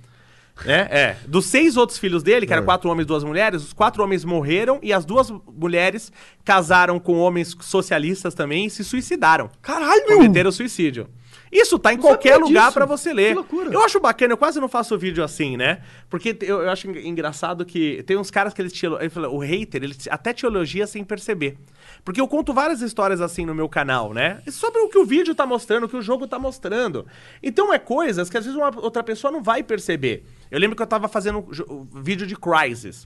[0.64, 0.88] Né?
[0.90, 1.18] É.
[1.28, 4.24] Dos seis outros filhos dele, que eram quatro homens e duas mulheres, os quatro homens
[4.24, 6.12] morreram e as duas mulheres
[6.46, 9.50] casaram com homens socialistas também e se suicidaram.
[9.62, 10.06] Caralho!
[10.06, 11.08] Cometeram suicídio.
[11.52, 13.30] Isso tá em qualquer lugar pra você ler.
[13.30, 13.72] Que loucura.
[13.72, 15.82] Eu acho bacana, eu quase não faço vídeo assim, né?
[16.10, 19.30] Porque eu, eu acho engra- engraçado que tem uns caras que eles te ele fala,
[19.30, 21.58] o hater, ele até te elogia sem perceber.
[22.04, 24.42] Porque eu conto várias histórias assim no meu canal, né?
[24.50, 27.06] Sobre o que o vídeo tá mostrando, o que o jogo tá mostrando.
[27.42, 30.26] Então é coisas que às vezes uma outra pessoa não vai perceber.
[30.56, 33.06] Eu lembro que eu tava fazendo um vídeo de Crysis.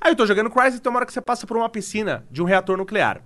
[0.00, 2.42] Aí eu tô jogando Crysis tem uma hora que você passa por uma piscina de
[2.42, 3.22] um reator nuclear.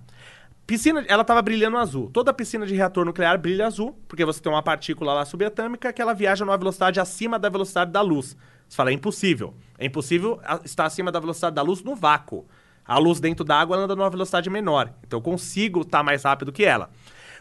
[0.67, 2.07] Piscina, ela tava brilhando azul.
[2.13, 5.99] Toda piscina de reator nuclear brilha azul, porque você tem uma partícula lá subatômica que
[5.99, 8.37] ela viaja numa velocidade acima da velocidade da luz.
[8.69, 9.55] Você fala, é impossível.
[9.79, 12.45] É impossível estar acima da velocidade da luz no vácuo.
[12.85, 14.93] A luz dentro da água anda numa velocidade menor.
[15.07, 16.91] Então eu consigo estar mais rápido que ela.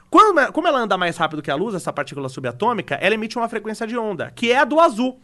[0.09, 3.51] Quando- como ela anda mais rápido que a luz, essa partícula subatômica, ela emite uma
[3.51, 5.21] frequência de onda, que é a do azul.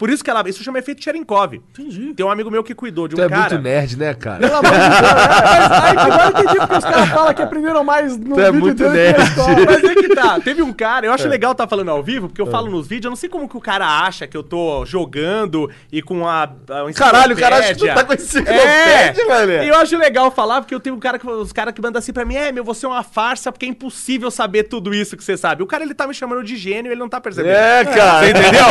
[0.00, 0.42] Por isso que ela.
[0.48, 1.52] Isso chama efeito Cherenkov.
[1.56, 2.14] Entendi.
[2.14, 3.40] Tem um amigo meu que cuidou de um Tu é cara.
[3.50, 4.38] muito nerd, né, cara?
[4.38, 4.94] Pelo amor de Deus.
[4.94, 8.40] é, mas, ai, agora eu entendi porque os caras falam que aprenderam mais no Tu
[8.40, 9.18] é vídeo muito nerd.
[9.66, 11.28] Mas é que tá, teve um cara, eu acho É.
[11.28, 13.58] legal estar falando ao vivo, porque eu falo nos vídeos, eu não sei como que
[13.58, 16.44] o cara acha que eu tô jogando e com a.
[16.44, 17.94] a Caralho, o cara acha que tu enciclopédia.
[17.94, 19.64] tá com enciclopédia, é, mané.
[19.66, 21.98] E eu acho legal falar, porque eu tenho um cara que, os caras que mandam
[21.98, 25.14] assim pra mim, é, meu, você é uma farsa, porque é impossível saber tudo isso
[25.14, 25.62] que você sabe.
[25.62, 27.52] O cara, ele tá me chamando de gênio, ele não tá percebendo.
[27.54, 28.20] É, cara.
[28.24, 28.64] Você entendeu?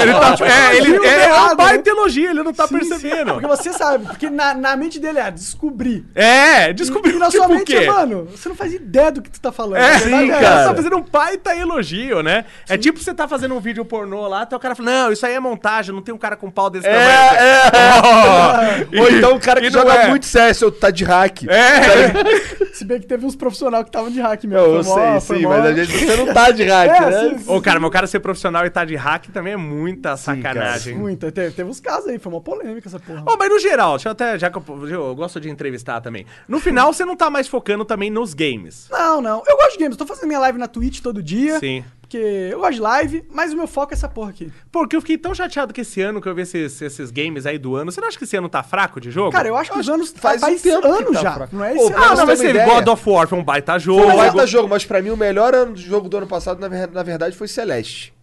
[0.00, 2.80] ele tá, ótimo, é, ele elogio é, é um baita elogio, ele não tá Sim,
[2.80, 3.32] sim, percebendo.
[3.34, 6.04] porque você sabe, porque na, na mente dele é descobrir.
[6.14, 7.76] É, descobriu E, e na tipo sua mente quê?
[7.76, 9.76] é, mano, você não faz ideia do que tu tá falando.
[9.80, 10.62] É, A verdade sim, é cara.
[10.62, 12.44] Você tá fazendo um baita elogio, né?
[12.68, 15.24] É tipo você tá fazendo um vídeo pornô lá, até o cara fala, não, isso
[15.26, 18.88] aí é montagem, não tem um cara com pau desse É, tamanho.
[18.94, 18.98] é.
[19.00, 20.08] Ou então o cara que joga é.
[20.08, 21.44] muito CS, ou tá de hack.
[21.48, 24.58] É, Se bem que teve uns profissionais que estavam de hack mesmo.
[24.64, 26.90] Eu, eu mó- sei, foi sim, mó- mas a gente você não tá de hack,
[26.90, 27.20] É, né?
[27.30, 27.44] sim, sim.
[27.52, 30.57] Ô, cara, meu cara ser profissional e tá de hack também é muita sacanagem.
[30.94, 33.24] Muita, teve, teve uns casos aí, foi uma polêmica essa porra.
[33.26, 36.26] Ô, mas no geral, deixa eu até, já que eu, eu gosto de entrevistar também.
[36.46, 38.88] No final, você não tá mais focando também nos games.
[38.90, 39.42] Não, não.
[39.46, 41.58] Eu gosto de games, tô fazendo minha live na Twitch todo dia.
[41.58, 41.84] Sim.
[42.08, 42.16] Porque
[42.50, 44.50] eu gosto de live, mas o meu foco é essa porra aqui.
[44.72, 47.58] Porque eu fiquei tão chateado que esse ano que eu vi esses, esses games aí
[47.58, 47.92] do ano.
[47.92, 49.30] Você não acha que esse ano tá fraco de jogo?
[49.30, 51.32] Cara, eu acho que os anos faz faz, um tempo que anos tá já.
[51.34, 51.54] fraco.
[51.54, 52.12] Não é Ô, esse pra ano.
[52.12, 52.64] Ah, não, mas ideia.
[52.66, 54.04] God of War foi um baita jogo.
[54.04, 56.58] Foi um baita jogo, mas pra mim o melhor ano de jogo do ano passado,
[56.58, 58.14] na, na verdade, foi Celeste.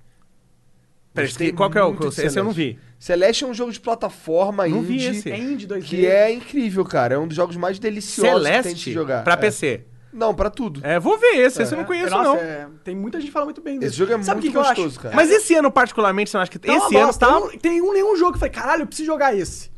[1.16, 1.94] Pera, Gostei qual que é o.
[2.10, 2.54] Esse eu não Celeste.
[2.74, 2.80] vi.
[3.00, 5.32] Celeste é um jogo de plataforma Não vi indie, esse.
[5.32, 5.82] É indie 2D.
[5.84, 7.16] que é incrível, cara.
[7.16, 9.24] É um dos jogos mais deliciosos que tem de Celeste jogar.
[9.24, 9.38] pra É.
[9.38, 9.82] PC.
[10.12, 10.80] Não, pra tudo.
[10.84, 12.36] É, vou ver esse, esse eu não conheço, Nossa, não.
[12.38, 13.90] é, tem muita gente que fala muito bem desse.
[13.92, 15.14] Esse jogo é Sabe muito que gostoso, cara.
[15.16, 16.58] Mas esse ano, particularmente, você não acha que.
[16.60, 17.42] Tá esse ano tá.
[17.62, 19.70] Tem um, nenhum jogo que eu falei, caralho, eu preciso jogar esse.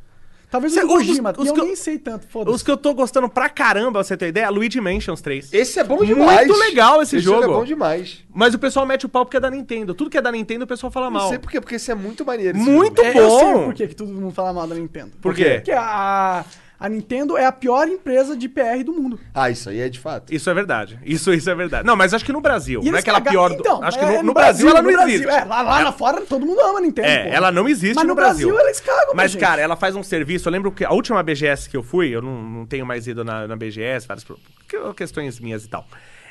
[0.50, 2.56] Talvez Cê- o os- Kojima, os e eu que eu- nem sei tanto, foda-se.
[2.56, 5.54] Os que eu tô gostando pra caramba, pra você ter ideia, Luigi Mansions 3.
[5.54, 6.48] Esse é bom Muito demais.
[6.60, 7.44] legal esse jogo.
[7.44, 8.24] é bom demais.
[8.34, 9.94] Mas o pessoal mete o pau porque é da Nintendo.
[9.94, 11.30] Tudo que é da Nintendo, o pessoal fala Não mal.
[11.30, 12.58] sei por quê, porque esse é muito maneiro.
[12.58, 13.18] esse Muito jogo.
[13.18, 13.64] É, Eu sei bom.
[13.66, 15.12] por que que todo mundo fala mal da Nintendo.
[15.22, 15.56] Por quê?
[15.56, 16.46] Porque a,
[16.80, 19.20] a Nintendo é a pior empresa de PR do mundo.
[19.34, 20.34] Ah, isso aí é de fato.
[20.34, 21.00] Isso é verdade.
[21.04, 21.86] Isso, isso é verdade.
[21.88, 22.82] Não, mas acho que no Brasil.
[22.84, 23.50] E não é aquela caga- pior.
[23.50, 25.28] do- Então, acho que é, no, no Brasil, ela não no existe.
[25.28, 27.08] É, lá, lá, fora todo mundo ama a Nintendo.
[27.08, 27.30] É, pô.
[27.36, 29.42] ela não existe Mas no, no Brasil, eles cagam, Mas, gente.
[29.42, 30.48] cara, ela faz um serviço.
[30.48, 33.24] Eu lembro que a última BGS que eu fui, eu não, não tenho mais ido
[33.26, 35.86] na, na BGS, várias que- questões minhas e tal.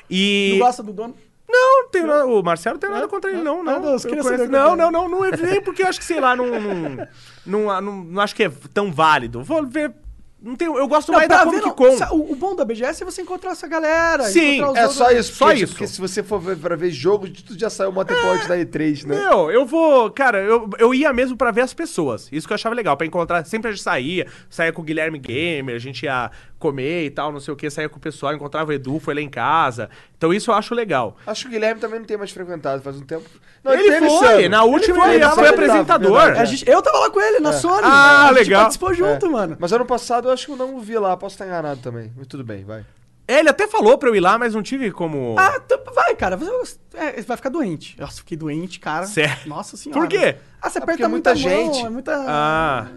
[0.09, 0.51] E.
[0.53, 1.15] Não gosta do dono?
[1.49, 3.79] Não, não tenho nada, o Marcelo não tem nada contra ele, não, Ah, não.
[3.79, 4.75] não, eu conheço- saber não, é.
[4.75, 7.07] não, não, não é nem porque eu acho que, sei lá, não, não,
[7.45, 9.41] não, não, não acho que é tão válido.
[9.43, 9.93] Vou ver.
[10.39, 11.75] Não tenho, eu gosto Não, mais da Comic ver, não.
[11.75, 12.15] Con.
[12.15, 14.23] O, o bom da BGS é você encontrar essa galera.
[14.25, 15.33] Sim, É só isso.
[15.33, 15.73] Só porque, isso.
[15.73, 19.05] Porque se você for ver, pra ver jogo, tu já saiu uma temporada da E3,
[19.07, 19.15] né?
[19.15, 20.11] Meu, eu vou.
[20.11, 22.29] Cara, eu, eu ia mesmo pra ver as pessoas.
[22.31, 23.43] Isso que eu achava legal, pra encontrar.
[23.45, 27.31] Sempre a gente saía, saía com o Guilherme Gamer, a gente ia comer e tal,
[27.31, 29.89] não sei o que, saía com o pessoal, encontrava o Edu, foi lá em casa.
[30.17, 31.15] Então isso eu acho legal.
[31.27, 33.29] Acho que o Guilherme também não tem mais frequentado faz um tempo.
[33.65, 36.13] Ele teve esse foi, na última foi, ele, ele foi apresentador.
[36.21, 37.81] verdade, A gente- eu tava lá com ele na Sony.
[37.83, 38.61] Ah, a gente legal.
[38.61, 39.57] participou junto, mano.
[39.59, 42.11] Mas ano passado eu acho que eu não o vi lá, posso estar enganado também.
[42.15, 42.85] Mas tudo bem, vai.
[43.27, 45.35] Ele até falou pra eu ir lá, mas não tive como.
[45.37, 45.59] Ah,
[45.93, 46.37] vai, cara.
[46.37, 47.99] Você é, vai ficar doente.
[47.99, 49.05] Nossa, fiquei doente, cara.
[49.05, 49.35] Sério?
[49.49, 49.99] Nossa senhora.
[49.99, 50.37] Por quê?
[50.61, 51.85] Ah, você Ah, aperta é muita, muita mão, gente.
[51.85, 52.15] é muita...
[52.25, 52.87] Ah.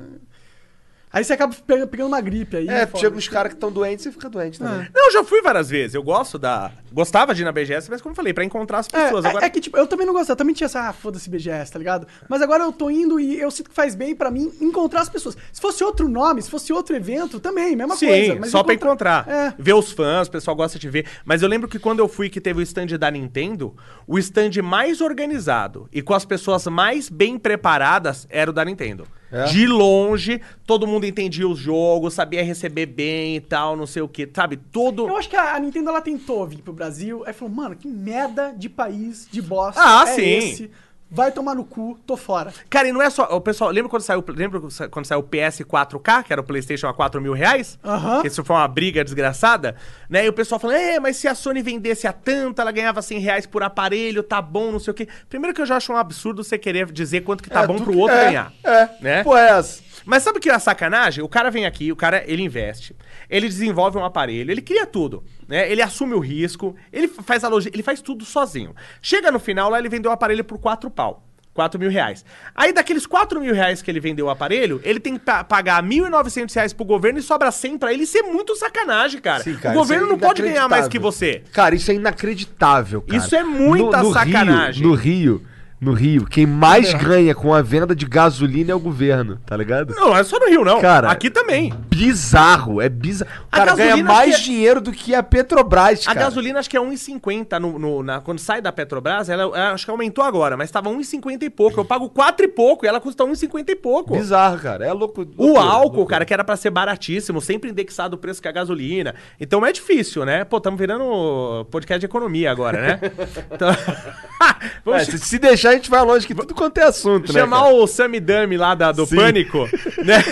[1.13, 2.69] Aí você acaba pe- pegando uma gripe aí.
[2.69, 3.01] É, foda.
[3.01, 4.89] chega uns caras que estão doentes e fica doente também.
[4.95, 5.95] Não, eu já fui várias vezes.
[5.95, 6.71] Eu gosto da.
[6.93, 9.25] Gostava de ir na BGS, mas como eu falei, pra encontrar as É, pessoas.
[9.25, 9.45] é- Agora.
[9.47, 10.33] é que, tipo, eu também não gostava.
[10.35, 12.07] Eu também tinha essa, ah, foda-se BGS, tá ligado?
[12.29, 15.09] Mas agora eu tô indo e eu sinto que faz bem pra mim encontrar as
[15.09, 15.37] pessoas.
[15.53, 18.37] Se fosse outro nome, se fosse outro evento, também, mesma Sim, coisa.
[18.41, 19.29] mas só pra encontrar.
[19.29, 19.53] É.
[19.59, 21.07] Ver os fãs, o pessoal gosta de ver.
[21.25, 23.75] Mas eu lembro que quando eu fui que teve o stand da Nintendo,
[24.07, 29.07] o stand mais organizado e com as pessoas mais bem preparadas era o da Nintendo.
[29.33, 29.45] É?
[29.45, 34.09] De longe, todo mundo entendia os jogos, sabia receber bem e tal, não sei o
[34.09, 34.57] que, sabe?
[34.57, 35.07] Todo.
[35.09, 37.89] Eu acho que a a Nintendo ela tentou vir pro Brasil, aí falou, mano, que
[37.89, 39.81] merda de país, de bosta.
[39.83, 40.23] Ah, é sim.
[40.23, 40.71] Esse?
[41.11, 42.53] Vai tomar no cu, tô fora.
[42.69, 43.25] Cara, e não é só.
[43.35, 44.61] O pessoal, lembra quando saiu, lembra
[44.91, 47.79] quando saiu o PS4K, que era o PlayStation a 4 mil reais?
[47.85, 48.21] Aham.
[48.21, 49.75] Que isso foi uma briga desgraçada,
[50.09, 50.25] né?
[50.25, 53.19] E o pessoal falando, é, mas se a Sony vendesse a tanto, ela ganhava 100
[53.19, 55.09] reais por aparelho, tá bom, não sei o quê.
[55.29, 57.77] Primeiro que eu já acho um absurdo você querer dizer quanto que tá É, bom
[57.79, 58.53] pro outro é, ganhar.
[58.63, 59.25] É, Né?
[59.25, 59.61] Pô, é.
[60.05, 61.23] Mas sabe o que é a sacanagem?
[61.23, 62.97] O cara vem aqui, o cara, ele investe,
[63.31, 65.71] ele desenvolve um aparelho, ele cria tudo, né?
[65.71, 68.75] Ele assume o risco, ele faz a logística, ele faz tudo sozinho.
[69.01, 71.25] Chega no final, lá ele vendeu o aparelho por 4 pau.
[71.53, 72.25] 4 mil reais.
[72.55, 75.83] Aí, daqueles 4 mil reais que ele vendeu o aparelho, ele tem que pa- pagar
[75.83, 78.05] 1.900 reais pro governo e sobra 100 pra ele.
[78.05, 79.43] Isso é muito sacanagem, cara.
[79.43, 81.43] Sim, cara, o governo é não pode ganhar mais que você.
[81.53, 83.19] Cara, isso é inacreditável, cara.
[83.19, 84.81] Isso é muita sacanagem.
[84.83, 85.47] Rio, no Rio,
[85.81, 89.95] no Rio, quem mais ganha com a venda de gasolina é o governo, tá ligado?
[89.95, 90.79] Não, é só no Rio, não.
[90.81, 91.73] Cara, Aqui também.
[91.89, 93.31] Bizarro, é bizarro.
[93.45, 96.27] O A cara ganha gasolina mais que é- dinheiro do que a Petrobras, A cara.
[96.27, 99.85] gasolina acho que é 1,50 no, no- na, quando sai da Petrobras, ela, ela acho
[99.87, 101.81] que aumentou agora, mas tava 1,50 e pouco.
[101.81, 104.15] Eu pago 4 e pouco e ela custa 1,50 e pouco.
[104.15, 104.85] Bizarro, cara.
[104.87, 105.23] É louco.
[105.37, 106.07] O loucura, álcool, loucura.
[106.09, 109.15] cara, que era pra ser baratíssimo, sempre indexado o preço que a gasolina.
[109.41, 110.45] Então é difícil, né?
[110.45, 113.01] Pô, estamos virando podcast de economia agora, né?
[113.51, 113.69] Então...
[114.85, 117.41] Vamos É, se, se deixar, a gente vai longe que tudo quanto é assunto, né?
[117.41, 117.75] chamar cara?
[117.75, 119.17] o Samidami lá da, do Sim.
[119.17, 119.69] Pânico,
[120.05, 120.23] né?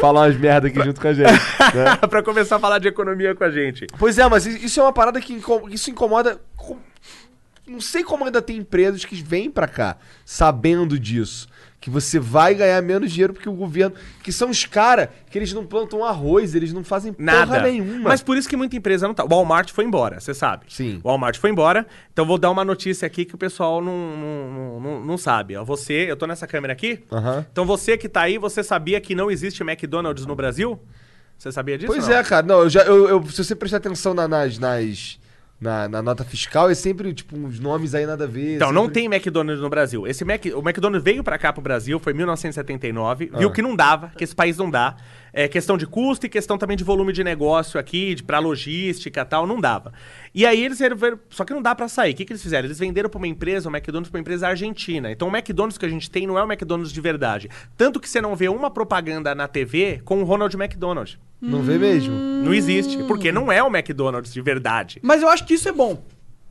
[0.00, 1.26] Falar umas merda aqui junto com a gente.
[1.28, 1.96] né?
[2.08, 3.86] pra começar a falar de economia com a gente.
[3.98, 5.40] Pois é, mas isso é uma parada que
[5.70, 6.40] isso incomoda.
[6.56, 6.78] com-
[7.66, 11.48] Não sei como ainda tem empresas que vêm pra cá sabendo disso.
[11.80, 13.96] Que você vai ganhar menos dinheiro porque o governo.
[14.22, 17.46] Que são os caras que eles não plantam arroz, eles não fazem Nada.
[17.46, 18.10] porra nenhuma.
[18.10, 19.24] Mas por isso que muita empresa não tá.
[19.24, 20.66] O Walmart foi embora, você sabe.
[20.68, 21.00] Sim.
[21.02, 21.86] O Walmart foi embora.
[22.12, 25.56] Então vou dar uma notícia aqui que o pessoal não, não, não, não- sabe.
[25.56, 27.00] Ó, você, eu tô nessa câmera aqui.
[27.10, 27.46] Aham.
[27.50, 30.78] Então você que tá aí, você sabia que não existe McDonald's no Brasil?
[31.38, 31.90] Você sabia disso?
[31.90, 32.46] Pois é, cara.
[32.46, 34.58] Não, eu já, eu, eu- se você prestar atenção na- nas.
[34.58, 35.18] nas
[35.60, 38.56] na, na nota fiscal, é sempre, tipo, uns nomes aí nada a ver.
[38.56, 40.06] Então, não sempre- tem McDonald's no Brasil.
[40.06, 43.38] Esse Mac, o McDonald's veio pra cá pro Brasil, foi em 1979, Ah.
[43.38, 44.96] viu que não dava, que esse país não dá.
[45.32, 49.20] É questão de custo e questão também de volume de negócio aqui, de, pra logística
[49.20, 49.92] e tal, não dava.
[50.34, 52.12] E aí eles resolveram, só que não dá pra sair.
[52.12, 52.66] O que, que eles fizeram?
[52.66, 55.10] Eles venderam pra uma empresa, o McDonald's pra uma empresa argentina.
[55.10, 57.48] Então o McDonald's que a gente tem não é o McDonald's de verdade.
[57.76, 61.18] Tanto que você não vê uma propaganda na TV com o Ronald McDonald.
[61.40, 62.14] Não vê mesmo.
[62.14, 64.98] Não existe, porque não é o McDonald's de verdade.
[65.02, 66.02] Mas eu acho que isso é bom.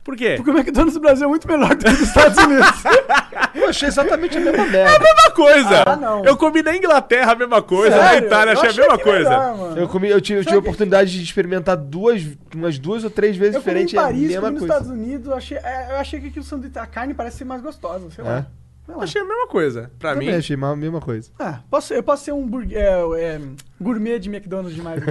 [0.02, 0.34] Por quê?
[0.36, 2.66] Porque o McDonald's do Brasil é muito melhor do que dos Estados Unidos.
[3.54, 4.98] Eu achei exatamente a mesma É a merda.
[5.04, 5.84] mesma coisa.
[5.86, 6.24] Ah, não.
[6.24, 8.26] Eu comi na Inglaterra a mesma coisa, na Sério?
[8.26, 9.30] Itália Eu achei a mesma coisa.
[9.30, 9.78] melhor.
[9.78, 12.22] Eu, comi, eu tive, eu tive a oportunidade de experimentar duas,
[12.54, 14.64] umas duas ou três vezes Eu comi em é Paris, comi nos coisa.
[14.74, 17.44] Estados Unidos, eu achei, é, eu achei que aqui o sanduíche, a carne parece ser
[17.44, 18.38] mais gostosa, sei lá.
[18.38, 18.40] É?
[18.42, 18.50] Sei
[18.96, 19.04] lá.
[19.04, 19.90] Achei a mesma coisa.
[19.98, 20.34] Pra Também mim.
[20.36, 21.30] achei a mesma coisa.
[21.38, 23.40] Ah, posso, eu posso ser um burg- é, é,
[23.80, 25.00] gourmet de McDonald's demais.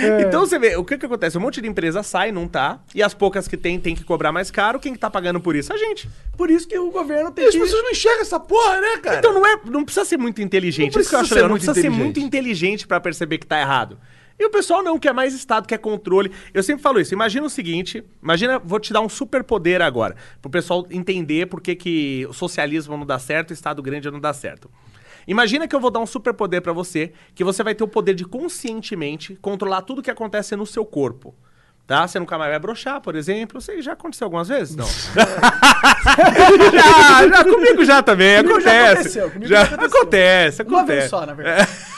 [0.00, 0.22] É.
[0.22, 1.36] Então você vê, o que que acontece?
[1.36, 4.32] Um monte de empresa sai, não tá, e as poucas que tem, tem que cobrar
[4.32, 4.78] mais caro.
[4.78, 5.72] Quem que tá pagando por isso?
[5.72, 6.08] A gente.
[6.36, 7.60] Por isso que o governo E tem as que...
[7.60, 9.18] pessoas não enxergam essa porra, né, cara?
[9.18, 10.94] Então não é, não precisa ser muito inteligente.
[10.94, 13.38] Não Isso que eu precisa acho ser legal, não precisa ser muito inteligente pra perceber
[13.38, 13.98] que tá errado.
[14.38, 16.30] E o pessoal não quer mais Estado, quer controle.
[16.54, 17.12] Eu sempre falo isso.
[17.12, 21.74] Imagina o seguinte: imagina, vou te dar um superpoder agora, pro pessoal entender por que,
[21.74, 24.70] que o socialismo não dá certo e o Estado grande não dá certo.
[25.26, 28.14] Imagina que eu vou dar um superpoder pra você, que você vai ter o poder
[28.14, 31.34] de conscientemente controlar tudo que acontece no seu corpo.
[31.86, 32.06] Tá?
[32.06, 33.58] Você nunca mais vai broxar, por exemplo.
[33.68, 34.76] Aí já aconteceu algumas vezes?
[34.76, 34.86] Não.
[36.72, 38.42] já, já, comigo já também.
[38.42, 38.92] Comigo já acontece.
[39.18, 39.98] aconteceu, comigo já aconteceu.
[40.00, 41.08] acontece, Uma vez acontece.
[41.08, 41.68] só, na verdade.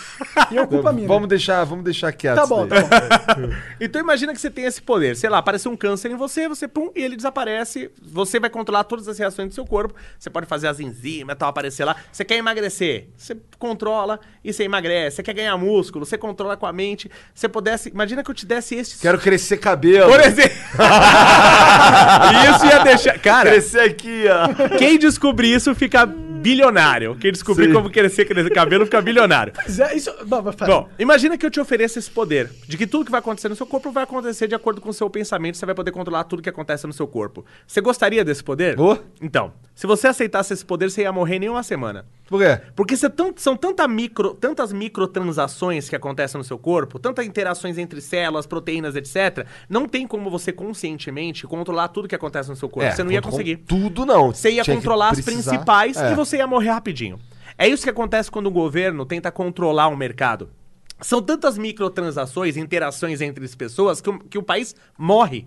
[0.50, 1.06] E é culpa minha.
[1.08, 2.36] Vamos deixar, vamos deixar quieto.
[2.36, 2.82] Tá bom, daí.
[2.84, 3.50] tá bom.
[3.80, 5.16] Então imagina que você tem esse poder.
[5.16, 7.90] Sei lá, apareceu um câncer em você, você pum, e ele desaparece.
[8.02, 9.94] Você vai controlar todas as reações do seu corpo.
[10.18, 11.96] Você pode fazer as enzimas e tal, aparecer lá.
[12.12, 15.16] Você quer emagrecer, você controla e você emagrece.
[15.16, 17.10] Você quer ganhar músculo, você controla com a mente.
[17.34, 17.88] Você pudesse.
[17.88, 18.98] Imagina que eu te desse esse.
[18.98, 20.10] Quero crescer cabelo.
[20.10, 20.56] Por exemplo.
[22.54, 23.18] isso ia deixar.
[23.18, 24.78] Cara, Crescer aqui, ó.
[24.78, 26.06] quem descobrir isso fica
[26.40, 27.14] bilionário.
[27.16, 27.72] Quem descobrir Sim.
[27.74, 29.52] como crescer, crescer cabelo fica bilionário.
[29.56, 30.10] Mas é isso...
[30.56, 30.66] Falar.
[30.66, 33.56] Bom, imagina que eu te ofereço esse poder, de que tudo que vai acontecer no
[33.56, 36.42] seu corpo vai acontecer de acordo com o seu pensamento, você vai poder controlar tudo
[36.42, 37.44] que acontece no seu corpo.
[37.66, 38.76] Você gostaria desse poder?
[38.76, 38.98] Vou.
[39.20, 42.06] Então, se você aceitasse esse poder, você ia morrer em uma semana.
[42.28, 42.60] Por quê?
[42.76, 48.00] Porque tão- são tanta micro, tantas microtransações que acontecem no seu corpo, tantas interações entre
[48.00, 49.46] células, proteínas, etc.
[49.68, 52.88] Não tem como você conscientemente controlar tudo que acontece no seu corpo.
[52.88, 53.56] É, você não ia conseguir.
[53.56, 54.28] Tudo não.
[54.32, 56.12] Você ia Tinha controlar as principais É.
[56.12, 57.18] e você ia morrer rapidinho.
[57.56, 60.50] É isso que acontece quando o governo tenta controlar um mercado.
[61.00, 65.46] São tantas microtransações, interações entre as pessoas, que o, que o país morre.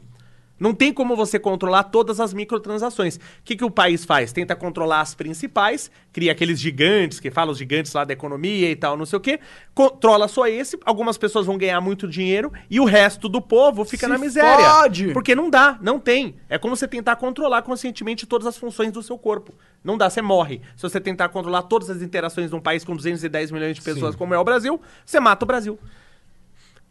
[0.64, 3.18] Não tem como você controlar todas as microtransações.
[3.18, 4.32] O que, que o país faz?
[4.32, 8.76] Tenta controlar as principais, cria aqueles gigantes, que falam os gigantes lá da economia e
[8.78, 9.42] tal, não sei o quê.
[9.76, 14.06] Controla só esse, algumas pessoas vão ganhar muito dinheiro e o resto do povo fica
[14.06, 14.70] Se na miséria.
[14.70, 15.12] fode!
[15.12, 16.38] Porque não dá, não tem.
[16.48, 19.54] É como você tentar controlar conscientemente todas as funções do seu corpo.
[19.84, 20.62] Não dá, você morre.
[20.78, 24.16] Se você tentar controlar todas as interações de um país com 210 milhões de pessoas,
[24.16, 25.78] como é o Brasil, você mata o Brasil.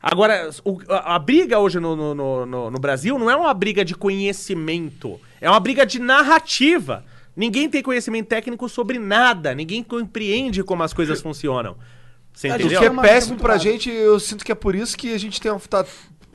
[0.03, 3.55] Agora, o- a, a briga hoje no, no- no- no- no Brasil não é uma
[3.55, 7.05] briga de conhecimento, é uma briga de narrativa.
[7.37, 11.77] Ninguém tem conhecimento técnico sobre nada, ninguém compreende como as coisas funcionam.
[12.35, 12.81] Você O gente entendeu?
[12.81, 15.41] que é coisa péssimo pra gente, eu sinto que é por isso que a gente
[15.41, 15.61] tem uma.
[15.61, 15.85] Tá,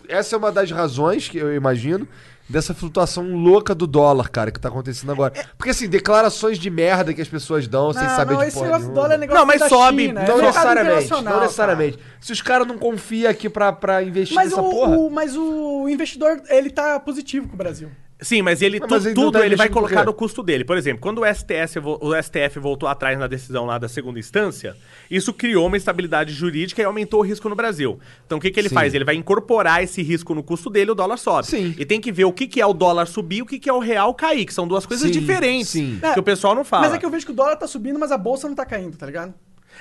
[0.07, 2.07] essa é uma das razões que eu imagino
[2.49, 5.33] dessa flutuação louca do dólar, cara, que tá acontecendo agora.
[5.57, 8.65] Porque assim, declarações de merda que as pessoas dão sem saber não, de esse porra
[8.67, 9.01] negócio do nenhuma.
[9.03, 10.05] dólar é negócio Não, mas da sobe.
[10.07, 11.99] China, é Não mercado necessariamente, não necessariamente.
[12.21, 14.97] Se os caras não confiam aqui pra, pra investir Mas nessa o, porra.
[14.97, 17.89] o- mas o investidor, ele tá positivo com o Brasil.
[18.19, 20.63] Sim, mas ele Mas tu- ele não tudo tá ele vai colocar no custo dele.
[20.65, 24.17] Por exemplo, quando o STF, vo- o STF voltou atrás na decisão lá da segunda
[24.17, 24.75] instância,
[25.09, 27.99] isso criou uma estabilidade jurídica e aumentou o risco no Brasil.
[28.25, 28.75] Então o que, que ele Sim.
[28.75, 28.95] faz?
[28.95, 31.45] Ele vai incorporar esse risco no custo dele, o dólar sobe.
[31.47, 31.75] Sim.
[31.77, 33.69] E tem que ver o que, que é o dólar subir e o que, que
[33.69, 35.69] é o real cair, que são duas coisas Sim, diferentes.
[35.69, 35.99] sim.
[36.13, 36.85] Que o pessoal não fala.
[36.87, 38.65] Mas é que eu vejo que o dólar tá subindo, mas a bolsa não tá
[38.65, 39.31] caindo, tá ligado?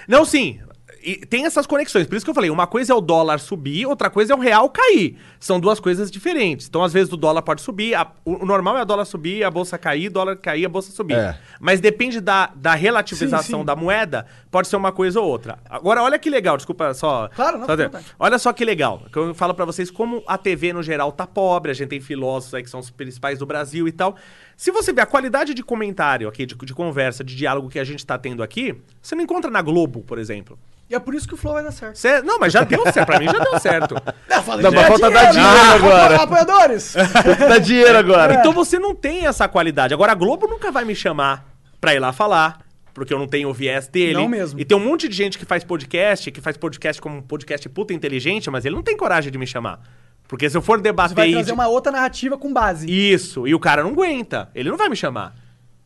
[0.06, 0.60] Não, sim.
[1.02, 2.06] E tem essas conexões.
[2.06, 4.38] Por isso que eu falei, uma coisa é o dólar subir, outra coisa é o
[4.40, 5.16] real cair.
[5.38, 6.66] São duas coisas diferentes.
[6.66, 9.50] Então, às vezes, o dólar pode subir, a- o, normal é o dólar subir, a
[9.50, 11.14] bolsa cair, o dólar cair, a bolsa subir.
[11.16, 11.38] É.
[11.60, 13.64] Mas depende da, da relativização Sim, sim.
[13.64, 15.58] da moeda, pode ser uma coisa ou outra.
[15.68, 17.28] Agora, olha que legal, desculpa só.
[17.34, 18.04] Claro, não, só vontade.
[18.18, 19.02] Olha só que legal.
[19.12, 22.00] Que eu falo pra vocês como a TV no geral tá pobre, a gente tem
[22.00, 24.16] filósofos aí que são os principais do Brasil e tal.
[24.56, 27.84] Se você ver a qualidade de comentário aqui, de, de conversa, de diálogo que a
[27.84, 30.58] gente tá tendo aqui, você não encontra na Globo, por exemplo.
[30.88, 31.96] E é por isso que o Flow vai dar certo.
[31.96, 33.06] Cê- não, mas já deu certo.
[33.06, 33.94] Pra mim já deu certo.
[34.30, 35.30] Eu falei, Não, mas "É falta dar né?
[35.32, 36.94] dinheiro Ah, agora." Apoiadores!
[37.48, 38.34] Dá dinheiro agora.
[38.34, 39.92] Então você não tem essa qualidade.
[39.92, 41.44] Agora a Globo nunca vai me chamar
[41.80, 42.64] pra ir lá falar.
[42.94, 44.14] Porque eu não tenho o viés dele.
[44.14, 44.58] Não mesmo.
[44.58, 47.68] E tem um monte de gente que faz podcast, que faz podcast como um podcast
[47.68, 49.80] puta inteligente, mas ele não tem coragem de me chamar.
[50.26, 51.14] Porque se eu for debater.
[51.14, 52.86] vai e trazer de- uma outra narrativa com base.
[52.90, 54.48] Isso, e o cara não aguenta.
[54.54, 55.34] Ele não vai me chamar.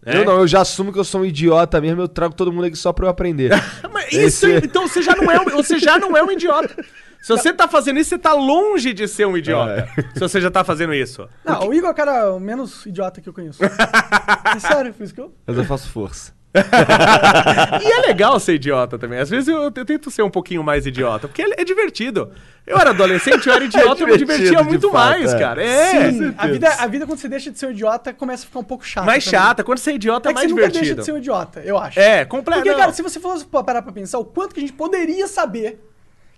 [0.04, 0.18] Né?
[0.18, 2.64] Eu não, eu já assumo que eu sou um idiota mesmo, eu trago todo mundo
[2.66, 3.50] aqui só pra eu aprender.
[3.92, 6.74] Mas isso, Esse- então você já, não é um, você já não é um idiota.
[7.20, 9.86] Se você tá fazendo isso, você tá longe de ser um idiota.
[9.96, 10.02] É.
[10.14, 11.28] Se você já tá fazendo isso.
[11.44, 13.60] Não, o Igor é o cara menos idiota que eu conheço.
[13.62, 15.34] é sério, por isso que eu...
[15.46, 16.32] Mas eu faço força.
[16.52, 19.18] E é legal ser idiota também.
[19.20, 22.32] Às vezes eu, eu tento ser um pouquinho mais idiota, porque é, é divertido.
[22.66, 25.38] Eu era adolescente, eu era idiota, eu me divertido, divertia muito fato, mais, é.
[25.38, 25.62] cara.
[25.62, 26.10] É.
[26.10, 28.58] Sim, a vida, a vida quando você deixa de ser um idiota começa a ficar
[28.58, 29.06] um pouco chata.
[29.06, 29.40] Mais também.
[29.40, 29.64] chata.
[29.64, 31.00] Quando você é idiota é, É mais você nunca deixa divertido.
[31.00, 31.98] de ser um idiota, eu acho.
[32.00, 32.60] É, completo.
[32.60, 32.78] Porque, não.
[32.78, 35.80] cara, se você fosse parar pra pensar o quanto que a gente poderia saber,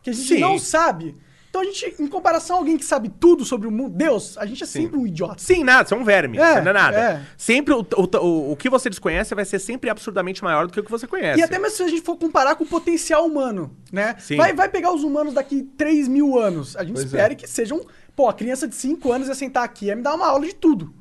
[0.02, 0.40] que a gente Sim.
[0.40, 1.16] não sabe.
[1.52, 4.46] Então a gente, em comparação a alguém que sabe tudo sobre o mundo, Deus, a
[4.46, 5.34] gente é sempre um idiota.
[5.36, 6.38] Sim, nada, você é um verme.
[6.38, 6.98] É, não é nada.
[6.98, 7.22] é.
[7.36, 10.82] Sempre o, o, o, que você desconhece vai ser sempre absurdamente maior do que o
[10.82, 11.38] que você conhece.
[11.38, 14.16] E até mesmo se a gente for comparar com o potencial humano, né?
[14.18, 14.38] Sim.
[14.38, 16.74] Vai, vai pegar os humanos daqui 3 mil anos.
[16.74, 17.36] A gente Pois espera é.
[17.36, 17.84] que sejam.
[18.16, 20.46] Pô, a criança de 5 anos ia sentar aqui e ia me dar uma aula
[20.46, 20.94] de tudo.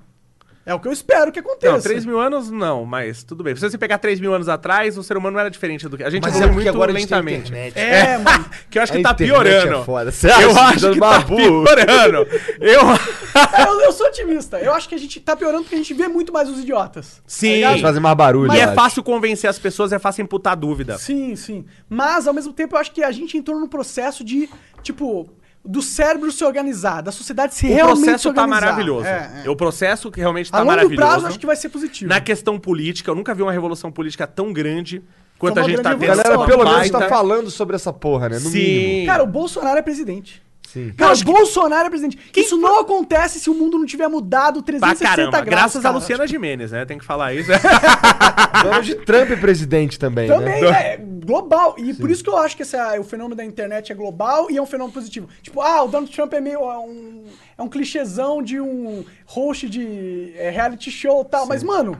[0.63, 1.73] É o que eu espero que aconteça.
[1.73, 3.55] Não, 3 mil anos não, mas tudo bem.
[3.55, 6.03] Se você pegar 3 mil anos atrás, o ser humano não era diferente do que.
[6.03, 7.49] A gente Mas é muito agora lentamente.
[7.49, 7.79] internet.
[7.79, 8.45] É, mano.
[8.69, 9.81] que eu acho que A tá internet piorando.
[9.81, 10.11] é foda.
[10.11, 11.35] Você acha eu que acho tá que tá babu?
[11.35, 12.27] piorando.
[12.59, 12.81] Eu.
[13.33, 14.59] É, eu, eu sou otimista.
[14.59, 17.21] Eu acho que a gente tá piorando porque a gente vê muito mais os idiotas.
[17.25, 17.53] Sim.
[17.55, 17.71] ligado?
[17.71, 18.53] Eles fazem mais barulho.
[18.53, 20.97] E é fácil convencer as pessoas, é fácil imputar dúvida.
[20.97, 21.65] Sim, sim.
[21.89, 24.49] Mas, ao mesmo tempo, eu acho que a gente entrou num processo de,
[24.83, 25.29] tipo,
[25.63, 28.65] do cérebro se organizar, da sociedade se O realmente se processo tá organizar.
[28.65, 29.05] maravilhoso.
[29.05, 29.49] É, é.
[29.49, 31.07] O processo que realmente A tá longo maravilhoso.
[31.07, 32.09] prazo, acho que vai ser positivo.
[32.09, 35.03] Na questão política, eu nunca vi uma revolução política tão grande
[35.37, 36.03] quanto Foi a gente tá tendo.
[36.03, 38.35] A galera pelo menos tá falando sobre essa porra, né?
[38.39, 38.57] No Sim.
[38.57, 39.05] mínimo.
[39.07, 40.41] Cara, o Bolsonaro é presidente.
[40.71, 40.93] Sim.
[40.95, 42.17] Cara, Bolsonaro é presidente.
[42.35, 45.31] Isso não acontece se o mundo não tiver mudado Pra 360 caramba.
[45.41, 45.49] graus.
[45.49, 45.95] Graças a cara.
[45.95, 46.85] Luciana Gimenez, né?
[46.85, 47.51] Tem que falar isso.
[48.63, 50.93] Donald Trump é presidente também, Também né?
[50.93, 51.75] é global.
[51.77, 54.57] E por isso que eu acho que essa, o fenômeno da internet é global e
[54.57, 55.27] é um fenômeno positivo.
[55.41, 56.59] Tipo, ah, o Donald Trump é meio.
[56.59, 57.23] É um,
[57.57, 61.45] é um clichêzão de um host de é, reality show e tal.
[61.47, 61.99] Mas, mano,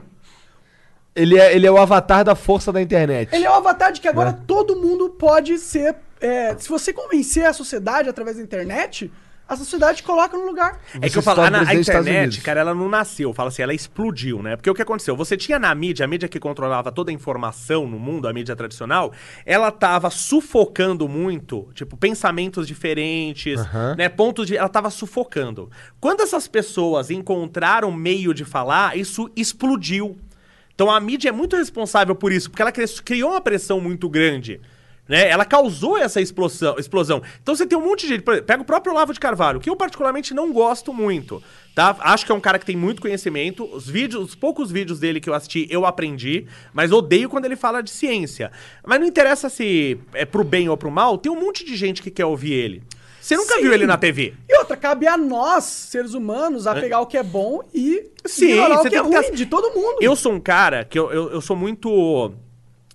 [1.14, 3.34] Ele é, ele é o avatar da força da internet.
[3.34, 4.38] ele é o avatar de que agora Né?
[4.46, 5.94] todo mundo pode ser.
[6.20, 9.10] é, se você convencer a sociedade através da internet,
[9.46, 10.80] a sociedade coloca no lugar.
[11.00, 14.40] É que eu falo, a, a internet, cara, ela não nasceu, fala assim, ela explodiu,
[14.42, 14.56] né?
[14.56, 15.14] Porque o que aconteceu?
[15.16, 18.56] Você tinha na mídia, a mídia que controlava toda a informação no mundo, a mídia
[18.56, 19.12] tradicional,
[19.44, 23.96] ela tava sufocando muito, tipo, pensamentos diferentes, Aham.
[23.98, 24.08] né?
[24.08, 24.56] Pontos de.
[24.56, 25.68] Ela tava sufocando.
[26.00, 30.16] Quando essas pessoas encontraram meio de falar, isso explodiu.
[30.74, 34.60] Então a mídia é muito responsável por isso, porque ela criou uma pressão muito grande.
[35.08, 35.28] Né?
[35.28, 37.22] Ela causou essa explosão, explosão.
[37.42, 38.22] Então você tem um monte de gente.
[38.22, 41.42] Pega o próprio Olavo de Carvalho, que eu particularmente não gosto muito.
[41.74, 41.96] Tá?
[42.00, 43.64] Acho que é um cara que tem muito conhecimento.
[43.74, 47.56] Os vídeos, os poucos vídeos dele que eu assisti, eu aprendi, mas odeio quando ele
[47.56, 48.52] fala de ciência.
[48.86, 52.00] Mas não interessa se é pro bem ou pro mal, tem um monte de gente
[52.00, 52.82] que quer ouvir ele.
[53.22, 53.62] Você nunca Sim.
[53.62, 54.34] viu ele na TV?
[54.48, 58.56] E outra, cabe a nós, seres humanos, a pegar o que é bom e Sim,
[58.56, 59.98] você o que é que ruim as- de todo mundo.
[60.00, 62.32] Eu sou um cara que eu, eu, eu sou muito.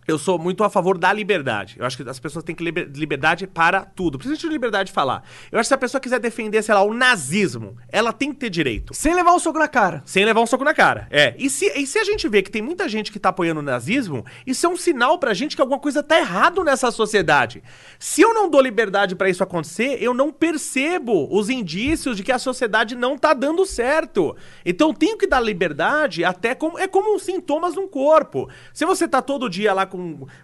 [0.07, 1.75] Eu sou muito a favor da liberdade.
[1.77, 4.17] Eu acho que as pessoas têm que liber- liberdade para tudo.
[4.17, 5.21] Principalmente liberdade de falar.
[5.51, 8.39] Eu acho que se a pessoa quiser defender, sei lá, o nazismo, ela tem que
[8.39, 8.93] ter direito.
[8.93, 10.01] Sem levar um soco na cara.
[10.05, 11.07] Sem levar um soco na cara.
[11.11, 11.35] É.
[11.37, 13.63] E se, e se a gente vê que tem muita gente que tá apoiando o
[13.63, 17.61] nazismo, isso é um sinal pra gente que alguma coisa tá errado nessa sociedade.
[17.99, 22.31] Se eu não dou liberdade pra isso acontecer, eu não percebo os indícios de que
[22.31, 24.37] a sociedade não tá dando certo.
[24.65, 26.79] Então eu tenho que dar liberdade até como.
[26.79, 28.49] É como sintomas no corpo.
[28.73, 29.96] Se você tá todo dia lá com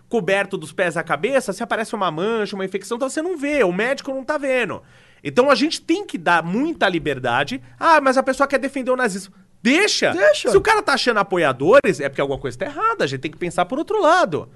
[0.09, 3.63] coberto dos pés à cabeça, se aparece uma mancha, uma infecção, então você não vê,
[3.63, 4.81] o médico não tá vendo.
[5.23, 7.61] Então a gente tem que dar muita liberdade.
[7.79, 9.33] Ah, mas a pessoa quer defender o nazismo.
[9.61, 10.11] Deixa.
[10.11, 10.49] Deixa.
[10.51, 13.05] Se o cara tá achando apoiadores, é porque alguma coisa tá errada.
[13.05, 14.49] A gente tem que pensar por outro lado.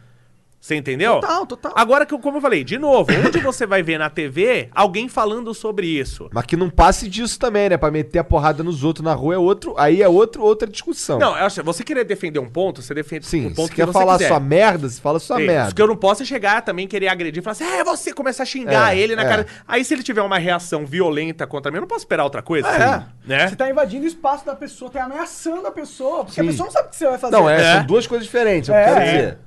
[0.60, 1.20] Você entendeu?
[1.22, 1.72] Total, total.
[1.76, 5.08] Agora, que eu- como eu falei, de novo, onde você vai ver na TV alguém
[5.08, 6.28] falando sobre isso?
[6.34, 7.78] Mas que não passe disso também, né?
[7.78, 9.76] Pra meter a porrada nos outros na rua é outro.
[9.78, 11.20] Aí é outro, outra discussão.
[11.20, 13.88] Não, eu acho, você querer defender um ponto, você defende Sim, um ponto se quer
[13.94, 15.72] falar sua merda, você fala sua Isso, merda.
[15.74, 18.44] que eu não posso é chegar também querer agredir e falar assim, é você começar
[18.44, 19.30] a xingar É, ele na é.
[19.30, 19.46] cara.
[19.68, 22.68] Aí se ele tiver uma reação violenta contra mim, eu não posso esperar outra coisa.
[22.68, 23.04] É.
[23.26, 23.48] Né?
[23.48, 25.94] Você tá invadindo o espaço da pessoa, tá ameaçando a pesa,
[26.26, 26.42] porque Sim.
[26.42, 27.36] a pessoa não sabe o que você vai fazer.
[27.36, 27.74] Não, é, É.
[27.78, 28.84] são duas coisas diferentes, eu É.
[28.86, 29.06] quero É.
[29.06, 29.38] dizer.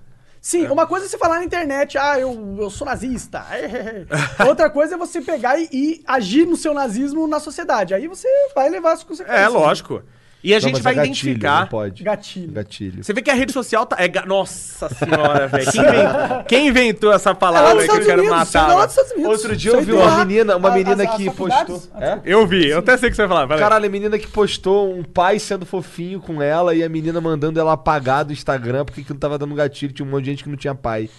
[0.41, 3.45] Sim, uma coisa é você falar na internet, ah, eu, eu sou nazista.
[4.47, 7.93] Outra coisa é você pegar e, e agir no seu nazismo na sociedade.
[7.93, 9.45] Aí você vai levar as consequências.
[9.45, 10.03] É, lógico.
[10.43, 11.61] E a Não, gente mas vai é gatilho, identificar.
[11.61, 12.03] Não pode.
[12.03, 12.53] Gatilho.
[12.53, 13.05] Gatilho.
[13.05, 13.97] Você vê que a rede social tá.
[13.99, 15.71] É ga- Nossa senhora, velho.
[15.71, 18.89] Quem, inventou- quem inventou essa É lá palavra aí que eu quero Unidos, é matar?
[18.89, 19.31] Estados Unidos.
[19.33, 21.83] Outro dia eu vi uma menina, uma menina as- que as postou.
[22.01, 22.19] É?
[22.25, 23.59] Eu vi, eu até sei o que você vai falar.
[23.59, 27.61] Caralho, a menina que postou um pai sendo fofinho com ela e a menina mandando
[27.61, 30.49] ela apagar do Instagram porque aquilo tava dando gatilho, tinha um monte de gente que
[30.49, 31.11] não tinha pai.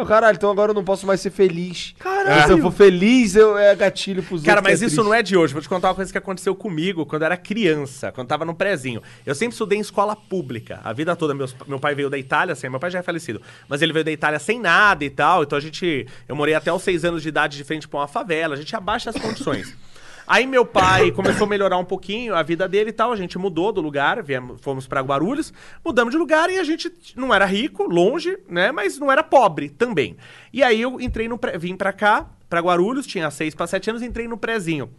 [0.00, 1.94] Ah, caralho, então agora eu não posso mais ser feliz.
[1.98, 2.46] Caralho.
[2.46, 5.36] Se eu for feliz, eu é gatilho pros Cara, mas que isso não é de
[5.36, 5.52] hoje.
[5.52, 8.54] Vou te contar uma coisa que aconteceu comigo quando eu era criança, quando tava no
[8.54, 9.02] prézinho.
[9.26, 11.34] Eu sempre estudei em escola pública, a vida toda.
[11.34, 14.04] Meus- meu pai veio da Itália, assim, meu pai já é falecido, mas ele veio
[14.04, 15.42] da Itália sem nada e tal.
[15.42, 16.06] Então a gente.
[16.28, 18.74] Eu morei até os seis anos de idade de frente pra uma favela, a gente
[18.76, 19.74] abaixa as condições.
[20.28, 23.10] Aí meu pai começou a melhorar um pouquinho a vida dele e tal.
[23.10, 26.92] A gente mudou do lugar, viemos, fomos pra Guarulhos, mudamos de lugar e a gente
[27.16, 28.70] não era rico, longe, né?
[28.70, 30.18] Mas não era pobre também.
[30.52, 33.88] E aí eu entrei no pré, vim pra cá, pra Guarulhos, tinha seis pra sete
[33.88, 34.90] anos, entrei no prézinho.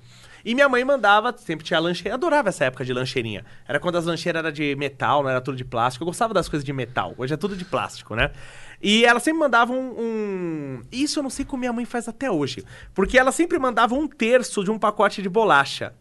[0.43, 3.45] E minha mãe mandava, sempre tinha lancheira, adorava essa época de lancheirinha.
[3.67, 6.03] Era quando as lancheiras eram de metal, não era tudo de plástico.
[6.03, 8.31] Eu gostava das coisas de metal, hoje é tudo de plástico, né?
[8.81, 12.29] E ela sempre mandava um, um- Isso eu não sei como minha mãe faz até
[12.31, 12.63] hoje.
[12.93, 15.93] Porque ela sempre mandava um terço de um pacote de bolacha.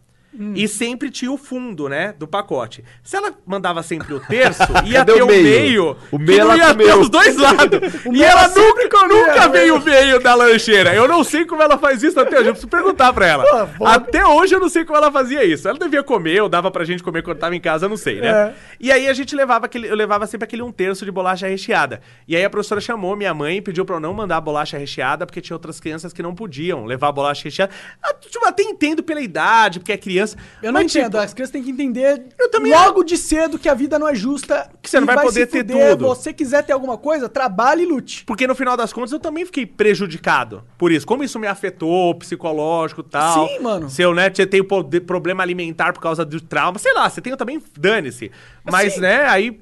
[0.55, 2.83] E sempre tinha o fundo, né, do pacote.
[3.01, 5.43] Se ela mandava sempre o terço, ia Cadê ter o o meio?
[5.43, 5.97] meio.
[6.11, 7.01] O que meio não ela ia ter comeu.
[7.01, 7.79] os dois lados.
[8.13, 9.47] e ela nunca, comia, nunca né?
[9.49, 10.93] veio o meio da lancheira.
[10.93, 12.49] Eu não sei como ela faz isso até hoje.
[12.49, 13.67] Eu preciso perguntar pra ela.
[13.75, 13.87] Pô.
[13.87, 15.67] Até hoje eu não sei como ela fazia isso.
[15.67, 18.21] Ela devia comer, ou dava pra gente comer quando tava em casa, eu não sei,
[18.21, 18.27] né?
[18.29, 18.53] É.
[18.79, 19.87] E aí a gente levava aquele.
[19.89, 22.01] Eu levava sempre aquele um terço de bolacha recheada.
[22.27, 24.77] E aí a professora chamou minha mãe e pediu pra eu não mandar a bolacha
[24.77, 27.71] recheada, porque tinha outras crianças que não podiam levar a bolacha recheada.
[28.03, 30.18] Ah, tipo, até entendo pela idade, porque é criança.
[30.61, 33.57] Eu não mas, entendo, tipo, as crianças têm que entender Eu também logo de cedo
[33.57, 34.69] que a vida não é justa.
[34.81, 35.89] Que você não e vai poder ter fuder.
[35.91, 36.07] tudo.
[36.07, 38.25] você quiser ter alguma coisa, trabalhe e lute.
[38.25, 41.05] Porque no final das contas eu também fiquei prejudicado por isso.
[41.05, 43.47] Como isso me afetou, psicológico e tal.
[43.47, 43.89] Sim, mano.
[43.89, 44.29] Se eu, né,
[44.63, 48.31] pode- problema alimentar por causa do trauma, sei lá, você tem também, dane-se.
[48.63, 49.59] Mas, Assim, né, aí.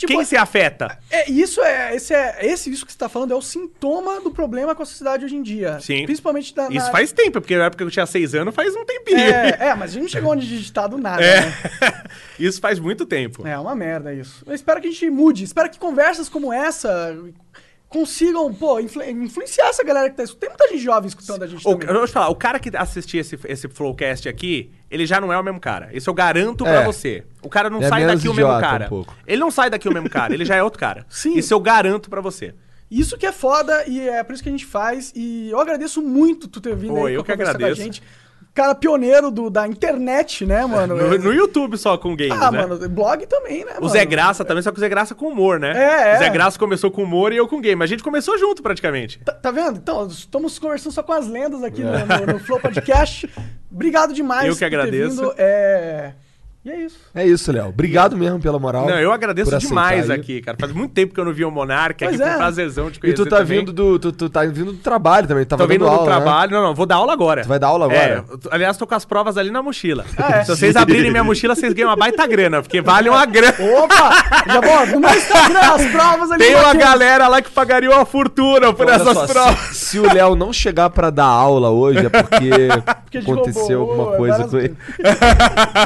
[0.00, 0.98] Tipo, quem se afeta?
[1.10, 4.30] É, isso é, esse é, esse isso que você tá falando é o sintoma do
[4.30, 5.78] problema com a sociedade hoje em dia.
[5.80, 6.04] Sim.
[6.04, 8.84] Principalmente na, Isso faz tempo, porque na época que eu tinha seis anos faz um
[8.84, 9.18] tempinho.
[9.18, 11.40] É, é, mas a gente não chegou onde gente tá do nada, É.
[11.42, 11.54] né?
[12.38, 13.46] isso faz muito tempo.
[13.46, 14.42] É uma merda isso.
[14.46, 15.44] Eu espero que a gente mude.
[15.44, 17.16] Espero que conversas como essa
[17.90, 20.40] consigam, pô, influ- influenciar essa galera que tá escutando.
[20.40, 21.88] Tem muita gente jovem escutando a gente O, também.
[21.88, 25.32] eu vou te falar, o cara que assistir esse, esse Flowcast aqui, ele já não
[25.32, 25.90] é o mesmo cara.
[25.92, 26.84] Isso eu garanto pra É.
[26.84, 27.24] você.
[27.42, 28.86] O cara não É sai daqui o mesmo cara.
[28.86, 29.14] um pouco.
[29.26, 31.04] ele não sai daqui o mesmo cara, ele já é outro cara.
[31.10, 31.36] Sim.
[31.36, 32.54] Isso eu garanto pra você.
[32.88, 35.12] Isso que é foda e é por isso que a gente faz.
[35.14, 37.76] E eu agradeço muito tu ter vindo Pô, aí eu pra que agradeço.
[37.76, 38.02] com a gente.
[38.60, 40.94] Cara pioneiro do, da internet, né, mano?
[40.94, 42.66] No, no YouTube só com games, ah, né?
[42.66, 43.88] mano, blog também, né, O mano?
[43.88, 45.72] Zé Graça também, só que o Zé Graça com humor, né?
[45.74, 46.16] É, é.
[46.16, 47.82] O Zé Graça começou com humor e eu com game.
[47.82, 49.18] A gente começou junto praticamente.
[49.24, 49.78] Tá, tá vendo?
[49.78, 53.30] Então, estamos conversando só com as lendas aqui no, no- no Flow Podcast.
[53.72, 55.16] Obrigado demais Eu que agradeço.
[55.16, 55.34] vindo.
[55.38, 56.12] É...
[56.62, 56.98] E é isso.
[57.14, 57.68] É isso, Léo.
[57.68, 58.86] Obrigado mesmo pela moral.
[58.86, 60.20] Não, eu agradeço demais aí.
[60.20, 60.58] aqui, cara.
[60.60, 62.34] Faz muito tempo que eu não vi o Monark aqui, foi é.
[62.34, 63.60] um prazerzão de E conhecer tu tá também.
[63.60, 63.98] vindo do.
[63.98, 65.46] Tu, tu tá vindo do trabalho também.
[65.46, 66.16] Tava Tô vindo dando do aula, né?
[66.16, 66.50] trabalho.
[66.52, 67.40] Não, não, vou dar aula agora.
[67.42, 67.98] Tu vai dar aula agora?
[67.98, 70.04] É, eu tô- aliás, tô com as provas ali na mochila.
[70.18, 70.44] Ah, é?
[70.44, 73.54] Se vocês abrirem minha mochila, vocês ganham uma baita grana, porque vale uma grana.
[73.82, 74.10] Opa!
[74.46, 76.44] Já vou, no meu Instagram, as provas ali.
[76.44, 76.80] Tem uma batendo.
[76.82, 79.58] galera lá que pagaria uma fortuna por Olha essas só, provas.
[79.72, 82.50] se, se o Léo não chegar pra dar aula hoje é porque,
[83.10, 84.76] Porque aconteceu roubou, alguma coisa várias com ele.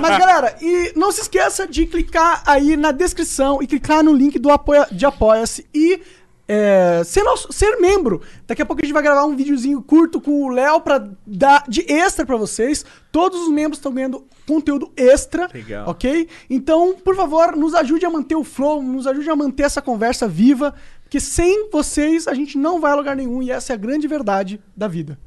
[0.02, 4.38] Mas, galera, e não se esqueça de clicar aí na descrição e clicar no link
[4.38, 6.00] do apoia, de Apoia-se e
[6.48, 8.22] é, ser, nosso, ser membro.
[8.46, 11.64] Daqui a pouco a gente vai gravar um videozinho curto com o Léo pra dar
[11.68, 12.84] de extra pra vocês.
[13.12, 15.48] Todos os membros estão ganhando conteúdo extra.
[15.52, 15.88] Legal.
[15.88, 16.28] Ok?
[16.48, 20.26] Então, por favor, nos ajude a manter o flow, nos ajude a manter essa conversa
[20.26, 20.74] viva.
[21.02, 24.08] Porque sem vocês a gente não vai a lugar nenhum e essa é a grande
[24.08, 25.18] verdade da vida.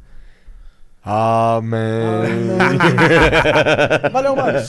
[1.04, 1.80] Amém.
[4.12, 4.60] Valeu, mano.